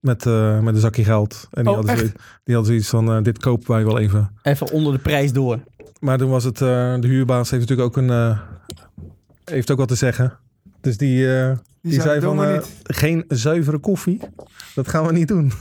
met, 0.00 0.26
eh, 0.26 0.60
met 0.60 0.74
een 0.74 0.80
zakje 0.80 1.04
geld. 1.04 1.48
En 1.50 1.62
die, 1.62 1.70
Oh, 1.72 1.76
hadden, 1.78 1.94
echt? 1.94 2.00
zoiets, 2.04 2.22
die 2.44 2.54
hadden 2.54 2.72
zoiets 2.72 2.88
van, 2.88 3.12
eh, 3.16 3.22
dit 3.22 3.38
kopen 3.38 3.70
wij 3.70 3.84
wel 3.84 3.98
even. 3.98 4.30
Even 4.42 4.70
onder 4.72 4.92
de 4.92 4.98
prijs 4.98 5.32
door. 5.32 5.58
Maar 6.00 6.18
toen 6.18 6.30
was 6.30 6.44
het, 6.44 6.60
eh, 6.60 6.94
de 7.00 7.06
huurbaas 7.08 7.50
heeft 7.50 7.68
natuurlijk 7.68 7.88
ook 7.88 8.02
een, 8.02 8.10
eh, 8.10 8.38
heeft 9.44 9.70
ook 9.70 9.78
wat 9.78 9.88
te 9.88 9.94
zeggen. 9.94 10.38
Dus 10.80 10.96
die, 10.96 11.36
eh, 11.38 11.52
die, 11.82 11.92
zei, 11.92 12.02
zei 12.02 12.20
"Doe 12.20 12.34
van, 12.34 12.44
eh, 12.44 12.52
niet." 12.52 12.66
geen 12.82 13.24
zuivere 13.28 13.78
koffie. 13.78 14.20
Dat 14.74 14.88
gaan 14.88 15.06
we 15.06 15.12
niet 15.12 15.28
doen. 15.28 15.52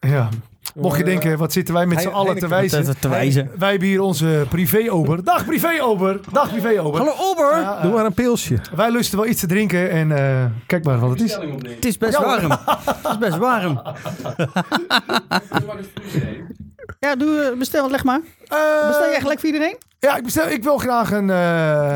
Ja. 0.00 0.28
Mocht 0.74 0.96
je 0.98 1.02
Maar, 1.04 1.12
denken, 1.12 1.38
wat 1.38 1.52
zitten 1.52 1.74
wij 1.74 1.86
met 1.86 2.00
z'n 2.00 2.08
allen 2.08 2.38
te 2.38 2.48
wijzen. 2.48 2.84
Te, 2.84 2.94
te 3.00 3.08
wijzen. 3.08 3.50
Wij 3.58 3.70
hebben 3.70 3.88
hier 3.88 4.00
onze 4.00 4.46
privé-ober. 4.48 5.24
Dag 5.24 5.44
privé-ober. 5.44 6.20
Dag 6.32 6.48
privé-ober. 6.50 7.00
Hallo 7.00 7.12
Ober! 7.18 7.60
Ja, 7.60 7.80
Doe 7.80 7.90
eh, 7.90 7.96
maar 7.96 8.04
een 8.04 8.14
pilsje. 8.14 8.58
wij 8.76 8.90
lusten 8.90 9.18
wel 9.18 9.26
iets 9.28 9.40
te 9.40 9.46
drinken 9.46 9.90
en 9.90 10.12
eh, 10.12 10.44
kijk 10.66 10.84
maar 10.84 10.98
wat 10.98 11.10
het 11.10 11.20
is. 11.20 11.32
Het 11.74 11.84
is 11.84 11.98
best 11.98 12.18
warm. 12.18 12.50
Het 12.50 13.10
is 13.10 13.18
best 13.18 13.36
warm. 13.36 13.82
Ja, 17.00 17.16
doe, 17.16 17.40
eh, 17.40 17.58
bestel, 17.58 17.90
leg 17.90 18.04
maar. 18.04 18.20
Eh, 18.48 18.86
Bestel 18.86 19.10
jij 19.10 19.20
gelijk 19.20 19.38
voor 19.40 19.48
iedereen? 19.48 19.76
Ja, 19.98 20.16
ik, 20.16 20.22
bestel, 20.24 20.48
ik 20.48 20.62
wil 20.62 20.78
graag 20.78 21.10
een, 21.12 21.30
eh 21.30 21.36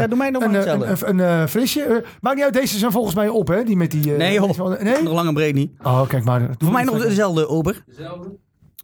Ja, 0.00 0.06
doe 0.06 0.18
mij 0.18 0.30
nog 0.30 0.42
maar 0.46 0.54
een, 0.54 0.80
een, 0.80 0.90
een, 0.90 1.08
een, 1.08 1.20
eh, 1.42 1.46
frisje. 1.46 1.82
Eh, 1.82 1.96
maakt 2.20 2.36
niet 2.36 2.44
uit, 2.44 2.54
deze 2.54 2.78
zijn 2.78 2.92
volgens 2.92 3.14
mij 3.14 3.28
op, 3.28 3.48
hè? 3.48 3.64
Die 3.64 3.76
met 3.76 3.90
die... 3.90 4.12
eh, 4.12 4.18
Nee, 4.18 4.32
joh. 4.32 4.80
Nee? 4.80 5.02
Nog 5.02 5.12
lang 5.12 5.28
en 5.28 5.34
breed 5.34 5.54
niet. 5.54 5.70
Oh, 5.82 6.08
kijk 6.08 6.24
maar. 6.24 6.40
Doe 6.40 6.54
Voor 6.58 6.72
mij 6.72 6.84
nog 6.84 7.02
dezelfde 7.02 7.48
Ober. 7.48 7.84
Doe 7.96 8.38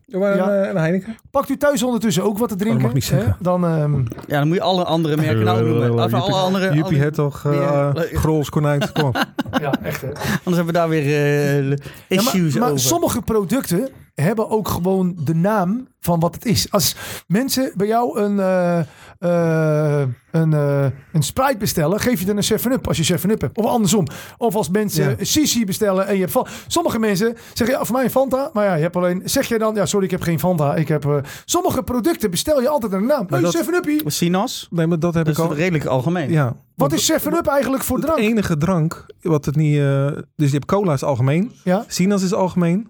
maar 0.06 0.36
Ja. 0.36 0.48
een, 0.52 0.62
eh, 0.62 0.68
een 0.68 0.76
Heineken. 0.76 1.16
Pakt 1.30 1.48
u 1.48 1.56
thuis 1.56 1.82
ondertussen 1.82 2.22
ook 2.22 2.38
wat 2.38 2.48
te 2.48 2.56
drinken? 2.56 2.82
mag 2.82 2.92
niet 2.92 3.04
zeggen. 3.04 3.28
hè? 3.28 3.34
Dan, 3.40 3.64
ehm, 3.64 3.98
Ja, 4.26 4.38
dan 4.38 4.46
moet 4.46 4.56
je 4.56 4.62
alle 4.62 4.84
andere 4.84 5.16
merken 5.16 5.44
nou 5.44 5.64
noemen. 5.68 6.04
Of 6.04 6.12
alle 6.14 6.34
andere... 6.34 6.74
Juppie 6.74 6.98
Hertog, 6.98 7.44
uh. 7.46 7.90
Grols, 7.94 8.48
Konijn, 8.50 8.92
kom 8.92 9.04
op. 9.04 9.26
ja, 9.60 9.72
echt 9.82 10.00
hè. 10.00 10.08
Anders 10.08 10.44
hebben 10.44 10.66
we 10.66 10.72
daar 10.72 10.88
weer 10.88 11.02
eh, 11.04 11.68
Ja, 11.70 11.76
issues 12.08 12.52
maar, 12.52 12.60
maar 12.62 12.70
over. 12.70 12.80
sommige 12.80 13.22
producten 13.22 13.88
hebben 14.14 14.50
ook 14.50 14.68
gewoon 14.68 15.16
de 15.24 15.34
naam 15.34 15.88
van 16.00 16.20
wat 16.20 16.34
het 16.34 16.44
is. 16.44 16.70
Als 16.70 16.96
mensen 17.26 17.72
bij 17.76 17.86
jou 17.86 18.20
een, 18.20 18.38
eh, 18.40 18.78
eh, 19.18 20.08
een, 20.30 20.52
eh, 20.52 20.84
een 21.12 21.22
Sprite 21.22 21.56
bestellen, 21.58 22.00
geef 22.00 22.20
je 22.20 22.26
dan 22.26 22.36
een 22.36 22.42
7-Up 22.44 22.86
als 22.88 22.96
je 22.96 23.04
7-Up 23.04 23.40
hebt. 23.40 23.58
Of 23.58 23.64
andersom. 23.66 24.06
Of 24.38 24.54
als 24.54 24.68
mensen 24.68 25.04
Ja. 25.10 25.14
een 25.18 25.26
Sisi 25.26 25.64
bestellen 25.64 26.06
en 26.06 26.14
je 26.18 26.20
hebt... 26.26 26.48
Sommige 26.66 26.98
mensen 26.98 27.36
zeggen, 27.52 27.78
ja, 27.78 27.84
voor 27.84 27.94
mij 27.94 28.04
een 28.04 28.10
Fanta. 28.10 28.50
Maar 28.52 28.64
ja, 28.64 28.74
je 28.74 28.82
hebt 28.82 28.96
alleen... 28.96 29.22
Zeg 29.24 29.48
je 29.48 29.58
dan, 29.58 29.74
ja, 29.74 29.86
sorry, 29.86 30.04
ik 30.04 30.10
heb 30.10 30.20
geen 30.22 30.38
Fanta. 30.38 30.74
Ik 30.74 30.88
heb... 30.88 31.04
eh, 31.04 31.16
sommige 31.44 31.82
producten 31.82 32.30
bestel 32.30 32.60
je 32.60 32.68
altijd 32.68 32.92
een 32.92 33.06
naam. 33.06 33.26
Hey, 33.28 33.40
dat- 33.40 33.56
7-Uppie. 33.56 34.02
Sinas, 34.10 34.68
Nee, 34.70 34.86
maar 34.86 34.98
dat 34.98 35.14
heb 35.14 35.24
dat 35.24 35.38
ik 35.38 35.42
is 35.44 35.48
al. 35.50 35.54
redelijk 35.56 35.84
algemeen. 35.86 36.30
Ja. 36.30 36.56
Wat 36.74 36.92
is 36.92 37.12
7-Up 37.12 37.46
eigenlijk 37.46 37.82
voor 37.84 37.96
Het 37.96 38.06
drank? 38.06 38.18
enige 38.20 38.56
drank 38.56 39.06
wat 39.22 39.44
het 39.44 39.56
niet... 39.56 39.78
eh, 39.78 40.06
dus 40.36 40.48
je 40.48 40.54
hebt 40.54 40.64
cola 40.66 40.92
is 40.92 41.02
algemeen. 41.02 41.52
Ja, 41.64 41.84
Sinas 41.88 42.22
is 42.22 42.32
algemeen. 42.34 42.88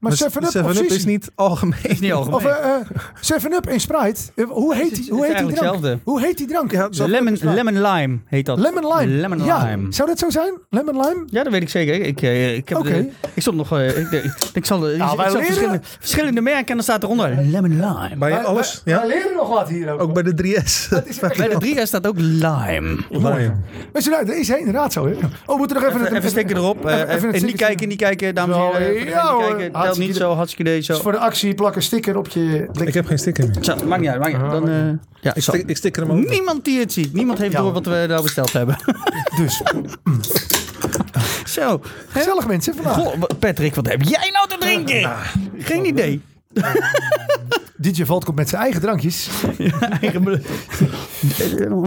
Maar 0.00 0.12
7-Up 0.12 0.42
of 0.44 0.56
7-Up 0.56 0.74
Sisi? 0.74 0.94
is 0.94 1.04
niet 1.04 1.30
algemeen. 1.34 1.78
Is 1.82 2.00
niet 2.00 2.12
algemeen. 2.12 2.36
Of 2.36 2.44
eh, 2.44 2.74
eh, 2.74 3.42
7-Up 3.44 3.66
en 3.66 3.80
Sprite. 3.80 4.20
Eh, 4.34 4.44
Hoe 4.48 4.74
heet 4.74 4.94
die, 4.94 5.04
Het 5.04 5.08
hoe 5.08 5.26
is 5.26 5.32
heet 5.32 5.36
die 5.46 5.46
drank? 5.46 5.50
hetzelfde. 5.50 5.98
Hoe 6.04 6.20
heet 6.20 6.36
die 6.38 6.46
drank? 6.46 6.72
Ja, 6.72 6.88
Lemon, 7.06 7.38
lemon 7.42 7.82
lime 7.82 8.18
heet 8.26 8.46
dat. 8.46 8.58
Lemon 8.58 8.92
lime. 8.96 9.12
Lemon 9.20 9.44
ja. 9.44 9.64
lime. 9.64 9.92
Zou 9.92 10.08
dat 10.08 10.18
zo 10.18 10.30
zijn? 10.30 10.52
Lemon 10.70 10.94
lime? 10.94 11.22
Ja, 11.26 11.42
dat 11.42 11.52
weet 11.52 11.62
ik 11.62 11.68
zeker. 11.68 11.94
Ik, 11.94 12.20
ik, 12.20 12.56
ik, 12.56 12.68
heb 12.68 12.78
Oké. 12.78 12.88
de- 12.90 13.10
ik 13.34 13.42
stond 13.42 13.56
nog... 13.56 13.78
ik, 13.80 14.10
ik, 14.10 14.32
ik 14.52 14.64
zal, 14.66 14.78
Nou, 14.78 14.92
ik 14.92 15.16
wij 15.16 15.30
zal 15.30 15.40
verschillende, 15.42 15.80
verschillende 15.98 16.40
merken 16.40 16.66
en 16.66 16.74
dan 16.74 16.82
staat 16.82 17.02
eronder 17.02 17.36
lemon 17.42 17.70
lime. 17.70 18.16
Bij 18.18 18.44
alles. 18.44 18.82
wij- 18.84 18.94
Ja? 18.94 19.00
Wij 19.00 19.08
leren 19.08 19.36
nog 19.36 19.48
wat 19.48 19.68
hier 19.68 19.90
ook. 19.90 20.00
Ook 20.00 20.12
bij 20.14 20.22
de 20.22 20.34
3S. 20.42 20.88
Bij 21.36 21.48
de 21.48 21.56
3 21.58 21.86
staat 21.86 22.06
ook 22.06 22.18
lime. 22.18 22.96
Mooi. 23.10 23.52
Weet 23.92 24.04
je, 24.04 24.10
nou, 24.10 24.24
dat 24.24 24.34
is 24.34 24.48
inderdaad 24.48 24.92
zo. 24.92 25.06
Hè? 25.06 25.12
Oh, 25.12 25.20
we 25.46 25.56
moeten 25.56 25.76
nog 25.76 25.86
even... 25.88 26.00
Even, 26.04 26.16
even 26.16 26.30
stikken 26.30 26.56
erop. 26.56 26.86
eh, 26.86 26.92
even- 26.94 27.02
even 27.02 27.14
even, 27.14 27.14
het 27.14 27.22
en 27.22 27.30
niet 27.30 27.36
stickertje. 27.40 27.64
kijken, 27.66 27.88
niet 27.88 27.98
kijken, 27.98 28.34
dames 28.34 28.56
en 28.56 28.62
heren. 28.82 29.04
Ja, 29.08 29.22
die 29.36 29.42
hoor. 29.44 29.70
Hartstikke 29.86 30.12
niet 30.12 30.22
zo, 30.22 30.34
hartstikke 30.34 30.70
idee 30.70 30.80
zo. 30.82 30.92
Dus 30.92 31.02
voor 31.02 31.12
de 31.12 31.18
actie 31.18 31.54
plak 31.54 31.76
een 31.76 31.82
sticker 31.82 32.16
op 32.16 32.28
je... 32.28 32.68
Ik 32.84 32.94
heb 32.94 33.06
geen 33.06 33.18
sticker 33.18 33.44
meer. 33.48 33.64
Zo, 33.64 33.76
maakt 33.86 34.00
niet 34.00 34.10
uit, 34.10 34.20
maakt 34.20 34.32
niet 34.32 34.42
uit. 34.42 34.50
Dan, 34.50 34.68
eh, 34.68 35.20
ja, 35.20 35.34
Ik, 35.34 35.42
stik, 35.42 35.62
ik 35.68 35.76
sticker 35.76 36.02
hem 36.02 36.10
ook. 36.10 36.28
Niemand 36.28 36.64
die 36.64 36.78
het 36.78 36.92
ziet. 36.92 37.12
Niemand 37.12 37.38
heeft 37.38 37.52
Ja. 37.52 37.60
door 37.60 37.72
wat 37.72 37.86
we 37.86 38.04
nou 38.08 38.22
besteld 38.22 38.52
hebben. 38.52 38.76
Dus, 39.40 39.62
Zo. 41.44 41.80
Hè? 42.08 42.20
gezellig 42.20 42.46
mensen 42.46 42.74
vandaag. 42.74 42.94
Goh, 42.94 43.22
Patrick, 43.38 43.74
wat 43.74 43.88
heb 43.88 44.02
jij 44.02 44.30
nou 44.32 44.48
te 44.48 44.56
drinken? 44.58 45.10
Geen 45.58 45.86
idee. 45.86 46.20
DJ 47.76 48.04
Valt 48.04 48.24
komt 48.24 48.36
met 48.36 48.48
zijn 48.48 48.62
eigen 48.62 48.80
drankjes. 48.80 49.28
Eigen. 50.00 50.24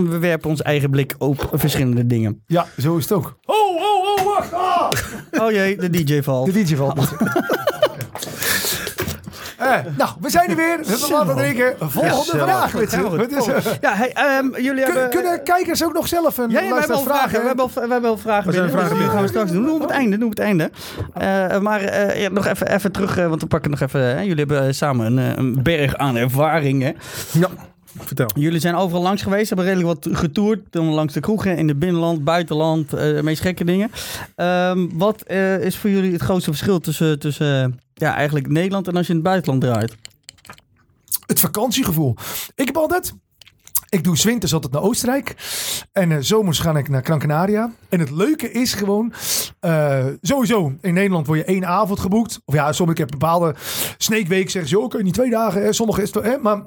We 0.10 0.18
werpen 0.20 0.50
ons 0.50 0.62
eigen 0.62 0.89
blik 0.89 1.16
op 1.18 1.50
verschillende 1.54 2.06
dingen. 2.06 2.43
Ja, 2.47 2.68
zo 2.78 2.97
is 2.97 3.04
het 3.04 3.12
ook. 3.12 3.38
Oh, 3.45 3.76
oh, 3.76 4.18
oh, 4.18 4.26
wacht. 4.26 4.54
Ah! 4.54 4.91
Oh 5.32 5.52
jee, 5.52 5.76
de 5.78 5.89
DJ 5.89 6.22
valt. 6.22 6.54
De 6.54 6.64
DJ 6.64 6.76
Valt 6.76 6.95
nou, 9.97 10.10
we 10.22 10.30
zijn 10.30 10.49
er 10.49 10.55
weer. 10.55 10.78
We 10.84 10.89
hebben 10.89 11.10
wat 11.10 11.28
te 11.28 11.34
drinken. 11.34 11.74
Volgende 11.80 12.43
vraag. 12.43 12.76
Eh, 12.76 13.74
Ja, 13.82 13.93
hey, 13.93 14.12
ehm, 14.14 14.45
jullie 14.62 14.84
kun- 14.84 14.93
hebben... 14.93 15.10
kunnen 15.10 15.43
kijkers 15.43 15.84
ook 15.84 15.93
nog 15.93 16.07
zelf 16.07 16.38
een 16.38 16.49
Ja, 16.49 16.60
ja, 16.62 16.70
we 16.74 16.80
hebben 16.80 16.95
al 16.95 17.03
vragen. 17.03 17.39
We 17.41 17.47
hebben 17.47 17.66
al, 17.66 17.72
we 17.74 17.91
hebben 17.91 18.10
al 18.10 18.18
vragen 18.18 18.51
Dus 18.51 18.72
die 18.72 19.07
gaan 19.10 19.22
we 19.22 19.28
straks 19.28 19.51
doen. 19.51 19.62
Doen 19.64 19.70
we 19.70 19.76
op 19.76 19.82
het 19.82 19.89
einde. 19.97 20.10
Doen 20.18 20.20
we 20.20 20.26
op 20.26 20.32
het 20.38 20.39
einde. 20.45 20.70
Eh, 21.14 21.60
maar 21.60 21.82
eh, 21.82 22.22
ja, 22.22 22.30
nog 22.30 22.45
even, 22.45 22.68
even 22.74 22.91
terug, 22.91 23.18
eh, 23.18 23.28
want 23.28 23.41
we 23.41 23.47
pakken 23.47 23.72
nog 23.72 23.80
even... 23.82 24.01
Hè, 24.01 24.20
jullie 24.20 24.36
hebben 24.45 24.66
eh, 24.68 24.72
samen 24.74 25.05
een, 25.05 25.20
eh, 25.32 25.38
een 25.38 25.64
berg 25.64 25.95
aan 25.95 26.16
ervaringen. 26.16 26.95
Ja, 27.32 27.47
vertel. 27.97 28.30
Jullie 28.36 28.60
zijn 28.60 28.76
overal 28.76 29.01
langs 29.01 29.22
geweest, 29.22 29.47
hebben 29.47 29.66
redelijk 29.66 29.88
wat 30.03 30.18
getoerd. 30.18 30.60
Dan 30.70 30.86
langs 30.86 31.14
de 31.14 31.20
kroegen 31.20 31.57
in 31.57 31.68
het 31.68 31.80
binnenland, 31.80 32.24
buitenland, 32.24 32.93
eh, 32.93 32.99
de 32.99 33.24
meest 33.24 33.41
gekke 33.41 33.64
dingen. 33.64 33.91
Ehm, 34.36 34.88
wat 34.93 35.22
eh, 35.22 35.60
is 35.60 35.78
voor 35.78 35.89
jullie 35.89 36.12
het 36.14 36.22
grootste 36.22 36.49
verschil 36.49 36.80
tussen, 36.80 37.20
tussen 37.20 37.64
eh, 37.64 37.70
ja, 38.00 38.16
eigenlijk 38.16 38.47
Nederland 38.47 38.88
en 38.88 38.95
als 38.95 39.08
je 39.08 39.14
in 39.14 39.20
het 39.20 39.28
buitenland 39.28 39.62
draait? 39.62 39.95
het 41.30 41.39
vakantiegevoel. 41.39 42.16
Ik 42.56 42.66
heb 42.66 42.78
altijd... 42.78 43.14
Ik 43.89 44.04
doe 44.04 44.18
's 44.18 44.24
winters 44.24 44.54
altijd 44.54 44.74
naar 44.74 44.82
Oostenrijk. 44.82 45.36
En 45.91 46.12
eh, 46.12 46.18
zomers 46.20 46.60
ga 46.60 46.78
ik 46.78 46.89
naar 46.89 47.04
Gran 47.04 47.20
Canaria. 47.20 47.72
En 47.89 48.00
het 48.00 48.10
leuke 48.10 48.52
is 48.52 48.74
gewoon... 48.74 49.14
eh, 49.60 50.06
sowieso, 50.22 50.74
in 50.82 50.93
Nederland 50.93 51.28
word 51.28 51.39
je 51.39 51.45
één 51.45 51.66
avond 51.66 52.00
geboekt. 52.00 52.41
Of 52.45 52.54
ja, 52.54 52.72
sommige 52.72 53.00
heb 53.02 53.12
bepaalde 53.12 53.56
sneekweek 53.97 54.50
zeggen 54.50 54.70
ze... 54.70 54.80
Oké, 54.80 55.04
niet 55.04 55.14
twee 55.14 55.30
dagen. 55.30 55.62
Hè, 55.62 55.74
sommige 55.74 56.02
is 56.02 56.14
het... 56.14 56.24
Hè, 56.24 56.38
maar 56.38 56.62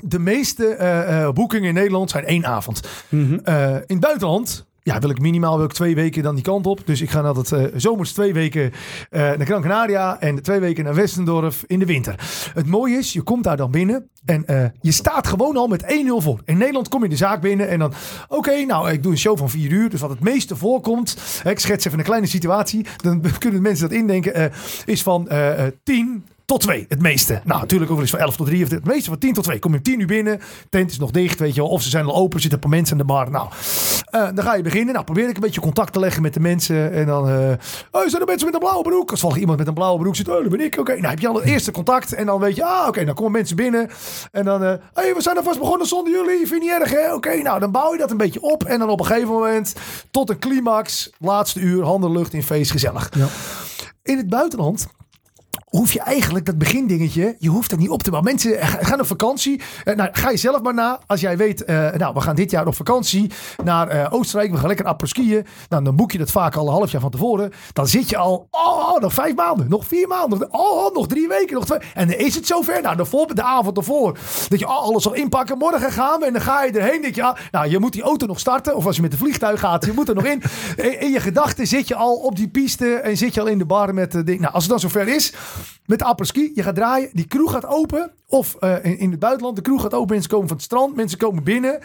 de 0.00 0.18
meeste 0.18 0.66
eh, 0.66 1.22
eh, 1.22 1.32
boekingen 1.32 1.68
in 1.68 1.74
Nederland 1.74 2.10
zijn 2.10 2.24
één 2.24 2.46
avond. 2.46 2.80
Eh, 3.10 3.74
in 3.74 3.82
het 3.86 4.00
buitenland... 4.00 4.66
Ja, 4.86 4.98
wil 4.98 5.10
ik 5.10 5.20
minimaal 5.20 5.56
wil 5.56 5.66
ik 5.66 5.72
twee 5.72 5.94
weken 5.94 6.22
dan 6.22 6.34
die 6.34 6.44
kant 6.44 6.66
op. 6.66 6.80
Dus 6.84 7.00
ik 7.00 7.10
ga 7.10 7.20
altijd 7.20 7.52
eh 7.52 7.80
zomers 7.80 8.12
twee 8.12 8.32
weken 8.32 8.72
eh, 9.10 9.20
naar 9.20 9.46
Gran 9.46 9.62
Canaria 9.62 10.20
en 10.20 10.42
twee 10.42 10.60
weken 10.60 10.84
naar 10.84 10.94
Westendorf 10.94 11.64
in 11.66 11.78
de 11.78 11.84
winter. 11.86 12.14
Het 12.54 12.66
mooie 12.66 12.96
is, 12.96 13.12
je 13.12 13.22
komt 13.22 13.44
daar 13.44 13.56
dan 13.56 13.70
binnen 13.70 14.08
en 14.24 14.46
eh, 14.46 14.64
je 14.80 14.92
staat 14.92 15.26
gewoon 15.26 15.56
al 15.56 15.66
met 15.66 15.82
1-0 15.82 15.86
voor. 16.16 16.40
In 16.44 16.58
Nederland 16.58 16.88
kom 16.88 17.02
je 17.02 17.08
de 17.08 17.16
zaak 17.16 17.40
binnen 17.40 17.68
en 17.68 17.78
dan, 17.78 17.92
oké, 18.28 18.64
nou, 18.64 18.90
ik 18.90 19.02
doe 19.02 19.12
een 19.12 19.18
show 19.18 19.38
van 19.38 19.50
vier 19.50 19.70
uur. 19.70 19.90
Dus 19.90 20.00
wat 20.00 20.10
het 20.10 20.20
meeste 20.20 20.56
voorkomt, 20.56 21.16
ik 21.44 21.58
schets 21.58 21.84
even 21.84 21.98
een 21.98 22.04
kleine 22.04 22.26
situatie, 22.26 22.86
dan 22.96 23.24
kunnen 23.38 23.62
mensen 23.62 23.88
dat 23.88 23.98
indenken, 23.98 24.52
is 24.84 25.02
van 25.02 25.28
eh, 25.28 25.66
eh, 25.66 25.72
10 25.82 26.24
tot 26.44 26.60
2, 26.60 26.84
het 26.88 27.00
meeste. 27.00 27.40
Nou, 27.44 27.60
natuurlijk 27.60 27.90
ook 27.90 27.96
wel 27.96 28.06
eens 28.06 28.16
van 28.16 28.20
11 28.20 28.36
tot 28.36 28.46
3. 28.46 28.64
Of 28.64 28.70
het 28.70 28.84
meeste 28.84 29.10
van 29.10 29.18
10 29.18 29.32
tot 29.32 29.44
2. 29.44 29.58
Kom 29.58 29.70
je 29.70 29.76
om 29.76 29.82
10 29.82 30.00
uur 30.00 30.06
binnen. 30.06 30.40
Tent 30.70 30.90
is 30.90 30.98
nog 30.98 31.10
dicht, 31.10 31.38
weet 31.38 31.54
je 31.54 31.60
wel. 31.60 31.70
Of 31.70 31.82
ze 31.82 31.90
zijn 31.90 32.04
al 32.04 32.14
open, 32.14 32.40
zitten 32.40 32.58
een 32.58 32.68
paar 32.68 32.76
mensen 32.78 32.92
aan 32.92 33.06
de 33.06 33.12
bar. 33.12 33.30
Nou, 33.30 33.48
eh, 34.10 34.28
dan 34.34 34.44
ga 34.44 34.54
je 34.54 34.62
beginnen. 34.62 34.92
Nou, 34.92 35.04
probeer 35.04 35.28
ik 35.28 35.34
een 35.34 35.40
beetje 35.40 35.60
contact 35.60 35.92
te 35.92 36.00
leggen 36.00 36.22
met 36.22 36.34
de 36.34 36.40
mensen. 36.40 36.92
En 36.92 37.06
dan, 37.06 37.28
eh 37.28 37.52
oh, 37.90 38.06
zijn 38.06 38.20
er 38.20 38.26
mensen 38.26 38.46
met 38.46 38.54
een 38.54 38.60
blauwe 38.60 38.82
broek? 38.82 39.10
Als 39.10 39.20
volgens 39.20 39.40
iemand 39.40 39.58
met 39.58 39.68
een 39.68 39.74
blauwe 39.74 39.98
broek 39.98 40.16
zit, 40.16 40.28
oh, 40.28 40.42
dat 40.42 40.48
ben 40.48 40.60
ik. 40.60 40.78
Oké, 40.78 40.92
nou 40.92 41.06
heb 41.06 41.18
je 41.18 41.28
al 41.28 41.34
het 41.34 41.44
eerste 41.44 41.70
contact. 41.70 42.12
En 42.14 42.26
dan 42.26 42.40
weet 42.40 42.56
je, 42.56 42.64
ah, 42.64 42.88
oké, 42.88 43.04
dan 43.04 43.14
komen 43.14 43.32
mensen 43.32 43.56
binnen. 43.56 43.90
En 44.32 44.44
dan, 44.44 44.64
eh 44.64 44.74
hey, 44.92 45.14
we 45.14 45.22
zijn 45.22 45.36
er 45.36 45.42
vast 45.42 45.58
begonnen 45.58 45.86
zonder 45.86 46.12
jullie. 46.12 46.46
Vind 46.46 46.50
je 46.50 46.70
niet 46.70 46.80
erg, 46.80 46.90
hè? 46.90 47.14
Oké, 47.14 47.42
nou, 47.42 47.60
dan 47.60 47.70
bouw 47.70 47.92
je 47.92 47.98
dat 47.98 48.10
een 48.10 48.16
beetje 48.16 48.42
op. 48.42 48.64
En 48.64 48.78
dan 48.78 48.88
op 48.88 49.00
een 49.00 49.06
gegeven 49.06 49.28
moment, 49.28 49.74
tot 50.10 50.30
een 50.30 50.38
climax, 50.38 51.10
laatste 51.18 51.60
uur, 51.60 51.84
handen 51.84 52.12
lucht 52.12 52.32
in 52.32 52.42
feest, 52.42 52.70
gezellig. 52.70 53.10
In 54.02 54.16
het 54.16 54.28
buitenland 54.28 54.86
hoef 55.76 55.92
je 55.92 56.00
eigenlijk 56.00 56.46
dat 56.46 56.58
begindingetje, 56.58 57.36
je 57.38 57.48
hoeft 57.48 57.70
dat 57.70 57.78
niet 57.78 57.88
op 57.88 58.02
te 58.02 58.10
bouwen. 58.10 58.32
Mensen 58.32 58.66
gaan 58.66 59.00
op 59.00 59.06
vakantie. 59.06 59.60
Eh, 59.84 59.96
nou, 59.96 60.08
ga 60.12 60.30
je 60.30 60.36
zelf 60.36 60.62
maar 60.62 60.74
na. 60.74 61.00
Als 61.06 61.20
jij 61.20 61.36
weet, 61.36 61.64
eh, 61.64 61.92
nou, 61.92 62.14
we 62.14 62.20
gaan 62.20 62.34
dit 62.34 62.50
jaar 62.50 62.66
op 62.66 62.74
vakantie 62.74 63.30
naar 63.64 63.88
eh, 63.88 64.12
Oostenrijk. 64.12 64.50
We 64.50 64.58
gaan 64.58 64.66
lekker 64.66 64.86
apres-skiën. 64.86 65.46
Nou, 65.68 65.84
dan 65.84 65.96
boek 65.96 66.12
je 66.12 66.18
dat 66.18 66.30
vaak 66.30 66.56
al 66.56 66.66
een 66.66 66.72
half 66.72 66.90
jaar 66.90 67.00
van 67.00 67.10
tevoren. 67.10 67.52
Dan 67.72 67.86
zit 67.86 68.08
je 68.08 68.16
al, 68.16 68.48
oh, 68.50 69.00
nog 69.00 69.12
vijf 69.12 69.34
maanden, 69.34 69.68
nog 69.68 69.86
vier 69.86 70.08
maanden, 70.08 70.38
nog, 70.38 70.48
oh, 70.50 70.94
nog 70.94 71.06
drie 71.06 71.28
weken, 71.28 71.54
nog 71.54 71.64
twee. 71.64 71.78
En 71.94 72.08
dan 72.08 72.16
is 72.16 72.34
het 72.34 72.46
zover. 72.46 72.82
Nou, 72.82 72.96
de, 73.34 73.42
avond 73.42 73.76
ervoor, 73.76 74.18
dat 74.48 74.58
je 74.58 74.66
oh, 74.66 74.76
alles 74.76 75.06
al 75.06 75.14
inpakken. 75.14 75.58
Morgen 75.58 75.92
gaan 75.92 76.20
we 76.20 76.26
en 76.26 76.32
dan 76.32 76.42
ga 76.42 76.64
je 76.64 76.72
erheen. 76.72 77.02
Denk 77.02 77.14
je, 77.14 77.22
ah, 77.22 77.36
nou, 77.50 77.68
je 77.68 77.78
moet 77.78 77.92
die 77.92 78.02
auto 78.02 78.26
nog 78.26 78.40
starten. 78.40 78.76
Of 78.76 78.86
als 78.86 78.96
je 78.96 79.02
met 79.02 79.10
de 79.10 79.16
vliegtuig 79.16 79.60
gaat, 79.60 79.84
je 79.84 79.92
moet 79.92 80.08
er 80.08 80.14
nog 80.14 80.24
in. 80.24 80.42
In, 80.76 81.00
in 81.00 81.10
je 81.10 81.20
gedachten 81.20 81.66
zit 81.66 81.88
je 81.88 81.94
al 81.94 82.14
op 82.14 82.36
die 82.36 82.48
piste 82.48 82.94
en 82.94 83.16
zit 83.16 83.34
je 83.34 83.40
al 83.40 83.46
in 83.46 83.58
de 83.58 83.64
bar 83.64 83.94
met 83.94 84.12
de 84.12 84.24
ding. 84.24 84.40
Nou, 84.40 84.52
als 84.52 84.62
het 84.62 84.72
dan 84.72 84.80
zover 84.80 85.08
is, 85.08 85.32
met 85.86 85.98
de 85.98 86.04
apres-ski, 86.04 86.52
je 86.54 86.62
gaat 86.62 86.74
draaien, 86.74 87.10
die 87.12 87.26
kroeg 87.26 87.50
gaat 87.52 87.66
open. 87.66 88.12
Of 88.26 88.54
eh, 88.54 88.84
in, 88.84 88.98
in 88.98 89.10
het 89.10 89.20
buitenland, 89.20 89.56
de 89.56 89.62
kroeg 89.62 89.82
gaat 89.82 89.94
open, 89.94 90.12
mensen 90.12 90.30
komen 90.30 90.48
van 90.48 90.56
het 90.56 90.66
strand, 90.66 90.96
mensen 90.96 91.18
komen 91.18 91.44
binnen. 91.44 91.80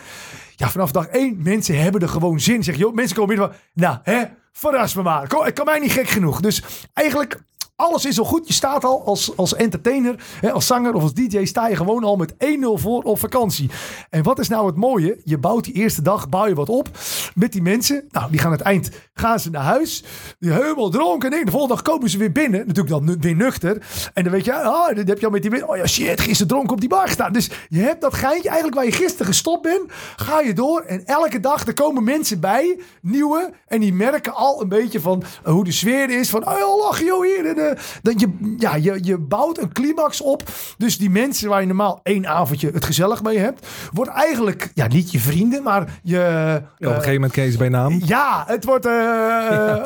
Ja, 0.56 0.70
vanaf 0.70 0.92
dag 0.92 1.08
één, 1.08 1.38
mensen 1.44 1.82
hebben 1.82 2.02
er 2.02 2.10
gewoon 2.10 2.40
zin. 2.40 2.64
Zeg, 2.64 2.76
joh, 2.76 2.94
mensen 2.94 3.16
komen 3.16 3.36
binnen 3.36 3.56
van, 3.56 3.60
nou, 3.74 3.98
hè, 4.04 4.24
verras 4.52 4.94
me 4.96 5.02
maar. 5.02 5.22
Het 5.22 5.54
kan 5.54 5.66
mij 5.66 5.80
niet 5.80 5.92
gek 5.92 6.08
genoeg. 6.08 6.40
Dus 6.40 6.64
eigenlijk 6.94 7.42
Alles 7.80 8.06
is 8.06 8.20
al 8.20 8.26
goed. 8.26 8.48
Je 8.48 8.54
staat 8.54 8.84
al 8.84 9.06
als, 9.06 9.38
als 9.38 9.56
entertainer, 9.56 10.16
hè, 10.42 10.52
als 10.52 10.68
zanger 10.68 10.94
of 10.94 11.02
als 11.02 11.14
DJ, 11.14 11.46
sta 11.46 11.68
je 11.68 11.76
gewoon 11.76 12.04
al 12.04 12.16
met 12.16 12.34
1-0 12.34 12.38
voor 12.74 13.04
op 13.04 13.20
vakantie. 13.20 13.70
En 14.10 14.24
wat 14.24 14.40
is 14.40 14.48
nou 14.48 14.66
het 14.66 14.76
mooie? 14.76 15.18
Je 15.24 15.38
bouwt 15.38 15.64
die 15.64 15.74
eerste 15.74 16.02
dag, 16.02 16.30
bouw 16.30 16.48
je 16.48 16.56
wat 16.56 16.70
op 16.70 16.90
met 17.36 17.52
die 17.52 17.62
mensen. 17.62 18.08
Nou, 18.10 18.32
die 18.32 18.40
gaan 18.40 18.52
aan 18.52 18.58
het 18.58 18.66
eind, 18.66 18.90
gaan 19.14 19.40
ze 19.40 19.50
naar 19.50 19.64
huis. 19.64 20.04
Die 20.40 20.52
helemaal 20.52 20.90
dronken. 20.90 21.34
En 21.34 21.46
de 21.46 21.52
volgende 21.52 21.76
dag 21.76 21.84
komen 21.84 22.10
ze 22.10 22.18
weer 22.18 22.32
binnen. 22.32 22.68
Natuurlijk 22.68 23.06
dan 23.06 23.20
weer 23.20 23.36
nuchter. 23.36 23.88
En 24.14 24.24
dan 24.24 24.32
weet 24.32 24.46
je, 24.46 24.54
ah, 24.54 24.96
dan 24.96 25.06
heb 25.06 25.20
je 25.20 25.26
al 25.26 25.32
met 25.32 25.42
die 25.42 25.52
mensen. 25.52 25.70
Oh 25.70 25.78
ja, 25.78 25.88
shit, 25.88 26.22
gisteren 26.22 26.48
dronken 26.48 26.72
op 26.72 26.80
die 26.80 26.90
bar 26.90 27.08
gestaan. 27.08 27.34
Dus 27.34 27.50
je 27.70 27.80
hebt 27.80 28.02
dat 28.02 28.14
geintje 28.14 28.48
eigenlijk 28.50 28.78
waar 28.78 28.86
je 28.86 28.92
gisteren 28.92 29.26
gestopt 29.26 29.62
bent. 29.62 29.92
Ga 30.16 30.42
je 30.42 30.54
door. 30.54 30.82
En 30.82 31.06
elke 31.06 31.40
dag, 31.40 31.68
er 31.68 31.74
komen 31.74 32.04
mensen 32.04 32.40
bij, 32.40 32.80
nieuwe. 33.02 33.52
En 33.68 33.80
die 33.80 33.94
merken 33.94 34.34
al 34.34 34.62
een 34.62 34.70
beetje 34.70 35.00
van 35.00 35.24
eh, 35.44 35.52
hoe 35.52 35.64
de 35.64 35.72
sfeer 35.72 36.10
is. 36.10 36.30
Van, 36.30 36.48
oh, 36.48 36.78
lach 36.78 37.04
joh 37.04 37.24
hier. 37.24 37.46
En, 37.46 37.69
eh, 37.70 37.80
dat 38.02 38.20
je, 38.20 38.56
ja, 38.58 38.76
je, 38.76 39.00
je 39.02 39.18
bouwt 39.18 39.58
een 39.58 39.74
climax 39.74 40.22
op. 40.22 40.44
Dus 40.78 40.98
die 40.98 41.10
mensen 41.10 41.50
waar 41.50 41.62
je 41.62 41.68
normaal 41.68 42.00
één 42.04 42.28
avondje 42.28 42.70
het 42.74 42.86
gezellig 42.86 43.24
mee 43.24 43.38
hebt. 43.38 43.68
Wordt 43.94 44.12
eigenlijk, 44.12 44.72
ja, 44.74 44.88
niet 44.88 45.12
je 45.12 45.20
vrienden, 45.20 45.64
maar 45.64 46.00
je... 46.04 46.18
Ja, 46.18 46.56
op 46.58 46.86
een 46.86 46.94
gegeven 46.94 47.14
moment 47.14 47.36
je 47.36 47.52
ze 47.52 47.58
bij 47.58 47.70
naam. 47.70 48.02
Ja, 48.06 48.44
het 48.48 48.66
wordt... 48.66 48.86
eh 48.86 48.94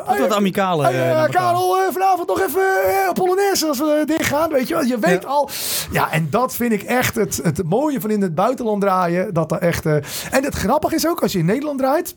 Het 0.06 0.18
wordt 0.18 0.32
amicaler. 0.32 0.84
Hey, 0.86 0.94
eh, 0.94 1.24
eh. 1.24 1.30
Karel, 1.30 1.76
eh, 1.76 1.92
vanavond 1.92 2.28
nog 2.28 2.40
even 2.40 2.62
uh, 2.86 3.12
Polonaise 3.12 3.66
als 3.66 3.78
we 3.78 4.02
dicht 4.06 4.26
gaan. 4.26 4.50
Weet 4.50 4.68
je 4.68 4.74
wel, 4.74 4.82
je 4.82 4.98
weet 4.98 5.22
Ja. 5.22 5.28
al. 5.28 5.48
Ja, 5.90 6.10
en 6.10 6.26
dat 6.30 6.54
vind 6.54 6.72
ik 6.72 6.82
echt 6.82 7.14
het, 7.14 7.40
het 7.42 7.62
mooie 7.64 8.00
van 8.00 8.10
in 8.10 8.22
het 8.22 8.34
buitenland 8.34 8.80
draaien. 8.80 9.34
Dat 9.34 9.52
er 9.52 9.58
echt. 9.58 9.86
eh, 9.86 9.94
en 10.30 10.44
het 10.44 10.54
grappige 10.54 10.94
is 10.94 11.06
ook, 11.08 11.22
als 11.22 11.32
je 11.32 11.38
in 11.38 11.44
Nederland 11.44 11.78
draait. 11.78 12.14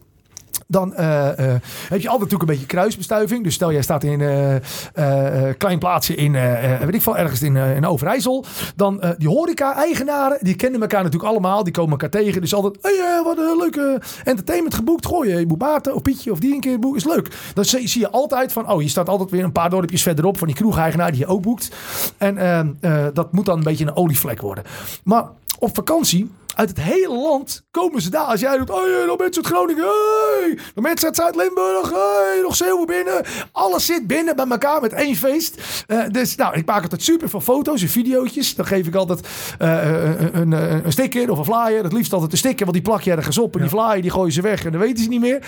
Dan 0.67 0.95
eh, 0.95 1.27
eh, 1.29 1.61
heb 1.89 2.01
je 2.01 2.09
altijd 2.09 2.31
natuurlijk 2.31 2.41
een 2.41 2.45
beetje 2.47 2.65
kruisbestuiving. 2.65 3.43
Dus 3.43 3.53
stel 3.53 3.71
jij 3.71 3.81
staat 3.81 4.03
in 4.03 4.21
een 4.21 5.57
klein 5.57 5.79
plaatsje 5.79 6.15
in, 6.15 6.35
eh, 6.35 6.73
eh, 6.73 6.81
weet 6.81 6.95
ik 6.95 7.01
veel, 7.01 7.17
ergens 7.17 7.41
in, 7.41 7.57
eh, 7.57 7.75
in 7.75 7.85
Overijssel. 7.85 8.45
Dan 8.75 9.01
eh, 9.01 9.09
die 9.17 9.27
horeca-eigenaren, 9.27 10.37
die 10.41 10.55
kennen 10.55 10.81
elkaar 10.81 11.03
natuurlijk 11.03 11.31
allemaal. 11.31 11.63
Die 11.63 11.73
komen 11.73 11.91
elkaar 11.91 12.09
tegen. 12.09 12.41
Dus 12.41 12.53
altijd, 12.53 12.77
hey, 12.81 12.99
eh, 12.99 13.23
wat 13.23 13.37
een 13.37 13.57
leuke 13.57 14.01
entertainment 14.23 14.75
geboekt. 14.75 15.05
Gooi 15.05 15.37
je 15.37 15.47
moet 15.47 15.59
Maarten 15.59 15.95
of 15.95 16.01
Pietje 16.01 16.31
of 16.31 16.39
die 16.39 16.53
een 16.53 16.59
keer 16.59 16.79
boeken. 16.79 16.99
Is 16.99 17.15
leuk. 17.15 17.27
Dan 17.53 17.65
zie, 17.65 17.99
je 17.99 18.09
altijd 18.09 18.51
van, 18.51 18.71
oh, 18.71 18.81
je 18.81 18.87
staat 18.87 19.09
altijd 19.09 19.29
weer 19.29 19.43
een 19.43 19.51
paar 19.51 19.69
dorpjes 19.69 20.03
verderop 20.03 20.37
van 20.37 20.47
die 20.47 20.55
kroegeigenaar 20.55 21.11
die 21.11 21.19
je 21.19 21.27
ook 21.27 21.41
boekt. 21.41 21.69
En 22.17 22.37
eh, 22.37 22.59
eh, 22.59 23.13
dat 23.13 23.31
moet 23.31 23.45
dan 23.45 23.57
een 23.57 23.63
beetje 23.63 23.85
een 23.85 23.95
olievlek 23.95 24.41
worden. 24.41 24.63
Maar 25.03 25.25
op 25.59 25.75
vakantie 25.75 26.31
uit 26.57 26.69
het 26.69 26.81
hele 26.81 27.13
land 27.13 27.65
komen 27.71 28.01
ze 28.01 28.09
daar. 28.09 28.25
Als 28.25 28.39
jij 28.39 28.57
doet, 28.57 28.69
oh 28.69 28.87
ja, 28.87 29.05
nog 29.05 29.17
mensen 29.17 29.43
uit 29.43 29.53
Groningen, 29.53 29.85
hey, 29.85 30.57
nog 30.75 30.85
mensen 30.85 31.07
uit 31.07 31.15
Zuid-Limburg, 31.15 31.89
hey, 31.89 32.39
nog 32.41 32.55
Zeeuwen 32.55 32.85
binnen. 32.85 33.25
Alles 33.51 33.85
zit 33.85 34.07
binnen 34.07 34.35
bij 34.35 34.45
elkaar 34.47 34.81
met 34.81 34.93
één 34.93 35.15
feest. 35.15 35.61
Eh, 35.87 36.03
dus 36.11 36.35
nou, 36.35 36.55
ik 36.55 36.65
maak 36.65 36.81
altijd 36.81 37.03
super 37.03 37.29
veel 37.29 37.41
foto's 37.41 37.81
en 37.81 37.89
video's. 37.89 38.55
Dan 38.55 38.65
geef 38.65 38.87
ik 38.87 38.95
altijd 38.95 39.27
eh, 39.59 39.69
een, 39.85 40.37
een, 40.37 40.51
een, 40.51 40.85
een 40.85 40.91
sticker 40.91 41.31
of 41.31 41.37
een 41.37 41.45
flyer. 41.45 41.83
Het 41.83 41.93
liefst 41.93 42.13
altijd 42.13 42.31
een 42.31 42.37
sticker, 42.37 42.65
want 42.65 42.73
die 42.73 42.85
plak 42.85 43.01
je 43.01 43.11
ergens 43.11 43.37
op. 43.37 43.55
En 43.55 43.61
die 43.61 43.69
flyer 43.69 44.01
die 44.01 44.11
gooien 44.11 44.33
ze 44.33 44.41
weg 44.41 44.65
en 44.65 44.71
dan 44.71 44.81
weten 44.81 45.03
ze 45.03 45.09
niet 45.09 45.21
meer. 45.21 45.45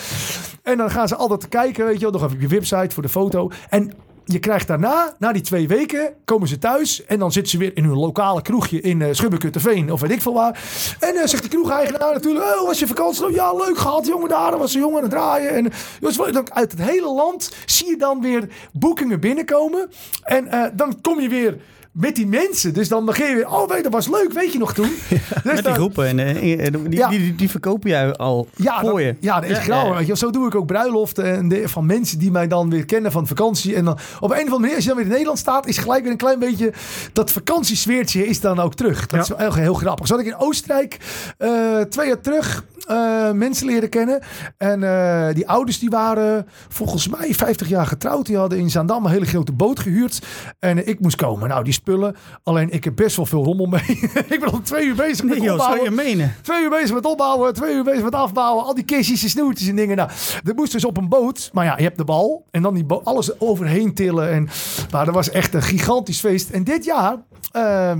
En 0.64 0.78
dan 0.78 0.92
gaan 0.92 1.08
ze 1.08 1.16
altijd 1.16 1.50
kijken, 1.50 1.86
weet 1.86 2.00
je 2.00 2.02
wel, 2.02 2.12
nog 2.12 2.24
even 2.24 2.36
op 2.36 2.42
je 2.42 2.48
website 2.48 2.94
voor 2.94 3.04
de 3.04 3.10
foto. 3.10 3.52
En 3.70 3.94
je 4.32 4.40
krijgt 4.40 4.68
daarna, 4.68 5.16
na 5.20 5.32
die 5.32 5.42
twee 5.42 5.68
weken, 5.68 6.14
komen 6.26 6.48
ze 6.48 6.58
thuis. 6.58 7.06
En 7.06 7.20
dan 7.20 7.32
zitten 7.32 7.52
ze 7.52 7.58
weer 7.58 7.72
in 7.78 7.84
hun 7.84 7.98
lokale 7.98 8.42
kroegje 8.42 8.82
in 8.82 9.00
uh, 9.00 9.08
Schubbekutteveen 9.12 9.92
of 9.92 10.02
weet 10.02 10.12
ik 10.12 10.22
veel 10.22 10.34
waar. 10.34 10.64
En 11.00 11.16
uh, 11.16 11.26
zegt 11.26 11.44
de 11.44 11.50
kroegeigenaar 11.50 12.14
natuurlijk, 12.14 12.46
oh, 12.46 12.66
was 12.66 12.80
je 12.80 12.88
vakantie? 12.88 13.34
Ja, 13.34 13.54
leuk 13.54 13.78
gehad, 13.78 14.06
jongen, 14.06 14.30
daar 14.30 14.58
was 14.58 14.74
een 14.74 14.80
jongen 14.80 14.98
aan 14.98 15.02
het 15.02 15.12
draaien. 15.12 15.52
En 15.52 15.72
dus, 16.00 16.22
uit 16.50 16.72
het 16.72 16.82
hele 16.82 17.14
land 17.14 17.52
zie 17.66 17.88
je 17.88 17.98
dan 17.98 18.22
weer 18.22 18.50
boekingen 18.74 19.20
binnenkomen. 19.20 19.90
En 20.24 20.46
uh, 20.46 20.66
dan 20.74 21.02
kom 21.02 21.20
je 21.20 21.30
weer 21.30 21.58
met 21.92 22.16
die 22.16 22.28
mensen. 22.28 22.74
Dus 22.74 22.88
dan 22.88 23.06
begin 23.06 23.30
je 23.30 23.36
weer, 23.36 23.50
oh 23.50 23.70
weet, 23.70 23.84
dat 23.84 23.92
was 23.92 24.08
leuk, 24.08 24.34
weet 24.34 24.54
je 24.54 24.60
nog 24.60 24.74
toen? 24.74 24.90
Ja, 25.10 25.18
dus 25.36 25.44
met 25.44 25.54
die 25.54 25.64
dan, 25.64 25.74
groepen, 25.74 26.20
en, 26.20 26.42
die, 26.42 26.98
ja. 26.98 27.10
die, 27.10 27.20
die, 27.20 27.36
die, 27.36 27.50
verkopen 27.50 27.90
jij 27.90 28.16
al 28.16 28.48
ja, 28.56 28.80
voor 28.80 28.90
dat, 28.92 29.00
je. 29.00 29.16
Ja, 29.20 29.40
dat 29.40 29.50
is 29.50 29.58
grauw. 29.58 29.96
Weet 29.96 30.08
je. 30.08 30.18
Zo 30.18 30.30
doe 30.30 30.48
ik 30.48 30.56
ook 30.56 30.66
bruiloften 30.66 31.26
en 31.26 31.48
de, 31.48 31.70
van 31.70 31.86
mensen 31.86 32.20
die 32.20 32.32
mij 32.32 32.48
dan 32.48 32.70
weer 32.70 32.86
kennen 32.86 33.12
van 33.12 33.28
vakantie. 33.28 33.76
En 33.76 33.86
dan 33.86 33.98
op 34.20 34.30
een 34.30 34.36
of 34.36 34.38
andere 34.38 34.60
manier, 34.60 34.76
als 34.76 34.84
je 34.84 34.90
dan 34.90 34.98
weer 34.98 35.06
in 35.06 35.12
Nederland 35.12 35.40
staat, 35.40 35.68
is 35.68 35.78
gelijk 35.78 36.02
weer 36.02 36.12
een 36.12 36.18
klein 36.18 36.40
beetje, 36.40 36.74
dat 37.14 37.32
vakantiesfeertje 37.32 38.28
is 38.28 38.40
dan 38.40 38.60
ook 38.60 38.74
terug. 38.74 39.06
Dat 39.06 39.20
is 39.20 39.38
heel, 39.38 39.54
heel 39.54 39.74
grappig. 39.74 40.08
Zat 40.08 40.20
ik 40.20 40.26
in 40.26 40.38
Oostenrijk 40.38 40.98
uh, 41.40 41.82
twee 41.82 42.08
jaar 42.08 42.22
terug 42.22 42.64
uh, 42.92 43.32
mensen 43.32 43.66
leren 43.66 43.90
kennen. 43.90 44.20
En 44.58 44.82
uh, 44.82 45.28
die 45.34 45.48
ouders 45.48 45.80
die 45.80 45.90
waren 45.90 46.48
volgens 46.68 47.08
mij 47.08 47.34
50 47.34 47.68
jaar 47.68 47.86
getrouwd. 47.86 48.26
Die 48.26 48.38
hadden 48.38 48.60
in 48.60 48.70
Zaandam 48.70 49.06
een 49.06 49.12
hele 49.12 49.26
grote 49.26 49.52
boot 49.52 49.80
gehuurd. 49.80 50.22
En 50.60 50.88
ik 50.88 51.00
moest 51.00 51.16
komen. 51.16 51.50
Nou, 51.50 51.64
die 51.64 51.74
spullen. 51.80 52.16
Alleen 52.44 52.70
ik 52.70 52.84
heb 52.84 52.96
best 52.96 53.16
wel 53.16 53.26
veel 53.26 53.44
rommel 53.44 53.66
mee. 53.66 54.00
ik 54.34 54.40
ben 54.40 54.52
al 54.52 54.62
twee 54.62 54.86
uur 54.86 54.96
bezig 54.96 55.26
met 55.26 55.38
nee, 55.38 55.44
joh, 55.44 55.54
opbouwen. 55.54 55.80
zou 55.80 55.90
je 55.90 56.04
menen? 56.04 56.36
Twee 56.42 56.64
uur 56.64 56.70
bezig 56.70 56.94
met 56.94 57.06
opbouwen. 57.06 57.54
Twee 57.54 57.76
uur 57.76 57.84
bezig 57.84 58.04
met 58.04 58.16
afbouwen. 58.16 58.66
Al 58.66 58.74
die 58.74 58.84
kistjes 58.84 59.24
en 59.24 59.30
snoertjes 59.30 59.68
en 59.68 59.76
dingen. 59.76 59.98
Nou, 59.98 60.10
dat 60.44 60.56
moest 60.56 60.72
dus 60.72 60.86
op 60.86 60.98
een 60.98 61.10
boot. 61.10 61.50
Maar 61.54 61.66
ja, 61.66 61.78
je 61.78 61.84
hebt 61.84 61.98
de 61.98 62.04
bal. 62.04 62.46
En 62.52 62.62
dan 62.62 62.74
die 62.74 62.86
alles 63.04 63.40
overheen 63.40 63.94
tillen. 63.94 64.32
En 64.32 64.50
nou, 64.92 65.06
dat 65.06 65.14
was 65.14 65.30
echt 65.30 65.54
een 65.54 65.62
gigantisch 65.62 66.20
feest. 66.20 66.50
En 66.50 66.64
dit 66.64 66.86
jaar... 66.86 67.18
Uh, 67.56 67.92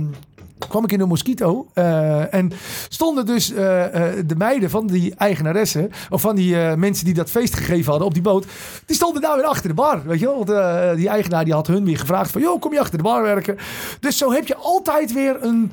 kwam 0.68 0.84
ik 0.84 0.92
in 0.92 1.00
een 1.00 1.08
mosquito. 1.08 1.66
Uh, 1.74 2.34
en 2.34 2.52
stonden 2.88 3.26
dus 3.26 3.52
uh, 3.52 3.58
uh, 3.58 4.02
de 4.26 4.36
meiden 4.36 4.70
van 4.70 4.86
die 4.86 5.14
eigenaressen. 5.14 5.90
Of 6.10 6.20
van 6.20 6.36
die 6.36 6.56
mensen 6.56 7.04
die 7.04 7.14
dat 7.14 7.30
feest 7.30 7.54
gegeven 7.54 7.90
hadden 7.90 8.06
op 8.06 8.14
die 8.14 8.22
boot. 8.22 8.46
Die 8.86 8.96
stonden 8.96 9.22
daar 9.22 9.36
weer 9.36 9.44
achter 9.44 9.68
de 9.68 9.74
bar. 9.74 10.02
Weet 10.04 10.18
je 10.18 10.26
wel? 10.26 10.44
Want 10.44 10.96
die 10.96 11.08
eigenaar 11.08 11.44
die 11.44 11.54
had 11.54 11.66
hun 11.66 11.84
weer 11.84 11.98
gevraagd 11.98 12.30
van... 12.30 12.40
joh, 12.40 12.60
kom 12.60 12.72
je 12.72 12.80
achter 12.80 12.96
de 12.96 13.04
bar 13.04 13.22
werken? 13.22 13.56
Dus 14.00 14.16
zo 14.16 14.32
heb 14.32 14.46
je 14.46 14.56
altijd 14.56 15.12
weer 15.12 15.36
een... 15.40 15.72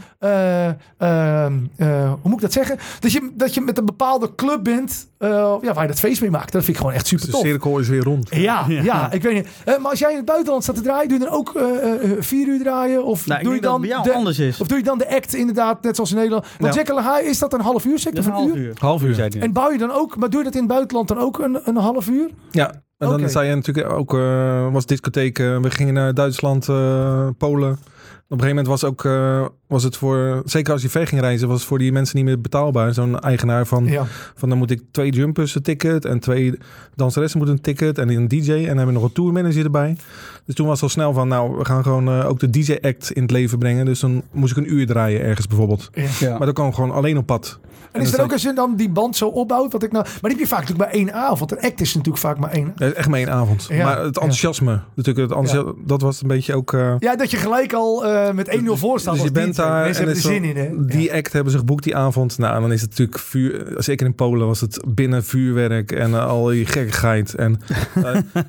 hoe 1.89 2.17
moet 2.23 2.33
ik 2.33 2.41
dat 2.41 2.53
zeggen? 2.53 2.77
Dat 2.99 3.11
je, 3.11 3.31
dat 3.33 3.53
je 3.53 3.61
met 3.61 3.77
een 3.77 3.85
bepaalde 3.85 4.35
club 4.35 4.63
bent... 4.63 5.07
ja, 5.19 5.59
waar 5.61 5.81
je 5.81 5.87
dat 5.87 5.99
feest 5.99 6.21
mee 6.21 6.31
maakt. 6.31 6.51
Dat 6.51 6.63
vind 6.63 6.75
ik 6.75 6.81
gewoon 6.81 6.95
echt 6.95 7.07
super 7.07 7.25
de 7.25 7.31
tof. 7.31 7.41
De 7.41 7.47
cirkel 7.47 7.79
is 7.79 7.87
weer 7.87 8.03
rond. 8.03 8.29
Ja, 8.35 8.65
ja, 8.67 8.81
ja. 8.81 9.11
ik 9.11 9.21
weet 9.21 9.33
niet. 9.33 9.47
maar 9.65 9.89
als 9.89 9.99
jij 9.99 10.09
in 10.09 10.17
het 10.17 10.25
buitenland 10.25 10.63
staat 10.63 10.75
te 10.75 10.81
draaien... 10.81 11.09
doe 11.09 11.19
je 11.19 11.25
dan 11.25 11.33
ook 11.33 11.51
vier 12.19 12.47
uur 12.47 12.59
draaien? 12.59 13.05
Of 13.05 13.27
nou, 13.27 13.43
doe 13.43 13.53
je 13.53 13.61
dan 13.61 13.81
bij 13.81 13.89
jou 13.89 14.03
de, 14.03 14.13
anders 14.13 14.39
is. 14.39 14.61
Of 14.61 14.67
doe 14.67 14.76
je 14.77 14.83
dan 14.83 14.97
de 14.97 15.15
act 15.15 15.33
inderdaad, 15.33 15.81
net 15.83 15.95
zoals 15.95 16.09
in 16.11 16.15
Nederland. 16.17 16.45
Want 16.59 16.73
Ja. 16.73 16.79
Jekyll 16.79 17.01
Hyde, 17.03 17.29
is 17.29 17.39
dat 17.39 17.53
een 17.53 17.61
half 17.61 17.85
uur? 17.85 17.93
Is 17.93 18.05
een 18.05 18.17
een 18.17 18.23
half 18.31 18.47
uur? 18.49 18.55
uur. 18.57 18.73
Half 18.79 19.03
uur. 19.03 19.13
zei 19.15 19.29
hij. 19.29 19.41
En 19.41 19.51
bouw 19.53 19.71
je 19.71 19.77
dan 19.77 19.91
ook, 19.91 20.17
maar 20.17 20.29
doe 20.29 20.39
je 20.39 20.45
dat 20.45 20.53
in 20.55 20.59
het 20.63 20.69
buitenland 20.69 21.07
dan 21.07 21.17
ook 21.17 21.39
een, 21.39 21.59
een 21.63 21.75
half 21.75 22.07
uur? 22.07 22.29
Ja, 22.51 22.81
en 22.97 23.09
dan 23.09 23.29
zei 23.29 23.49
je 23.49 23.55
natuurlijk 23.55 23.89
ook, 23.91 24.13
eh, 24.13 24.71
was 24.71 24.85
discotheek, 24.85 25.39
eh, 25.39 25.59
we 25.59 25.71
gingen 25.71 25.93
naar 25.93 26.13
Duitsland, 26.13 26.69
eh, 26.69 27.27
Polen. 27.37 27.71
Op 28.29 28.33
een 28.33 28.39
gegeven 28.39 28.63
moment 28.63 28.81
was, 28.81 28.91
ook, 28.91 29.05
eh, 29.05 29.45
was 29.67 29.83
het 29.83 29.97
voor, 29.97 30.41
zeker 30.45 30.73
als 30.73 30.81
je 30.81 30.89
ver 30.89 31.07
ging 31.07 31.21
reizen, 31.21 31.47
was 31.47 31.57
het 31.57 31.67
voor 31.67 31.77
die 31.77 31.91
mensen 31.91 32.15
niet 32.15 32.25
meer 32.25 32.41
betaalbaar. 32.41 32.93
Zo'n 32.93 33.19
eigenaar 33.19 33.65
van, 33.65 33.85
Ja. 33.85 34.03
van 34.35 34.49
dan 34.49 34.57
moet 34.57 34.71
ik 34.71 34.81
twee 34.91 35.11
jumpers 35.11 35.55
een 35.55 35.61
ticket 35.61 36.05
en 36.05 36.19
twee 36.19 36.57
danseressen 36.95 37.37
moeten 37.37 37.55
een 37.57 37.61
ticket 37.63 37.97
en 37.97 38.09
een 38.09 38.27
DJ 38.27 38.51
en 38.51 38.57
dan 38.57 38.67
hebben 38.67 38.85
we 38.85 38.91
nog 38.91 39.03
een 39.03 39.11
tourmanager 39.11 39.63
erbij. 39.63 39.95
Dus 40.45 40.55
toen 40.55 40.65
was 40.65 40.75
het 40.75 40.83
al 40.83 40.89
snel 40.89 41.13
van, 41.13 41.27
nou, 41.27 41.57
we 41.57 41.65
gaan 41.65 41.83
gewoon 41.83 42.09
ook 42.23 42.39
de 42.39 42.49
DJ-act 42.49 43.11
in 43.11 43.21
het 43.21 43.31
leven 43.31 43.59
brengen. 43.59 43.85
Dus 43.85 43.99
dan 43.99 44.23
moest 44.31 44.51
ik 44.51 44.57
een 44.57 44.73
uur 44.73 44.85
draaien 44.85 45.21
ergens 45.21 45.47
bijvoorbeeld. 45.47 45.89
Ja. 46.19 46.29
Maar 46.37 46.45
dan 46.45 46.53
kwam 46.53 46.67
ik 46.67 46.73
gewoon 46.73 46.91
alleen 46.91 47.17
op 47.17 47.25
pad. 47.25 47.59
En 47.99 48.05
is 48.05 48.13
er 48.17 48.23
ook 48.23 48.31
als 48.31 48.41
je 48.41 48.53
dan 48.53 48.75
die 48.75 48.89
band 48.89 49.15
zo 49.15 49.27
opbouwt? 49.27 49.71
Wat 49.71 49.83
ik 49.83 49.91
nou, 49.91 50.03
maar 50.05 50.19
die 50.21 50.29
heb 50.31 50.39
je 50.39 50.47
vaak 50.47 50.59
natuurlijk 50.59 50.89
bij 50.91 50.99
één 50.99 51.13
avond. 51.13 51.51
Een 51.51 51.61
act 51.61 51.81
is 51.81 51.93
natuurlijk 51.93 52.23
vaak 52.23 52.37
maar 52.37 52.51
één. 52.51 52.73
Ja, 52.75 52.91
echt 52.91 53.07
maar 53.09 53.19
één 53.19 53.29
avond. 53.31 53.65
Ja, 53.69 53.83
maar 53.83 53.97
het 53.97 54.05
enthousiasme, 54.17 54.79
natuurlijk, 54.95 55.29
het 55.29 55.37
enthousia- 55.39 55.73
dat 55.85 56.01
was 56.01 56.21
een 56.21 56.27
beetje 56.27 56.55
ook... 56.55 56.73
eh, 56.73 56.93
Ja, 56.99 57.15
dat 57.15 57.31
je 57.31 57.37
gelijk 57.37 57.73
al 57.73 58.05
eh, 58.05 58.31
met 58.33 58.59
1-0 58.59 58.63
voor 58.73 58.99
staat. 58.99 59.13
Dus 59.13 59.23
je 59.23 59.31
bent 59.31 59.55
daar 59.55 59.85
en 59.85 59.95
hebben 59.95 60.15
er 60.15 60.21
zin 60.21 60.43
in, 60.43 60.57
hè? 60.57 60.85
Die 60.85 61.13
act 61.13 61.33
hebben 61.33 61.51
ze 61.51 61.57
geboekt 61.57 61.83
die 61.83 61.95
avond. 61.95 62.37
Nou, 62.37 62.61
dan 62.61 62.71
is 62.71 62.81
het 62.81 62.89
natuurlijk 62.89 63.19
vuur. 63.19 63.73
Zeker 63.77 64.05
in 64.05 64.15
Polen 64.15 64.47
was 64.47 64.61
het 64.61 64.83
binnen 64.87 65.23
vuurwerk 65.23 65.91
en 65.91 66.13
eh, 66.13 66.25
al 66.27 66.45
die 66.45 66.65
gekkigheid. 66.65 67.35
En 67.35 67.61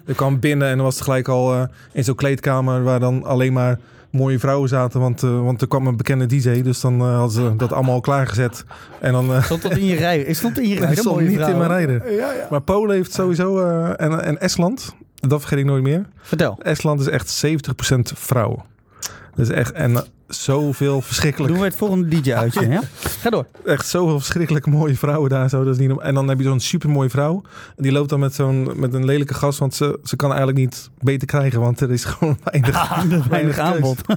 ik 0.07 0.16
kwam 0.16 0.40
binnen 0.40 0.68
en 0.68 0.74
dan 0.76 0.84
was 0.84 0.94
het 0.94 1.05
gelijk 1.05 1.28
al 1.28 1.66
in 1.92 2.05
zo'n 2.05 2.14
kleedkamer 2.14 2.82
waar 2.82 3.01
dan 3.01 3.24
alleen 3.24 3.53
maar 3.53 3.78
mooie 4.11 4.38
vrouwen 4.38 4.68
zaten. 4.68 5.00
Want, 5.00 5.22
eh, 5.22 5.42
want 5.42 5.61
er 5.61 5.68
kwam 5.68 5.86
een 5.86 5.96
bekende 5.96 6.26
DJ, 6.26 6.62
dus 6.62 6.80
dan 6.80 7.00
eh, 7.00 7.14
hadden 7.14 7.30
ze 7.30 7.56
dat 7.56 7.72
allemaal 7.72 7.94
al 7.94 8.00
klaargezet. 8.00 8.64
En 9.00 9.12
dan 9.12 9.34
eh 9.34 9.42
Stond 9.42 9.62
dat 9.62 9.76
in 9.76 9.84
je 9.84 9.96
rij? 9.96 10.18
Is 10.20 10.38
stond 10.42 10.59
in 10.59 10.68
je 10.68 10.78
rij? 10.78 10.88
Dat 10.88 10.98
stond 10.98 11.14
mooie 11.14 11.28
niet 11.28 11.38
in 11.38 11.44
vrouw. 11.44 11.56
mijn 11.56 11.70
rijden. 11.70 12.14
Ja, 12.14 12.32
ja. 12.32 12.46
Maar 12.50 12.61
Polen 12.61 12.96
heeft 12.96 13.12
sowieso 13.12 13.59
eh, 13.61 13.88
en, 13.96 14.24
en 14.24 14.40
Estland, 14.40 14.94
dat 15.14 15.40
vergeet 15.40 15.59
ik 15.59 15.64
nooit 15.64 15.82
meer. 15.82 16.06
Vertel. 16.20 16.59
Estland 16.62 17.00
is 17.00 17.09
echt 17.09 17.44
70% 17.46 17.98
vrouwen. 18.14 18.62
Dus 19.39 19.49
echt 19.49 19.72
en 19.72 20.05
zoveel 20.28 21.01
verschrikkelijk 21.03 21.53
Doen 21.53 21.61
we 21.61 21.68
het 21.68 21.76
volgende 21.76 22.09
DJ-uitje, 22.20 22.68
ja? 22.68 22.80
Ga 23.20 23.30
door. 23.30 23.47
echt 23.64 23.86
zoveel 23.86 24.18
verschrikkelijk 24.18 24.66
mooie 24.66 24.97
vrouwen 24.97 25.30
daar. 25.30 25.49
Zo, 25.49 25.64
dat 25.64 25.72
is 25.74 25.78
niet 25.80 25.89
norm- 25.89 26.01
en 26.01 26.14
dan 26.14 26.28
heb 26.28 26.39
je 26.39 26.45
zo'n 26.45 26.61
supermooie 26.61 27.11
vrouw. 27.11 27.43
En 27.76 27.82
die 27.82 27.93
loopt 27.93 28.09
dan 28.09 28.20
met 28.20 28.34
zo'n 28.34 28.70
met 28.76 28.95
een 28.95 29.05
lelijke 29.05 29.34
gast. 29.34 29.59
Want 29.59 29.74
ze, 29.74 29.99
ze 30.05 30.16
kan 30.16 30.28
eigenlijk 30.28 30.59
niet 30.59 30.91
beter 31.01 31.26
krijgen. 31.26 31.61
Want 31.61 31.80
er 31.80 31.91
is 31.91 32.05
gewoon 32.05 32.39
weinig, 32.45 33.26
Weinig 33.26 33.55
keus. 33.57 33.64
aanbod. 33.64 34.01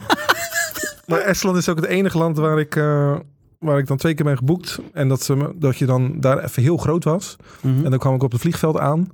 Maar 1.08 1.20
Estland 1.20 1.58
is 1.58 1.70
ook 1.70 1.76
het 1.76 1.86
enige 1.86 2.18
land 2.18 2.38
waar 2.38 2.60
ik, 2.60 2.76
eh, 2.76 3.16
waar 3.60 3.78
ik 3.78 3.88
dan 3.88 3.98
twee 3.98 4.14
keer 4.14 4.26
ben 4.26 4.38
geboekt. 4.38 4.80
En 4.94 5.08
dat, 5.08 5.24
ze, 5.24 5.54
dat 5.56 5.78
je 5.78 5.86
dan 5.86 6.20
daar 6.20 6.44
even 6.44 6.64
heel 6.64 6.78
groot 6.78 7.04
was. 7.04 7.36
Mhm. 7.62 7.84
En 7.86 7.90
dan 7.90 8.00
kwam 8.00 8.16
ik 8.16 8.24
op 8.24 8.32
het 8.32 8.42
vliegveld 8.42 8.78
aan. 8.80 9.10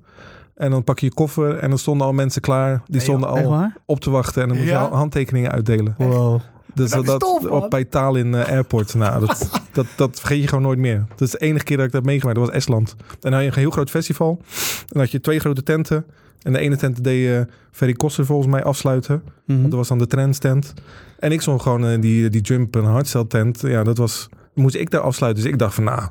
En 0.57 0.71
dan 0.71 0.83
pak 0.83 0.99
je 0.99 1.05
je 1.05 1.13
koffer 1.13 1.57
en 1.57 1.69
dan 1.69 1.77
stonden 1.77 2.07
al 2.07 2.13
mensen 2.13 2.41
klaar. 2.41 2.81
Die 2.85 3.01
stonden 3.01 3.29
al 3.29 3.71
op 3.85 3.99
te 3.99 4.09
wachten. 4.09 4.41
En 4.41 4.47
dan 4.47 4.57
moet 4.57 4.67
Ja? 4.67 4.81
je 4.81 4.87
al 4.87 4.95
handtekeningen 4.97 5.51
uitdelen. 5.51 5.95
Wow. 5.97 6.39
Dus 6.73 6.89
Dat 6.91 7.05
dat, 7.05 7.21
is 7.23 7.29
tof, 7.29 7.41
man. 7.43 7.51
op 7.63 7.69
bij 7.69 7.85
taal 7.85 8.15
in 8.15 8.35
eh, 8.35 8.47
airport. 8.51 8.93
Nou, 8.93 9.25
dat, 9.25 9.49
dat, 9.73 9.85
dat 9.95 10.19
vergeet 10.19 10.41
je 10.41 10.47
gewoon 10.47 10.63
nooit 10.63 10.79
meer. 10.79 11.05
Dat 11.09 11.21
is 11.21 11.31
de 11.31 11.37
enige 11.37 11.63
keer 11.63 11.77
dat 11.77 11.85
ik 11.85 11.91
dat 11.91 12.03
meegemaakt. 12.03 12.37
Dat 12.37 12.45
was 12.47 12.55
Estland. 12.55 12.95
En 12.99 13.15
dan 13.19 13.33
had 13.33 13.41
je 13.41 13.47
een 13.47 13.53
heel 13.53 13.69
groot 13.69 13.89
festival. 13.89 14.41
Dan 14.87 15.01
had 15.01 15.11
je 15.11 15.19
twee 15.21 15.39
grote 15.39 15.63
tenten. 15.63 16.05
En 16.41 16.53
de 16.53 16.59
ene 16.59 16.75
tent 16.75 17.03
deed 17.03 17.23
je 17.23 17.47
Ferry 17.71 17.93
Koster 17.93 18.25
volgens 18.25 18.47
mij 18.51 18.63
afsluiten. 18.63 19.23
Mhm. 19.45 19.61
Dat 19.63 19.71
was 19.73 19.87
dan 19.87 19.97
de 19.97 20.07
trends 20.07 20.37
tent. 20.39 20.73
En 21.19 21.31
ik 21.31 21.41
stond 21.41 21.61
gewoon 21.61 21.85
in 21.85 22.01
die, 22.01 22.29
die 22.29 22.41
jump 22.41 22.75
en 22.75 22.83
hardstyle 22.83 23.27
tent. 23.27 23.61
Ja, 23.61 23.83
dat 23.83 23.97
was... 23.97 24.29
Moest 24.53 24.75
ik 24.75 24.89
daar 24.91 25.01
afsluiten. 25.01 25.43
Dus 25.43 25.51
ik 25.51 25.59
dacht 25.59 25.73
van, 25.75 25.83
nou... 25.83 26.01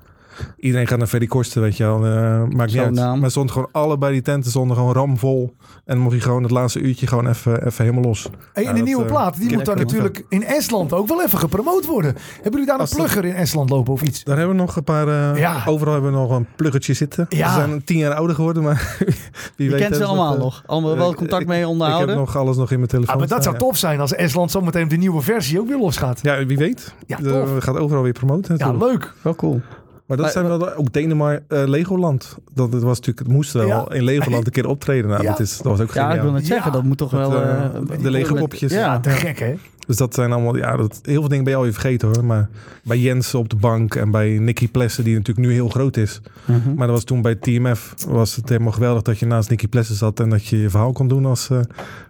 Iedereen 0.58 0.86
gaat 0.86 0.98
naar 0.98 1.06
Ferry 1.06 1.28
weet 1.54 1.76
je 1.76 1.84
wel. 1.84 2.06
eh, 2.06 2.42
maakt 2.48 2.72
niet 2.72 2.80
uit. 2.82 2.92
naam. 2.94 3.20
Maar 3.20 3.30
stond 3.30 3.50
gewoon 3.50 3.68
allebei 3.72 4.12
die 4.12 4.22
tenten 4.22 4.50
stonden 4.50 4.76
gewoon 4.76 4.92
ramvol. 4.92 5.54
En 5.60 5.94
dan 5.94 5.98
mocht 5.98 6.14
je 6.14 6.20
gewoon 6.20 6.42
het 6.42 6.50
laatste 6.52 6.80
uurtje 6.80 7.06
gewoon 7.06 7.28
even, 7.28 7.66
even 7.66 7.84
helemaal 7.84 8.04
los. 8.04 8.28
Hey, 8.52 8.62
Ja, 8.62 8.68
en 8.68 8.74
de 8.74 8.80
dat, 8.80 8.88
nieuwe 8.88 9.02
eh, 9.04 9.10
plaat, 9.10 9.36
die 9.38 9.52
moet 9.56 9.64
dan 9.64 9.76
natuurlijk 9.76 10.24
in 10.28 10.44
Estland 10.44 10.92
ook 10.92 11.08
wel 11.08 11.22
even 11.22 11.38
gepromoot 11.38 11.86
worden. 11.86 12.14
Hebben 12.34 12.50
jullie 12.52 12.66
daar 12.66 12.74
een 12.74 12.80
Als 12.80 12.90
dat- 12.90 12.98
plugger 12.98 13.24
in 13.24 13.34
Estland 13.34 13.70
lopen 13.70 13.92
of 13.92 14.02
iets? 14.02 14.24
Daar 14.24 14.36
hebben 14.38 14.56
we 14.56 14.62
nog 14.62 14.76
een 14.76 14.84
paar... 14.84 15.08
eh, 15.08 15.38
Ja. 15.40 15.62
Overal 15.66 15.92
hebben 15.92 16.12
we 16.12 16.16
nog 16.18 16.30
een 16.30 16.46
pluggetje 16.56 16.92
zitten. 16.94 17.26
Ja. 17.28 17.48
Ze 17.48 17.54
zijn 17.54 17.84
tien 17.84 17.98
jaar 17.98 18.14
ouder 18.14 18.36
geworden, 18.36 18.62
maar 18.62 18.96
wie 19.56 19.66
Je 19.66 19.70
weet... 19.70 19.80
kent 19.80 19.96
ze 19.96 20.04
allemaal 20.04 20.30
dat, 20.32 20.38
nog. 20.38 20.62
Allemaal 20.66 20.96
wel 20.96 21.14
contact 21.14 21.42
ik- 21.42 21.48
mee 21.48 21.60
Ik 21.60 21.66
onderhouden. 21.66 22.08
heb 22.08 22.18
nog 22.18 22.36
alles 22.36 22.56
nog 22.56 22.70
in 22.70 22.76
mijn 22.76 22.88
telefoon 22.90 23.12
Ah, 23.14 23.18
maar 23.20 23.28
dat 23.28 23.42
staan, 23.42 23.52
zou 23.54 23.64
tof 23.68 23.76
zijn 23.78 24.00
als 24.00 24.14
Estland 24.14 24.50
zometeen 24.50 24.82
op 24.84 24.90
de 24.90 24.96
nieuwe 24.96 25.20
versie 25.22 25.60
ook 25.60 25.68
weer 25.68 25.78
losgaat. 25.78 26.18
Ja. 26.22 26.34
ja, 26.34 26.46
wie 26.46 26.56
weet. 26.58 26.94
Ja, 27.06 27.16
De- 27.16 27.30
tof. 27.30 27.54
we 27.54 27.60
gaat 27.60 27.76
overal 27.78 28.02
weer 28.02 28.12
promoten 28.12 28.56
Ja, 28.56 28.66
natuurlijk. 28.66 28.92
leuk. 29.02 29.12
Wel 29.22 29.34
cool. 29.34 29.60
Maar 30.06 30.16
dat 30.16 30.26
Maar- 30.26 30.34
zijn 30.34 30.46
wel 30.46 30.58
de- 30.58 30.74
ook 30.76 30.92
Denemarken, 30.92 31.44
eh, 31.62 31.68
Legoland. 31.68 32.36
Dat 32.54 32.72
het 32.72 32.82
was 32.82 32.96
natuurlijk, 32.96 33.26
het 33.26 33.36
moest 33.36 33.52
wel 33.52 33.66
Ja. 33.66 33.86
in 33.90 34.04
Legoland 34.04 34.44
een 34.46 34.52
keer 34.52 34.66
optreden. 34.68 35.10
Nou, 35.10 35.22
Ja. 35.22 35.30
dat, 35.30 35.40
is, 35.40 35.56
dat 35.56 35.66
was 35.66 35.80
ook 35.80 35.92
Ja, 35.94 36.02
ik 36.04 36.08
geniaal. 36.08 36.24
wil 36.24 36.32
net 36.32 36.46
zeggen, 36.46 36.66
Ja. 36.70 36.76
dat 36.76 36.82
moet 36.86 36.98
toch 36.98 37.10
Dat, 37.10 37.30
wel... 37.30 37.42
eh, 37.42 37.64
eh, 37.64 38.02
de 38.02 38.10
Lego 38.10 38.32
met- 38.32 38.42
popjes. 38.42 38.72
Ja. 38.72 39.00
Te 39.00 39.10
gek, 39.10 39.38
hè? 39.38 39.54
Dus 39.86 39.96
dat 39.96 40.14
zijn 40.14 40.32
allemaal, 40.32 40.56
ja, 40.56 40.76
dat, 40.76 40.98
heel 41.02 41.20
veel 41.20 41.28
dingen 41.28 41.44
ben 41.44 41.52
je 41.52 41.58
alweer 41.58 41.72
vergeten 41.72 42.08
hoor. 42.08 42.24
Maar 42.24 42.48
bij 42.84 42.98
Jens 42.98 43.34
op 43.34 43.48
de 43.48 43.56
bank 43.56 43.94
en 43.94 44.10
bij 44.10 44.38
Nicky 44.38 44.68
Plessen, 44.70 45.04
die 45.04 45.14
natuurlijk 45.16 45.46
nu 45.46 45.52
heel 45.52 45.68
groot 45.68 45.96
is. 45.96 46.20
Mhm. 46.44 46.74
Maar 46.74 46.86
dat 46.86 46.96
was 46.96 47.04
toen 47.04 47.22
bij 47.22 47.34
TMF, 47.34 47.94
was 48.08 48.36
het 48.36 48.48
helemaal 48.48 48.72
geweldig 48.72 49.02
dat 49.02 49.18
je 49.18 49.26
naast 49.26 49.50
Nicky 49.50 49.68
Plessen 49.68 49.94
zat 49.96 50.20
en 50.20 50.28
dat 50.30 50.46
je 50.46 50.60
je 50.60 50.70
verhaal 50.70 50.92
kon 50.92 51.08
doen 51.08 51.26
als, 51.26 51.50
eh 51.50 51.58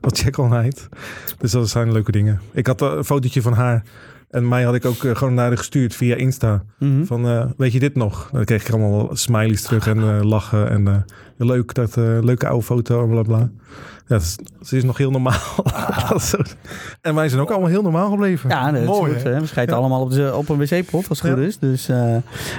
als 0.01 0.21
Jack 0.21 0.39
All 0.39 0.73
Dus 1.39 1.51
dat 1.51 1.69
zijn 1.69 1.93
leuke 1.93 2.13
dingen. 2.13 2.41
Ik 2.53 2.67
had 2.67 2.81
een 2.81 3.05
fotootje 3.05 3.43
van 3.43 3.53
haar 3.53 3.83
en 4.31 4.49
mij 4.49 4.63
had 4.63 4.75
ik 4.75 4.85
ook 4.85 5.05
eh, 5.05 5.17
gewoon 5.17 5.35
naar 5.35 5.47
haar 5.47 5.59
gestuurd 5.59 5.95
via 5.95 6.17
Insta. 6.17 6.65
Mhm. 6.79 7.05
Van, 7.05 7.27
eh, 7.27 7.45
weet 7.57 7.73
je 7.73 7.79
dit 7.79 7.95
nog? 7.95 8.29
Dan 8.33 8.45
kreeg 8.45 8.67
ik 8.67 8.75
allemaal 8.75 9.09
smileys 9.13 9.63
terug 9.63 9.87
en 9.87 9.99
eh, 9.99 10.21
lachen. 10.23 10.71
En 10.71 11.05
leuk, 11.37 11.75
dat, 11.75 11.97
leuke 11.97 12.47
oude 12.47 12.65
foto 12.65 13.03
en 13.03 13.11
bla 13.11 13.23
bla. 13.23 13.51
Ja, 14.09 14.17
is- 14.17 14.37
ze 14.63 14.77
is 14.77 14.85
nog 14.85 14.97
heel 14.97 15.11
normaal. 15.11 15.41
Dat 16.11 16.23
zo- 16.23 16.37
en 17.01 17.15
wij 17.15 17.29
zijn 17.29 17.41
ook 17.41 17.51
allemaal 17.51 17.69
heel 17.69 17.83
normaal 17.83 18.11
gebleven. 18.11 18.51
Ja, 18.51 18.73
dat 18.73 18.85
Mooi, 18.85 19.11
is 19.11 19.17
goed. 19.23 19.31
hè? 19.33 19.41
We 19.41 19.47
schijten 19.47 19.75
Ja. 19.75 19.81
allemaal 19.81 20.01
op, 20.01 20.11
de, 20.11 20.35
op 20.35 20.49
een 20.49 20.59
wc-pot, 20.59 21.09
als 21.09 21.21
het 21.23 21.31
goed 21.33 21.41
is. 21.43 21.59
Dus, 21.59 21.89
eh, 21.89 22.17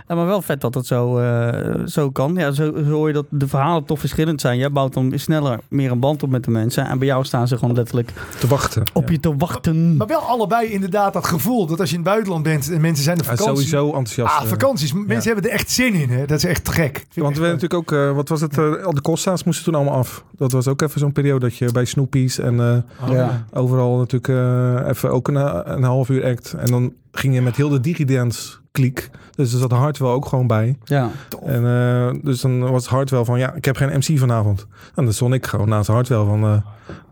maar 0.08 0.26
wel 0.26 0.42
vet 0.42 0.62
dat 0.62 0.74
het 0.74 0.86
zo, 0.86 1.18
eh, 1.18 1.74
zo 1.86 2.10
kan. 2.12 2.34
Ja, 2.36 2.52
zo, 2.52 2.72
zo 2.76 2.90
hoor 2.92 3.08
je 3.08 3.14
dat 3.14 3.26
de 3.30 3.48
verhalen 3.48 3.84
toch 3.86 4.00
verschillend 4.00 4.42
zijn. 4.42 4.58
Jij 4.58 4.72
bouwt 4.72 4.94
dan 4.94 5.12
sneller 5.16 5.60
meer 5.68 5.92
een 5.92 6.00
band 6.00 6.24
op 6.24 6.30
met 6.30 6.44
de 6.44 6.52
mensen. 6.52 6.86
En 6.88 6.98
bij 7.00 7.08
jou 7.08 7.24
staan 7.26 7.48
ze 7.48 7.58
gewoon 7.58 7.76
letterlijk 7.76 8.12
Te 8.40 8.48
wachten. 8.48 8.84
op 8.94 9.10
je 9.10 9.20
te 9.20 9.36
wachten. 9.38 9.98
Maar 9.98 10.08
wel 10.08 10.20
allebei 10.20 10.68
inderdaad 10.68 11.14
dat 11.14 11.26
gevoel 11.26 11.66
dat 11.66 11.80
als 11.80 11.90
je 11.90 11.96
in 11.96 12.02
het 12.02 12.10
buitenland 12.10 12.44
bent 12.44 12.72
en 12.72 12.82
mensen 12.82 13.04
zijn 13.04 13.18
op 13.20 13.26
vakantie. 13.26 13.48
sowieso 13.48 13.86
enthousiast. 13.86 14.34
Ah, 14.36 14.44
vakanties. 14.46 14.94
Mensen 14.94 15.32
hebben 15.34 15.50
er 15.52 15.56
echt 15.58 15.70
zin 15.72 15.94
in. 15.94 16.10
Hè? 16.10 16.26
Dat 16.26 16.38
is 16.38 16.44
echt 16.46 16.70
gek. 16.70 17.06
Want 17.16 17.36
we 17.36 17.42
leuk. 17.42 17.52
natuurlijk 17.62 17.92
ook, 17.92 18.00
eh, 18.00 18.12
wat 18.16 18.30
was 18.30 18.42
het, 18.42 18.58
eh, 18.58 18.84
al 18.84 18.94
de 18.94 19.02
Costa's 19.02 19.44
moesten 19.44 19.66
toen 19.66 19.76
allemaal 19.76 19.94
af. 19.98 20.24
Dat 20.38 20.52
was 20.52 20.68
ook 20.68 20.82
even 20.82 21.00
zo'n 21.00 21.12
periode 21.12 21.37
dat 21.40 21.58
je 21.58 21.72
bij 21.72 21.86
Snoopy's 21.86 22.40
en 22.40 22.60
eh, 22.60 23.08
Oh, 23.08 23.14
ja. 23.14 23.46
overal 23.54 23.98
natuurlijk 23.98 24.28
eh, 24.28 24.88
even 24.90 25.12
ook 25.12 25.28
een, 25.28 25.72
een 25.74 25.84
half 25.84 26.10
uur 26.10 26.26
act. 26.26 26.54
En 26.54 26.66
dan 26.72 26.94
ging 27.12 27.34
je 27.34 27.42
met 27.42 27.56
heel 27.56 27.70
de 27.70 27.80
digidance 27.80 28.58
kliek. 28.72 29.10
Dus 29.36 29.54
er 29.54 29.60
zat 29.60 29.72
Hartwell 29.72 30.10
ook 30.10 30.26
gewoon 30.26 30.48
bij. 30.48 30.78
ja. 30.84 31.10
En 31.44 31.66
eh, 31.66 32.24
dus 32.24 32.42
dan 32.42 32.60
was 32.72 32.88
Hartwell 32.88 33.24
van, 33.24 33.40
ja, 33.40 33.54
ik 33.54 33.66
heb 33.66 33.76
geen 33.76 33.98
MC 33.98 34.20
vanavond. 34.20 34.68
En 34.96 35.04
dan 35.04 35.14
stond 35.14 35.34
ik 35.34 35.46
gewoon 35.46 35.70
naast 35.70 35.88
Hartwell 35.88 36.24
van, 36.26 36.64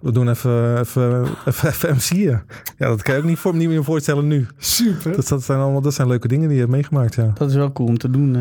we 0.01 0.11
doen 0.11 0.29
even, 0.29 0.79
even, 0.79 1.25
even, 1.45 1.69
even 1.69 1.95
MC'en. 1.95 2.43
Ja, 2.77 2.87
dat 2.87 3.01
kan 3.01 3.13
je 3.15 3.19
ook 3.21 3.27
niet, 3.27 3.37
voor, 3.39 3.55
niet 3.55 3.69
meer 3.69 3.83
voorstellen 3.83 4.27
nu. 4.27 4.47
Super. 4.57 5.15
Dat, 5.15 5.27
dat, 5.27 5.43
zijn 5.43 5.59
allemaal, 5.59 5.81
dat 5.81 5.93
zijn 5.93 6.07
leuke 6.07 6.27
dingen 6.27 6.45
die 6.47 6.53
je 6.55 6.61
hebt 6.61 6.73
meegemaakt, 6.73 7.15
ja. 7.15 7.31
Dat 7.33 7.49
is 7.49 7.55
wel 7.55 7.71
cool 7.71 7.87
om 7.87 7.97
te 7.97 8.09
doen. 8.09 8.37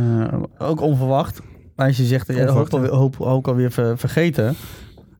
ook 0.59 0.80
onverwacht. 0.80 1.41
Maar 1.76 1.87
als 1.87 1.97
je 1.97 2.05
zegt, 2.05 2.32
ja, 2.32 2.47
hoop, 2.47 2.72
alweer, 2.74 2.91
hoop 2.91 3.20
ook 3.20 3.49
alweer 3.49 3.70
ver- 3.70 3.99
vergeten. 3.99 4.55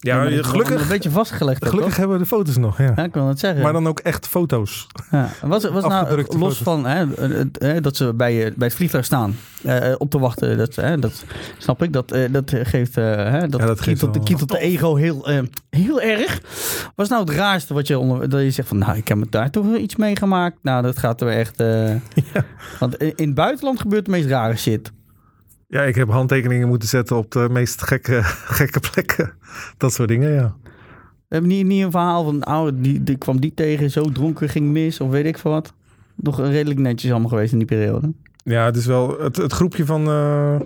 Ja, 0.05 0.23
je 0.23 0.37
Een 0.39 0.45
gelukkig, 0.45 0.89
beetje 0.89 1.11
vastgelegd. 1.11 1.65
gelukkig 1.65 1.85
toch? 1.89 1.97
hebben 1.97 2.17
we 2.17 2.23
de 2.23 2.29
foto's 2.29 2.57
nog, 2.57 2.79
ja. 2.79 2.93
Ja, 2.97 3.05
ik 3.05 3.15
wil 3.15 3.29
het 3.29 3.39
zeggen. 3.39 3.63
Maar 3.63 3.73
dan 3.73 3.87
ook 3.89 3.99
echt 3.99 4.27
foto's. 4.27 4.87
Ja. 5.11 5.29
Was, 5.43 5.65
was 5.69 5.85
nou 5.85 6.17
los 6.17 6.27
foto's. 6.27 6.59
van 6.59 6.87
hè, 6.87 7.07
het- 7.21 7.59
hè, 7.59 7.81
dat 7.81 7.97
ze 7.97 8.15
bij, 8.15 8.53
bij 8.57 8.67
het 8.67 8.77
vliegtuig 8.77 9.05
staan 9.05 9.37
eh, 9.63 9.93
op 9.99 10.11
te 10.11 10.19
wachten, 10.19 10.59
dat, 10.59 10.75
hè, 10.75 10.99
dat 10.99 11.25
snap 11.59 11.83
ik. 11.83 11.93
Dat, 11.93 12.13
eh, 12.13 12.33
dat 12.33 12.53
geeft, 12.63 12.97
eh, 12.97 13.05
hè, 13.15 13.49
dat, 13.49 13.61
Ja, 13.61 13.67
dat 13.67 13.81
geeft 13.81 13.99
kietelt, 13.99 14.15
wel- 14.17 14.25
kietelt 14.25 14.51
de 14.51 14.59
ego 14.59 14.95
heel, 14.97 15.27
eh, 15.29 15.39
heel 15.71 16.01
erg. 16.01 16.41
Wat 16.95 17.05
is 17.07 17.11
nou 17.13 17.25
het 17.25 17.35
raarste 17.35 17.75
wat 17.75 17.87
je 17.87 17.99
onder, 17.99 18.29
dat 18.29 18.41
je 18.43 18.51
zegt 18.51 18.69
van, 18.69 18.79
nou, 18.79 18.97
ik 18.97 19.09
heb 19.09 19.17
me 19.19 19.27
daar 19.31 19.51
toch 19.51 19.65
wel 19.67 19.79
iets 19.79 19.97
meegemaakt. 19.97 20.57
Nou, 20.63 20.83
dat 20.83 20.99
gaat 20.99 21.21
er 21.21 21.29
echt. 21.29 21.61
eh, 21.61 21.91
Want 22.81 22.97
in, 22.97 23.13
in 23.17 23.27
het 23.27 23.35
buitenland 23.35 23.81
gebeurt 23.81 24.05
de 24.05 24.11
meest 24.11 24.29
rare 24.29 24.57
shit. 24.57 24.93
Ja, 25.75 25.83
ik 25.83 25.95
heb 25.95 26.09
handtekeningen 26.09 26.69
moeten 26.69 26.89
zetten 26.89 27.17
op 27.17 27.31
de 27.31 27.49
meest 27.51 27.83
gekke, 27.83 28.21
gekke 28.59 28.81
plekken. 28.91 29.33
Dat 29.77 29.93
soort 29.93 30.09
dingen, 30.09 30.33
ja. 30.33 30.55
We 31.29 31.35
hebben 31.41 31.51
niet, 31.51 31.67
niet 31.67 31.85
een 31.85 31.91
verhaal 31.91 32.25
van, 32.25 32.47
oh, 32.47 32.69
die, 32.75 33.03
die 33.03 33.17
kwam 33.17 33.41
die 33.41 33.53
tegen, 33.55 33.91
zo 33.91 34.03
dronken 34.13 34.49
ging 34.49 34.67
mis, 34.73 35.01
of 35.01 35.11
weet 35.11 35.27
ik 35.27 35.39
veel 35.39 35.51
wat. 35.51 35.73
Nog 36.15 36.41
redelijk 36.41 36.81
netjes 36.81 37.11
allemaal 37.11 37.29
geweest 37.29 37.53
in 37.53 37.59
die 37.59 37.67
periode. 37.67 38.13
Ja, 38.45 38.65
het 38.65 38.77
is 38.77 38.87
wel 38.87 39.21
het, 39.21 39.37
het 39.37 39.53
groepje 39.53 39.85
van... 39.87 40.07
eh 40.09 40.61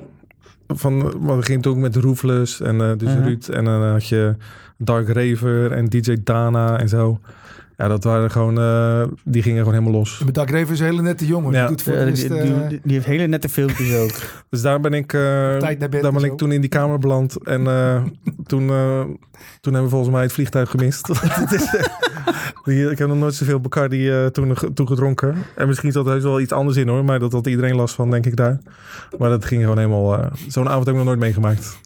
van 0.66 1.02
wat 1.20 1.36
we 1.36 1.42
gingen 1.42 1.60
toen 1.60 1.72
ook 1.72 1.78
met 1.78 1.96
Roofless 1.96 2.60
en 2.60 2.80
eh 2.80 2.92
dus 2.96 3.14
Mhm. 3.14 3.22
Ruud. 3.22 3.48
En 3.48 3.64
dan 3.64 3.82
had 3.82 4.06
je 4.08 4.36
Dark 4.76 5.08
Raver 5.08 5.72
en 5.72 5.88
DJ 5.88 6.16
Dana 6.24 6.78
en 6.78 6.88
zo. 6.88 7.20
Ja, 7.78 7.88
dat 7.88 8.04
waren 8.04 8.30
gewoon... 8.30 8.58
eh, 8.58 9.02
die 9.24 9.42
gingen 9.42 9.58
gewoon 9.58 9.74
helemaal 9.78 9.98
los. 9.98 10.22
Dag 10.32 10.50
Reven 10.50 10.72
is 10.74 10.80
een 10.80 10.86
hele 10.86 11.02
nette 11.02 11.26
jongen. 11.26 11.52
Ja. 11.52 11.58
Die 11.66 11.68
doet 11.76 11.82
voor 11.82 11.92
Ja, 11.94 12.04
die, 12.04 12.28
die- 12.28 12.38
eh, 12.38 12.68
die- 12.68 12.80
heeft 12.92 13.06
hele 13.06 13.26
nette 13.26 13.48
filmpjes 13.48 13.94
ook. 13.96 14.10
Dus 14.50 14.62
daar 14.62 14.80
ben 14.80 14.92
ik, 14.94 15.12
eh, 15.12 15.20
Tijd 15.56 15.78
naar 15.78 15.88
bed 15.88 16.02
daar 16.02 16.04
en 16.04 16.12
ben 16.12 16.20
zo. 16.20 16.26
ik 16.32 16.36
toen 16.38 16.52
in 16.52 16.60
die 16.60 16.70
kamer 16.70 16.98
beland. 16.98 17.42
En 17.44 17.66
eh, 17.66 18.02
toen, 18.50 18.70
eh, 18.70 19.00
toen 19.60 19.72
hebben 19.72 19.82
we 19.82 19.88
volgens 19.88 20.10
mij 20.10 20.22
het 20.22 20.32
vliegtuig 20.32 20.70
gemist. 20.70 21.06
Het 21.22 21.52
is, 21.52 21.70
die- 22.64 22.90
ik 22.90 22.98
heb 22.98 23.08
nog 23.08 23.18
nooit 23.18 23.34
zoveel 23.34 23.60
Bacardi 23.60 24.10
eh 24.10 24.26
toen, 24.26 24.56
toen 24.74 24.86
gedronken. 24.86 25.34
En 25.54 25.66
misschien 25.68 25.92
zat 25.92 26.06
er 26.06 26.12
heus 26.12 26.22
wel 26.22 26.40
iets 26.40 26.52
anders 26.52 26.76
in 26.76 26.88
hoor. 26.88 27.04
Maar 27.04 27.18
dat 27.18 27.32
had 27.32 27.46
iedereen 27.46 27.74
last 27.76 27.94
van, 27.94 28.10
denk 28.10 28.26
ik 28.26 28.36
daar. 28.36 28.58
Maar 29.18 29.30
dat 29.30 29.44
ging 29.44 29.62
gewoon 29.62 29.78
helemaal... 29.78 30.18
eh, 30.18 30.26
Zo'n 30.48 30.68
avond 30.68 30.84
heb 30.86 30.94
ik 30.94 31.00
nog 31.00 31.08
nooit 31.08 31.18
meegemaakt. 31.18 31.78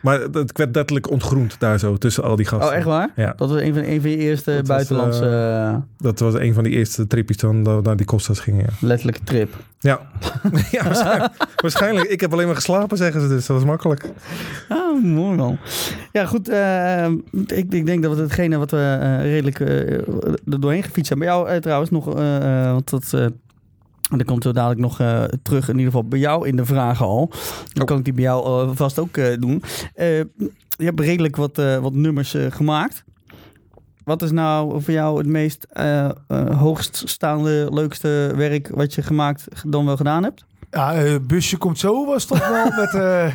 Maar 0.00 0.20
het- 0.20 0.56
werd 0.56 0.74
letterlijk 0.74 1.10
ontgroend 1.10 1.56
daar 1.58 1.78
zo, 1.78 1.96
tussen 1.96 2.22
al 2.24 2.36
die 2.36 2.46
gasten. 2.46 2.68
Oh, 2.70 2.74
echt 2.76 2.84
waar? 2.84 3.10
Ja, 3.16 3.32
Dat 3.36 3.50
was 3.50 3.60
een 3.60 3.74
van, 3.74 3.82
een 3.84 4.00
van 4.00 4.10
je 4.10 4.16
eerste 4.16 4.50
Dat 4.50 4.58
was, 4.58 4.68
buitenlandse 4.68 5.26
eh, 5.26 5.76
dat 5.98 6.18
was 6.18 6.34
een 6.34 6.54
van 6.54 6.64
die 6.64 6.72
eerste 6.72 7.06
tripjes 7.06 7.36
dan 7.36 7.62
dat 7.62 7.76
we 7.76 7.82
naar 7.82 7.96
die 7.96 8.06
Costas 8.06 8.40
gingen. 8.40 8.64
Ja, 8.80 8.86
letterlijke 8.86 9.20
trip. 9.24 9.54
ja. 9.78 10.00
ja 10.70 10.84
waarschijnlijk, 10.84 11.32
waarschijnlijk. 11.56 12.08
Ik 12.10 12.20
heb 12.20 12.32
alleen 12.32 12.46
maar 12.46 12.54
geslapen, 12.54 12.96
zeggen 12.96 13.20
ze 13.20 13.28
dus. 13.28 13.46
Dat 13.46 13.56
was 13.56 13.66
makkelijk. 13.66 14.04
Oh, 14.68 15.02
mooi 15.04 15.36
man. 15.36 15.58
Ja, 16.12 16.26
goed. 16.26 16.48
eh, 16.48 17.06
ik, 17.46 17.72
ik 17.72 17.86
denk 17.86 18.02
dat 18.02 18.16
we 18.16 18.22
hetgene 18.22 18.58
wat 18.58 18.70
we 18.70 18.98
eh, 19.00 19.22
redelijk 19.22 19.60
er 19.60 20.60
doorheen 20.60 20.82
gefietst 20.82 21.08
hebben. 21.08 21.26
Bij 21.28 21.36
jou 21.36 21.60
trouwens 21.60 21.90
nog, 21.90 22.04
want 22.72 22.90
dat... 22.90 23.14
eh 24.10 24.18
dat 24.18 24.26
komt 24.26 24.42
zo 24.42 24.52
dadelijk 24.52 24.80
nog 24.80 25.00
eh, 25.00 25.24
terug, 25.42 25.68
in 25.68 25.78
ieder 25.78 25.92
geval 25.92 26.08
bij 26.08 26.18
jou 26.18 26.48
in 26.48 26.56
de 26.56 26.64
vragen 26.64 27.06
al. 27.06 27.28
Dan 27.72 27.82
Oh. 27.82 27.86
kan 27.88 27.98
ik 27.98 28.04
die 28.04 28.12
bij 28.12 28.22
jou 28.22 28.68
eh, 28.68 28.70
vast 28.76 28.98
ook 28.98 29.16
eh, 29.16 29.38
doen. 29.38 29.62
Je 30.76 30.86
hebt 30.86 31.00
redelijk 31.00 31.36
wat, 31.36 31.56
wat 31.56 31.92
nummers 31.92 32.36
gemaakt. 32.48 33.04
Wat 34.04 34.22
is 34.22 34.30
nou 34.30 34.82
voor 34.82 34.92
jou 34.92 35.18
het 35.18 35.26
meest 35.26 35.66
hoogststaande, 36.54 37.68
leukste 37.72 38.32
werk 38.36 38.68
wat 38.74 38.94
je 38.94 39.02
gemaakt 39.02 39.44
dan 39.66 39.86
wel 39.86 39.96
gedaan 39.96 40.22
hebt? 40.22 40.44
Ja, 40.70 40.94
eh, 40.94 41.14
busje 41.22 41.56
komt 41.56 41.78
zo 41.78 42.06
was 42.06 42.24
toch 42.24 42.48
wel 42.48 42.64
met... 42.80 42.94
eh, 42.94 43.34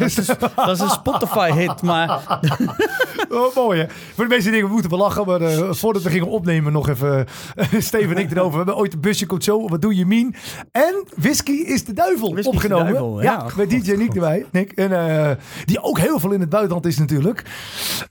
Dat 0.56 0.70
is 0.76 0.80
een 0.80 0.90
Spotify-hit, 0.90 1.82
maar 1.82 2.10
oh, 3.30 3.56
mooi 3.56 3.80
hè. 3.80 3.86
Voor 4.16 4.24
de 4.28 4.36
meeste 4.36 4.50
dingen 4.52 4.66
we 4.66 4.72
moeten 4.72 4.92
we 4.92 4.98
lachen, 4.98 5.26
maar 5.26 5.42
eh, 5.42 5.72
voordat 5.72 6.02
we 6.02 6.10
gingen 6.10 6.28
opnemen 6.28 6.72
nog 6.74 6.90
even 6.90 7.26
Steven 7.80 8.16
en 8.16 8.24
ik 8.24 8.32
erover. 8.32 8.52
We 8.52 8.58
hebben 8.58 8.76
ooit 8.78 8.94
een 8.94 9.02
busje 9.02 9.26
komt 9.26 9.44
zo, 9.44 9.68
wat 9.68 9.82
doe 9.82 9.96
je 9.96 10.06
Mien? 10.06 10.36
En 10.72 11.04
Whisky 11.16 11.52
is 11.52 11.86
de 11.86 11.94
Duivel 11.94 12.32
Whisky 12.32 12.40
is 12.40 12.44
de 12.44 12.50
opgenomen. 12.50 12.86
Duivel, 12.86 13.22
ja, 13.22 13.32
ja. 13.32 13.48
met 13.56 13.70
DJ 13.70 13.92
Nick 13.92 14.14
erbij. 14.14 14.46
Nick. 14.52 14.72
En, 14.72 15.40
die 15.66 15.84
ook 15.84 16.00
heel 16.00 16.20
veel 16.20 16.32
in 16.32 16.40
het 16.40 16.50
buitenland 16.50 16.86
is 16.86 16.98
natuurlijk. 16.98 17.44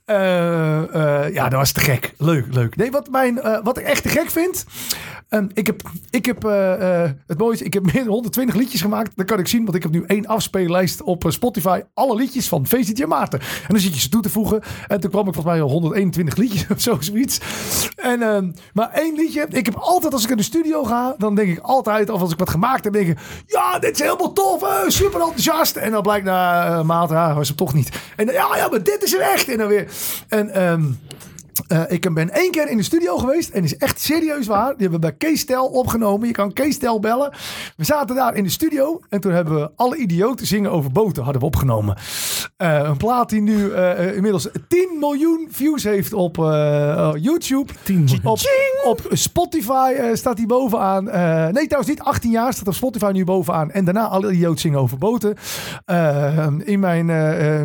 Ja, 0.05 1.49
dat 1.49 1.51
was 1.59 1.71
te 1.71 1.79
gek. 1.79 2.13
Leuk, 2.17 2.45
leuk. 2.53 2.75
Nee, 2.75 2.91
wat, 2.91 3.09
mijn, 3.09 3.39
wat 3.63 3.77
ik 3.77 3.85
echt 3.85 4.03
te 4.03 4.09
gek 4.09 4.29
vind... 4.29 4.65
Ehm, 5.35 5.47
ik 5.53 5.65
heb, 5.65 5.81
ik 6.09 6.25
heb 6.25 6.45
eh, 6.45 7.03
eh, 7.03 7.11
het 7.27 7.37
mooiste, 7.37 7.65
ik 7.65 7.73
heb 7.73 7.93
meer 7.93 8.03
dan 8.03 8.13
120 8.13 8.55
liedjes 8.55 8.81
gemaakt. 8.81 9.11
Dat 9.15 9.25
kan 9.25 9.39
ik 9.39 9.47
zien, 9.47 9.63
want 9.63 9.75
ik 9.75 9.83
heb 9.83 9.91
nu 9.91 10.03
één 10.07 10.25
afspeellijst 10.25 11.01
op 11.01 11.25
eh, 11.25 11.31
Spotify. 11.31 11.81
Alle 11.93 12.15
liedjes 12.15 12.47
van 12.47 12.67
VCT 12.67 13.05
Maarten. 13.05 13.39
En 13.39 13.67
dan 13.67 13.79
zit 13.79 13.93
je 13.93 13.99
ze 13.99 14.09
toe 14.09 14.21
te 14.21 14.29
voegen. 14.29 14.61
En 14.87 14.99
toen 14.99 15.09
kwam 15.09 15.27
ik 15.27 15.33
volgens 15.33 15.53
mij 15.53 15.63
al 15.63 15.69
121 15.69 16.35
liedjes 16.35 16.65
of 16.75 16.81
zo, 16.81 16.97
zoiets. 16.99 17.39
En, 17.95 18.21
ehm, 18.21 18.51
maar 18.73 18.89
één 18.89 19.15
liedje. 19.15 19.45
Ik 19.49 19.65
heb 19.65 19.75
altijd, 19.75 20.13
als 20.13 20.23
ik 20.23 20.29
in 20.29 20.37
de 20.37 20.43
studio 20.43 20.83
ga, 20.83 21.15
dan 21.17 21.35
denk 21.35 21.49
ik 21.49 21.59
altijd, 21.59 22.09
of 22.09 22.21
als 22.21 22.31
ik 22.31 22.39
wat 22.39 22.49
gemaakt 22.49 22.83
heb, 22.83 22.93
denk 22.93 23.07
ik, 23.07 23.19
ja, 23.45 23.79
dit 23.79 23.91
is 23.91 23.99
helemaal 23.99 24.33
tof, 24.33 24.85
super 24.87 25.21
enthousiast. 25.21 25.75
En 25.75 25.91
dan 25.91 26.01
blijkt 26.01 26.25
na 26.25 26.69
uh, 26.69 26.83
maand, 26.83 27.09
ja, 27.09 27.33
was 27.33 27.47
het 27.47 27.57
toch 27.57 27.73
niet. 27.73 27.89
En 28.15 28.25
ja, 28.25 28.55
ja, 28.55 28.67
maar 28.69 28.83
dit 28.83 29.03
is 29.03 29.13
er 29.13 29.21
echt. 29.21 29.47
En 29.47 29.57
dan 29.57 29.67
weer. 29.67 29.87
En 30.27 30.49
ehm, 30.49 30.83
eh, 31.67 31.81
ik 31.87 32.13
ben 32.13 32.29
één 32.29 32.51
keer 32.51 32.69
in 32.69 32.77
de 32.77 32.83
studio 32.83 33.17
geweest 33.17 33.49
en 33.49 33.63
is 33.63 33.77
echt 33.77 34.01
serieus 34.01 34.47
waar. 34.47 34.67
Die 34.67 34.87
hebben 34.87 34.99
we 34.99 34.99
bij 34.99 35.15
Kees 35.29 35.45
Tel 35.45 35.65
opgenomen. 35.65 36.27
Je 36.27 36.33
kan 36.33 36.53
Kees 36.53 36.77
Tel 36.77 36.99
bellen. 36.99 37.33
We 37.77 37.83
zaten 37.83 38.15
daar 38.15 38.35
in 38.35 38.43
de 38.43 38.49
studio 38.49 39.01
en 39.09 39.21
toen 39.21 39.31
hebben 39.31 39.55
we 39.55 39.71
alle 39.75 39.97
idioten 39.97 40.47
zingen 40.47 40.71
over 40.71 40.91
boten 40.91 41.23
hadden 41.23 41.41
we 41.41 41.47
opgenomen. 41.47 41.97
Eh, 42.57 42.81
een 42.83 42.97
plaat 42.97 43.29
die 43.29 43.41
nu 43.41 43.71
eh, 43.71 44.15
inmiddels 44.15 44.47
10 44.67 44.97
miljoen 44.99 45.47
views 45.49 45.83
heeft 45.83 46.13
op 46.13 46.35
YouTube. 47.19 47.73
10 47.83 48.03
miljoen. 48.03 48.19
Op, 48.23 48.39
op 48.85 49.07
Spotify 49.11 49.93
staat 50.13 50.37
hij 50.37 50.45
bovenaan. 50.45 51.03
nee, 51.53 51.67
trouwens 51.67 51.87
niet 51.87 52.01
18 52.01 52.31
jaar 52.31 52.53
staat 52.53 52.67
op 52.67 52.73
Spotify 52.73 53.11
nu 53.13 53.23
bovenaan. 53.23 53.71
En 53.71 53.85
daarna 53.85 54.07
alle 54.07 54.31
idioten 54.31 54.59
zingen 54.59 54.79
over 54.79 54.97
boten. 54.97 55.35
in 56.63 56.79
mijn 56.79 57.05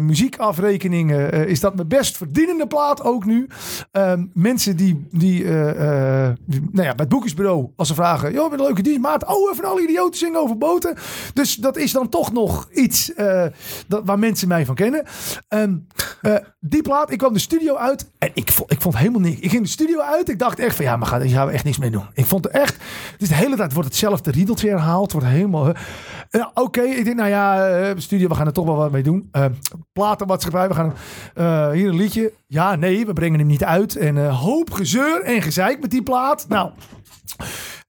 muziekafrekeningen 0.05 1.49
is 1.49 1.61
dat 1.61 1.75
mijn 1.75 1.89
best 1.89 2.17
verdienende 2.17 2.67
plaat 2.67 3.03
ook 3.03 3.25
nu. 3.25 3.49
Ehm, 3.91 4.27
mensen 4.35 4.77
die, 4.77 5.07
die, 5.11 5.43
uh, 5.43 5.67
uh, 5.67 6.29
die, 6.47 6.61
nou 6.61 6.87
ja, 6.87 6.95
bij 6.95 7.05
het 7.05 7.09
boekjesbureau, 7.09 7.71
als 7.77 7.89
ze 7.89 7.95
vragen, 7.95 8.33
joh, 8.33 8.53
een 8.53 8.61
leuke 8.61 8.83
dienst, 8.83 9.01
maat, 9.01 9.27
oh, 9.27 9.53
even 9.53 9.65
alle 9.65 9.83
idioten 9.83 10.19
zingen 10.19 10.41
over 10.41 10.59
boten. 10.59 10.97
Dus 11.35 11.55
dat 11.55 11.77
is 11.77 11.93
dan 11.93 12.09
toch 12.09 12.33
nog 12.33 12.69
iets 12.73 13.13
uh, 13.17 13.45
dat, 13.87 14.03
waar 14.05 14.19
mensen 14.19 14.49
mij 14.49 14.67
van 14.67 14.75
kennen. 14.75 15.05
Um, 15.49 15.87
die 16.61 16.83
plaat, 16.83 17.11
ik 17.11 17.19
kwam 17.19 17.33
de 17.33 17.39
studio 17.39 17.77
uit 17.77 18.11
en 18.19 18.31
ik 18.35 18.51
vond, 18.51 18.73
ik 18.73 18.81
vond 18.81 18.97
helemaal 18.97 19.21
niks. 19.21 19.41
Ik 19.41 19.51
ging 19.51 19.63
de 19.63 19.69
studio 19.69 20.01
uit, 20.01 20.29
ik 20.29 20.39
dacht 20.39 20.59
echt 20.59 20.77
van, 20.77 20.85
ja, 20.85 20.97
maar 20.97 21.09
gaan 21.09 21.47
we 21.47 21.53
echt 21.53 21.65
niks 21.65 21.79
mee 21.79 21.91
doen. 21.91 22.05
Ik 22.15 22.27
vond 22.27 22.45
het 22.45 22.53
echt, 22.53 22.77
dus 23.19 23.29
de 23.29 23.35
hele 23.35 23.57
tijd 23.57 23.73
wordt 23.73 23.89
hetzelfde 23.89 24.31
riedeltje 24.31 24.69
herhaald, 24.69 25.13
wordt 25.13 25.27
helemaal... 25.27 25.73
Oké, 26.55 26.81
ik 26.81 27.05
denk, 27.05 27.17
nou 27.17 27.29
ja, 27.29 27.95
studio, 27.97 28.29
we 28.29 28.35
gaan 28.35 28.47
er 28.47 28.53
toch 28.53 28.65
wel 28.65 28.77
wat 28.77 28.91
mee 28.91 29.03
doen. 29.03 29.29
Uh, 29.33 29.45
platenmaatschappij, 29.93 30.69
we 30.69 30.75
gaan 30.75 30.95
hier 31.73 31.89
een 31.89 31.97
liedje. 31.97 32.33
Ja, 32.47 32.75
nee, 32.75 33.07
we 33.07 33.13
brengen 33.13 33.39
hem 33.39 33.49
niet 33.49 33.65
uit. 33.71 33.97
En 33.97 34.17
uh, 34.17 34.41
hoop 34.41 34.71
gezeur 34.71 35.23
en 35.23 35.43
gezeik 35.43 35.81
met 35.81 35.91
die 35.91 36.03
plaat. 36.03 36.49
Nou, 36.49 36.71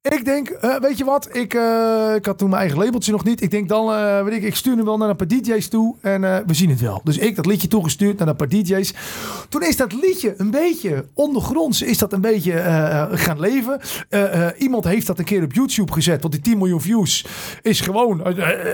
ik 0.01 0.25
denk, 0.25 0.49
uh, 0.49 0.75
weet 0.79 0.97
je 0.97 1.05
wat? 1.05 1.35
Ik, 1.35 1.53
uh, 1.53 2.13
ik 2.15 2.25
had 2.25 2.37
toen 2.37 2.49
mijn 2.49 2.61
eigen 2.61 2.79
labeltje 2.79 3.11
nog 3.11 3.23
niet. 3.23 3.41
Ik 3.41 3.51
denk 3.51 3.69
dan, 3.69 3.89
uh, 3.89 4.23
weet 4.23 4.33
ik, 4.33 4.43
ik 4.43 4.55
stuur 4.55 4.75
hem 4.75 4.85
wel 4.85 4.97
naar 4.97 5.09
een 5.09 5.15
paar 5.15 5.27
DJ's 5.27 5.67
toe 5.67 5.95
en 6.01 6.21
we 6.21 6.53
zien 6.53 6.69
het 6.69 6.81
wel. 6.81 7.01
Dus 7.03 7.17
ik 7.17 7.35
dat 7.35 7.45
liedje 7.45 7.67
toegestuurd 7.67 8.17
naar 8.17 8.27
een 8.27 8.35
paar 8.35 8.47
DJ's. 8.47 8.93
Toen 9.49 9.63
is 9.63 9.77
dat 9.77 9.93
liedje 9.93 10.33
een 10.37 10.51
beetje 10.51 11.05
ondergronds, 11.13 11.81
is 11.81 11.97
dat 11.97 12.13
een 12.13 12.21
beetje 12.21 12.53
gaan 13.11 13.39
leven. 13.39 13.79
iemand 14.57 14.83
heeft 14.83 15.07
dat 15.07 15.19
een 15.19 15.25
keer 15.25 15.43
op 15.43 15.53
YouTube 15.53 15.91
gezet, 15.91 16.21
want 16.21 16.33
die 16.33 16.43
10 16.43 16.57
miljoen 16.57 16.81
views 16.81 17.25
is 17.61 17.81
gewoon 17.81 18.21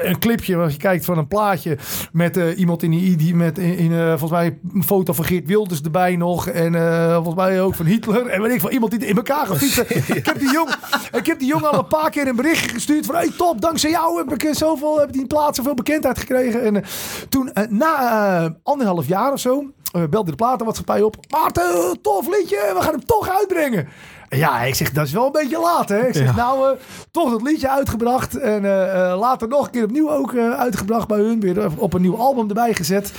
een 0.01 0.19
clipje 0.19 0.55
als 0.55 0.71
je 0.71 0.79
kijkt 0.79 1.05
van 1.05 1.17
een 1.17 1.27
plaatje 1.27 1.77
met 2.11 2.35
iemand 2.55 2.83
in 2.83 2.91
die, 2.91 3.17
die 3.17 3.35
met 3.35 3.57
in, 3.57 3.77
in 3.77 3.91
volgens 3.91 4.31
mij 4.31 4.57
een 4.73 4.83
foto 4.83 5.13
van 5.13 5.25
Geert 5.25 5.47
Wilders 5.47 5.81
erbij 5.81 6.15
nog 6.15 6.47
en 6.47 6.73
volgens 7.13 7.35
mij 7.35 7.61
ook 7.61 7.75
van 7.75 7.85
Hitler 7.85 8.27
en 8.27 8.41
weet 8.41 8.53
ik 8.53 8.61
van 8.61 8.71
iemand 8.71 8.91
die 8.91 9.05
in 9.05 9.15
elkaar 9.15 9.47
gaat 9.47 9.57
fietsen. 9.57 9.85
ik 10.17 10.25
heb 10.25 10.39
die 10.39 10.51
jong 10.51 10.69
ik 11.17 11.25
heb 11.25 11.39
die 11.39 11.47
jongen 11.47 11.71
al 11.71 11.79
een 11.79 11.87
paar 11.87 12.09
keer 12.09 12.27
een 12.27 12.35
berichtje 12.35 12.69
gestuurd 12.69 13.05
van 13.05 13.15
hey 13.15 13.31
top, 13.37 13.61
dankzij 13.61 13.89
jou 13.89 14.17
heb 14.17 14.43
ik 14.43 14.55
zoveel, 14.55 14.99
heb 14.99 15.11
die 15.11 15.27
plaats 15.27 15.57
zoveel 15.57 15.73
bekendheid 15.73 16.17
gekregen. 16.17 16.61
En 16.61 16.75
uh, 16.75 16.81
toen, 17.29 17.51
uh, 17.53 17.63
na 17.69 18.55
anderhalf 18.63 19.07
jaar 19.07 19.33
of 19.33 19.39
zo, 19.39 19.65
belde 20.09 20.31
de 20.31 20.35
platenmaatschappij 20.35 21.01
op. 21.01 21.15
Maarten, 21.29 22.01
tof 22.01 22.27
liedje, 22.27 22.71
we 22.75 22.81
gaan 22.81 22.93
hem 22.93 23.05
toch 23.05 23.29
uitbrengen. 23.29 23.87
Ja, 24.29 24.61
ik 24.61 24.75
zeg, 24.75 24.91
dat 24.91 25.05
is 25.05 25.11
wel 25.11 25.25
een 25.25 25.31
beetje 25.31 25.59
laat, 25.59 25.89
hè? 25.89 26.07
Ik 26.07 26.13
zeg, 26.13 26.25
ja. 26.25 26.35
nou, 26.35 26.71
uh, 26.71 26.79
toch 27.11 27.31
dat 27.31 27.41
liedje 27.41 27.69
uitgebracht. 27.69 28.37
En 28.37 28.63
uh, 28.63 28.69
uh, 28.69 29.19
later 29.19 29.47
nog 29.47 29.65
een 29.65 29.71
keer 29.71 29.83
opnieuw 29.83 30.11
ook 30.11 30.35
uitgebracht 30.37 31.07
bij 31.07 31.19
hun. 31.19 31.39
Weer 31.39 31.71
op 31.77 31.93
een 31.93 32.01
nieuw 32.01 32.17
album 32.17 32.47
erbij 32.47 32.73
gezet. 32.73 33.11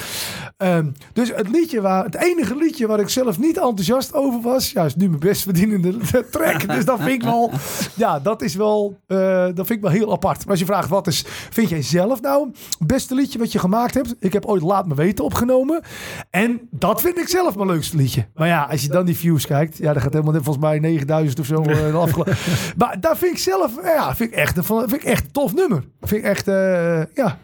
Um, 0.57 0.93
dus 1.13 1.33
het 1.35 1.49
liedje 1.49 1.81
waar, 1.81 2.05
het 2.05 2.15
enige 2.15 2.57
liedje 2.57 2.87
waar 2.87 3.01
ik 3.01 3.09
zelf 3.09 3.39
niet 3.39 3.57
enthousiast 3.57 4.15
over 4.15 4.41
was. 4.41 4.71
Ja, 4.71 4.85
is 4.85 4.97
nu 4.97 5.09
mijn 5.09 5.21
best 5.21 5.43
verdienende 5.43 5.97
track. 6.31 6.69
dus 6.69 6.85
dat 6.85 6.99
vind 6.99 7.11
ik 7.11 7.23
wel, 7.23 7.51
ja, 7.95 8.21
dat 8.21 8.43
is 8.43 8.55
wel, 8.55 8.99
dat 9.07 9.67
vind 9.67 9.71
ik 9.71 9.81
wel 9.81 9.91
heel 9.91 10.13
apart. 10.13 10.39
Maar 10.39 10.51
als 10.51 10.59
je 10.59 10.65
vraagt, 10.65 10.89
wat 10.89 11.07
is, 11.07 11.25
vind 11.27 11.69
jij 11.69 11.83
zelf 11.83 12.21
nou 12.21 12.51
het 12.79 12.87
beste 12.87 13.15
liedje 13.15 13.39
wat 13.39 13.53
je 13.53 13.59
gemaakt 13.59 13.95
hebt? 13.95 14.15
Ik 14.19 14.33
heb 14.33 14.47
ooit 14.47 14.63
Laat 14.63 14.87
Me 14.87 14.95
Weten 14.95 15.25
opgenomen. 15.25 15.83
En 16.31 16.61
dat 16.71 17.01
vind 17.01 17.19
ik 17.19 17.29
zelf 17.29 17.57
mijn 17.57 17.69
leukste 17.69 17.97
liedje. 17.97 18.27
Maar 18.35 18.49
ja, 18.49 18.63
als 18.71 18.83
je 18.83 18.89
dan 18.89 19.07
die 19.07 19.17
views 19.17 19.47
kijkt. 19.47 19.77
Ja, 19.77 19.93
dat 19.93 20.03
gaat 20.03 20.13
helemaal 20.13 20.43
volgens 20.43 20.65
mij 20.65 20.79
9000 21.07 21.41
of 21.41 21.47
zo. 21.47 21.63
Uh, 21.63 22.07
maar 22.77 23.01
daar 23.01 23.17
vind 23.17 23.33
ik 23.33 23.39
zelf, 23.39 23.73
ja, 23.83 24.17
vind 24.17 24.31
ik 24.33 24.37
echt 24.37 24.57
een, 24.57 24.65
vind 24.65 24.93
ik 24.93 25.05
echt 25.05 25.25
een 25.25 25.33
tof 25.33 25.55
nummer. 25.55 25.85
Vind 26.01 26.25
ik 26.25 26.31
echt, 26.31 26.49
uh, 26.49 27.03
ja. 27.15 27.39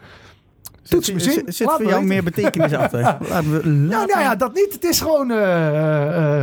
Toets 0.83 1.15
zin. 1.17 1.43
Zit 1.47 1.71
voor 1.71 1.87
jou 1.87 2.05
meer 2.05 2.23
betekenis 2.23 2.73
achter? 2.73 3.01
Laten 3.29 3.53
we, 3.53 3.69
nou, 3.69 4.07
nou 4.07 4.21
ja, 4.21 4.35
dat 4.37 4.55
niet. 4.55 4.73
Het 4.73 4.85
is 4.85 5.01
gewoon, 5.01 5.31
uh, 5.31 5.37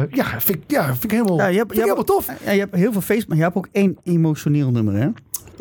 ja, 0.09 0.39
vind 0.39 0.57
ik, 0.57 0.63
ja, 0.67 0.85
vind 0.85 1.03
ik 1.03 1.11
helemaal, 1.11 1.37
ja, 1.37 1.45
je 1.45 1.57
hebt, 1.57 1.73
vind 1.73 1.87
ik 1.87 1.95
helemaal 1.95 2.03
tof. 2.03 2.27
Ja, 2.45 2.51
je 2.51 2.59
hebt 2.59 2.75
heel 2.75 2.91
veel 2.91 3.01
feest, 3.01 3.27
maar 3.27 3.37
je 3.37 3.43
hebt 3.43 3.55
ook 3.55 3.67
één 3.71 3.97
emotioneel 4.03 4.71
nummer, 4.71 4.93
hè? 4.93 5.07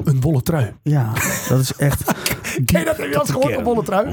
Een 0.04 0.20
bolle 0.20 0.42
trui. 0.42 0.74
Ja, 0.82 1.12
dat 1.48 1.60
is 1.60 1.72
echt... 1.76 2.02
Ken 2.66 2.78
je 2.78 2.84
dat? 2.86 2.96
Heb 2.96 3.06
je 3.06 3.12
dat 3.12 3.30
gehoord, 3.30 3.56
een 3.56 3.62
bolle 3.62 3.82
trui? 3.82 4.08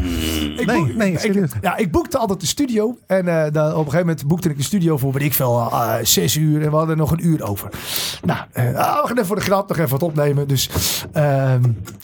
Ik 0.58 0.66
nee, 0.66 0.78
boek, 0.78 0.96
nee, 0.96 1.12
ik, 1.12 1.50
ja, 1.62 1.78
ik 1.78 1.92
boekte 1.92 2.18
altijd 2.18 2.40
de 2.40 2.46
studio. 2.46 2.98
En 3.08 3.26
uh, 3.26 3.44
dan, 3.52 3.66
op 3.66 3.78
een 3.78 3.84
gegeven 3.84 4.00
moment 4.00 4.28
boekte 4.28 4.50
ik 4.50 4.58
de 4.58 4.64
studio 4.64 4.98
voor, 4.98 5.14
weet 5.14 5.24
ik 5.24 5.34
veel, 5.34 5.70
uh, 5.72 5.96
zes 6.02 6.36
uur. 6.36 6.62
En 6.62 6.70
we 6.70 6.76
hadden 6.76 6.98
nog 6.98 7.12
een 7.12 7.26
uur 7.26 7.44
over. 7.44 7.70
Nou, 8.26 8.40
uh, 8.54 8.72
we 8.72 9.08
gaan 9.08 9.12
even 9.12 9.26
voor 9.26 9.36
de 9.36 9.42
grap 9.42 9.68
nog 9.68 9.78
even 9.78 9.90
wat 9.90 10.04
opnemen. 10.04 10.48
Dus 10.48 10.70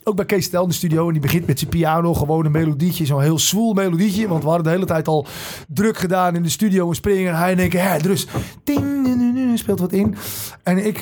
ook 0.04 0.16
bij 0.16 0.26
Kees 0.26 0.50
Tel 0.50 0.64
in 0.64 0.70
de 0.70 0.76
studio. 0.76 1.08
En 1.08 1.14
die 1.14 1.22
begint 1.22 1.48
met 1.48 1.60
zijn 1.60 1.72
piano. 1.72 2.14
Gewoon 2.14 2.46
een 2.46 2.52
melodietje, 2.52 3.06
zo'n 3.06 3.22
heel 3.22 3.40
zwoel 3.40 3.74
melodietje. 3.74 4.28
Want 4.28 4.44
we 4.44 4.48
hadden 4.48 4.66
de 4.66 4.74
hele 4.74 4.86
tijd 4.86 5.08
al 5.08 5.28
druk 5.68 5.98
gedaan 5.98 6.36
in 6.36 6.44
de 6.44 6.50
studio. 6.50 6.90
En 6.90 6.96
springen. 6.96 7.32
En 7.32 7.38
hij 7.38 7.52
in 7.52 7.60
één 7.60 7.70
keer, 7.70 7.92
hè, 7.92 7.98
dus 7.98 8.28
ding, 8.64 9.60
speelt 9.60 9.80
wat 9.80 9.92
in. 9.92 10.16
En 10.64 10.86
ik 10.86 11.02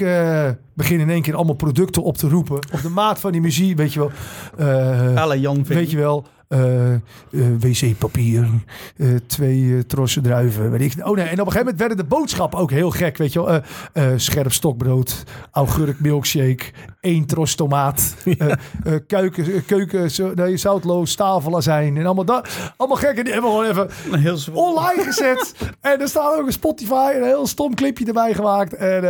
begin 0.81 0.99
in 0.99 1.09
één 1.09 1.21
keer 1.21 1.35
allemaal 1.35 1.55
producten 1.55 2.03
op 2.03 2.17
te 2.17 2.29
roepen. 2.29 2.55
Op 2.55 2.81
de 2.81 2.89
maat 2.89 3.19
van 3.19 3.31
die 3.31 3.41
muziek, 3.41 3.77
weet 3.77 3.93
je 3.93 3.99
wel. 3.99 4.11
Uh, 4.59 5.21
Alle 5.21 5.39
Jan 5.39 5.63
Weet 5.63 5.91
je 5.91 5.97
wel. 5.97 6.25
Uh, 6.53 6.91
uh, 7.29 7.45
wc-papier, 7.59 8.47
uh, 8.95 9.15
twee 9.27 9.85
trossen 9.85 10.23
druiven, 10.23 10.71
weet 10.71 10.81
ik. 10.81 11.07
Oh 11.07 11.15
nee, 11.15 11.25
en 11.25 11.31
op 11.31 11.45
een 11.45 11.51
gegeven 11.51 11.59
moment 11.59 11.77
werden 11.79 11.97
de 11.97 12.03
boodschappen 12.03 12.59
ook 12.59 12.71
heel 12.71 12.89
gek, 12.89 13.17
weet 13.17 13.33
je 13.33 13.45
wel. 13.93 14.19
scherp 14.19 14.53
stokbrood, 14.53 15.23
augurk 15.51 15.99
milkshake, 15.99 16.63
één 17.01 17.25
tros 17.25 17.55
tomaat, 17.55 18.15
keuken, 19.07 19.65
keuken 19.65 20.09
nee, 20.35 20.57
zoutloos, 20.57 21.15
tafelazijn 21.15 21.97
en 21.97 22.05
allemaal 22.05 22.25
dat. 22.25 22.49
Allemaal 22.77 22.97
gek. 22.97 23.17
En 23.17 23.23
die 23.23 23.33
hebben 23.33 23.51
we 23.51 23.57
gewoon 23.57 23.87
even 24.09 24.19
heel 24.19 24.37
online 24.53 25.03
gezet. 25.03 25.53
en 25.81 26.01
er 26.01 26.07
staat 26.07 26.37
ook 26.37 26.45
een 26.45 26.51
Spotify, 26.51 27.11
een 27.15 27.23
heel 27.23 27.47
stom 27.47 27.75
clipje 27.75 28.05
erbij 28.05 28.33
gemaakt. 28.33 28.73
En 28.73 29.03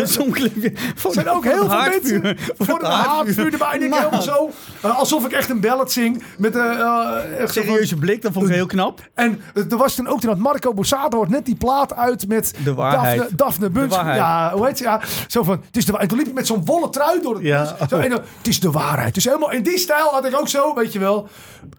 een 0.00 0.08
stom 0.08 0.30
clipje. 0.30 0.70
Er 0.70 1.12
zijn 1.12 1.28
ook 1.28 1.44
heel 1.44 1.68
veel 1.68 1.78
mensen 1.78 2.36
voor 2.58 2.78
de 2.78 2.86
haardvuur 2.86 3.52
erbij. 3.52 3.72
En 3.72 3.82
ik 3.82 3.94
helemaal 3.94 4.22
zo, 4.22 4.50
alsof 4.80 5.24
ik 5.24 5.32
echt 5.32 5.50
een 5.50 5.60
ballad 5.60 5.92
zing 5.92 6.22
met 6.38 6.54
een 6.54 6.77
uh, 6.78 7.40
echt 7.40 7.52
serieuze 7.52 7.88
van, 7.88 7.98
blik, 7.98 8.22
dat 8.22 8.32
vond 8.32 8.48
ik 8.48 8.54
heel 8.54 8.66
knap. 8.66 9.00
En 9.14 9.40
er 9.54 9.76
was 9.76 9.94
toen 9.94 10.06
ook 10.06 10.20
toen 10.20 10.30
had 10.30 10.38
Marco 10.38 10.74
Borsato 10.74 11.16
hoort 11.16 11.28
net 11.28 11.46
die 11.46 11.56
plaat 11.56 11.94
uit 11.94 12.28
met 12.28 12.54
de 12.64 12.74
waarheid. 12.74 13.18
Daphne, 13.18 13.36
Daphne 13.36 13.70
Buns. 13.70 13.94
Ja, 13.94 14.52
hoe 14.54 14.66
heet 14.66 14.78
ze? 14.78 14.84
Ja, 14.84 15.00
zo 15.26 15.42
van, 15.42 15.60
het 15.66 15.76
is 15.76 15.84
de 15.84 15.90
waarheid. 15.90 16.10
Toen 16.10 16.18
liep 16.18 16.28
ik 16.28 16.34
met 16.34 16.46
zo'n 16.46 16.64
volle 16.64 16.90
trui 16.90 17.22
door 17.22 17.34
het 17.34 17.42
ja. 17.44 17.76
Zo, 17.88 17.98
en 17.98 18.10
dan, 18.10 18.20
het 18.36 18.46
is 18.48 18.60
de 18.60 18.70
waarheid. 18.70 19.14
Dus 19.14 19.24
helemaal 19.24 19.52
in 19.52 19.62
die 19.62 19.78
stijl 19.78 20.10
had 20.10 20.24
ik 20.24 20.36
ook 20.36 20.48
zo, 20.48 20.74
weet 20.74 20.92
je 20.92 20.98
wel, 20.98 21.28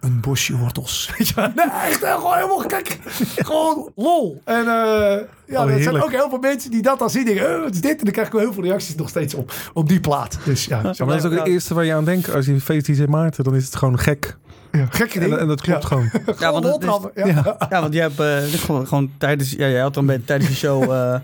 een 0.00 0.20
bosje 0.20 0.56
wortels. 0.56 1.10
Weet 1.18 1.28
je 1.28 1.34
wel? 1.34 1.52
Nee, 1.54 1.66
echt 1.66 2.04
gewoon 2.04 2.34
helemaal, 2.34 2.66
kijk, 2.66 2.98
gewoon 3.36 3.92
lol. 3.94 4.40
En 4.44 4.64
uh, 4.64 5.16
ja, 5.46 5.64
oh, 5.64 5.70
er 5.70 5.82
zijn 5.82 6.02
ook 6.02 6.10
heel 6.10 6.28
veel 6.28 6.38
mensen 6.38 6.70
die 6.70 6.82
dat 6.82 6.98
dan 6.98 7.10
zien. 7.10 7.24
Denken, 7.24 7.56
oh, 7.56 7.62
wat 7.62 7.74
is 7.74 7.80
dit? 7.80 7.98
En 7.98 8.04
dan 8.04 8.12
krijg 8.12 8.26
ik 8.26 8.32
wel 8.32 8.42
heel 8.42 8.52
veel 8.52 8.62
reacties 8.62 8.94
nog 8.94 9.08
steeds 9.08 9.34
op, 9.34 9.52
op 9.72 9.88
die 9.88 10.00
plaat. 10.00 10.38
Dus 10.44 10.64
ja. 10.64 10.76
ja 10.76 10.82
maar 10.82 11.06
dat 11.06 11.24
is 11.24 11.24
ook 11.24 11.38
het 11.38 11.46
eerste 11.46 11.74
waar 11.74 11.84
je 11.84 11.94
aan 11.94 12.04
denkt. 12.04 12.34
Als 12.34 12.46
je 12.46 12.60
feest 12.60 12.86
DJ 12.86 13.04
Maarten, 13.08 13.44
dan 13.44 13.54
is 13.54 13.64
het 13.64 13.76
gewoon 13.76 13.98
gek. 13.98 14.36
Ja, 14.72 14.86
gekke 14.90 15.18
ding. 15.18 15.32
En, 15.32 15.38
en, 15.38 15.48
dat 15.48 15.60
klopt 15.60 15.82
ja. 15.82 15.88
gewoon. 15.88 16.10
Ja, 16.38 16.52
want, 16.52 16.64
het 16.64 16.82
is, 17.14 17.24
ja. 17.24 17.56
ja. 17.70 17.80
want 17.80 17.94
jij 17.94 18.02
hebt 18.02 18.20
uh, 18.20 18.60
gewoon, 18.60 18.86
gewoon, 18.86 19.10
tijdens... 19.18 19.50
Ja, 19.50 19.68
jij 19.68 19.80
had 19.80 19.94
dan 19.94 20.06
bij, 20.06 20.20
tijdens 20.24 20.50
de 20.50 20.56
show 20.56 20.82
uh, 20.82 21.14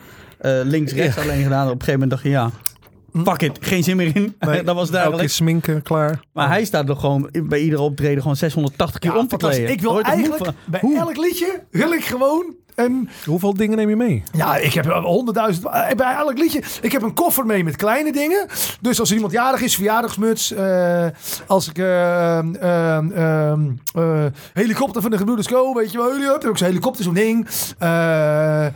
uh, 0.40 0.60
links-rechts 0.64 1.18
alleen 1.18 1.43
gedaan. 1.43 1.64
Op 1.66 1.73
een 1.73 1.85
gegeven 1.85 1.93
moment 1.93 2.10
dacht 2.10 2.23
je, 2.23 2.28
ja... 2.28 2.51
Fuck 3.24 3.43
it, 3.43 3.59
geen 3.60 3.85
zin 3.85 3.97
meer 3.97 4.16
in. 4.16 4.36
Nee, 4.40 4.62
dat 4.68 4.74
was 4.74 4.90
duidelijk. 4.90 5.23
Elke 5.23 5.35
sminken, 5.35 5.82
klaar. 5.82 6.20
Maar 6.32 6.48
hij 6.48 6.64
staat 6.64 6.89
er 6.89 6.97
gewoon 6.97 7.31
bij 7.43 7.60
iedere 7.60 7.82
optreden 7.82 8.20
gewoon 8.20 8.36
680 8.36 9.01
keer 9.01 9.16
om 9.16 9.28
te 9.28 9.36
kleden. 9.36 9.70
Ik 9.70 9.81
wil 9.81 10.01
eigenlijk, 10.01 10.51
bij 10.64 10.81
hoe? 10.81 10.98
elk 10.98 11.16
liedje 11.16 11.62
wil 11.70 11.93
ik 11.93 12.05
gewoon 12.05 12.55
En 12.77 13.09
Hoeveel 13.24 13.55
dingen 13.55 13.77
neem 13.77 13.89
je 13.89 13.97
mee? 13.97 14.23
ja, 14.32 14.57
ik 14.57 14.73
heb 14.73 14.85
honderdduizend. 14.86 15.66
eh, 15.66 15.90
Bij 15.97 16.15
elk 16.15 16.39
liedje. 16.39 16.62
Ik 16.81 16.93
heb 16.93 17.03
een 17.03 17.15
koffer 17.15 17.47
mee 17.47 17.65
met 17.65 17.77
kleine 17.77 18.12
dingen. 18.12 18.47
Dus 18.81 19.01
als 19.01 19.12
iemand 19.12 19.32
jarig 19.32 19.61
is, 19.61 19.74
verjaardagsmuts. 19.74 20.53
eh, 20.53 21.07
als 21.47 21.69
ik. 21.69 21.78
eh, 21.78 22.39
ehm, 22.39 23.11
ehm, 23.12 23.70
eh, 23.94 24.24
helikopter 24.53 25.03
van 25.03 25.11
de 25.11 25.16
gebroeders 25.16 25.47
Go, 25.48 25.73
weet 25.74 25.93
je 25.93 25.98
wel. 25.98 26.12
Jullie 26.12 26.31
heb 26.32 26.44
ik 26.44 26.57
zo'n 26.59 26.66
helikopter, 26.66 27.05
zo'n 27.05 27.15
ding. 27.15 27.48
Eh, 27.78 28.66
ehm, 28.66 28.73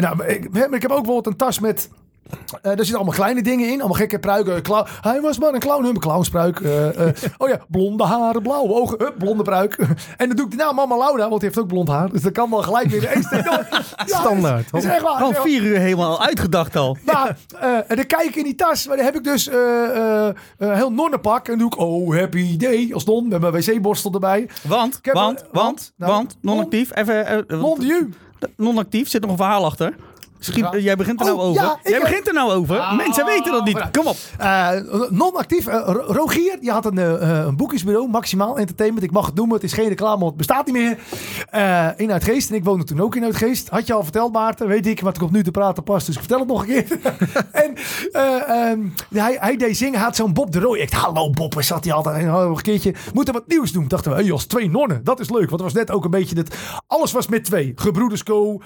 nou, 0.00 0.24
ik, 0.24 0.44
ik 0.70 0.82
heb 0.82 0.90
ook 0.90 1.02
bijvoorbeeld 1.04 1.26
een 1.26 1.36
tas 1.36 1.58
met. 1.58 1.88
Eh 2.30 2.62
daar 2.62 2.76
zitten 2.76 2.94
allemaal 2.94 3.14
kleine 3.14 3.42
dingen 3.42 3.68
in. 3.68 3.78
Allemaal 3.78 3.98
gekke 3.98 4.18
pruiken. 4.18 4.62
Clown. 4.62 4.86
Hij 5.00 5.20
was 5.20 5.38
maar 5.38 5.54
een 5.54 5.60
clown. 5.60 5.84
Een 5.84 5.98
clownspruik. 5.98 6.60
eh, 6.60 7.08
eh, 7.08 7.14
oh 7.38 7.48
ja, 7.48 7.60
blonde 7.68 8.04
haren, 8.04 8.42
blauwe 8.42 8.74
ogen. 8.74 9.14
blonde 9.18 9.42
pruik. 9.42 9.78
en 10.16 10.26
dan 10.26 10.36
doe 10.36 10.44
ik 10.44 10.50
de 10.50 10.56
naam 10.56 10.74
Mama 10.74 10.96
Laura, 10.96 11.28
want 11.28 11.40
die 11.40 11.48
heeft 11.48 11.58
ook 11.58 11.66
blond 11.66 11.88
haar. 11.88 12.10
Dus 12.10 12.22
dat 12.22 12.32
kan 12.32 12.50
wel 12.50 12.62
gelijk 12.62 12.88
weer. 12.88 13.00
Ja, 13.42 13.66
Standaard. 14.06 14.72
Is, 14.72 14.84
is 14.84 14.90
echt 14.90 15.02
waar. 15.02 15.22
Al 15.22 15.32
vier 15.32 15.62
uur 15.62 15.78
helemaal 15.78 16.22
uitgedacht 16.22 16.76
al. 16.76 16.96
Maar 17.04 17.36
en 17.88 17.96
dan 17.96 18.06
kijk 18.06 18.24
ik 18.24 18.36
in 18.36 18.44
die 18.44 18.54
tas. 18.54 18.86
Maar 18.86 18.96
dan 18.96 19.04
heb 19.04 19.14
ik 19.14 19.24
dus 19.24 19.46
een 19.46 20.34
heel 20.58 20.92
nonnenpak. 20.92 21.48
En 21.48 21.58
dan 21.58 21.68
doe 21.68 21.68
ik, 21.68 21.78
oh, 21.78 22.16
happy 22.16 22.56
day. 22.56 22.90
Als 22.94 23.04
non. 23.04 23.28
Met 23.28 23.40
mijn 23.40 23.52
wc-borstel 23.52 24.12
erbij. 24.12 24.48
Want, 24.62 25.00
want, 25.02 25.14
want, 25.14 25.44
want, 25.52 25.92
nou, 25.96 26.12
want, 26.12 26.36
non-actief. 26.40 26.96
Even, 26.96 27.44
de 27.48 28.08
non-actief, 28.56 29.08
zit 29.08 29.20
nog 29.20 29.30
een 29.30 29.36
verhaal 29.36 29.64
achter. 29.64 29.94
Jij 30.80 30.96
begint 30.96 31.20
er 31.20 31.26
Oh, 31.26 31.36
nou 31.36 31.48
over. 31.48 31.62
ja, 31.62 31.72
ik 31.72 31.78
jij 31.82 31.92
heb- 31.92 32.02
begint 32.02 32.26
er 32.28 32.34
nou 32.34 32.52
over. 32.52 32.78
Ah, 32.78 32.96
Mensen 32.96 33.24
weten 33.24 33.52
dat 33.52 33.64
niet. 33.64 33.90
Kom 33.90 34.06
op. 34.06 34.16
Eh, 34.38 34.70
Non-actief. 35.10 35.66
Eh, 35.66 35.80
Ro- 35.86 36.04
Rogier, 36.12 36.56
die 36.60 36.70
had 36.70 36.84
een, 36.84 36.98
eh, 36.98 37.44
een 37.44 37.56
boekingsbureau. 37.56 38.08
Maximaal 38.08 38.58
Entertainment. 38.58 39.04
Ik 39.04 39.10
mag 39.12 39.26
het 39.26 39.34
noemen. 39.34 39.54
Het 39.54 39.64
is 39.64 39.72
geen 39.72 39.88
reclame, 39.88 40.16
want 40.18 40.26
het 40.28 40.36
bestaat 40.36 40.66
niet 40.66 40.74
meer. 40.74 40.98
In 41.96 42.12
Uitgeest. 42.12 42.50
En 42.50 42.54
ik 42.56 42.64
woonde 42.64 42.84
toen 42.84 43.00
ook 43.00 43.16
in 43.16 43.24
Uitgeest. 43.24 43.68
Had 43.68 43.86
je 43.86 43.92
al 43.92 44.02
verteld, 44.02 44.32
Maarten? 44.32 44.66
Weet 44.68 44.86
ik. 44.86 45.02
Maar 45.02 45.10
het 45.12 45.20
komt 45.20 45.32
nu 45.32 45.42
te 45.42 45.50
praten 45.50 45.82
pas. 45.82 46.04
Dus 46.04 46.14
ik 46.14 46.20
vertel 46.20 46.38
het 46.38 46.48
nog 46.48 46.60
een 46.60 46.66
keer. 46.66 46.84
en 47.52 47.74
eh, 48.12 48.48
ehm, 48.70 48.80
hij, 49.14 49.36
hij 49.40 49.56
deed 49.56 49.76
zingen. 49.76 49.94
Hij 49.94 50.02
had 50.02 50.16
zo'n 50.16 50.32
Bob 50.32 50.52
de 50.52 50.60
Roy. 50.60 50.78
Ik 50.78 50.92
hallo 50.92 51.30
Bob. 51.30 51.54
Waar 51.54 51.64
zat 51.64 51.84
hij 51.84 51.92
altijd? 51.92 52.16
En, 52.24 52.34
oh, 52.34 52.40
een 52.56 52.62
keertje. 52.62 52.94
Moeten 53.14 53.34
we 53.34 53.40
wat 53.40 53.48
nieuws 53.48 53.72
doen? 53.72 53.88
Dachten 53.88 54.10
we, 54.16 54.22
hey, 54.22 54.32
als 54.32 54.44
twee 54.44 54.70
nonnen. 54.70 55.04
Dat 55.04 55.20
is 55.20 55.30
leuk. 55.30 55.38
Want 55.50 55.50
het 55.50 55.60
was 55.60 55.72
net 55.72 55.90
ook 55.90 56.04
een 56.04 56.10
beetje 56.10 56.34
dat... 56.34 56.54
Alles 56.86 57.12
was 57.12 57.26
met 57.26 57.44
twee. 57.44 57.72
Gebroeders 57.76 58.22
Co. 58.22 58.60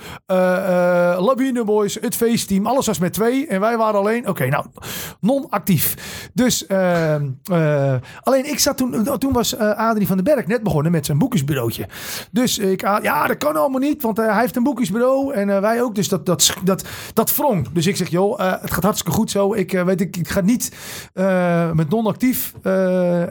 Lawine 1.19 1.65
Boys. 1.67 1.99
Het 2.01 2.17
feestteam. 2.17 2.67
Alles 2.67 2.87
was 2.87 2.99
met 2.99 3.13
twee. 3.13 3.47
En 3.47 3.61
wij 3.61 3.77
waren 3.77 4.01
alleen... 4.01 4.29
Oké, 4.29 4.47
nou. 4.47 4.67
Non-actief. 5.21 5.95
Dus... 6.35 6.67
ehm, 6.67 7.29
eh, 7.45 7.95
alleen 8.23 8.51
ik 8.51 8.59
zat 8.59 8.77
toen... 8.77 9.19
Toen 9.19 9.33
was 9.33 9.57
eh, 9.57 9.71
Adrie 9.71 10.07
van 10.07 10.17
den 10.17 10.25
Berg 10.25 10.47
net 10.47 10.63
begonnen 10.63 10.93
met 10.93 11.07
zijn 11.07 11.19
boekjesbureautje. 11.19 11.89
Dus 12.31 12.59
ik... 12.59 12.85
ah, 12.85 13.03
ja, 13.03 13.27
dat 13.27 13.39
kan 13.39 13.57
allemaal 13.57 13.81
niet. 13.81 14.03
Want 14.03 14.19
eh, 14.19 14.27
hij 14.27 14.41
heeft 14.41 14.57
een 14.57 14.63
boekjesbureau. 14.63 15.35
En 15.35 15.61
wij 15.61 15.83
ook. 15.83 15.95
Dus 15.95 16.09
dat, 16.09 16.27
dat, 16.27 16.55
dat, 16.65 16.85
dat 17.15 17.37
wrong. 17.37 17.69
Dus 17.73 17.87
ik 17.87 17.97
zeg, 17.97 18.09
joh, 18.09 18.39
het 18.39 18.71
gaat 18.71 18.83
hartstikke 18.83 19.17
goed 19.17 19.31
zo. 19.31 19.55
Ik 19.55 19.73
weet, 19.73 20.01
ik, 20.01 20.17
ik 20.17 20.29
ga 20.29 20.41
niet 20.41 20.73
met 21.75 21.89
non-actief. 21.89 22.55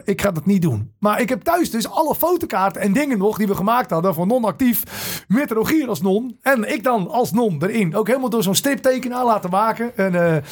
ik 0.04 0.20
ga 0.20 0.30
dat 0.30 0.46
niet 0.46 0.62
doen. 0.62 0.92
Maar 0.98 1.20
ik 1.20 1.28
heb 1.28 1.42
thuis 1.42 1.70
dus 1.70 1.88
alle 1.88 2.14
fotokaarten 2.14 2.80
en 2.80 2.92
dingen 2.92 3.18
nog 3.18 3.38
die 3.38 3.46
we 3.46 3.54
gemaakt 3.54 3.90
hadden 3.90 4.14
voor 4.14 4.26
non-actief. 4.26 4.82
Met 5.28 5.50
Rogier 5.50 5.88
als 5.88 6.02
non. 6.02 6.36
En 6.42 6.72
ik 6.72 6.82
dan 6.82 7.08
als 7.10 7.32
non 7.32 7.62
erin. 7.62 7.96
Ook 7.96 8.06
helemaal 8.06 8.25
door 8.30 8.42
zo'n 8.42 8.54
striptekenaar 8.54 9.24
laten 9.24 9.50
maken. 9.50 9.96
En, 9.96 10.14
eh, 10.14 10.42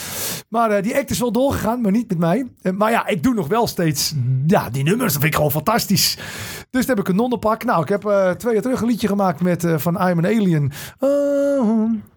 maar 0.48 0.70
eh, 0.70 0.82
die 0.82 0.96
act 0.96 1.10
is 1.10 1.18
wel 1.18 1.32
doorgegaan, 1.32 1.80
maar 1.80 1.92
niet 1.92 2.08
met 2.08 2.18
mij. 2.18 2.46
Eh, 2.62 2.72
maar 2.72 2.90
ja, 2.90 3.06
ik 3.06 3.22
doe 3.22 3.34
nog 3.34 3.48
wel 3.48 3.66
steeds 3.66 4.14
ja, 4.46 4.70
die 4.70 4.82
nummers. 4.82 5.12
Dat 5.12 5.22
vind 5.22 5.32
ik 5.32 5.34
gewoon 5.34 5.50
fantastisch. 5.50 6.18
Dus 6.70 6.86
dan 6.86 6.96
heb 6.96 7.04
ik 7.04 7.10
een 7.10 7.16
nonnenpak. 7.16 7.64
Nou, 7.64 7.82
ik 7.82 7.88
heb 7.88 8.00
twee 8.38 8.52
jaar 8.52 8.62
terug 8.62 8.80
een 8.80 8.86
liedje 8.86 9.08
gemaakt 9.08 9.40
met 9.40 9.66
van 9.76 9.94
I'm 9.94 10.18
an 10.18 10.26
Alien. 10.26 10.72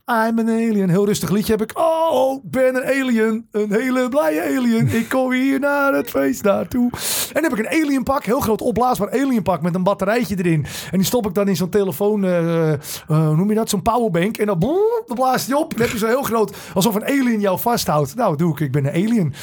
I'm 0.09 0.39
an 0.39 0.49
alien. 0.49 0.89
Heel 0.89 1.05
rustig 1.05 1.29
liedje 1.29 1.51
heb 1.51 1.61
ik. 1.61 1.79
Oh, 1.79 2.43
ben 2.43 2.75
een 2.75 2.85
alien. 2.85 3.47
Een 3.51 3.71
hele 3.71 4.09
blije 4.09 4.41
alien. 4.41 4.88
Ik 4.88 5.09
kom 5.09 5.31
hier 5.31 5.59
naar 5.59 5.93
het 5.93 6.09
feest 6.09 6.43
naartoe. 6.43 6.89
En 7.34 7.41
dan 7.41 7.43
heb 7.43 7.59
ik 7.59 7.59
een 7.59 7.84
alien 7.84 8.03
pak. 8.03 8.23
Heel 8.23 8.39
groot 8.39 8.61
opblaasbaar 8.61 9.11
alien 9.11 9.43
pak 9.43 9.61
met 9.61 9.75
een 9.75 9.84
batterijtje 9.84 10.35
erin. 10.38 10.65
En 10.91 10.97
die 10.97 11.07
stop 11.07 11.27
ik 11.27 11.34
dan 11.34 11.47
in 11.47 11.55
zo'n 11.55 11.69
telefoon. 11.69 12.23
eh, 12.23 12.73
eh, 12.73 12.79
hoe 13.07 13.35
noem 13.35 13.49
je 13.49 13.55
dat? 13.55 13.69
Zo'n 13.69 13.81
powerbank. 13.81 14.38
En 14.38 14.45
dan, 14.45 14.59
boem, 14.59 15.03
dan 15.05 15.15
blaast 15.15 15.45
die 15.45 15.57
op. 15.57 15.71
Dan 15.71 15.81
heb 15.81 15.91
je 15.91 15.97
zo 15.97 16.07
heel 16.07 16.23
groot. 16.23 16.57
Alsof 16.73 16.95
een 16.95 17.05
alien 17.05 17.39
jou 17.39 17.59
vasthoudt. 17.59 18.15
Nou, 18.15 18.35
doe 18.38 18.51
ik. 18.51 18.59
Ik 18.59 18.71
ben 18.71 18.85
een 18.85 19.05
alien. 19.05 19.34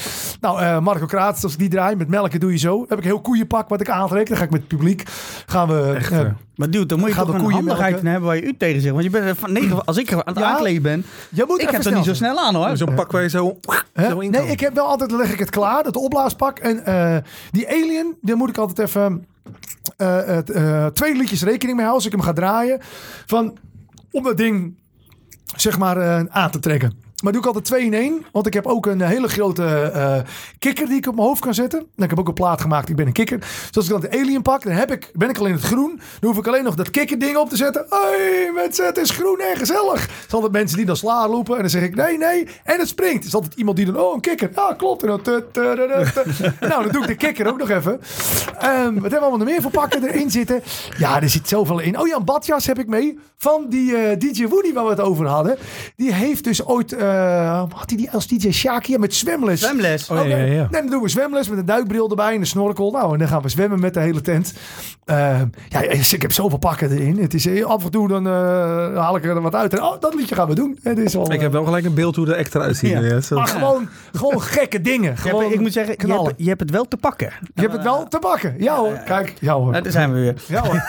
Nou, 0.40 0.60
eh, 0.60 0.80
Marco 0.80 1.06
Kraats, 1.06 1.42
als 1.42 1.52
ik 1.52 1.58
die 1.58 1.68
draai. 1.68 1.96
Met 1.96 2.08
melken 2.08 2.40
doe 2.40 2.50
je 2.50 2.58
zo. 2.58 2.76
Dan 2.76 2.86
heb 2.88 2.98
ik 2.98 3.04
een 3.04 3.10
heel 3.10 3.20
koeienpak 3.20 3.68
wat 3.68 3.80
ik 3.80 3.88
aantrek. 3.88 4.28
Dan 4.28 4.36
ga 4.36 4.44
ik 4.44 4.50
met 4.50 4.60
het 4.60 4.68
publiek. 4.68 5.02
Gaan 5.46 5.68
we... 5.68 5.92
Echt. 5.96 6.12
Maar 6.56 6.70
dude, 6.70 6.86
dan 6.86 6.98
moet 6.98 7.08
je 7.08 7.14
Gaat 7.14 7.24
toch 7.26 7.34
een 7.34 7.40
koeien 7.40 7.56
handigheid 7.56 7.90
melken? 7.90 8.10
hebben 8.10 8.28
waar 8.28 8.36
je 8.36 8.42
u 8.42 8.56
tegen 8.56 8.80
zegt. 8.80 8.92
Want 8.92 9.04
je 9.04 9.10
bent 9.10 9.38
van 9.38 9.52
negen, 9.52 9.84
als 9.84 9.96
ik 9.96 10.12
aan 10.12 10.20
het 10.24 10.38
Ja. 10.38 10.44
aankleden 10.44 10.82
ben, 10.82 11.04
je 11.30 11.44
moet 11.48 11.60
ik 11.62 11.68
heb 11.70 11.84
er 11.84 11.92
niet 11.94 12.04
zo 12.04 12.14
snel 12.14 12.38
aan 12.38 12.54
hoor. 12.54 12.76
Zo'n 12.76 12.94
pak 12.94 13.12
waar 13.12 13.22
je 13.22 13.28
zo, 13.28 13.58
zo 14.08 14.18
in 14.20 14.30
Nee, 14.30 14.46
ik 14.46 14.60
heb 14.60 14.74
wel 14.74 14.86
altijd, 14.86 15.10
leg 15.10 15.32
ik 15.32 15.38
het 15.38 15.50
klaar, 15.50 15.82
dat 15.82 15.96
opblaaspak. 15.96 16.58
En 16.58 16.84
eh, 16.86 17.16
die 17.50 17.68
alien, 17.68 18.16
daar 18.20 18.36
moet 18.36 18.48
ik 18.48 18.56
altijd 18.58 18.88
even 18.88 19.26
eh, 19.96 20.24
het, 20.24 20.50
eh, 20.50 20.86
twee 20.86 21.16
liedjes 21.16 21.42
rekening 21.42 21.76
mee 21.76 21.86
houden 21.86 21.94
als 21.94 22.04
ik 22.06 22.12
hem 22.12 22.20
ga 22.20 22.32
draaien. 22.32 22.78
Van, 23.26 23.56
om 24.10 24.22
dat 24.22 24.36
ding, 24.36 24.78
zeg 25.56 25.78
maar, 25.78 25.96
eh, 25.96 26.22
aan 26.28 26.50
te 26.50 26.58
trekken. 26.58 27.02
Maar 27.24 27.32
doe 27.32 27.42
ik 27.42 27.48
altijd 27.48 27.64
twee 27.64 27.84
in 27.84 27.94
één. 27.94 28.24
Want 28.32 28.46
ik 28.46 28.54
heb 28.54 28.66
ook 28.66 28.86
een 28.86 29.00
hele 29.00 29.28
grote 29.28 29.64
eh, 29.64 30.18
kikker 30.58 30.86
die 30.86 30.96
ik 30.96 31.06
op 31.06 31.14
mijn 31.14 31.26
hoofd 31.26 31.40
kan 31.40 31.54
zetten. 31.54 31.78
En 31.78 32.04
ik 32.04 32.10
heb 32.10 32.18
ook 32.18 32.28
een 32.28 32.34
plaat 32.34 32.60
gemaakt. 32.60 32.88
Ik 32.88 32.96
ben 32.96 33.06
een 33.06 33.12
kikker. 33.12 33.38
Dus 33.38 33.76
als 33.76 33.84
ik 33.84 33.90
dan 33.90 34.00
de 34.00 34.10
alien 34.10 34.42
pak, 34.42 34.62
dan 34.62 34.72
heb 34.72 34.90
ik, 34.90 35.10
ben 35.12 35.28
ik 35.28 35.38
al 35.38 35.46
in 35.46 35.52
het 35.52 35.62
groen. 35.62 36.00
Dan 36.20 36.30
hoef 36.30 36.38
ik 36.38 36.46
alleen 36.46 36.64
nog 36.64 36.74
dat 36.74 36.90
kikkerding 36.90 37.36
op 37.36 37.48
te 37.48 37.56
zetten. 37.56 37.86
Hey, 37.88 38.50
mensen, 38.54 38.86
het 38.86 38.96
is 38.96 39.10
groen 39.10 39.40
en 39.40 39.56
gezellig. 39.56 40.00
Zijn 40.00 40.30
altijd 40.30 40.52
mensen 40.52 40.76
die 40.76 40.86
dan 40.86 40.96
sla 40.96 41.26
roepen. 41.26 41.54
En 41.54 41.60
dan 41.60 41.70
zeg 41.70 41.82
ik 41.82 41.94
nee, 41.94 42.18
nee. 42.18 42.48
En 42.64 42.78
het 42.78 42.88
springt. 42.88 43.20
Er 43.20 43.26
is 43.26 43.34
altijd 43.34 43.54
iemand 43.54 43.76
die 43.76 43.86
dan, 43.86 43.96
oh, 43.96 44.14
een 44.14 44.20
kikker. 44.20 44.50
Ja, 44.54 44.74
klopt. 44.76 45.02
En 45.02 45.08
nou, 46.68 46.82
dan 46.82 46.92
doe 46.92 47.02
ik 47.02 47.08
de 47.08 47.14
kikker 47.14 47.46
ook 47.46 47.58
nog 47.58 47.70
even. 47.70 48.00
Ehm, 48.58 48.84
wat 48.84 49.10
hebben 49.10 49.10
we 49.10 49.18
allemaal 49.18 49.46
meer 49.46 49.62
voor 49.62 49.70
pakken 49.70 50.08
erin 50.08 50.30
zitten? 50.30 50.62
Ja, 50.98 51.22
er 51.22 51.30
zit 51.30 51.48
zoveel 51.48 51.80
in. 51.80 51.98
Oh 51.98 52.06
ja, 52.06 52.16
een 52.16 52.24
badjas 52.24 52.66
heb 52.66 52.78
ik 52.78 52.86
mee. 52.86 53.18
Van 53.36 53.66
die 53.68 53.96
eh, 53.96 54.18
DJ 54.18 54.46
Woody 54.46 54.72
waar 54.72 54.84
we 54.84 54.90
het 54.90 55.00
over 55.00 55.26
hadden. 55.26 55.56
Die 55.96 56.12
heeft 56.12 56.44
dus 56.44 56.64
ooit, 56.64 56.92
eh, 56.92 57.13
had 57.74 57.84
hij 57.90 57.96
die 57.98 58.10
als 58.10 58.26
DJ 58.26 58.50
Shaki 58.50 58.92
ja, 58.92 58.98
met 58.98 59.14
zwemles. 59.14 59.60
Zwemles. 59.60 60.10
Oh, 60.10 60.16
ja, 60.16 60.36
ja, 60.36 60.36
ja. 60.44 60.68
Nee, 60.70 60.80
dan 60.80 60.90
doen 60.90 61.02
we 61.02 61.08
zwemles 61.08 61.48
met 61.48 61.58
een 61.58 61.64
duikbril 61.66 62.10
erbij 62.10 62.34
en 62.34 62.40
een 62.40 62.46
snorkel. 62.46 62.90
Nou, 62.90 63.12
en 63.12 63.18
dan 63.18 63.28
gaan 63.28 63.42
we 63.42 63.48
zwemmen 63.48 63.80
met 63.80 63.94
de 63.94 64.00
hele 64.00 64.20
tent. 64.20 64.52
Eh, 65.04 65.40
ja, 65.68 65.80
ik 65.80 66.22
heb 66.22 66.32
zoveel 66.32 66.58
pakken 66.58 66.90
erin. 66.90 67.18
Het 67.18 67.34
is 67.34 67.46
eh, 67.46 67.64
af 67.64 67.84
en 67.84 67.90
toe 67.90 68.08
dan 68.08 68.26
eh, 68.26 68.32
haal 68.96 69.16
ik 69.16 69.24
er 69.24 69.40
wat 69.40 69.54
uit. 69.54 69.72
En, 69.72 69.82
oh, 69.82 70.00
dat 70.00 70.14
liedje 70.14 70.34
gaan 70.34 70.48
we 70.48 70.54
doen. 70.54 70.78
Het 70.82 70.98
is 70.98 71.16
al, 71.16 71.32
Ik 71.32 71.40
heb 71.40 71.52
wel 71.52 71.64
gelijk 71.64 71.84
een 71.84 71.94
beeld 71.94 72.16
hoe 72.16 72.24
de 72.26 72.36
act 72.36 72.54
eruit 72.54 72.76
ziet. 72.76 72.90
Ja. 72.90 73.00
Ja. 73.00 73.20
zo. 73.20 73.36
maar 73.36 73.46
gewoon, 73.48 73.88
gewoon 74.12 74.42
gekke 74.42 74.80
dingen. 74.80 75.16
Gewoon 75.16 75.40
hebt- 75.42 75.54
ik 75.54 75.60
moet 75.60 75.72
zeggen, 75.72 75.94
je 75.98 76.12
hebt, 76.12 76.32
je 76.36 76.48
hebt 76.48 76.60
het 76.60 76.70
wel 76.70 76.84
te 76.84 76.96
pakken. 76.96 77.32
Je 77.54 77.60
hebt 77.60 77.72
het 77.72 77.82
wel 77.82 78.08
te 78.08 78.18
pakken. 78.18 78.54
Ja 78.58 78.76
hoor. 78.76 78.98
Kijk, 79.04 79.34
ja 79.40 79.54
hoor. 79.54 79.72
Daar 79.72 79.92
zijn 79.92 80.12
we 80.12 80.20
weer. 80.20 80.34
Ja 80.46 80.62
hoor. 80.62 80.82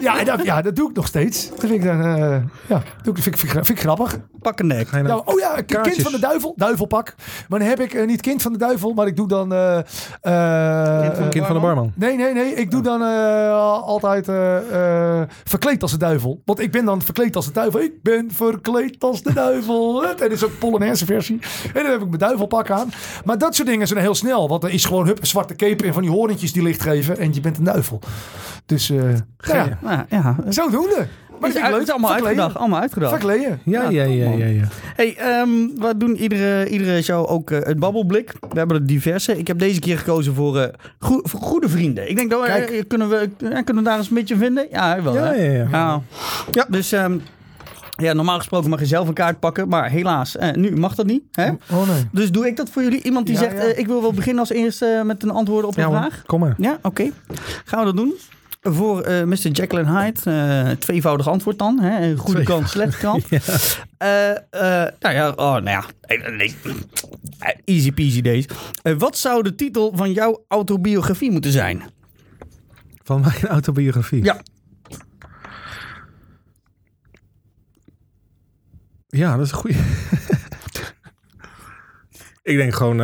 Ja, 0.00 0.18
en 0.18 0.24
dat, 0.24 0.44
ja, 0.44 0.62
dat 0.62 0.76
doe 0.76 0.90
ik 0.90 0.96
nog 0.96 1.06
steeds. 1.06 1.48
Dat 1.50 1.58
vind 1.60 1.72
ik 1.72 1.84
dan, 1.84 2.00
eh, 2.04 2.36
ja, 2.66 2.82
doe 3.02 3.16
ik, 3.16 3.22
vind, 3.22 3.26
ik- 3.26 3.36
vind, 3.40 3.42
ik- 3.54 3.64
vind 3.64 3.68
ik 3.78 3.80
grappig. 3.80 4.18
Pakken 4.42 4.66
nek. 4.66 4.88
Ga 4.88 4.96
je 4.96 5.02
nou- 5.02 5.22
Ja, 5.26 5.32
oh 5.32 5.40
ja, 5.40 5.53
kind 5.62 5.96
van 6.02 6.12
de 6.12 6.18
duivel. 6.18 6.52
Duivelpak. 6.56 7.14
Maar 7.48 7.58
dan 7.58 7.68
heb 7.68 7.80
ik 7.80 7.94
eh, 7.94 8.06
niet 8.06 8.20
kind 8.20 8.42
van 8.42 8.52
de 8.52 8.58
duivel, 8.58 8.92
maar 8.92 9.06
ik 9.06 9.16
doe 9.16 9.28
dan... 9.28 9.52
eh, 9.52 9.78
eh, 10.20 11.28
Kind 11.28 11.46
van 11.46 11.54
de 11.54 11.60
barman. 11.60 11.92
Nee, 11.94 12.16
nee, 12.16 12.32
nee. 12.34 12.54
Ik 12.54 12.70
doe 12.70 12.82
dan 12.82 13.02
eh, 13.02 13.52
altijd 13.82 14.28
eh, 14.28 15.20
eh, 15.20 15.28
verkleed 15.44 15.82
als 15.82 15.90
de 15.90 15.98
duivel. 15.98 16.42
Want 16.44 16.60
ik 16.60 16.70
ben 16.72 16.84
dan 16.84 17.02
verkleed 17.02 17.36
als 17.36 17.46
de 17.46 17.52
duivel. 17.52 17.80
Ik 17.80 18.02
ben 18.02 18.28
verkleed 18.32 18.96
als 19.04 19.22
de 19.22 19.32
duivel. 19.32 19.82
En 20.04 20.16
dat 20.18 20.30
is 20.30 20.44
ook 20.44 20.50
een 20.50 20.58
Polonaise 20.58 21.04
versie. 21.04 21.38
En 21.74 21.82
dan 21.82 21.92
heb 21.92 22.00
ik 22.00 22.06
mijn 22.06 22.18
duivelpak 22.18 22.70
aan. 22.70 22.92
Maar 23.24 23.38
dat 23.38 23.54
soort 23.54 23.68
dingen 23.68 23.86
zijn 23.86 24.00
heel 24.00 24.14
snel. 24.14 24.48
Want 24.48 24.64
er 24.64 24.70
is 24.70 24.84
gewoon 24.84 25.06
hup, 25.06 25.20
een 25.20 25.26
zwarte 25.26 25.54
cape 25.56 25.84
en 25.84 25.92
van 25.92 26.02
die 26.02 26.10
horentjes 26.10 26.52
die 26.52 26.62
licht 26.62 26.82
geven. 26.82 27.18
En 27.18 27.34
je 27.34 27.40
bent 27.40 27.58
een 27.58 27.64
duivel. 27.64 28.00
Dus 28.66 28.88
nou 28.88 29.18
ja, 29.38 29.78
Nou, 29.80 30.02
ja. 30.08 30.36
zodoende. 30.48 31.06
Maar 31.40 31.48
is, 31.50 31.60
het 31.60 31.82
is 31.82 31.90
allemaal 31.90 32.12
uitgedacht. 32.12 32.56
Allemaal 32.56 32.80
uitgedacht. 32.80 33.12
Verkleden. 33.12 33.60
Ja, 33.64 33.88
ja, 33.90 34.02
ja, 34.02 34.30
ja, 34.30 34.46
ja. 34.46 34.64
Hey, 34.96 35.16
ehm, 35.16 35.48
we 35.76 35.94
doen 35.96 36.16
iedere, 36.16 36.68
iedere 36.68 37.02
show 37.02 37.30
ook 37.30 37.50
eh, 37.50 37.58
het 37.62 37.78
babbelblik. 37.78 38.32
We 38.40 38.58
hebben 38.58 38.76
er 38.76 38.86
diverse. 38.86 39.38
Ik 39.38 39.46
heb 39.46 39.58
deze 39.58 39.80
keer 39.80 39.98
gekozen 39.98 40.34
voor, 40.34 40.58
eh, 40.58 40.68
goe- 40.98 41.20
voor 41.24 41.40
goede 41.40 41.68
vrienden. 41.68 42.08
Ik 42.10 42.16
denk 42.16 42.30
dat 42.30 42.40
we, 42.42 42.46
eh, 42.48 42.82
kunnen, 42.88 43.08
we, 43.08 43.28
kunnen 43.64 43.76
we 43.76 43.82
daar 43.82 43.98
eens 43.98 44.08
een 44.08 44.14
beetje 44.14 44.36
vinden? 44.36 44.66
Ja, 44.70 45.02
wel. 45.02 45.14
Ja, 45.14 45.32
ja, 45.32 45.50
ja. 45.52 45.68
Ja. 45.70 46.00
Ja. 46.50 46.66
Dus 46.68 46.92
ehm, 46.92 47.18
ja, 47.96 48.12
normaal 48.12 48.36
gesproken 48.38 48.70
mag 48.70 48.80
je 48.80 48.86
zelf 48.86 49.08
een 49.08 49.14
kaart 49.14 49.38
pakken. 49.40 49.68
Maar 49.68 49.90
helaas, 49.90 50.36
eh, 50.36 50.52
nu 50.52 50.76
mag 50.76 50.94
dat 50.94 51.06
niet. 51.06 51.22
Hè? 51.32 51.50
Oh 51.72 51.88
nee. 51.88 52.08
Dus 52.12 52.30
doe 52.32 52.46
ik 52.46 52.56
dat 52.56 52.70
voor 52.70 52.82
jullie? 52.82 53.02
Iemand 53.02 53.26
die 53.26 53.34
Ja, 53.34 53.40
zegt, 53.40 53.56
ja. 53.56 53.62
ik 53.76 53.86
wil 53.86 54.00
wel 54.00 54.12
beginnen 54.12 54.40
als 54.40 54.50
eerste 54.50 55.02
met 55.04 55.22
een 55.22 55.30
antwoord 55.30 55.64
op 55.64 55.76
een 55.76 55.82
Ja, 55.82 55.88
vraag. 55.90 56.22
kom 56.26 56.40
maar. 56.40 56.54
Ja, 56.58 56.78
oké. 56.82 57.10
Gaan 57.64 57.78
we 57.78 57.84
dat 57.84 57.96
doen? 57.96 58.14
Voor 58.66 59.02
eh 59.02 59.24
Mr. 59.24 59.50
Jekyll 59.50 59.84
Hyde, 59.84 60.30
eh 60.30 60.70
tweevoudig 60.70 61.28
antwoord 61.28 61.58
dan. 61.58 61.78
Hè? 61.78 62.06
Een 62.06 62.16
Goede 62.16 62.42
kant, 62.42 62.68
slechte 62.68 62.98
kant. 62.98 63.24
Eh, 63.98 64.10
nou 65.00 65.14
ja, 65.14 65.30
oh, 65.30 65.36
nou 65.36 65.64
ja. 65.64 65.84
Easy 67.64 67.92
peasy 67.92 68.20
deze. 68.20 68.48
Eh, 68.82 68.94
wat 68.98 69.16
zou 69.16 69.42
de 69.42 69.54
titel 69.54 69.92
van 69.96 70.12
jouw 70.12 70.44
autobiografie 70.48 71.30
moeten 71.30 71.52
zijn? 71.52 71.82
Van 73.02 73.20
mijn 73.20 73.46
autobiografie. 73.56 74.24
Ja. 74.24 74.40
Ja, 79.06 79.36
dat 79.36 79.46
is 79.46 79.52
een 79.52 79.58
goeie. 79.58 79.76
ik 82.52 82.56
denk 82.56 82.74
gewoon... 82.74 83.00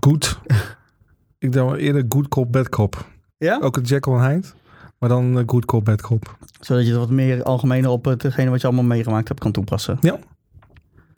Goed. 0.00 0.38
ik 1.38 1.52
denk 1.52 1.76
eerder 1.76 2.04
good 2.08 2.28
cop, 2.28 2.52
bad 2.52 2.68
cop. 2.68 3.06
Ja? 3.36 3.58
Ook 3.60 3.76
een 3.76 3.82
Jekyll 3.82 4.12
en 4.12 4.20
Hyde. 4.20 4.46
Maar 4.98 5.08
dan 5.08 5.38
eh, 5.38 5.42
good 5.46 5.64
cop, 5.64 5.84
bad 5.84 6.00
cop. 6.00 6.36
Zodat 6.60 6.84
je 6.84 6.90
het 6.90 6.98
wat 6.98 7.10
meer 7.10 7.42
algemener 7.42 7.90
op 7.90 8.04
hetgene 8.04 8.50
wat 8.50 8.60
je 8.60 8.66
allemaal 8.66 8.84
meegemaakt 8.84 9.28
hebt 9.28 9.40
kan 9.40 9.52
toepassen. 9.52 9.98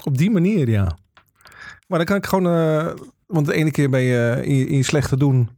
Op 0.05 0.19
die 0.19 0.31
manier, 0.31 0.69
ja. 0.69 0.99
Maar 1.87 1.99
dan 1.99 2.07
kan 2.07 2.17
ik 2.17 2.27
gewoon... 2.27 2.47
eh, 2.47 2.93
want 3.27 3.47
de 3.47 3.55
ene 3.55 3.71
keer 3.71 3.91
ben 3.91 4.01
je 4.01 4.31
eh, 4.31 4.49
in, 4.49 4.57
je 4.57 4.67
in 4.67 4.77
je 4.77 4.83
slechte 4.83 5.17
doen. 5.17 5.49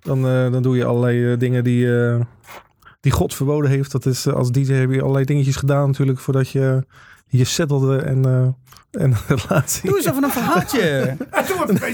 Dan, 0.00 0.22
dan 0.22 0.62
doe 0.62 0.76
je 0.76 0.84
allerlei 0.84 1.36
dingen 1.36 1.64
die, 1.64 1.88
die 3.00 3.12
God 3.12 3.34
verboden 3.34 3.70
heeft. 3.70 3.92
Dat 3.92 4.06
is 4.06 4.26
als 4.26 4.50
DJ 4.50 4.72
heb 4.72 4.90
je 4.90 5.00
allerlei 5.00 5.24
dingetjes 5.24 5.56
gedaan 5.56 5.86
natuurlijk 5.86 6.18
voordat 6.18 6.48
je 6.48 6.86
je 7.38 7.44
settelde 7.44 7.96
en, 7.98 8.24
eh, 8.24 8.32
en 9.02 9.10
een 9.10 9.16
relatie. 9.36 9.88
Doe 9.88 9.96
eens 9.96 10.06
even 10.06 10.22
een 10.24 10.30
verhaaltje. 10.30 11.16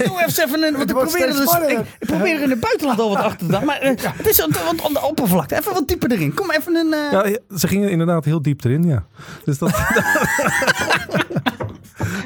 Doe 0.05 0.23
even 0.25 0.63
een... 0.63 0.73
Want 0.77 0.89
Het 0.89 0.89
ik 0.89 0.95
probeer, 0.95 1.27
er 1.27 1.33
dus, 1.35 1.41
spannender. 1.49 1.79
ik, 1.79 1.85
ik 1.99 2.07
probeer 2.07 2.35
er 2.35 2.41
in 2.41 2.49
het 2.49 2.59
buitenland 2.59 2.99
al 2.99 3.09
wat 3.09 3.17
achter 3.23 3.45
te 3.45 3.51
dan. 3.51 3.65
Maar 3.65 3.79
eh, 3.79 3.89
het 4.03 4.27
is 4.27 4.39
wat 4.39 4.57
aan 4.85 4.93
de 4.93 5.01
oppervlakte. 5.01 5.55
Even 5.57 5.73
wat 5.73 5.87
dieper 5.87 6.11
erin. 6.11 6.33
Kom 6.33 6.51
even 6.51 6.75
een... 6.75 6.93
eh, 6.93 7.11
Ja, 7.11 7.57
ze 7.57 7.67
gingen 7.67 7.89
inderdaad 7.89 8.25
heel 8.25 8.41
diep 8.41 8.63
erin, 8.63 8.83
ja. 8.83 9.05
Dus 9.45 9.57
dat, 9.57 9.69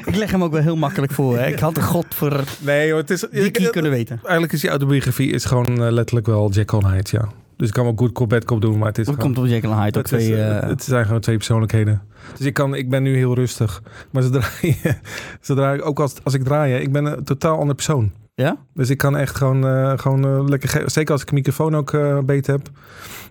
Ik 0.04 0.14
leg 0.16 0.30
hem 0.30 0.42
ook 0.44 0.52
wel 0.52 0.62
heel 0.62 0.76
makkelijk 0.76 1.12
voor. 1.12 1.38
Hè. 1.38 1.46
Ik 1.46 1.58
had 1.58 1.74
de 1.74 1.82
god 1.82 2.06
voor 2.14 2.40
nee 2.60 2.90
hoor, 2.90 3.00
het 3.00 3.10
is... 3.10 3.24
die 3.30 3.70
kunnen 3.70 3.90
weten. 3.90 4.18
Eigenlijk 4.22 4.52
is 4.52 4.60
die 4.60 4.70
autobiografie 4.70 5.30
is 5.32 5.44
gewoon 5.44 5.92
letterlijk 5.92 6.26
wel 6.26 6.50
Jack 6.50 6.72
on 6.72 6.86
Hyde, 6.90 7.10
ja. 7.12 7.28
Dus 7.56 7.68
ik 7.68 7.74
kan 7.74 7.84
wel 7.84 7.92
good 7.96 8.12
cop, 8.12 8.28
bad 8.28 8.44
cop 8.44 8.60
doen, 8.60 8.78
maar 8.78 8.88
het 8.88 8.98
is 8.98 9.06
Dat 9.06 9.14
gewoon... 9.14 9.32
komt 9.34 9.44
op 9.46 9.52
Jekyll 9.52 9.70
en 9.70 9.76
Hyde 9.82 9.98
ook 9.98 10.10
Het, 10.10 10.20
is, 10.20 10.26
twee... 10.26 10.36
eh, 10.40 10.56
eh, 10.58 10.68
het 10.68 10.82
zijn 10.84 11.04
gewoon 11.04 11.20
twee 11.20 11.36
persoonlijkheden. 11.36 12.02
Dus 12.36 12.46
ik, 12.46 12.54
kan, 12.54 12.74
ik 12.74 12.90
ben 12.90 13.02
nu 13.02 13.16
heel 13.16 13.34
rustig. 13.34 13.82
Maar 14.10 14.22
zodra, 14.22 14.46
je, 14.60 14.94
zodra 15.40 15.72
ik, 15.72 15.86
ook 15.86 16.00
als, 16.00 16.14
als 16.24 16.34
ik 16.34 16.44
draai, 16.44 16.72
hè, 16.72 16.78
ik 16.78 16.92
ben 16.92 17.04
een 17.04 17.24
totaal 17.24 17.58
ander 17.58 17.74
persoon. 17.74 18.10
ja? 18.34 18.56
Dus 18.74 18.90
ik 18.90 18.98
kan 18.98 19.16
echt 19.16 19.36
gewoon, 19.36 19.66
eh, 19.66 19.92
gewoon 19.98 20.24
eh, 20.24 20.44
lekker... 20.48 20.68
ge- 20.68 20.82
Zeker 20.86 21.12
als 21.12 21.22
ik 21.22 21.28
een 21.28 21.34
microfoon 21.34 21.76
ook 21.76 21.92
eh 21.92 22.18
beet 22.18 22.46
heb. 22.46 22.68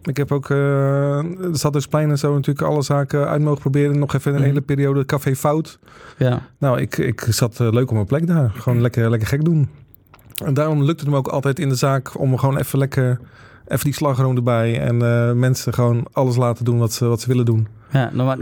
Ik 0.03 0.17
heb 0.17 0.31
ook... 0.31 0.49
eh 0.49 0.57
de 1.71 1.85
plein 1.89 2.09
en 2.09 2.17
zo 2.17 2.33
natuurlijk 2.33 2.67
alle 2.67 2.81
zaken 2.81 3.27
uit 3.27 3.41
mogen 3.41 3.61
proberen. 3.61 3.99
Nog 3.99 4.13
even 4.13 4.31
een 4.31 4.37
Mhm. 4.37 4.47
hele 4.47 4.61
periode 4.61 5.05
café 5.05 5.35
fout. 5.35 5.79
Ja. 6.17 6.41
Nou, 6.57 6.79
ik, 6.81 6.97
ik 6.97 7.25
zat 7.29 7.59
eh, 7.59 7.71
leuk 7.71 7.87
op 7.87 7.93
mijn 7.93 8.05
plek 8.05 8.27
daar. 8.27 8.49
Gewoon 8.55 8.81
lekker, 8.81 9.09
lekker 9.09 9.27
gek 9.27 9.43
doen. 9.45 9.69
En 10.45 10.53
daarom 10.53 10.83
lukt 10.83 10.99
het 10.99 11.09
me 11.09 11.15
ook 11.15 11.27
altijd 11.27 11.59
in 11.59 11.69
de 11.69 11.75
zaak 11.75 12.19
om 12.19 12.37
gewoon 12.37 12.57
even 12.57 12.79
lekker... 12.79 13.19
Even 13.68 13.85
die 13.85 13.94
slagroom 13.94 14.35
erbij. 14.35 14.80
En 14.80 15.02
eh, 15.02 15.31
mensen 15.31 15.73
gewoon 15.73 16.06
alles 16.11 16.35
laten 16.35 16.65
doen 16.65 16.77
wat 16.77 16.94
ze, 16.94 17.06
wat 17.06 17.22
ze 17.22 17.27
willen 17.27 17.45
doen. 17.45 17.68
Ja, 17.91 18.10
norma- 18.14 18.35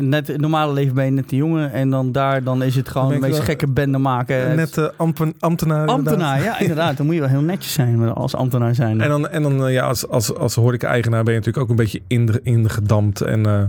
net 0.00 0.26
het 0.26 0.40
normale 0.40 0.72
leven 0.72 0.94
ben 0.94 1.04
je 1.04 1.10
net 1.10 1.28
de 1.28 1.36
jongen. 1.36 1.72
En 1.72 1.90
dan 1.90 2.12
daar 2.12 2.42
dan 2.42 2.62
is 2.62 2.74
het 2.76 2.88
gewoon 2.88 3.20
meest 3.20 3.36
wel- 3.36 3.42
gekke 3.46 3.66
bende 3.68 3.98
maken. 3.98 4.56
Net 4.56 4.76
uh, 4.76 4.88
ampen, 4.96 5.34
ambtenaar. 5.38 5.78
inderdaad. 5.80 5.96
ambtenaar, 6.06 6.42
ja 6.42 6.58
inderdaad. 6.58 6.96
Dan 6.96 7.06
moet 7.06 7.14
je 7.14 7.20
wel 7.20 7.28
heel 7.30 7.40
netjes 7.40 7.72
zijn 7.72 8.08
als 8.12 8.34
ambtenaar 8.34 8.74
zijn. 8.74 9.00
En 9.00 9.08
dan, 9.08 9.28
en 9.28 9.42
dan 9.42 9.66
eh, 9.66 9.72
ja, 9.72 9.86
als, 9.86 10.08
als, 10.08 10.34
als 10.34 10.54
horeca-eigenaar 10.54 11.22
ben 11.24 11.32
je 11.32 11.38
natuurlijk 11.38 11.64
ook 11.64 11.70
een 11.70 11.82
beetje 11.84 12.00
in, 12.06 12.40
ingedampt. 12.42 13.20
En, 13.20 13.46
eh, 13.46 13.62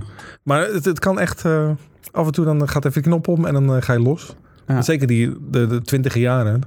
maar 0.43 0.61
het, 0.61 0.85
het 0.85 0.99
kan 0.99 1.19
echt... 1.19 1.45
eh, 1.45 1.69
af 2.11 2.25
en 2.25 2.31
toe 2.31 2.45
dan 2.45 2.67
gaat 2.69 2.85
even 2.85 3.01
de 3.01 3.09
knop 3.09 3.27
om 3.27 3.45
en 3.45 3.53
dan 3.53 3.75
eh, 3.75 3.81
ga 3.81 3.93
je 3.93 3.99
los. 3.99 4.35
Ja. 4.67 4.81
Zeker 4.81 5.07
die, 5.07 5.33
de, 5.51 5.67
de 5.67 5.81
twintige 5.81 6.19
jaren. 6.19 6.61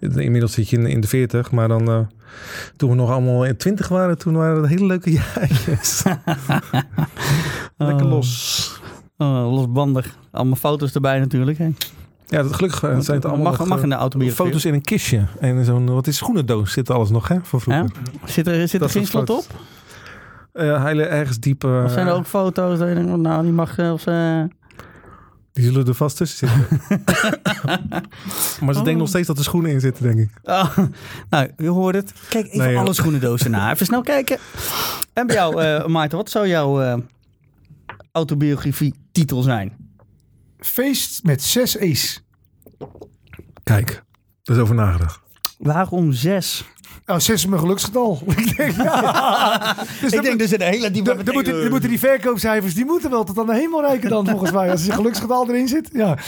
Inmiddels 0.00 0.52
zit 0.52 0.68
je 0.70 0.76
in, 0.76 0.86
in 0.86 1.00
de 1.00 1.06
veertig. 1.08 1.50
Maar 1.50 1.68
dan, 1.68 1.88
eh, 1.90 1.98
toen 2.76 2.90
we 2.90 2.96
nog 2.96 3.10
allemaal 3.10 3.44
in 3.44 3.56
twintig 3.56 3.88
waren, 3.88 4.18
toen 4.18 4.34
waren 4.34 4.60
het 4.60 4.70
hele 4.70 4.86
leuke 4.86 5.12
jaartjes. 5.34 6.02
Lekker 7.76 8.04
Oh. 8.04 8.10
los. 8.10 8.80
Oh, 9.18 9.52
losbandig. 9.54 10.16
Allemaal 10.30 10.56
foto's 10.56 10.94
erbij 10.94 11.18
natuurlijk. 11.18 11.58
Hè. 11.58 11.68
Ja, 12.26 12.42
dat, 12.42 12.52
gelukkig 12.54 12.82
eh, 12.82 12.98
zijn 12.98 13.16
het 13.16 13.26
allemaal 13.26 13.50
mag, 13.50 13.58
nog, 13.58 13.68
mag 13.68 13.76
eh, 13.78 13.82
in 13.82 13.88
de 13.90 13.94
autobiografie. 13.94 14.46
foto's 14.46 14.64
in 14.64 14.74
een 14.74 14.82
kistje. 14.82 15.24
En 15.40 15.56
in 15.56 15.64
zo'n, 15.64 15.90
wat 15.94 16.06
is 16.06 16.16
schoenendoos 16.16 16.72
zit 16.72 16.90
alles 16.90 17.10
nog, 17.10 17.28
hè, 17.28 17.36
van 17.42 17.60
vroeger. 17.60 17.84
Ja? 17.84 18.26
Zit 18.28 18.46
er, 18.46 18.68
zit 18.68 18.80
er 18.82 18.88
geen 18.90 19.06
slot 19.06 19.30
op? 19.30 19.44
Eh, 20.52 20.84
hele 20.84 21.02
ergens 21.02 21.38
diep. 21.40 21.64
eh, 21.64 21.82
Of 21.84 21.90
zijn 21.92 22.06
er 22.06 22.12
ook 22.12 22.26
foto's 22.26 22.78
dat 22.78 22.88
je 22.88 22.94
denkt, 22.94 23.16
nou 23.16 23.42
die 23.42 23.52
mag 23.52 23.74
zelfs... 23.74 24.04
eh, 24.04 24.40
Die 25.56 25.64
zullen 25.64 25.86
er 25.86 25.94
vast 25.94 26.16
tussen 26.16 26.48
zitten. 26.48 26.80
maar 28.60 28.74
ze 28.74 28.78
Oh. 28.78 28.84
denken 28.84 28.96
nog 28.96 29.08
steeds 29.08 29.26
dat 29.26 29.38
er 29.38 29.44
schoenen 29.44 29.70
in 29.70 29.80
zitten, 29.80 30.02
denk 30.02 30.18
ik. 30.18 30.30
Oh, 30.42 30.76
nou, 31.30 31.50
je 31.56 31.68
hoort 31.68 31.94
het. 31.94 32.12
Kijk 32.28 32.46
even 32.46 32.58
Nee, 32.58 32.78
alle 32.78 32.92
schoenendozen 32.92 33.50
na. 33.50 33.72
Even 33.72 33.86
snel 33.86 34.02
kijken. 34.02 34.38
En 35.12 35.26
bij 35.26 35.36
jou, 35.36 35.62
eh 35.62 35.86
Maarten, 35.86 36.18
wat 36.18 36.30
zou 36.30 36.48
jouw 36.48 36.80
eh, 36.82 36.96
autobiografie 38.12 38.94
titel 39.12 39.42
zijn? 39.42 39.72
Feest 40.58 41.22
met 41.24 41.42
zes 41.42 41.76
E's. 41.76 42.22
Kijk, 43.62 44.02
er 44.44 44.54
is 44.54 44.60
over 44.60 44.74
nagedacht. 44.74 45.20
Waarom 45.58 46.12
zes? 46.12 46.64
Nou, 47.06 47.20
zes 47.20 47.34
is 47.34 47.46
mijn 47.46 47.60
geluksgetal. 47.60 48.22
Ik 48.36 48.56
denk, 48.56 48.72
ja. 48.76 49.76
Dus 50.00 50.12
Ik 50.12 50.22
denk 50.22 50.38
dus 50.38 50.52
een 50.52 50.60
hele 50.60 50.90
diepe 50.90 51.22
dan, 51.22 51.34
moeten, 51.34 51.60
dan 51.60 51.70
moeten 51.70 51.88
die 51.88 51.98
verkoopcijfers, 51.98 52.74
die 52.74 52.84
moeten 52.84 53.10
wel 53.10 53.24
tot 53.24 53.38
aan 53.38 53.46
de 53.46 53.54
hemel 53.54 53.80
reiken 53.80 54.10
dan 54.10 54.28
volgens 54.28 54.50
mij. 54.50 54.70
Als 54.70 54.84
je 54.84 54.92
geluksgetal 54.92 55.48
erin 55.48 55.68
zit. 55.68 55.88
Ja. 55.92 56.18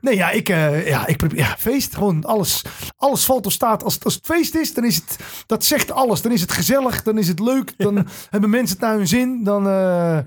Nee, 0.00 0.16
ja, 0.16 0.30
ik, 0.30 0.48
eh, 0.48 0.88
ja, 0.88 1.06
ik 1.06 1.16
probeer, 1.16 1.38
ja, 1.38 1.54
feest, 1.58 1.94
gewoon 1.94 2.24
alles. 2.24 2.62
Alles 2.96 3.24
valt 3.24 3.46
of 3.46 3.52
staat. 3.52 3.84
Als, 3.84 4.04
als 4.04 4.14
het 4.14 4.24
feest 4.26 4.54
is, 4.54 4.74
dan 4.74 4.84
is 4.84 4.96
het, 4.96 5.16
dat 5.46 5.64
zegt 5.64 5.90
alles. 5.90 6.22
Dan 6.22 6.32
is 6.32 6.40
het 6.40 6.52
gezellig, 6.52 7.02
dan 7.02 7.18
is 7.18 7.28
het 7.28 7.40
leuk. 7.40 7.74
Dan 7.76 8.06
hebben 8.30 8.50
mensen 8.50 8.76
het 8.76 8.84
naar 8.86 8.96
hun 8.96 9.08
zin. 9.08 9.44
Dan, 9.44 9.66
eh, 9.66 10.18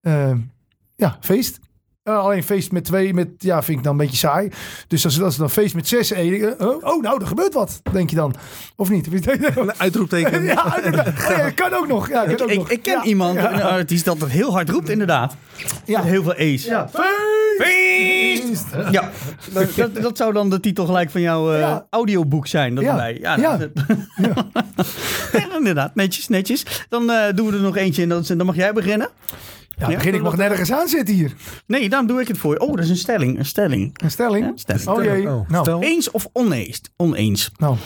eh, 0.00 0.36
ja, 0.96 1.16
feest. 1.20 1.58
Eh, 2.02 2.18
alleen 2.18 2.42
feest 2.44 2.72
met 2.72 2.84
twee, 2.84 3.14
met, 3.14 3.28
ja, 3.38 3.62
vind 3.62 3.78
ik 3.78 3.84
dan 3.84 3.92
een 3.92 3.98
beetje 3.98 4.16
saai. 4.16 4.48
Dus 4.88 5.04
als, 5.04 5.20
als 5.20 5.32
het 5.32 5.40
dan 5.40 5.50
feest 5.50 5.74
met 5.74 5.88
zes, 5.88 6.12
eh, 6.12 6.50
oh, 6.58 6.84
oh, 6.84 7.02
nou, 7.02 7.20
er 7.20 7.26
gebeurt 7.26 7.54
wat, 7.54 7.82
denk 7.92 8.10
je 8.10 8.16
dan. 8.16 8.34
Of 8.76 8.90
niet? 8.90 9.06
Een 9.56 9.72
uitroepteken. 9.76 10.42
Ja. 10.52 10.64
Oh 11.30 11.36
ja, 11.36 11.50
kan 11.50 11.72
ook 11.74 11.88
nog. 11.88 12.08
Ja, 12.08 12.24
kan 12.24 12.40
ook 12.42 12.50
Ik, 12.50 12.56
nog. 12.58 12.70
ik 12.70 12.82
ken 12.82 12.92
Ja. 12.92 13.02
iemand, 13.04 13.34
Ja. 13.38 13.52
een 13.52 13.62
artiest, 13.62 14.04
dat 14.04 14.20
het 14.20 14.30
heel 14.30 14.52
hard 14.52 14.68
roept, 14.70 14.88
inderdaad. 14.88 15.36
Ja. 15.84 15.98
Met 16.00 16.08
heel 16.10 16.22
veel 16.22 16.34
E's. 16.34 16.64
Ja. 16.64 16.88
Feest! 17.58 18.64
Ja, 18.90 19.10
dat, 19.52 19.74
dat, 19.74 19.94
dat 20.02 20.16
zou 20.16 20.32
dan 20.32 20.50
de 20.50 20.60
titel 20.60 20.84
gelijk 20.86 21.10
van 21.10 21.20
jouw 21.20 21.52
eh, 21.52 21.58
Ja. 21.58 21.86
audioboek 21.90 22.46
zijn. 22.46 22.74
Dat 22.74 22.84
Ja. 22.84 22.90
erbij. 22.90 23.18
Ja, 23.20 23.36
Ja. 23.36 23.56
dat- 23.56 23.70
Ja, 25.32 25.56
inderdaad, 25.56 25.94
netjes, 25.94 26.28
netjes. 26.28 26.86
Dan 26.88 27.10
eh, 27.10 27.34
doen 27.34 27.46
we 27.46 27.52
er 27.56 27.60
nog 27.62 27.76
eentje 27.76 28.02
en 28.02 28.08
dan, 28.08 28.24
dan 28.26 28.46
mag 28.46 28.54
jij 28.56 28.72
beginnen. 28.72 29.08
Ja, 29.82 29.90
Ja, 29.90 29.96
begin 29.96 30.14
ik 30.14 30.22
mag 30.22 30.36
nergens 30.36 30.72
aan 30.72 30.88
zitten 30.88 31.14
hier. 31.14 31.34
Nee, 31.66 31.88
dan 31.88 32.06
doe 32.06 32.20
ik 32.20 32.28
het 32.28 32.38
voor 32.38 32.52
je. 32.52 32.60
Oh, 32.60 32.74
dat 32.74 32.84
is 32.84 32.90
een 32.90 32.96
stelling. 32.96 33.38
Een 33.38 33.44
stelling. 33.44 33.98
Een 34.02 34.10
stelling. 34.10 34.44
Ja, 34.44 34.52
stelling. 34.56 34.88
Oh 34.88 35.04
jee. 35.04 35.28
Oh, 35.28 35.48
nou. 35.48 35.82
Eens 35.84 36.10
of 36.10 36.28
oneens? 36.32 36.80
Oneens. 36.96 37.50
nou, 37.56 37.76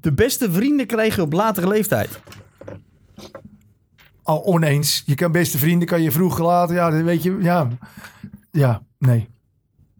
De 0.00 0.12
beste 0.12 0.52
vrienden 0.52 0.86
krijg 0.86 1.14
je 1.14 1.22
op 1.22 1.32
latere 1.32 1.68
leeftijd. 1.68 2.20
al 4.22 4.44
oneens. 4.44 5.02
Je 5.06 5.14
kan 5.14 5.32
beste 5.32 5.58
vrienden, 5.58 5.88
kan 5.88 6.02
je 6.02 6.10
vroeg 6.10 6.38
laten. 6.38 6.74
Ja, 6.74 6.90
dat 6.90 7.02
weet 7.02 7.22
je. 7.22 7.38
Ja, 7.40 7.68
ja, 8.50 8.82
nee. 8.98 9.28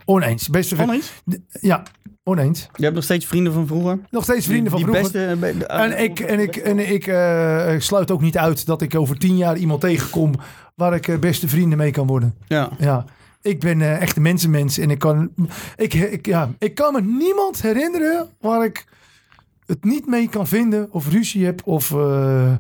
Oneens. 0.04 0.48
Beste 0.48 0.74
vrienden. 0.74 1.00
Oneens? 1.24 1.42
Ja, 1.60 1.82
oneens. 2.24 2.68
Je 2.74 2.82
hebt 2.82 2.94
nog 2.94 3.04
steeds 3.04 3.26
vrienden 3.26 3.52
van 3.52 3.66
vroeger? 3.66 3.98
Nog 4.10 4.22
steeds 4.24 4.46
vrienden 4.46 4.70
van 4.72 4.82
die 4.82 4.88
vroeger. 4.88 5.12
beste... 5.12 5.36
be- 5.40 5.58
de- 5.58 5.66
En 5.66 6.02
ik, 6.02 6.20
en 6.20 6.38
ik, 6.40 6.56
en 6.56 6.92
ik 6.92 7.06
eh, 7.06 7.74
sluit 7.78 8.10
ook 8.10 8.20
niet 8.20 8.38
uit 8.38 8.66
dat 8.66 8.82
ik 8.82 8.94
over 8.94 9.18
tien 9.18 9.36
jaar 9.36 9.56
iemand 9.56 9.80
tegenkom 9.80 10.34
waar 10.74 10.94
ik 10.94 11.08
eh, 11.08 11.18
beste 11.18 11.48
vrienden 11.48 11.78
mee 11.78 11.90
kan 11.90 12.06
worden. 12.06 12.34
Ja. 12.46 12.70
Ja, 12.78 13.04
ik 13.42 13.60
ben 13.60 13.80
eh, 13.80 14.00
echt 14.00 14.16
een 14.16 14.22
mensenmens 14.22 14.78
en 14.78 14.90
ik 14.90 14.98
kan, 14.98 15.30
ik, 15.76 15.94
ik, 15.94 16.26
ja, 16.26 16.50
ik 16.58 16.74
kan 16.74 16.92
me 16.92 17.00
niemand 17.00 17.62
herinneren 17.62 18.28
waar 18.40 18.64
ik 18.64 18.84
het 19.66 19.84
niet 19.84 20.06
mee 20.06 20.28
kan 20.28 20.46
vinden 20.46 20.88
of 20.92 21.08
ruzie 21.10 21.44
heb 21.44 21.60
of 21.66 21.90
eh, 21.92 22.52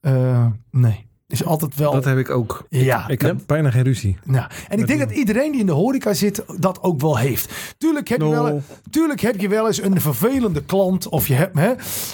eh, 0.00 0.46
nee. 0.70 1.06
Is 1.34 1.44
altijd 1.44 1.74
wel. 1.74 1.92
Dat 1.92 2.04
heb 2.04 2.18
ik 2.18 2.30
ook. 2.30 2.66
ja. 2.68 3.08
Ik 3.08 3.20
heb 3.22 3.36
bijna 3.46 3.70
geen 3.70 3.82
ruzie. 3.82 4.18
ja. 4.24 4.50
En 4.68 4.78
ik 4.78 4.86
denk 4.86 4.98
dat 4.98 5.10
iedereen 5.10 5.50
die 5.50 5.60
in 5.60 5.66
de 5.66 5.72
horeca 5.72 6.12
zit 6.14 6.44
dat 6.58 6.82
ook 6.82 7.00
wel 7.00 7.18
heeft. 7.18 7.52
Tuurlijk 7.78 8.08
heb, 8.08 8.20
je, 8.20 8.28
wel, 8.28 8.62
tuurlijk 8.90 9.20
heb 9.20 9.40
je 9.40 9.48
wel 9.48 9.66
eens 9.66 9.82
een 9.82 10.00
vervelende 10.00 10.62
klant 10.64 11.08
of 11.08 11.28
je 11.28 11.34
hebt, 11.34 11.58
hè, 11.58 11.72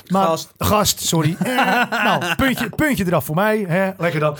maar 0.09 0.27
Gast. 0.27 0.53
gast, 0.59 1.01
sorry. 1.01 1.37
Eh, 1.91 1.91
nou, 2.05 2.35
puntje, 2.37 2.69
puntje 2.69 3.07
eraf 3.07 3.25
voor 3.25 3.35
mij, 3.35 3.65
hè, 3.69 3.91
lekker 3.99 4.21
dan. 4.21 4.37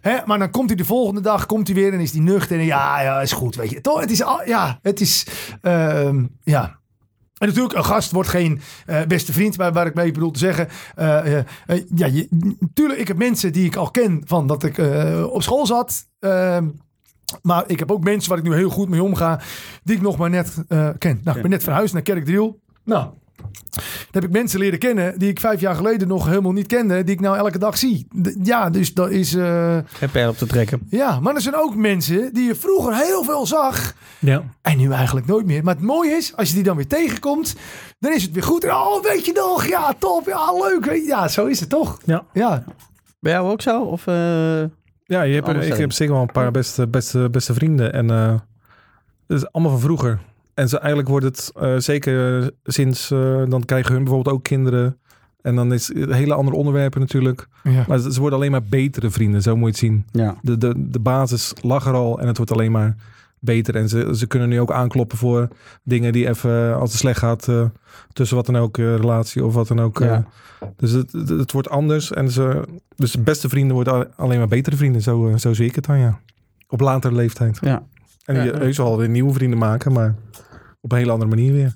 Hè, 0.00 0.16
maar 0.24 0.38
dan 0.38 0.50
komt 0.50 0.68
hij 0.68 0.76
de 0.76 0.84
volgende 0.84 1.20
dag, 1.20 1.46
komt 1.46 1.66
hij 1.66 1.76
weer 1.76 1.92
en 1.92 2.00
is 2.00 2.12
die 2.12 2.22
nuchter 2.22 2.58
en 2.58 2.64
ja, 2.64 3.00
ja, 3.00 3.20
is 3.20 3.32
goed, 3.32 3.54
weet 3.56 3.70
je. 3.70 3.80
Toch, 3.80 4.00
het 4.00 4.10
is, 4.10 4.22
al- 4.22 4.42
ja, 4.46 4.78
het 4.82 5.00
is, 5.00 5.26
ehm, 5.62 6.24
ja. 6.42 6.78
En 7.40 7.46
natuurlijk, 7.46 7.74
een 7.74 7.84
gast 7.84 8.12
wordt 8.12 8.28
geen 8.28 8.60
eh, 8.86 9.02
beste 9.02 9.32
vriend, 9.32 9.56
maar 9.56 9.72
waar 9.72 9.86
ik 9.86 9.94
mee 9.94 10.12
bedoel 10.12 10.30
te 10.30 10.38
zeggen. 10.38 10.68
eh, 10.94 11.38
ja, 11.94 12.06
je, 12.06 12.26
natuurlijk, 12.58 13.00
ik 13.00 13.08
heb 13.08 13.16
mensen 13.16 13.52
die 13.52 13.64
ik 13.64 13.76
al 13.76 13.90
ken 13.90 14.22
van 14.24 14.46
dat 14.46 14.64
ik 14.64 14.78
op 15.32 15.42
school 15.42 15.66
zat. 15.66 16.06
ehm, 16.18 16.68
maar 17.42 17.64
ik 17.66 17.78
heb 17.78 17.90
ook 17.90 18.04
mensen 18.04 18.28
waar 18.30 18.38
ik 18.38 18.44
nu 18.44 18.54
heel 18.54 18.70
goed 18.70 18.88
mee 18.88 19.02
omga, 19.02 19.40
die 19.82 19.96
ik 19.96 20.02
nog 20.02 20.16
maar 20.16 20.30
net 20.30 20.64
ken. 20.98 21.20
Nou, 21.24 21.36
ik 21.36 21.42
ben 21.42 21.50
net 21.50 21.62
verhuisd 21.62 21.92
naar 21.92 22.02
Kerkdriel. 22.02 22.60
Nou, 22.84 23.10
heb 24.10 24.24
ik 24.24 24.30
mensen 24.30 24.58
leren 24.60 24.78
kennen 24.78 25.18
die 25.18 25.28
ik 25.28 25.40
vijf 25.40 25.60
jaar 25.60 25.74
geleden 25.74 26.08
nog 26.08 26.26
helemaal 26.26 26.52
niet 26.52 26.66
kende, 26.66 27.04
die 27.04 27.14
ik 27.14 27.20
nou 27.20 27.36
elke 27.36 27.58
dag 27.58 27.78
zie. 27.78 28.06
D- 28.22 28.36
ja, 28.42 28.70
dus 28.70 28.94
dat 28.94 29.10
is. 29.10 29.34
eh, 29.34 29.78
Geen 29.86 30.10
pijl 30.10 30.28
op 30.30 30.36
te 30.36 30.46
trekken. 30.46 30.80
ja, 30.90 31.20
maar 31.20 31.34
er 31.34 31.40
zijn 31.40 31.54
ook 31.56 31.74
mensen 31.76 32.32
die 32.34 32.44
je 32.46 32.54
vroeger 32.54 32.94
heel 32.96 33.24
veel 33.24 33.46
zag. 33.46 33.94
Ja. 34.18 34.42
En 34.62 34.78
nu 34.78 34.92
eigenlijk 34.92 35.26
nooit 35.26 35.46
meer. 35.46 35.64
Maar 35.64 35.74
het 35.74 35.84
mooie 35.84 36.10
is, 36.10 36.36
als 36.36 36.48
je 36.48 36.54
die 36.54 36.62
dan 36.64 36.76
weer 36.76 36.86
tegenkomt, 36.86 37.54
dan 37.98 38.12
is 38.12 38.22
het 38.22 38.32
weer 38.32 38.42
goed. 38.42 38.64
En, 38.64 38.70
oh, 38.70 39.02
weet 39.02 39.24
je 39.26 39.32
nog? 39.32 39.66
Ja, 39.68 39.94
top. 39.98 40.26
Ja, 40.26 40.52
leuk. 40.52 40.84
Je. 40.84 41.02
Ja, 41.06 41.28
zo 41.28 41.46
is 41.46 41.60
het 41.60 41.68
toch? 41.68 41.98
Ja. 42.04 42.24
Ja. 42.32 42.64
Ben 43.20 43.32
jij 43.32 43.40
ook 43.40 43.62
zo? 43.62 43.82
Of, 43.82 44.06
eh, 44.06 44.14
Ja, 45.04 45.22
je 45.22 45.34
hebt, 45.34 45.48
ik 45.66 45.74
heb 45.76 45.92
zeker 45.92 46.12
wel 46.14 46.22
een 46.22 46.32
paar 46.32 46.50
beste, 46.50 46.86
beste, 46.88 47.28
beste 47.30 47.54
vrienden. 47.54 47.92
En 47.92 48.10
eh 48.10 48.34
het 49.26 49.38
is 49.42 49.52
allemaal 49.52 49.72
van 49.72 49.80
vroeger. 49.80 50.18
En 50.60 50.68
ze, 50.68 50.78
eigenlijk 50.78 51.08
wordt 51.08 51.24
het 51.24 51.52
eh, 51.60 51.76
zeker 51.76 52.50
sinds... 52.64 53.10
eh, 53.10 53.42
dan 53.48 53.64
krijgen 53.64 53.92
hun 53.94 54.04
bijvoorbeeld 54.04 54.34
ook 54.36 54.42
kinderen. 54.44 54.98
En 55.42 55.54
dan 55.56 55.72
is 55.72 55.94
het 55.94 56.12
hele 56.12 56.34
andere 56.34 56.56
onderwerpen 56.56 57.00
natuurlijk. 57.00 57.46
ja. 57.62 57.84
Maar 57.88 57.98
ze 57.98 58.12
ze 58.12 58.20
worden 58.20 58.38
alleen 58.38 58.50
maar 58.50 58.62
betere 58.62 59.10
vrienden, 59.10 59.42
zo 59.42 59.56
moet 59.56 59.78
je 59.78 59.86
het 59.86 59.94
zien. 59.94 60.22
ja. 60.22 60.36
De, 60.42 60.58
de, 60.58 60.74
de 60.76 60.98
basis 61.00 61.52
lag 61.62 61.86
er 61.86 61.92
al 61.94 62.20
en 62.20 62.26
het 62.26 62.36
wordt 62.36 62.52
alleen 62.52 62.72
maar 62.72 62.96
beter. 63.38 63.76
En 63.76 63.88
ze, 63.88 64.10
ze 64.16 64.26
kunnen 64.26 64.48
nu 64.48 64.60
ook 64.60 64.72
aankloppen 64.72 65.18
voor 65.18 65.48
dingen 65.82 66.12
die 66.12 66.28
even, 66.28 66.76
als 66.76 66.90
het 66.90 67.00
slecht 67.00 67.18
gaat, 67.18 67.48
eh, 67.48 67.64
tussen 68.12 68.36
wat 68.36 68.46
dan 68.46 68.56
ook, 68.56 68.78
eh, 68.78 68.96
relatie 68.96 69.44
of 69.44 69.54
wat 69.54 69.68
dan 69.68 69.80
ook. 69.80 70.00
eh. 70.00 70.06
Ja. 70.08 70.24
dus 70.76 70.90
het, 70.92 71.12
het, 71.12 71.28
het 71.28 71.52
wordt 71.52 71.68
anders. 71.70 72.12
En 72.12 72.30
ze, 72.30 72.62
dus 72.96 73.12
de 73.12 73.20
beste 73.20 73.48
vrienden 73.48 73.74
worden 73.74 73.92
al- 73.94 74.06
alleen 74.16 74.38
maar 74.38 74.48
betere 74.48 74.76
vrienden. 74.76 75.02
Zo, 75.02 75.28
eh, 75.28 75.36
zo 75.36 75.52
zie 75.54 75.66
ik 75.66 75.74
het 75.74 75.86
dan, 75.86 75.98
ja. 75.98 76.18
Op 76.68 76.80
latere 76.80 77.14
leeftijd. 77.14 77.58
Ja. 77.60 77.82
En 78.24 78.34
Ja. 78.36 78.42
je 78.42 78.52
heus 78.52 78.76
wel 78.76 78.96
weer 78.98 79.08
nieuwe 79.08 79.32
vrienden 79.32 79.58
maken, 79.58 79.92
maar 79.92 80.14
op 80.80 80.92
een 80.92 80.98
hele 80.98 81.10
andere 81.12 81.30
manier 81.30 81.52
weer. 81.52 81.74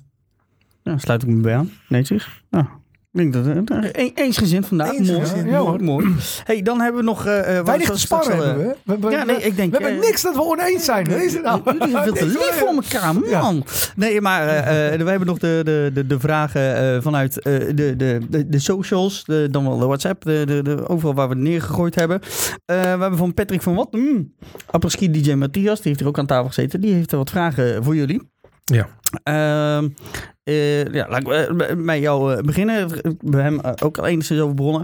Ja, 0.83 0.97
sluit 0.97 1.21
ik 1.23 1.27
me 1.29 1.41
bij 1.41 1.55
aan. 1.55 1.69
Netjes. 1.89 2.43
Ja. 2.49 2.67
Ik 3.11 3.21
denk 3.31 3.33
dat 3.33 3.45
het 3.45 3.69
een, 3.69 4.11
eensgezind 4.15 4.65
vandaag. 4.67 4.91
Eensgezind, 4.91 5.35
mooi. 5.45 5.49
ja, 5.51 5.61
mooi, 5.63 5.83
mooi. 5.83 6.15
hey, 6.43 6.61
dan 6.61 6.79
hebben 6.81 6.99
we 7.01 7.07
nog... 7.07 7.25
eh, 7.25 7.57
eh, 7.57 7.65
Weinig 7.65 7.87
wat- 7.87 7.95
te 7.97 8.01
straks 8.01 8.25
sparren 8.25 8.43
al, 8.45 8.49
eh, 8.51 8.57
hebben 8.57 8.75
we. 8.85 8.93
We, 8.95 9.07
we, 9.07 9.11
Ja, 9.11 9.23
nee, 9.23 9.35
ik 9.35 9.55
denk... 9.55 9.71
we 9.77 9.83
hebben 9.83 10.01
eh, 10.01 10.07
niks 10.07 10.21
dat 10.21 10.35
we 10.35 10.41
oneens 10.41 10.85
zijn. 10.85 11.03
Nou? 11.07 11.15
Jullie 11.19 11.89
zijn 11.89 12.03
veel 12.03 12.13
te 12.13 12.25
lief 12.37 12.51
voor 12.59 12.67
elkaar, 12.67 13.13
man. 13.41 13.63
Nee, 13.95 14.21
maar 14.21 14.47
eh, 14.47 14.93
eh, 14.93 15.01
we 15.01 15.09
hebben 15.09 15.27
nog 15.27 15.37
de, 15.39 15.61
de, 15.63 15.91
de, 15.93 16.07
de 16.07 16.19
vragen 16.19 16.75
eh, 16.95 17.01
vanuit 17.01 17.39
eh, 17.41 17.59
de, 17.75 17.95
de, 17.95 18.19
de, 18.29 18.49
de 18.49 18.59
socials, 18.59 19.23
de, 19.25 19.47
dan 19.51 19.63
wel 19.67 19.77
de 19.77 19.85
WhatsApp, 19.85 20.23
de, 20.23 20.43
de, 20.45 20.61
de, 20.63 20.87
overal 20.87 21.13
waar 21.13 21.27
we 21.29 21.33
het 21.33 21.43
neergegooid 21.43 21.95
hebben. 21.95 22.19
Eh, 22.21 22.29
we 22.65 22.73
hebben 22.87 23.17
van 23.17 23.33
Patrick 23.33 23.61
van 23.61 23.75
Wat, 23.75 23.91
mm, 23.91 24.33
apres-ski 24.65 25.11
DJ 25.11 25.33
Matthias, 25.33 25.77
die 25.81 25.87
heeft 25.87 25.99
er 26.01 26.07
ook 26.07 26.19
aan 26.19 26.25
tafel 26.25 26.47
gezeten. 26.47 26.81
Die 26.81 26.93
heeft 26.93 27.11
er 27.11 27.17
wat 27.17 27.29
vragen 27.29 27.83
voor 27.83 27.95
jullie. 27.95 28.21
Ja. 28.65 28.87
Ehm, 29.23 29.89
eh, 30.43 30.85
ja, 30.93 31.07
laat 31.09 31.21
ik 31.21 31.27
eh, 31.27 31.75
met 31.75 31.99
jou 31.99 32.33
eh, 32.33 32.43
beginnen. 32.43 32.75
Hebben 32.75 33.43
hem 33.43 33.59
eh, 33.59 33.71
ook 33.83 33.97
al 33.97 34.05
enigszins 34.05 34.41
over 34.41 34.55
begonnen. 34.55 34.83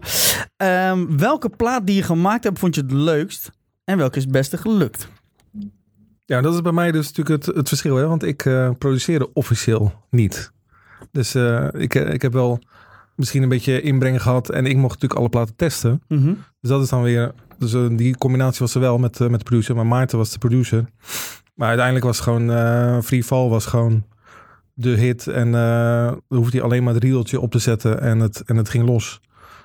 Ehm, 0.57 1.17
welke 1.17 1.49
plaat 1.49 1.85
die 1.85 1.95
je 1.95 2.03
gemaakt 2.03 2.43
hebt, 2.43 2.59
vond 2.59 2.75
je 2.75 2.81
het 2.81 2.91
leukst? 2.91 3.51
En 3.83 3.97
welke 3.97 4.17
is 4.17 4.23
het 4.23 4.31
beste 4.31 4.57
gelukt? 4.57 5.07
Ja, 6.25 6.41
dat 6.41 6.53
is 6.53 6.61
bij 6.61 6.71
mij 6.71 6.91
dus 6.91 7.07
natuurlijk 7.13 7.45
het, 7.45 7.55
het 7.55 7.67
verschil. 7.67 7.95
Hè? 7.95 8.07
Want 8.07 8.23
ik 8.23 8.45
eh, 8.45 8.69
produceerde 8.77 9.33
officieel 9.33 9.93
niet. 10.09 10.51
Dus 11.11 11.35
eh, 11.35 11.67
ik, 11.73 11.95
eh, 11.95 12.13
ik 12.13 12.21
heb 12.21 12.33
wel 12.33 12.59
misschien 13.15 13.43
een 13.43 13.49
beetje 13.49 13.81
inbreng 13.81 14.21
gehad. 14.21 14.49
En 14.49 14.65
ik 14.65 14.75
mocht 14.75 14.93
natuurlijk 14.93 15.19
alle 15.19 15.29
platen 15.29 15.55
testen. 15.55 16.01
Mhm. 16.07 16.33
Dus 16.61 16.69
dat 16.69 16.81
is 16.83 16.89
dan 16.89 17.03
weer... 17.03 17.31
Dus 17.57 17.73
eh, 17.73 17.87
die 17.91 18.17
combinatie 18.17 18.59
was 18.59 18.73
er 18.75 18.81
wel 18.81 18.97
met, 18.97 19.21
eh, 19.21 19.27
met 19.27 19.39
de 19.39 19.45
producer. 19.45 19.75
Maar 19.75 19.87
Maarten 19.87 20.17
was 20.17 20.31
de 20.31 20.37
producer. 20.37 20.85
Maar 21.53 21.67
uiteindelijk 21.67 22.05
was 22.05 22.15
het 22.15 22.25
gewoon... 22.25 22.51
eh, 22.51 23.01
Free 23.01 23.23
Fall 23.23 23.47
was 23.47 23.65
gewoon 23.65 24.05
de 24.73 24.89
hit. 24.89 25.27
En 25.27 25.55
eh 25.55 26.07
dan 26.27 26.37
hoefde 26.37 26.57
hij 26.57 26.65
alleen 26.65 26.83
maar 26.83 26.93
het 26.93 27.03
riedeltje 27.03 27.39
op 27.39 27.51
te 27.51 27.59
zetten. 27.59 28.01
En 28.01 28.19
het, 28.19 28.41
en 28.45 28.55
het 28.55 28.69
ging 28.69 28.85
los. 28.85 29.21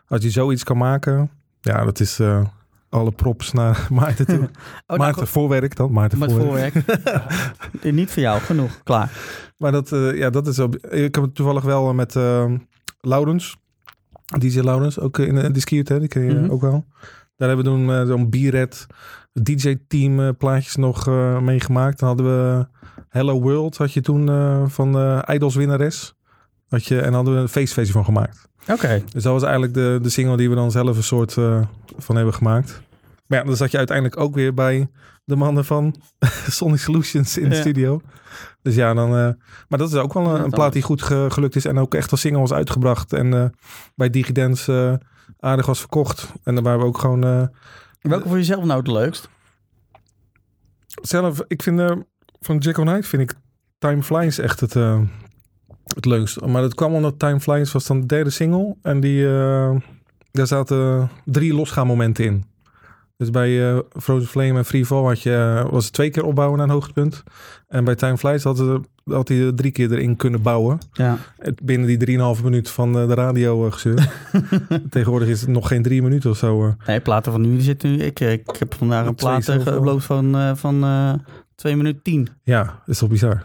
Als 0.07 0.23
je 0.23 0.31
zoiets 0.31 0.63
kan 0.65 0.77
maken... 0.77 1.31
Ja, 1.61 1.85
dat 1.85 2.01
is... 2.01 2.19
eh, 2.19 2.45
alle 2.89 3.13
props 3.13 3.53
naar 3.53 3.87
Maarten 3.93 4.27
toe. 4.27 4.39
Oh, 4.39 4.49
nou, 4.87 4.99
Maarten 5.01 5.27
voorwerk 5.27 5.77
dan. 5.77 5.93
Maarten 5.93 6.19
Met 6.19 6.33
voorwerk. 6.33 6.73
voorwerk. 6.87 7.83
Niet 7.95 8.11
voor 8.11 8.23
jou, 8.23 8.41
genoeg. 8.41 8.81
Klaar. 8.83 9.11
Maar 9.57 9.73
dat, 9.73 9.89
ja, 10.15 10.31
dat 10.31 10.47
is 10.47 10.57
wel... 10.57 10.69
Ik 10.91 11.15
heb 11.15 11.25
het 11.25 11.35
toevallig 11.35 11.63
wel 11.65 11.95
met 11.95 12.15
Laurens. 13.01 13.57
DJ 14.39 14.61
Laurens, 14.61 14.99
ook 15.01 15.19
in 15.19 15.35
de 15.35 15.51
Discute, 15.51 15.99
die 15.99 16.09
ken 16.09 16.23
je 16.23 16.35
Mhm. 16.35 16.51
ook 16.51 16.61
wel. 16.61 16.85
Daar 17.37 17.49
hebben 17.49 17.65
we 17.67 17.71
toen 17.71 18.07
zo'n 18.07 18.31
Bierred 18.31 18.87
DJ-team 19.43 20.21
eh, 20.21 20.29
plaatjes 20.39 20.77
nog 20.77 21.07
eh, 21.09 21.39
meegemaakt. 21.41 21.99
Dan 21.99 22.09
hadden 22.09 22.27
we 22.27 22.67
Hello 23.09 23.41
World, 23.41 23.77
had 23.77 23.93
je 23.93 24.01
toen 24.01 24.29
eh, 24.29 24.63
van 24.67 24.93
de 24.93 25.25
Idols 25.33 25.55
winnares. 25.55 26.15
Had 26.69 26.85
je, 26.87 27.01
en 27.01 27.13
hadden 27.13 27.35
we 27.35 27.41
een 27.41 27.49
feestversie 27.49 27.93
van 27.95 28.05
gemaakt. 28.05 28.49
Oké. 28.71 29.03
Dus 29.13 29.23
dat 29.23 29.33
was 29.33 29.43
eigenlijk 29.43 29.75
de, 29.75 29.99
de 30.03 30.09
single 30.09 30.37
die 30.37 30.49
we 30.49 30.55
dan 30.55 30.71
zelf 30.71 30.97
een 30.97 31.03
soort 31.03 31.33
van 31.99 32.17
hebben 32.17 32.35
gemaakt. 32.35 32.81
Maar 33.27 33.39
ja, 33.39 33.45
dan 33.45 33.57
zat 33.57 33.71
je 33.71 33.77
uiteindelijk 33.79 34.21
ook 34.21 34.35
weer 34.35 34.55
bij 34.55 34.89
de 35.25 35.37
mannen 35.37 35.65
van 35.65 35.95
Sonic 36.51 36.79
Solutions 36.81 37.39
in 37.39 37.49
de 37.49 37.55
Ja. 37.55 37.61
studio. 37.61 38.01
Dus 38.63 38.75
ja, 38.75 38.95
dan... 38.95 39.11
maar 39.69 39.79
dat 39.79 39.89
is 39.89 39.95
ook 39.95 40.13
wel 40.13 40.23
een, 40.25 40.29
Ja, 40.31 40.37
een 40.37 40.43
dat 40.43 40.55
plaat 40.55 40.73
die 40.73 40.83
goed 40.83 41.03
ge- 41.03 41.27
gelukt 41.29 41.57
is 41.57 41.65
en 41.65 41.79
ook 41.79 41.95
echt 41.95 42.11
als 42.11 42.21
single 42.21 42.41
was 42.41 42.53
uitgebracht. 42.53 43.13
En 43.13 43.55
bij 43.95 44.11
Digidance 44.11 45.01
aardig 45.41 45.67
was 45.67 45.79
verkocht. 45.79 46.33
En 46.45 46.55
daar 46.55 46.65
waren 46.65 46.81
we 46.81 46.87
ook 46.87 46.99
gewoon... 46.99 47.51
Welke 48.09 48.29
voor 48.29 48.37
jezelf 48.37 48.65
nou 48.65 48.79
het 48.79 48.89
leukst? 48.89 49.29
zelf, 51.03 51.43
ik 51.49 51.63
vind 51.63 51.81
eh, 51.81 51.91
van 52.41 52.59
Jack 52.59 52.75
Knight 52.75 53.07
vind 53.07 53.23
ik 53.23 53.35
Time 53.79 54.03
Flies 54.03 54.39
echt 54.39 54.61
het, 54.61 54.77
eh, 54.77 55.01
het 55.95 56.05
leukst. 56.05 56.41
Maar 56.41 56.63
dat 56.63 56.75
kwam 56.75 56.95
omdat 56.95 57.19
Time 57.19 57.41
Flies 57.41 57.73
was 57.73 57.87
dan 57.87 58.01
de 58.01 58.07
derde 58.07 58.31
single. 58.31 58.77
En 58.83 59.01
die, 59.01 59.27
eh, 59.27 59.77
daar 60.31 60.47
zaten 60.47 61.11
drie 61.25 61.55
losgaanmomenten 61.55 62.25
in. 62.25 62.45
Dus 63.17 63.31
bij 63.31 63.83
Frozen 64.01 64.29
Flame 64.29 64.59
en 64.59 64.65
Free 64.65 64.87
Fall 64.87 65.03
had 65.05 65.23
je, 65.23 65.67
was 65.71 65.85
het 65.85 65.93
twee 65.93 66.11
keer 66.11 66.25
opbouwen 66.25 66.59
naar 66.59 66.67
een 66.67 66.73
hoogtepunt. 66.73 67.23
En 67.69 67.85
bij 67.85 67.95
Time 67.95 68.17
Flies 68.19 68.43
had, 68.43 68.57
ze- 68.57 68.81
had 69.15 69.29
hij 69.29 69.41
er 69.47 69.55
drie 69.55 69.71
keer 69.71 69.93
erin 69.93 70.17
kunnen 70.17 70.43
bouwen. 70.43 70.79
Ja. 70.93 71.17
Binnen 71.63 71.87
die 71.87 71.97
drieënhalve 71.97 72.43
minuut 72.45 72.71
van 72.71 72.99
eh, 72.99 73.09
de 73.09 73.15
radio 73.15 73.67
uh, 73.67 73.73
gezeur. 73.73 74.11
Tegenwoordig 74.91 75.29
is 75.29 75.41
het 75.41 75.51
nog 75.51 75.69
geen 75.69 75.83
drie 75.83 76.03
minuten 76.03 76.31
of 76.31 76.37
zo. 76.37 76.67
eh. 76.67 76.73
Nee, 76.87 77.01
platen 77.01 77.33
van 77.33 77.41
nu 77.41 77.61
zitten 77.61 77.91
nu. 77.91 77.97
Ik, 78.03 78.21
ik 78.21 78.57
heb 78.59 78.75
vandaag 78.75 79.07
een 79.07 79.15
plaat 79.15 79.51
geüpload 79.51 79.97
van, 80.05 80.37
eh 80.37 80.51
van 80.55 80.85
eh 80.85 81.13
2 81.55 81.77
minuten 81.77 82.03
10. 82.03 82.29
Ja, 82.43 82.63
dat 82.65 82.75
is 82.87 82.99
toch 82.99 83.09
bizar. 83.09 83.45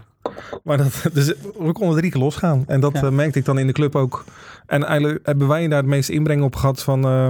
Maar 0.64 0.78
dat, 0.78 1.06
dus 1.14 1.34
we 1.60 1.72
konden 1.72 1.98
drie 1.98 2.12
keer 2.12 2.22
losgaan. 2.22 2.64
En 2.68 2.80
dat 2.80 2.94
Ja. 2.94 3.02
eh, 3.02 3.10
merkte 3.10 3.40
ik 3.40 3.46
dan 3.46 3.58
in 3.58 3.68
de 3.68 3.74
club 3.74 3.96
ook. 3.96 4.24
En 4.66 4.84
eigenlijk 4.84 5.26
hebben 5.26 5.48
wij 5.48 5.68
daar 5.68 5.78
het 5.80 5.88
meeste 5.88 6.14
inbreng 6.14 6.44
op 6.44 6.56
gehad 6.56 6.84
van 6.84 7.04
eh, 7.06 7.28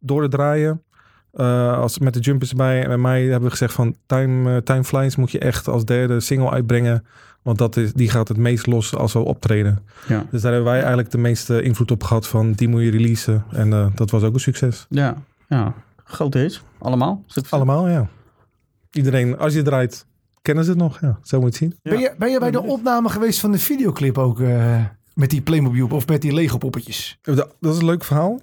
door 0.00 0.22
het 0.22 0.30
draaien. 0.30 0.82
eh, 1.32 1.78
als, 1.78 1.98
met 1.98 2.14
de 2.14 2.20
jumpers 2.20 2.50
erbij. 2.50 2.80
En 2.82 2.88
bij 2.88 2.96
mij 2.98 3.22
hebben 3.22 3.42
we 3.42 3.50
gezegd 3.50 3.72
van 3.74 3.96
Time, 4.06 4.50
eh, 4.54 4.56
Time 4.62 4.84
Flies 4.84 5.16
moet 5.16 5.30
je 5.30 5.38
echt 5.38 5.68
als 5.68 5.84
derde 5.84 6.20
single 6.20 6.50
uitbrengen. 6.50 7.04
Want 7.42 7.58
dat 7.58 7.76
is, 7.76 7.92
die 7.92 8.10
gaat 8.10 8.28
het 8.28 8.36
meest 8.36 8.66
los 8.66 8.94
als 8.96 9.12
we 9.12 9.18
optreden. 9.18 9.78
Ja. 10.08 10.26
Dus 10.30 10.42
daar 10.42 10.52
hebben 10.52 10.70
wij 10.70 10.78
eigenlijk 10.80 11.10
de 11.10 11.18
meeste 11.18 11.62
invloed 11.62 11.90
op 11.90 12.02
gehad 12.02 12.26
van 12.28 12.52
die 12.52 12.68
moet 12.68 12.82
je 12.82 12.90
releasen. 12.90 13.44
En 13.50 13.72
eh, 13.72 13.86
dat 13.94 14.10
was 14.10 14.22
ook 14.22 14.34
een 14.34 14.40
succes. 14.40 14.86
Ja. 14.88 15.14
Ja. 15.48 15.74
Grote 16.04 16.38
hits. 16.38 16.62
Allemaal. 16.78 17.24
Is 17.28 17.34
het- 17.34 17.50
Allemaal, 17.50 17.88
ja. 17.88 18.08
Iedereen, 18.92 19.38
als 19.38 19.54
je 19.54 19.62
draait, 19.62 20.06
kennen 20.42 20.64
ze 20.64 20.70
het 20.70 20.78
nog. 20.78 21.00
Ja, 21.00 21.18
zo 21.22 21.40
moet 21.40 21.58
je 21.58 21.64
het 21.64 21.72
zien. 21.72 21.80
Ja. 21.82 21.90
Ben, 21.90 22.00
je, 22.00 22.14
ben 22.18 22.30
je 22.30 22.38
bij 22.38 22.50
de 22.50 22.62
opname 22.62 23.08
geweest 23.08 23.40
van 23.40 23.52
de 23.52 23.58
videoclip 23.58 24.18
ook 24.18 24.40
eh, 24.40 24.84
met 25.14 25.30
die 25.30 25.40
Playmobil 25.40 25.86
of 25.90 26.06
met 26.06 26.22
die 26.22 26.32
Lego 26.34 26.58
poppetjes? 26.58 27.18
Dat, 27.22 27.36
dat 27.60 27.72
is 27.74 27.78
een 27.80 27.84
leuk 27.86 28.04
verhaal. 28.04 28.40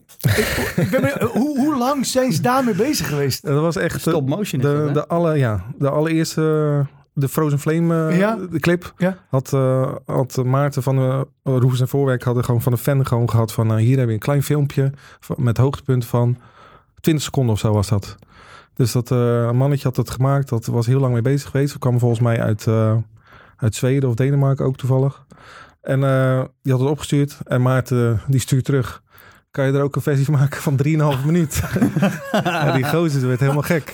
Ik 0.75 0.87
ben 0.91 1.01
benieuwd, 1.01 1.21
hoe, 1.21 1.59
hoe 1.59 1.77
lang 1.77 2.05
zijn 2.05 2.33
ze 2.33 2.41
daarmee 2.41 2.75
bezig 2.75 3.07
geweest? 3.07 3.41
Dat 3.45 3.61
was 3.61 3.75
echt 3.75 3.93
de, 4.03 4.09
Stop 4.09 4.27
motion 4.29 4.61
de, 4.61 4.67
hè? 4.67 4.91
de, 4.91 5.07
alle, 5.07 5.37
ja, 5.37 5.65
de 5.77 5.89
allereerste, 5.89 6.85
de 7.19 7.29
Frozen 7.29 7.59
Flame, 7.59 8.07
eh, 8.09 8.17
Ja. 8.17 8.37
de 8.51 8.59
clip. 8.59 8.93
Ja. 8.97 9.17
Had, 9.29 9.53
eh, 9.53 9.93
had 10.05 10.41
Maarten 10.45 10.83
van 10.83 10.95
de 10.95 11.27
Roes 11.43 11.81
en 11.81 11.87
Voorwerk 11.87 12.23
hadden 12.23 12.43
gewoon 12.43 12.61
van 12.61 12.71
de 12.71 12.77
fan 12.77 13.05
gewoon 13.07 13.29
gehad 13.29 13.51
van 13.53 13.75
hier 13.77 13.97
heb 13.97 14.07
je 14.07 14.13
een 14.13 14.19
klein 14.19 14.43
filmpje 14.43 14.91
van- 15.19 15.35
met 15.39 15.57
hoogtepunt 15.57 16.05
van 16.05 16.37
20 16.99 17.23
seconden 17.25 17.53
of 17.53 17.59
zo 17.59 17.73
was 17.73 17.87
dat. 17.87 18.15
Dus 18.73 18.91
dat 18.91 19.11
eh, 19.11 19.41
een 19.43 19.55
mannetje 19.57 19.87
had 19.87 19.97
het 19.97 20.09
gemaakt. 20.09 20.49
Dat 20.49 20.65
was 20.65 20.85
heel 20.85 20.99
lang 20.99 21.13
mee 21.13 21.21
bezig 21.21 21.49
geweest. 21.49 21.73
We 21.73 21.79
kwam 21.79 21.99
volgens 21.99 22.19
mij 22.21 22.41
uit, 22.41 22.67
eh, 22.67 22.95
uit 23.57 23.75
Zweden 23.75 24.09
of 24.09 24.15
Denemarken 24.15 24.65
ook 24.65 24.77
toevallig. 24.77 25.25
En 25.81 26.03
eh, 26.03 26.43
die 26.61 26.71
had 26.71 26.81
het 26.81 26.89
opgestuurd. 26.91 27.37
En 27.45 27.61
Maarten 27.61 28.21
die 28.27 28.39
stuurt 28.39 28.65
terug. 28.65 29.03
Kan 29.51 29.65
je 29.65 29.73
er 29.73 29.81
ook 29.81 29.95
een 29.95 30.01
versie 30.01 30.25
van 30.25 30.33
maken 30.33 30.61
van 30.61 30.79
3,5 31.19 31.25
minuut? 31.25 31.61
ja, 32.43 32.71
die 32.71 32.83
gozer 32.83 33.27
werd 33.27 33.39
helemaal 33.39 33.61
gek. 33.61 33.93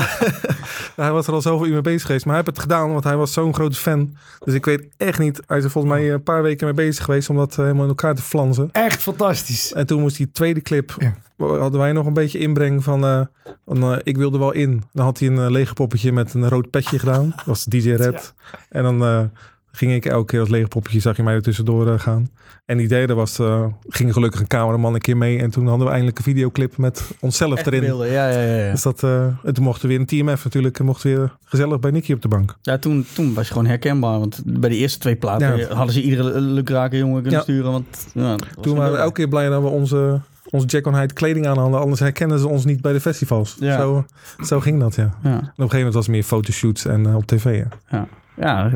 hij 0.96 1.12
was 1.12 1.26
er 1.26 1.32
al 1.32 1.42
zoveel 1.42 1.66
uur 1.66 1.72
mee 1.72 1.80
bezig 1.80 2.06
geweest. 2.06 2.24
Maar 2.24 2.34
hij 2.34 2.42
heeft 2.44 2.56
het 2.56 2.66
gedaan, 2.66 2.92
want 2.92 3.04
hij 3.04 3.16
was 3.16 3.32
zo'n 3.32 3.54
grote 3.54 3.76
fan. 3.76 4.16
Dus 4.38 4.54
ik 4.54 4.64
weet 4.64 4.88
echt 4.96 5.18
niet. 5.18 5.40
Hij 5.46 5.58
is 5.58 5.64
er 5.64 5.70
volgens 5.70 5.94
mij 5.94 6.12
een 6.12 6.22
paar 6.22 6.42
weken 6.42 6.66
mee 6.66 6.74
bezig 6.74 7.04
geweest 7.04 7.30
om 7.30 7.36
dat 7.36 7.50
eh, 7.50 7.56
helemaal 7.56 7.82
in 7.82 7.88
elkaar 7.88 8.14
te 8.14 8.22
flansen. 8.22 8.68
Echt 8.72 9.02
fantastisch. 9.02 9.72
En 9.72 9.86
toen 9.86 10.00
moest 10.00 10.16
die 10.16 10.30
tweede 10.30 10.60
clip, 10.60 10.94
Ja. 10.98 11.14
hadden 11.36 11.80
wij 11.80 11.92
nog 11.92 12.06
een 12.06 12.12
beetje 12.12 12.38
inbreng 12.38 12.84
van, 12.84 13.04
eh, 13.04 13.20
van 13.66 13.82
eh, 13.82 13.98
ik 14.02 14.16
wilde 14.16 14.38
wel 14.38 14.52
in. 14.52 14.82
Dan 14.92 15.04
had 15.04 15.18
hij 15.18 15.28
een 15.28 15.36
uh, 15.36 15.50
lege 15.50 15.74
poppetje 15.74 16.12
met 16.12 16.34
een 16.34 16.48
rood 16.48 16.70
petje 16.70 16.98
gedaan. 16.98 17.32
Dat 17.36 17.44
was 17.44 17.64
DJ 17.64 17.90
Red. 17.90 18.34
En 18.68 18.82
dan 18.82 19.30
ging 19.72 19.92
ik 19.92 20.04
elke 20.06 20.26
keer 20.26 20.40
als 20.40 20.48
lege 20.48 20.68
poppetje, 20.68 21.00
zag 21.00 21.16
je 21.16 21.22
mij 21.22 21.34
er 21.34 21.42
tussendoor 21.42 21.88
eh, 21.92 21.98
gaan. 22.00 22.30
En 22.66 22.76
die 22.76 22.88
derde 22.88 23.14
was, 23.14 23.38
eh, 23.38 23.64
ging 23.88 24.12
gelukkig 24.12 24.40
een 24.40 24.46
cameraman 24.46 24.94
een 24.94 25.00
keer 25.00 25.16
mee. 25.16 25.38
En 25.38 25.50
toen 25.50 25.66
hadden 25.66 25.84
we 25.86 25.90
eindelijk 25.92 26.18
een 26.18 26.24
videoclip 26.24 26.76
met 26.76 27.10
onszelf 27.20 27.56
Echt 27.56 27.66
erin. 27.66 27.80
beelden, 27.80 28.10
ja, 28.10 28.28
ja, 28.30 28.40
ja. 28.42 28.56
ja. 28.64 28.70
Dus 28.70 28.82
dat, 28.82 29.02
eh, 29.02 29.24
en 29.44 29.54
toen 29.54 29.64
mochten 29.64 29.82
we 29.82 29.88
weer 29.88 29.98
een 30.00 30.06
TMF 30.06 30.44
natuurlijk, 30.44 30.80
mochten 30.80 31.10
we 31.12 31.16
weer 31.18 31.36
gezellig 31.44 31.80
bij 31.80 31.90
Nicky 31.90 32.12
op 32.12 32.22
de 32.22 32.28
bank. 32.28 32.56
Ja, 32.62 32.78
toen, 32.78 33.06
toen 33.14 33.34
was 33.34 33.46
je 33.46 33.52
gewoon 33.52 33.68
herkenbaar. 33.68 34.18
Want 34.18 34.42
bij 34.44 34.70
de 34.70 34.76
eerste 34.76 34.98
twee 34.98 35.16
platen 35.16 35.56
Ja. 35.56 35.74
hadden 35.74 35.94
ze 35.94 36.02
iedere 36.02 36.40
lukrake 36.40 36.96
jongen 36.96 37.14
kunnen 37.22 37.32
Ja. 37.38 37.40
sturen. 37.42 37.72
Want, 37.72 38.06
ja, 38.14 38.36
Toen 38.60 38.76
waren 38.76 38.92
we 38.92 38.98
elke 38.98 39.12
keer 39.12 39.28
blij 39.28 39.48
dat 39.48 39.62
we 39.62 39.68
onze, 39.68 40.20
onze 40.50 40.66
Jack 40.66 40.86
on 40.86 40.94
Hyde 40.94 41.14
kleding 41.14 41.46
aan 41.46 41.58
hadden. 41.58 41.80
Anders 41.80 42.00
herkennen 42.00 42.38
ze 42.38 42.48
ons 42.48 42.64
niet 42.64 42.80
bij 42.80 42.92
de 42.92 43.00
festivals. 43.00 43.56
Ja. 43.60 43.76
Zo, 43.76 44.04
zo 44.44 44.60
ging 44.60 44.80
dat, 44.80 44.94
ja. 44.94 45.02
En 45.22 45.30
op 45.32 45.34
een 45.42 45.42
gegeven 45.54 45.76
moment 45.76 45.94
was 45.94 46.06
het 46.06 46.14
meer 46.14 46.22
fotoshoots 46.24 46.84
en 46.84 47.14
op 47.14 47.26
tv. 47.26 47.64
Ja. 47.90 48.06
ja, 48.36 48.70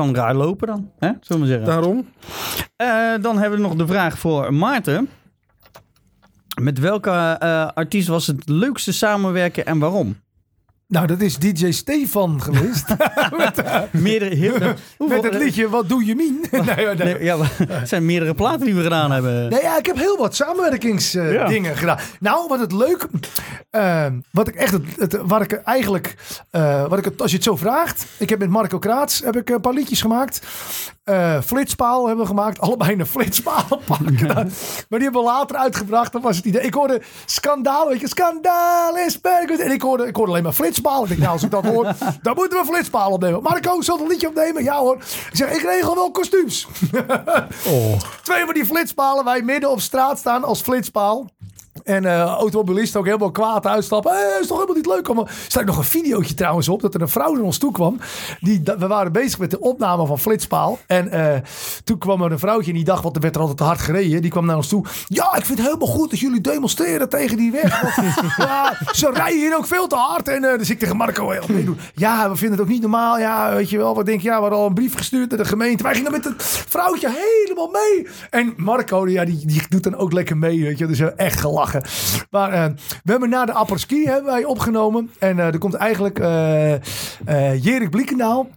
kan 0.00 0.14
raar 0.14 0.34
lopen 0.34 0.66
dan, 0.66 0.90
hè? 0.98 1.06
zullen 1.06 1.22
we 1.28 1.38
maar 1.38 1.46
zeggen. 1.46 1.66
Daarom? 1.66 2.08
Eh, 2.76 3.22
dan 3.22 3.38
hebben 3.38 3.58
we 3.58 3.66
nog 3.66 3.74
de 3.74 3.86
vraag 3.86 4.18
voor 4.18 4.54
Maarten. 4.54 5.08
Met 6.60 6.78
welke 6.78 7.10
eh, 7.10 7.68
artiest 7.74 8.08
was 8.08 8.26
het 8.26 8.48
leukste 8.48 8.92
samenwerken 8.92 9.66
en 9.66 9.78
waarom? 9.78 10.16
Nou, 10.90 11.06
dat 11.06 11.20
is 11.20 11.38
DJ 11.38 11.70
Stefan 11.70 12.42
geweest. 12.42 12.84
met, 13.36 13.58
eh, 13.62 13.80
Meerdere, 13.90 14.34
heel, 14.34 14.50
hoeveel- 14.96 15.22
met 15.22 15.32
het 15.32 15.42
liedje 15.42 15.68
Wat 15.68 15.88
doe 15.88 16.04
je 16.04 16.14
mien? 16.14 16.44
nee, 16.50 16.86
nee. 16.86 16.94
Nee, 16.96 17.24
ja, 17.24 17.36
het 17.68 17.88
zijn 17.88 18.04
meerdere 18.04 18.34
platen 18.34 18.60
die 18.66 18.74
we 18.74 18.82
gedaan 18.82 19.10
hebben. 19.10 19.48
Nee, 19.50 19.62
ja, 19.62 19.78
ik 19.78 19.86
heb 19.86 19.96
heel 19.96 20.16
wat 20.16 20.34
samenwerkingsdingen 20.36 21.32
Ja. 21.32 21.46
dingen 21.46 21.76
gedaan. 21.76 21.98
Nou, 22.20 22.48
wat 22.48 22.60
het 22.60 22.72
leuk, 22.72 23.06
eh, 23.70 24.06
wat 24.30 24.48
ik 24.48 24.54
echt, 24.54 24.72
het, 24.72 24.82
het, 24.96 25.18
waar 25.22 25.40
ik 25.42 25.52
eigenlijk, 25.52 26.14
eh, 26.50 26.86
wat 26.86 26.98
ik 26.98 27.04
het, 27.04 27.22
als 27.22 27.30
je 27.30 27.36
het 27.36 27.46
zo 27.46 27.56
vraagt, 27.56 28.06
ik 28.18 28.28
heb 28.28 28.38
met 28.38 28.48
Marco 28.50 28.78
Kraats 28.78 29.20
heb 29.24 29.36
ik 29.36 29.50
een 29.50 29.60
paar 29.60 29.72
liedjes 29.74 30.00
gemaakt. 30.00 30.40
Eh, 31.04 31.40
Flitspaal 31.40 32.06
hebben 32.06 32.24
we 32.24 32.30
gemaakt, 32.30 32.60
allebei 32.66 32.92
een 32.98 33.06
flitspaal. 33.06 33.80
Maar 33.88 33.98
die 34.98 35.02
hebben 35.02 35.12
we 35.12 35.22
later 35.22 35.56
uitgebracht. 35.56 36.12
Dat 36.12 36.22
was 36.22 36.36
het 36.36 36.44
idee. 36.44 36.62
Ik 36.62 36.74
hoorde 36.74 37.00
skandaal, 37.24 37.88
weet 37.88 38.00
je, 38.00 38.08
skandaal 38.08 38.96
is. 38.96 39.20
En 39.20 39.70
ik 39.72 39.82
hoorde, 39.82 40.06
ik 40.06 40.16
hoorde 40.16 40.30
alleen 40.32 40.42
maar 40.42 40.52
flitspaal. 40.80 41.02
Ik 41.02 41.08
denk, 41.08 41.20
nou, 41.20 41.32
als 41.32 41.42
ik 41.42 41.50
dat 41.50 41.64
hoor, 41.64 41.84
dan 42.22 42.34
moeten 42.34 42.58
we 42.58 42.64
flitspaal 42.64 43.10
opnemen. 43.10 43.42
Marco, 43.42 43.80
zal 43.80 44.00
een 44.00 44.06
liedje 44.06 44.28
opnemen? 44.28 44.62
Ja 44.62 44.78
hoor. 44.78 44.96
Ik 44.96 45.30
zeg, 45.32 45.50
ik 45.50 45.62
regel 45.62 45.94
wel 45.94 46.10
kostuums. 46.10 46.66
Oh. 47.66 48.00
Twee 48.22 48.44
van 48.44 48.54
die 48.54 48.66
flitspalen, 48.66 49.24
wij 49.24 49.42
midden 49.42 49.70
op 49.70 49.80
straat 49.80 50.18
staan 50.18 50.44
als 50.44 50.60
flitspaal. 50.60 51.30
En 51.90 52.04
eh 52.04 52.22
automobilisten 52.22 53.00
ook 53.00 53.06
helemaal 53.06 53.30
kwaad 53.30 53.66
uitstappen. 53.66 54.12
Eh, 54.12 54.40
is 54.40 54.46
toch 54.46 54.56
helemaal 54.56 54.76
niet 54.76 54.86
leuk? 54.86 55.08
Er 55.08 55.34
staat 55.46 55.64
nog 55.64 55.76
een 55.76 55.84
videootje 55.84 56.34
trouwens 56.34 56.68
op 56.68 56.80
dat 56.80 56.94
er 56.94 57.00
een 57.00 57.08
vrouw 57.08 57.32
naar 57.32 57.42
ons 57.42 57.58
toe 57.58 57.72
kwam. 57.72 57.98
Die, 58.40 58.62
we 58.78 58.86
waren 58.86 59.12
bezig 59.12 59.38
met 59.38 59.50
de 59.50 59.60
opname 59.60 60.06
van 60.06 60.18
Flitspaal. 60.18 60.78
En 60.86 61.08
eh, 61.10 61.40
toen 61.84 61.98
kwam 61.98 62.22
er 62.22 62.32
een 62.32 62.38
vrouwtje 62.38 62.70
en 62.70 62.76
die 62.76 62.84
dacht, 62.84 63.02
want 63.02 63.16
er 63.16 63.22
werd 63.22 63.34
er 63.34 63.40
altijd 63.40 63.58
te 63.58 63.64
hard 63.64 63.80
gereden. 63.80 64.22
Die 64.22 64.30
kwam 64.30 64.46
naar 64.46 64.56
ons 64.56 64.68
toe. 64.68 64.84
Ja, 65.06 65.36
ik 65.36 65.44
vind 65.44 65.58
het 65.58 65.66
helemaal 65.66 65.88
goed 65.88 66.10
dat 66.10 66.18
jullie 66.18 66.40
demonstreren 66.40 67.08
tegen 67.08 67.36
die 67.36 67.52
weg. 67.52 67.78
Ja, 68.36 68.76
ze 68.92 69.10
rijden 69.12 69.38
hier 69.38 69.56
ook 69.56 69.66
veel 69.66 69.86
te 69.86 69.96
hard. 69.96 70.28
En 70.28 70.40
dus 70.58 70.70
ik 70.70 70.78
tegen 70.78 70.96
Marco, 70.96 71.28
hey. 71.28 71.40
Ja, 71.94 72.30
we 72.30 72.36
vinden 72.36 72.58
het 72.58 72.66
ook 72.66 72.72
niet 72.72 72.80
normaal. 72.80 73.18
Ja, 73.18 73.54
weet 73.54 73.70
je 73.70 73.78
wel. 73.78 73.94
Wat 73.94 74.06
denk? 74.06 74.20
Ja, 74.20 74.34
we 74.34 74.40
hadden 74.40 74.58
al 74.58 74.66
een 74.66 74.74
brief 74.74 74.96
gestuurd 74.96 75.28
naar 75.30 75.38
de 75.38 75.44
gemeente. 75.44 75.82
Wij 75.82 75.94
gingen 75.94 76.10
met 76.10 76.24
het 76.24 76.42
vrouwtje 76.68 77.10
helemaal 77.10 77.68
mee. 77.68 78.06
En 78.30 78.54
Marco, 78.56 79.08
ja, 79.08 79.24
die, 79.24 79.46
die 79.46 79.62
doet 79.68 79.82
dan 79.82 79.96
ook 79.96 80.12
lekker 80.12 80.36
mee. 80.36 80.64
Weet 80.64 80.78
je. 80.78 80.86
Dus 80.86 81.00
echt 81.00 81.40
gelachen. 81.40 81.79
Maar 82.30 82.52
eh, 82.52 82.64
we 83.04 83.10
hebben 83.10 83.28
na 83.28 83.44
de 83.44 83.52
apres-ski 83.52 84.06
hebben 84.06 84.32
wij 84.32 84.44
opgenomen. 84.44 85.10
En 85.18 85.38
eh, 85.38 85.46
er 85.46 85.58
komt 85.58 85.74
eigenlijk 85.74 86.18
eh 86.18 87.64
Jerik 87.64 87.90
Bliekendaal. 87.90 88.48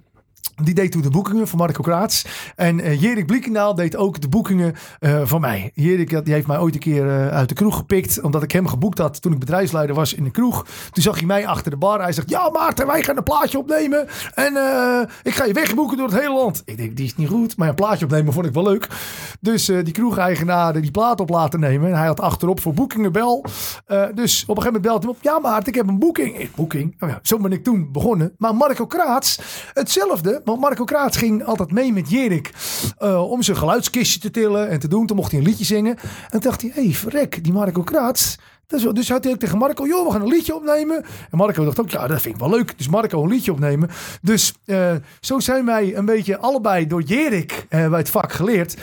Die 0.64 0.74
deed 0.74 0.92
toen 0.92 1.02
de 1.02 1.10
boekingen 1.10 1.48
van 1.48 1.60
Marco 1.60 1.82
Kraats. 1.82 2.26
En 2.56 2.80
eh 2.80 3.02
Jerik 3.02 3.26
Bliekendaal 3.26 3.76
deed 3.76 3.96
ook 3.96 4.22
de 4.22 4.28
boekingen 4.28 4.76
eh 5.00 5.22
van 5.24 5.42
mij. 5.42 5.72
Jerik 5.74 6.26
die 6.26 6.34
heeft 6.34 6.48
mij 6.48 6.60
ooit 6.60 6.74
een 6.74 6.80
keer 6.80 7.10
eh, 7.10 7.28
uit 7.28 7.50
de 7.50 7.56
kroeg 7.56 7.76
gepikt. 7.76 8.22
Omdat 8.22 8.44
ik 8.44 8.52
hem 8.52 8.68
geboekt 8.68 8.98
had 8.98 9.22
toen 9.22 9.34
ik 9.34 9.40
bedrijfsleider 9.40 9.96
was 9.96 10.14
in 10.14 10.24
de 10.24 10.32
kroeg. 10.32 10.66
Toen 10.92 11.04
zag 11.04 11.18
hij 11.18 11.26
mij 11.26 11.48
achter 11.48 11.72
de 11.72 11.78
bar. 11.78 12.02
Hij 12.02 12.12
zegt, 12.12 12.30
ja 12.30 12.50
Maarten, 12.50 12.88
wij 12.88 13.04
gaan 13.04 13.18
een 13.18 13.24
plaatje 13.24 13.58
opnemen. 13.58 14.08
En 14.34 14.54
ik 15.24 15.34
ga 15.36 15.46
je 15.46 15.54
wegboeken 15.54 15.98
door 15.98 16.08
het 16.08 16.20
hele 16.20 16.34
land. 16.34 16.62
Ik 16.66 16.78
denk, 16.78 16.96
die 16.96 17.06
is 17.06 17.16
niet 17.16 17.28
goed. 17.28 17.58
Maar 17.58 17.70
een 17.70 17.76
plaatje 17.76 18.06
opnemen 18.06 18.34
vond 18.34 18.46
ik 18.46 18.54
wel 18.54 18.64
leuk. 18.64 18.88
Dus 19.40 19.66
die 19.66 19.92
kroegeigenaar 19.92 20.82
die 20.82 20.92
plaat 20.92 21.20
op 21.20 21.30
laten 21.30 21.60
nemen. 21.60 21.90
En 21.90 21.98
hij 21.98 22.08
had 22.08 22.20
achterop 22.20 22.60
voor 22.60 22.74
boekingen 22.74 23.12
bel. 23.12 23.46
Dus 24.14 24.44
op 24.48 24.58
een 24.58 24.64
gegeven 24.64 24.64
moment 24.64 24.82
belt 24.82 25.04
hij 25.04 25.12
op. 25.12 25.18
Ja 25.22 25.40
Maarten, 25.40 25.68
ik 25.68 25.76
heb 25.76 25.88
een 25.88 26.00
boeking. 26.00 26.50
Boeking? 26.56 26.96
Oh 27.00 27.10
ja, 27.10 27.20
zo 27.22 27.38
ben 27.38 27.52
ik 27.52 27.64
toen 27.64 27.92
begonnen. 27.92 28.34
Maar 28.38 28.56
Marco 28.56 28.86
Kraats, 28.86 29.40
hetzelfde. 29.74 30.42
Want 30.46 30.60
Marco 30.60 30.84
Kraats 30.84 31.18
ging 31.18 31.44
altijd 31.44 31.72
mee 31.72 31.94
met 31.94 32.10
Jerik. 32.10 32.52
eh, 32.98 33.32
om 33.32 33.42
zijn 33.42 33.58
geluidskistje 33.58 34.20
te 34.20 34.32
tillen 34.32 34.70
en 34.70 34.80
te 34.80 34.88
doen. 34.88 35.06
Toen 35.08 35.16
mocht 35.18 35.32
hij 35.32 35.40
een 35.40 35.46
liedje 35.46 35.66
zingen. 35.66 35.96
En 35.98 36.30
toen 36.30 36.40
dacht 36.42 36.62
hij, 36.62 36.72
hé 36.74 36.92
hey, 37.12 37.30
die 37.42 37.54
Marco 37.54 37.82
Kraats... 37.84 38.38
Wel- 38.68 38.94
Dus 38.94 39.10
had 39.10 39.24
hij 39.24 39.38
tegen 39.38 39.58
Marco, 39.58 39.86
joh, 39.88 40.06
we 40.06 40.12
gaan 40.12 40.22
een 40.22 40.28
liedje 40.28 40.56
opnemen. 40.56 41.04
En 41.32 41.38
Marco 41.38 41.66
dacht 41.66 41.80
ook, 41.80 41.90
ja, 41.90 42.08
dat 42.08 42.22
vind 42.22 42.34
ik 42.36 42.40
wel 42.42 42.50
leuk. 42.50 42.78
Dus 42.78 42.88
Marco 42.88 43.24
een 43.24 43.30
liedje 43.30 43.52
opnemen. 43.52 43.90
Dus 44.22 44.54
eh, 44.66 44.92
zo 45.20 45.40
zijn 45.40 45.66
wij 45.66 45.96
een 45.96 46.06
beetje 46.06 46.38
allebei 46.38 46.88
door 46.88 47.02
Jerik 47.02 47.66
eh, 47.70 47.90
bij 47.90 48.00
het 48.00 48.10
vak 48.10 48.32
geleerd. 48.32 48.78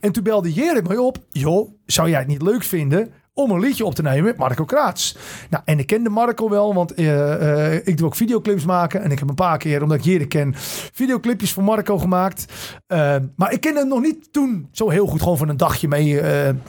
En 0.00 0.12
toen 0.12 0.22
belde 0.22 0.52
Jerik 0.52 0.88
mij 0.88 0.96
op, 0.96 1.18
joh, 1.30 1.70
zou 1.86 2.08
jij 2.08 2.18
het 2.18 2.28
niet 2.28 2.42
leuk 2.42 2.62
vinden 2.62 3.12
om 3.36 3.50
een 3.50 3.60
liedje 3.60 3.84
op 3.84 3.94
te 3.94 4.02
nemen 4.02 4.24
met 4.24 4.36
Marco 4.36 4.64
Kraats. 4.64 5.16
Nou, 5.50 5.62
en 5.66 5.78
ik 5.78 5.86
kende 5.86 6.10
Marco 6.10 6.48
wel, 6.48 6.74
want 6.74 6.94
eh, 6.94 7.74
eh, 7.74 7.86
ik 7.86 7.96
doe 7.96 8.06
ook 8.06 8.16
videoclips 8.16 8.64
maken. 8.64 9.02
En 9.02 9.10
ik 9.10 9.18
heb 9.18 9.28
een 9.28 9.34
paar 9.34 9.58
keer, 9.58 9.82
omdat 9.82 9.98
ik 9.98 10.04
Jerik 10.04 10.28
ken, 10.28 10.54
videoclipjes 10.92 11.52
voor 11.52 11.62
Marco 11.62 11.98
gemaakt. 11.98 12.44
Eh, 12.86 13.16
maar 13.36 13.52
ik 13.52 13.60
kende 13.60 13.78
hem 13.78 13.88
nog 13.88 14.00
niet 14.00 14.32
toen 14.32 14.68
zo 14.72 14.90
heel 14.90 15.06
goed, 15.06 15.22
gewoon 15.22 15.38
van 15.38 15.48
een 15.48 15.56
dagje 15.56 15.88
mee... 15.88 16.20
en 16.20 16.62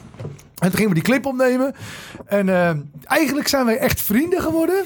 toen 0.58 0.72
gingen 0.72 0.88
we 0.88 0.94
die 0.94 1.02
clip 1.02 1.26
opnemen. 1.26 1.74
En 2.26 2.48
eigenlijk 3.04 3.48
zijn 3.48 3.64
wij 3.64 3.78
echt 3.78 4.00
vrienden 4.00 4.40
geworden. 4.40 4.84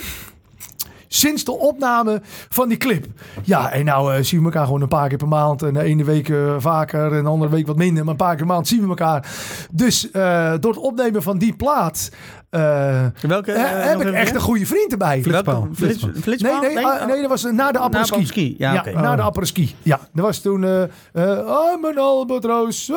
Sinds 1.14 1.44
de 1.44 1.58
opname 1.58 2.20
van 2.48 2.68
die 2.68 2.76
clip. 2.78 3.06
Ja, 3.42 3.70
en 3.72 3.84
nou 3.84 4.14
eh, 4.14 4.22
zien 4.22 4.38
we 4.38 4.44
elkaar 4.44 4.64
gewoon 4.64 4.80
een 4.82 4.88
paar 4.88 5.08
keer 5.08 5.18
per 5.18 5.28
maand. 5.28 5.62
En 5.62 5.72
de 5.74 5.82
ene 5.82 6.04
week 6.04 6.28
eh, 6.28 6.54
vaker 6.58 7.12
en 7.12 7.22
de 7.22 7.28
andere 7.28 7.50
week 7.50 7.66
wat 7.66 7.76
minder. 7.76 8.02
Maar 8.04 8.12
een 8.12 8.18
paar 8.18 8.36
keer 8.36 8.46
per 8.46 8.54
maand 8.54 8.68
zien 8.68 8.82
we 8.82 8.88
elkaar. 8.88 9.26
Dus 9.72 10.10
eh, 10.10 10.52
door 10.60 10.72
het 10.72 10.80
opnemen 10.82 11.22
van 11.22 11.38
die 11.38 11.56
plaat... 11.56 12.10
eh, 12.50 13.04
Welke? 13.20 13.52
eh, 13.52 13.62
eh, 13.80 13.84
heb 13.88 13.94
ik 14.00 14.00
even 14.06 14.14
echt 14.14 14.34
een 14.34 14.40
goede 14.40 14.66
vriend 14.66 14.92
erbij. 14.92 15.22
Flitspaal. 15.22 15.68
Flitspaal. 15.74 16.10
flitspaal? 16.22 16.60
Nee, 16.60 16.74
nee, 16.74 16.86
ah, 16.86 17.06
nee, 17.06 17.20
dat 17.20 17.30
was 17.30 17.42
na 17.42 17.72
de 17.72 17.78
apres-ski. 17.78 18.12
apres-ski, 18.14 18.54
ja, 18.58 18.74
oké. 18.74 18.92
na 18.92 19.16
de 19.16 19.22
apres-ski. 19.22 19.74
Ja, 19.82 20.00
dat 20.12 20.24
was 20.24 20.38
toen... 20.38 20.64
eh 20.64 20.82
eh, 20.82 21.38
I'm 21.74 21.84
an 21.84 21.98
albatross. 21.98 22.92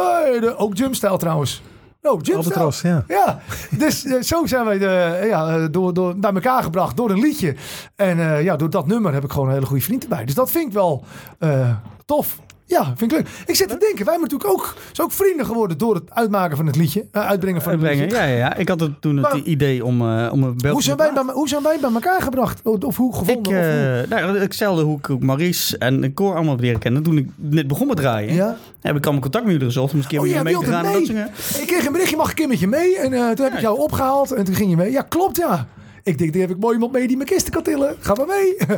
Ook 0.57 0.77
jumpstyle 0.77 1.17
trouwens. 1.17 1.61
Oh, 2.05 2.21
jumpstyle. 2.21 2.35
Albatros, 2.37 2.81
ja. 2.81 3.03
Ja, 3.07 3.39
dus 3.69 4.05
eh, 4.05 4.21
zo 4.21 4.45
zijn 4.45 4.65
wij 4.65 4.77
de, 4.77 5.25
ja, 5.27 5.57
eh, 5.57 5.65
door, 5.71 5.93
door, 5.93 6.17
bij 6.17 6.33
elkaar 6.33 6.63
gebracht 6.63 6.97
door 6.97 7.09
een 7.09 7.19
liedje. 7.19 7.55
En 7.95 8.19
eh, 8.19 8.43
ja, 8.43 8.55
door 8.55 8.69
dat 8.69 8.87
nummer 8.87 9.13
heb 9.13 9.23
ik 9.23 9.31
gewoon 9.31 9.47
een 9.47 9.53
hele 9.53 9.65
goede 9.65 9.83
vriend 9.83 10.03
erbij. 10.03 10.25
Dus 10.25 10.35
dat 10.35 10.51
vind 10.51 10.67
ik 10.67 10.73
wel 10.73 11.03
eh, 11.39 11.69
tof. 12.05 12.39
Ja, 12.67 12.93
vind 12.95 13.11
ik 13.11 13.17
leuk. 13.17 13.27
Ik 13.45 13.55
zit 13.55 13.67
te 13.69 13.77
denken, 13.77 14.05
wij 14.05 14.13
hebben 14.13 14.21
natuurlijk 14.31 14.49
ook, 14.49 14.73
zijn 14.91 15.07
ook 15.07 15.13
vrienden 15.13 15.45
geworden 15.45 15.77
door 15.77 15.95
het 15.95 16.03
uitmaken 16.09 16.57
van 16.57 16.65
het 16.65 16.75
liedje. 16.75 17.05
eh, 17.11 17.27
uitbrengen 17.27 17.61
van 17.61 17.71
het 17.71 17.81
liedje. 17.81 18.15
Ja, 18.15 18.23
ja, 18.23 18.35
ja. 18.37 18.55
Ik 18.55 18.69
had 18.69 18.79
het 18.79 19.01
toen 19.01 19.17
het 19.17 19.31
Maar- 19.33 19.41
idee 19.41 19.85
om, 19.85 20.01
eh, 20.01 20.29
om 20.31 20.43
een 20.43 20.69
Hoe 20.69 20.83
zijn, 20.83 20.97
wij 20.97 21.13
bij, 21.13 21.23
hoe 21.33 21.47
zijn 21.47 21.63
wij 21.63 21.77
bij 21.81 21.91
elkaar 21.93 22.21
gebracht? 22.21 22.61
Of, 22.63 22.83
of 22.83 22.97
hoe 22.97 23.09
Ik, 23.11 23.15
gevonden? 23.17 23.51
of 23.51 23.65
hoe? 23.65 24.03
eh 24.03 24.09
nou, 24.09 24.39
hetzelfde 24.39 24.83
hoe 24.83 24.97
ik 24.97 25.19
Maurice 25.19 25.77
en 25.77 26.01
de 26.01 26.13
Cor 26.13 26.35
allemaal 26.35 26.55
leren 26.59 26.79
kennen. 26.79 27.03
Toen 27.03 27.17
ik 27.17 27.29
net 27.35 27.67
begon 27.67 27.87
met 27.87 27.97
draaien, 27.97 28.33
ja? 28.33 28.57
heb 28.81 28.95
ik 28.95 29.03
allemaal 29.03 29.21
contact 29.21 29.43
met 29.45 29.53
jullie 29.53 29.67
gezocht. 29.67 29.91
Om 29.91 29.95
eens 29.97 30.05
een 30.05 30.11
keer 30.11 30.35
Oh, 30.37 30.43
mee 30.43 30.57
te 30.57 30.65
gaan. 30.65 30.83
Dat. 30.83 31.09
Ik 31.61 31.67
kreeg 31.67 31.85
een 31.85 31.91
berichtje, 31.91 32.17
mag 32.17 32.25
ik 32.25 32.31
een 32.31 32.35
keer 32.37 32.47
met 32.47 32.59
je 32.59 32.67
mee? 32.67 32.97
En 32.97 33.35
toen 33.35 33.45
heb 33.45 33.53
ik 33.53 33.59
jou 33.61 33.79
opgehaald 33.79 34.31
en 34.31 34.43
toen 34.45 34.55
ging 34.55 34.69
je 34.69 34.75
mee. 34.75 34.91
Ja, 34.91 35.01
klopt 35.01 35.37
ja. 35.37 35.67
Ik 36.05 36.17
denk, 36.17 36.31
die 36.33 36.41
heb 36.41 36.49
ik 36.51 36.57
mooi 36.59 36.73
iemand 36.73 36.91
mee 36.91 37.07
die 37.07 37.17
mijn 37.17 37.29
kisten 37.29 37.51
kan 37.53 37.63
tillen. 37.63 37.95
Ga 37.99 38.13
maar 38.13 38.25
mee. 38.27 38.55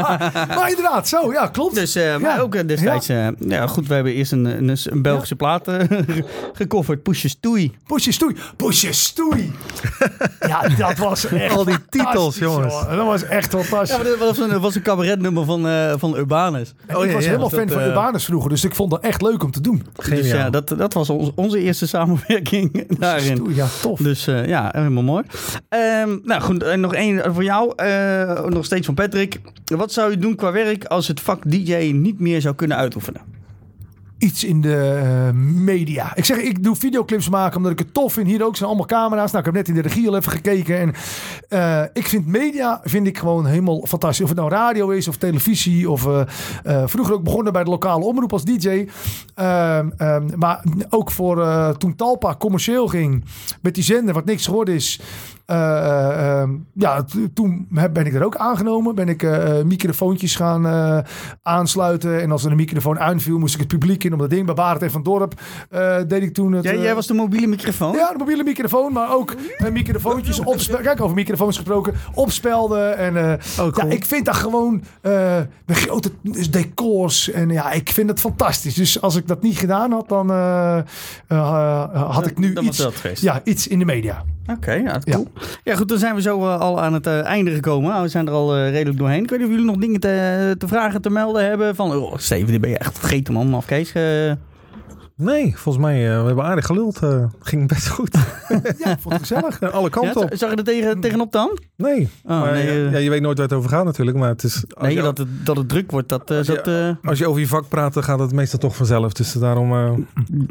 maar 0.56 0.68
inderdaad, 0.68 1.08
zo, 1.08 1.32
ja, 1.32 1.46
klopt. 1.46 1.74
Dus, 1.74 1.94
eh, 1.94 2.16
maar 2.16 2.36
Ja. 2.36 2.40
ook 2.40 2.54
eh, 2.54 2.66
destijds, 2.66 3.08
eh, 3.08 3.26
ja 3.38 3.66
goed, 3.66 3.86
we 3.86 3.94
hebben 3.94 4.12
eerst 4.12 4.32
een, 4.32 4.44
een, 4.44 4.76
een 4.84 5.02
Belgische 5.02 5.36
plaat 5.36 5.68
eh, 5.68 5.80
gecoverd. 6.52 7.02
Pusje 7.02 7.28
Stoei. 7.28 7.74
Pusje 7.86 8.12
stoei. 8.12 8.36
Pusje 8.56 8.92
stoei. 8.92 9.52
ja, 10.40 10.68
dat 10.68 10.98
was 10.98 11.26
echt 11.26 11.56
Al 11.56 11.64
die 11.64 11.76
titels, 11.88 12.38
jongens. 12.38 12.74
jongen. 12.74 12.96
Dat 12.96 13.06
was 13.06 13.22
echt 13.24 13.50
fantastisch. 13.50 13.90
Ja, 13.90 13.96
maar 14.02 14.06
dat 14.06 14.18
was 14.18 14.38
een, 14.38 14.60
was 14.60 14.74
een 14.74 14.82
cabaretnummer 14.82 15.44
van, 15.44 15.66
van 15.98 16.16
Urbanus. 16.16 16.74
En 16.86 16.96
Oh, 16.96 17.02
ik 17.02 17.08
ja, 17.08 17.14
was 17.14 17.24
ja. 17.24 17.28
helemaal 17.30 17.48
Dus 17.50 17.58
fan 17.58 17.66
dat, 17.68 17.76
van 17.78 17.86
Urbanus 17.86 18.24
vroeger, 18.24 18.50
dus 18.50 18.64
ik 18.64 18.74
vond 18.74 18.90
dat 18.90 19.02
echt 19.02 19.22
leuk 19.22 19.42
om 19.42 19.50
te 19.50 19.60
doen. 19.60 19.86
Dus 20.08 20.28
ja, 20.30 20.50
dat, 20.50 20.68
dat 20.78 20.92
was 20.94 21.10
ons, 21.10 21.30
onze 21.34 21.58
eerste 21.58 21.86
samenwerking 21.86 22.98
daarin. 22.98 23.36
Stoei, 23.36 23.54
ja, 23.54 23.66
tof. 23.80 23.98
Dus 24.00 24.24
ja, 24.24 24.68
helemaal 24.72 25.02
mooi. 25.02 25.24
Ehm, 25.68 26.16
nou 26.22 26.37
goed, 26.40 26.62
en 26.62 26.80
nog 26.80 26.94
één 26.94 27.34
voor 27.34 27.44
jou. 27.44 27.72
eh, 27.76 28.44
nog 28.44 28.64
steeds 28.64 28.86
van 28.86 28.94
Patrick. 28.94 29.40
Wat 29.64 29.92
zou 29.92 30.10
je 30.10 30.18
doen 30.18 30.34
qua 30.34 30.52
werk 30.52 30.84
als 30.84 31.08
het 31.08 31.20
vak 31.20 31.50
DJ 31.50 31.90
niet 31.94 32.20
meer 32.20 32.40
zou 32.40 32.54
kunnen 32.54 32.76
uitoefenen? 32.76 33.36
iets 34.18 34.44
in 34.44 34.60
de 34.60 35.00
eh, 35.02 35.34
media. 35.40 36.16
Ik 36.16 36.24
zeg, 36.24 36.36
ik 36.36 36.62
doe 36.62 36.76
videoclips 36.76 37.28
maken 37.28 37.56
omdat 37.56 37.72
ik 37.72 37.78
het 37.78 37.94
tof 37.94 38.12
vind. 38.12 38.26
Hier 38.26 38.44
ook 38.44 38.56
zijn 38.56 38.68
allemaal 38.68 38.86
camera's. 38.86 39.32
Nou, 39.32 39.38
ik 39.38 39.44
heb 39.44 39.54
net 39.54 39.68
in 39.68 39.74
de 39.74 39.88
regie 39.88 40.08
al 40.08 40.16
even 40.16 40.32
gekeken. 40.32 40.78
En 40.78 40.94
eh, 41.48 41.82
ik 41.92 42.06
vind 42.06 42.26
media 42.26 42.80
vind 42.84 43.06
ik 43.06 43.18
gewoon 43.18 43.46
helemaal 43.46 43.86
fantastisch. 43.86 44.22
Of 44.22 44.28
het 44.28 44.38
nou 44.38 44.50
radio 44.50 44.88
is 44.88 45.08
of 45.08 45.16
televisie. 45.16 45.90
Of 45.90 46.08
vroeger 46.84 47.14
ook 47.14 47.22
begonnen 47.22 47.52
bij 47.52 47.64
de 47.64 47.70
lokale 47.70 48.04
omroep 48.04 48.32
als 48.32 48.44
DJ. 48.44 48.88
Ehm, 49.34 49.88
ehm, 49.96 50.28
maar 50.36 50.64
ook 50.88 51.10
voor 51.10 51.76
toen 51.76 51.96
Talpa 51.96 52.36
commercieel 52.36 52.88
ging 52.88 53.24
met 53.62 53.74
die 53.74 53.84
zender, 53.84 54.14
wat 54.14 54.24
niks 54.24 54.44
geworden 54.44 54.74
is. 54.74 55.00
Eh, 55.48 56.40
ehm, 56.40 56.50
ja, 56.74 57.04
toen 57.34 57.68
heb- 57.74 57.94
ben 57.94 58.06
ik 58.06 58.14
er 58.14 58.24
ook 58.24 58.36
aangenomen. 58.36 58.94
Ben 58.94 59.08
ik 59.08 59.22
eh, 59.22 59.58
eh, 59.58 59.64
microfoontjes 59.66 60.36
gaan 60.36 60.66
aansluiten. 61.42 62.20
En 62.20 62.30
als 62.30 62.44
er 62.44 62.50
een 62.50 62.56
microfoon 62.56 62.98
aanviel, 63.00 63.38
moest 63.38 63.54
ik 63.54 63.60
het 63.60 63.68
publiek 63.68 64.04
in. 64.04 64.12
Om 64.12 64.18
dat 64.18 64.30
ding 64.30 64.46
bij 64.46 64.54
Barend 64.54 64.82
en 64.82 64.90
van 64.90 65.02
Dorp 65.02 65.40
deed 66.06 66.22
ik 66.22 66.34
toen 66.34 66.52
het... 66.52 66.64
Jij, 66.64 66.78
jij 66.78 66.94
was 66.94 67.06
de 67.06 67.14
mobiele 67.14 67.46
microfoon? 67.46 67.94
ja, 67.94 68.12
de 68.12 68.18
mobiele 68.18 68.44
microfoon, 68.44 68.92
maar 68.92 69.14
ook 69.14 69.34
eh, 69.58 69.70
microfoontjes 69.70 70.38
opspelden. 70.40 70.84
Kijk, 70.84 71.00
over 71.00 71.14
microfoons 71.14 71.56
gesproken. 71.56 71.94
Opspelden. 72.14 72.96
En 72.96 73.16
Oh, 73.16 73.72
cool. 73.72 73.86
ja, 73.88 73.92
ik 73.94 74.04
vind 74.04 74.24
dat 74.26 74.34
gewoon 74.36 74.82
met 75.66 75.76
grote 75.78 76.10
decors. 76.50 77.30
En 77.30 77.50
ja, 77.50 77.72
ik 77.72 77.88
vind 77.90 78.08
het 78.10 78.20
fantastisch. 78.20 78.74
Dus 78.74 79.00
als 79.00 79.16
ik 79.16 79.26
dat 79.26 79.42
niet 79.42 79.58
gedaan 79.58 79.92
had, 79.92 80.08
dan 80.08 80.30
had 81.94 82.26
ik 82.26 82.38
nu 82.38 82.58
iets, 82.58 82.88
ja, 83.20 83.40
iets 83.44 83.66
in 83.66 83.78
de 83.78 83.84
media. 83.84 84.24
Oké, 84.50 84.72
ja, 84.72 84.98
cool. 85.10 85.26
Ja. 85.64 85.76
goed, 85.76 85.88
dan 85.88 85.98
zijn 85.98 86.14
we 86.14 86.20
zo 86.20 86.40
eh, 86.40 86.60
al 86.60 86.80
aan 86.80 86.92
het 86.92 87.06
eh, 87.06 87.24
einde 87.24 87.50
gekomen. 87.50 87.90
Nou, 87.90 88.02
we 88.02 88.08
zijn 88.08 88.26
er 88.26 88.32
al 88.32 88.56
eh, 88.56 88.70
redelijk 88.70 88.98
doorheen. 88.98 89.22
Ik 89.22 89.30
weet 89.30 89.38
niet 89.38 89.48
of 89.48 89.54
jullie 89.54 89.70
nog 89.70 89.80
dingen 89.80 90.00
te, 90.00 90.54
te 90.58 90.68
vragen, 90.68 91.02
te 91.02 91.10
melden 91.10 91.44
hebben. 91.44 91.74
Van, 91.74 91.94
oh, 91.94 92.16
Steven, 92.16 92.46
die 92.46 92.60
ben 92.60 92.70
je 92.70 92.78
echt 92.78 92.98
vergeten, 92.98 93.32
man. 93.34 93.54
Of 93.54 93.66
Kees, 93.66 93.92
Nee, 95.20 95.56
volgens 95.56 95.84
mij, 95.84 96.10
eh, 96.14 96.20
we 96.20 96.26
hebben 96.26 96.44
aardig 96.44 96.66
geluld. 96.66 96.98
eh, 97.02 97.24
ging 97.40 97.68
best 97.68 97.88
goed. 97.88 98.16
Ja, 98.84 98.96
vond 99.00 99.14
ik 99.14 99.20
gezellig. 99.20 99.60
Alle 99.72 99.82
ja, 99.82 99.88
kanten 99.88 100.22
op. 100.22 100.28
zag 100.32 100.50
je 100.50 100.56
er 100.56 100.64
tegen, 100.64 101.00
tegenop 101.00 101.32
dan? 101.32 101.58
Nee. 101.76 102.08
Oh, 102.24 102.40
maar, 102.40 102.52
nee, 102.52 102.64
ja, 102.66 102.70
eh, 102.86 102.92
ja, 102.92 102.98
je 102.98 103.10
weet 103.10 103.20
nooit 103.20 103.38
waar 103.38 103.46
het 103.46 103.56
over 103.56 103.70
gaat 103.70 103.84
natuurlijk. 103.84 104.16
Maar 104.16 104.28
het 104.28 104.42
is, 104.44 104.64
Nee, 104.80 104.94
je, 104.94 105.02
dat 105.02 105.18
het, 105.18 105.28
dat 105.46 105.56
het 105.56 105.68
druk 105.68 105.90
wordt, 105.90 106.08
dat, 106.08 106.30
eh, 106.30 106.36
Als 106.38 106.46
je- 106.46 106.54
dat, 106.54 106.66
eh, 106.66 107.08
als 107.10 107.18
je 107.18 107.26
over 107.28 107.40
je 107.40 107.46
vak 107.46 107.68
praat, 107.68 107.94
dan 107.94 108.02
gaat 108.02 108.18
het 108.18 108.32
meestal 108.32 108.58
toch 108.58 108.76
vanzelf. 108.76 109.12
Dus 109.12 109.32
daarom... 109.32 109.72
eh, 109.72 109.92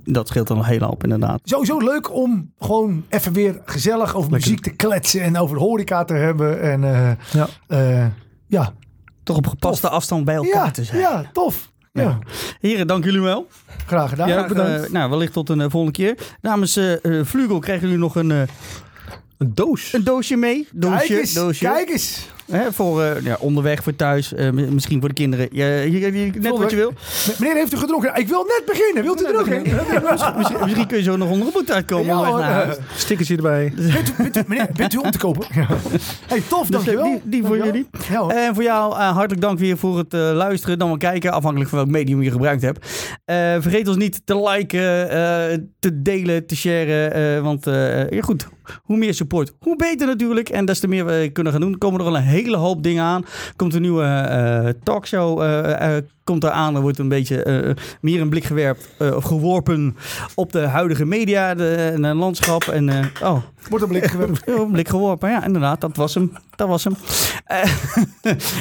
dat 0.03 0.27
scheelt 0.27 0.47
dan 0.47 0.57
een 0.57 0.63
hele 0.65 0.85
hoop, 0.85 1.03
inderdaad. 1.03 1.39
Sowieso 1.43 1.77
leuk 1.77 2.13
om 2.13 2.51
gewoon 2.59 3.03
even 3.09 3.33
weer 3.33 3.61
gezellig 3.65 4.15
over 4.15 4.31
muziek 4.31 4.59
te 4.59 4.69
kletsen. 4.75 5.21
En 5.21 5.37
over 5.37 5.57
horeca 5.57 6.03
te 6.03 6.13
hebben. 6.13 6.61
En 6.61 6.83
eh, 6.83 7.11
Ja. 7.31 7.47
eh, 7.67 8.05
ja. 8.47 8.73
Toch 9.23 9.37
op 9.37 9.47
gepaste 9.47 9.89
afstand 9.89 10.25
bij 10.25 10.35
elkaar 10.35 10.65
Ja, 10.65 10.71
te 10.71 10.83
zijn. 10.83 10.99
ja, 10.99 11.23
tof. 11.33 11.71
Ja. 12.03 12.19
Heren, 12.59 12.87
dank 12.87 13.03
jullie 13.03 13.21
wel. 13.21 13.47
Graag 13.85 14.09
gedaan. 14.09 14.27
Ja, 14.29 14.47
bedankt. 14.47 14.85
eh, 14.85 14.91
nou, 14.91 15.09
wellicht 15.09 15.33
tot 15.33 15.49
een 15.49 15.61
eh, 15.61 15.67
volgende 15.69 15.95
keer. 15.95 16.17
Namens 16.41 16.75
eh 16.77 16.93
Vlugel 17.23 17.59
krijgen 17.59 17.83
jullie 17.87 18.01
nog 18.01 18.15
een, 18.15 18.29
een 18.29 18.47
doos. 19.53 19.93
een 19.93 20.03
doosje 20.03 20.35
mee. 20.35 20.67
Doosje, 20.71 21.07
kijk 21.07 21.19
eens, 21.19 21.33
doosje. 21.33 21.65
kijk 21.65 21.89
eens. 21.89 22.27
Hè, 22.51 22.71
voor 22.73 23.03
eh, 23.03 23.23
ja, 23.23 23.37
onderweg, 23.39 23.83
voor 23.83 23.95
thuis, 23.95 24.33
eh, 24.33 24.49
misschien 24.51 24.99
voor 24.99 25.09
de 25.09 25.15
kinderen. 25.15 25.47
Je, 25.51 25.87
je- 25.91 25.99
je- 25.99 26.31
net 26.39 26.57
wat 26.57 26.69
je 26.69 26.75
wil. 26.75 26.93
Meneer 27.39 27.55
heeft 27.55 27.73
u 27.73 27.77
gedronken. 27.77 28.15
Ik 28.15 28.27
wil 28.27 28.43
net 28.43 28.63
beginnen. 28.65 29.03
Wilt 29.03 29.21
u 29.21 29.25
er 29.25 29.39
ook? 29.39 29.47
Misschien, 30.37 30.57
misschien 30.63 30.87
kun 30.87 30.97
je 30.97 31.03
zo 31.03 31.17
nog 31.17 31.29
onder 31.29 31.47
een 31.47 31.53
boete 31.53 31.73
uitkomen. 31.73 32.05
Ja, 32.05 32.37
naar 32.37 32.69
eh. 32.69 32.75
Stickertje 32.95 33.35
erbij. 33.35 33.73
bent, 33.93 34.09
u, 34.09 34.13
bent 34.23 34.37
u- 34.37 34.43
meneer, 34.47 34.67
bent 34.75 34.93
u 34.93 34.97
om 34.97 35.11
te 35.11 35.17
kopen? 35.17 35.47
Ja. 35.53 35.67
Hey, 36.27 36.41
tof, 36.49 36.61
Dus, 36.61 36.69
dankjewel. 36.69 37.03
die, 37.03 37.21
die 37.23 37.43
voor 37.45 37.57
jullie. 37.57 37.87
En 38.27 38.53
voor 38.55 38.63
jou 38.63 38.93
hartelijk 38.93 39.41
dank 39.41 39.59
weer 39.59 39.77
voor 39.77 39.97
het 39.97 40.13
eh, 40.13 40.19
luisteren. 40.33 40.79
Dan 40.79 40.87
wel 40.87 40.97
kijken, 40.97 41.31
afhankelijk 41.31 41.69
van 41.69 41.79
welk 41.79 41.91
medium 41.91 42.21
je 42.21 42.31
gebruikt 42.31 42.61
hebt. 42.61 43.09
Eh, 43.25 43.35
vergeet 43.59 43.87
ons 43.87 43.97
niet 43.97 44.21
te 44.25 44.41
liken, 44.49 45.09
eh, 45.09 45.57
te 45.79 46.01
delen, 46.01 46.45
te 46.45 46.55
sharen. 46.55 47.13
eh, 47.13 47.41
want 47.41 47.67
eh, 47.67 48.09
ja, 48.09 48.21
goed, 48.21 48.47
hoe 48.83 48.97
meer 48.97 49.13
support, 49.13 49.53
hoe 49.59 49.75
beter 49.75 50.07
natuurlijk. 50.07 50.49
En 50.49 50.65
des 50.65 50.79
te 50.79 50.87
meer 50.87 51.05
we 51.05 51.29
kunnen 51.33 51.51
gaan 51.51 51.61
doen, 51.61 51.77
komen 51.77 51.99
er 51.99 52.05
al 52.05 52.15
een 52.15 52.21
hele 52.21 52.35
hoop 52.45 52.83
dingen 52.83 53.03
aan. 53.03 53.25
Komt 53.55 53.73
een 53.73 53.81
nieuwe 53.81 54.03
eh, 54.03 54.69
talkshow 54.83 55.41
eh, 56.27 56.33
eh, 56.33 56.41
komt 56.41 56.43
eraan. 56.43 56.75
Er 56.75 56.81
wordt 56.81 56.99
een 56.99 57.07
beetje 57.07 57.43
eh, 57.43 57.75
meer 58.01 58.21
een 58.21 58.29
blik 58.29 58.43
gewerpt 58.43 58.89
eh, 58.97 59.15
of 59.15 59.23
geworpen 59.23 59.95
op 60.35 60.51
de 60.51 60.59
huidige 60.59 61.05
media 61.05 61.55
de, 61.55 61.75
en 61.75 62.03
het 62.03 62.15
landschap. 62.15 62.63
En 62.63 62.89
eh, 62.89 63.05
oh, 63.23 63.37
Wordt 63.69 63.83
een 63.83 63.89
blik 63.91 64.05
gewerpt. 64.11 64.47
een 64.47 64.71
blik 64.71 64.89
geworpen, 64.89 65.29
ja, 65.29 65.45
inderdaad. 65.45 65.81
Dat 65.81 65.95
was 65.95 66.13
hem. 66.13 66.31
Dat 66.55 66.67
was 66.67 66.83
hem. 66.83 66.95
Eh, 67.45 67.61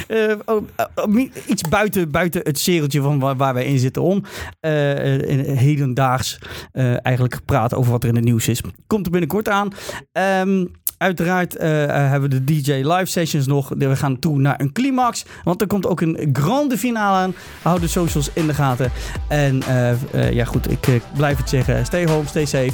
eh, 0.31 0.37
oh, 0.45 0.63
eh, 0.95 1.29
iets 1.47 1.63
buiten, 1.69 2.11
buiten 2.11 2.41
het 2.45 2.59
cirkeltje 2.59 3.01
van 3.01 3.19
waar, 3.19 3.37
waar 3.37 3.55
wij 3.55 3.65
in 3.65 3.79
zitten 3.79 4.03
om. 4.03 4.23
eh, 4.61 5.15
eh, 5.51 5.59
hedendaags 5.59 6.39
eh, 6.73 7.07
eigenlijk 7.07 7.41
praten 7.45 7.79
over 7.79 7.93
wat 7.93 8.03
er 8.03 8.09
in 8.09 8.15
het 8.15 8.25
nieuws 8.25 8.49
is. 8.49 8.61
Komt 8.87 9.05
er 9.07 9.13
binnenkort 9.13 9.49
aan. 9.49 9.69
Ehm, 10.13 10.65
Uiteraard 10.99 11.57
eh, 11.57 11.85
eh, 11.85 12.11
hebben 12.11 12.31
we 12.31 12.45
de 12.45 12.61
DJ 12.63 12.73
live 12.73 13.07
sessions 13.07 13.47
nog. 13.47 13.69
We 13.79 13.97
gaan 13.97 14.19
toe 14.19 14.39
naar 14.39 14.61
een 14.61 14.73
climax. 14.73 15.25
Want 15.45 15.61
er 15.61 15.67
komt 15.67 15.87
ook 15.87 16.01
een 16.01 16.29
grande 16.33 16.79
finale 16.79 17.17
aan. 17.17 17.35
Hou 17.63 17.81
de 17.81 17.89
socials 17.89 18.31
in 18.33 18.47
de 18.47 18.55
gaten. 18.55 18.93
En 19.29 19.63
eh, 19.63 19.91
eh, 19.91 20.33
ja 20.33 20.45
goed, 20.45 20.71
ik 20.71 20.87
eh, 20.87 20.95
blijf 21.17 21.37
het 21.37 21.49
zeggen. 21.49 21.87
Stay 21.87 22.07
home, 22.07 22.27
stay 22.27 22.45
safe. 22.45 22.73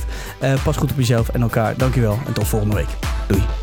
Pas 0.65 0.77
goed 0.77 0.91
op 0.91 0.97
jezelf 0.97 1.29
en 1.29 1.43
elkaar. 1.43 1.77
Dankjewel 1.77 2.19
en 2.27 2.33
tot 2.33 2.49
volgende 2.49 2.75
week. 2.75 2.89
Doei. 3.27 3.62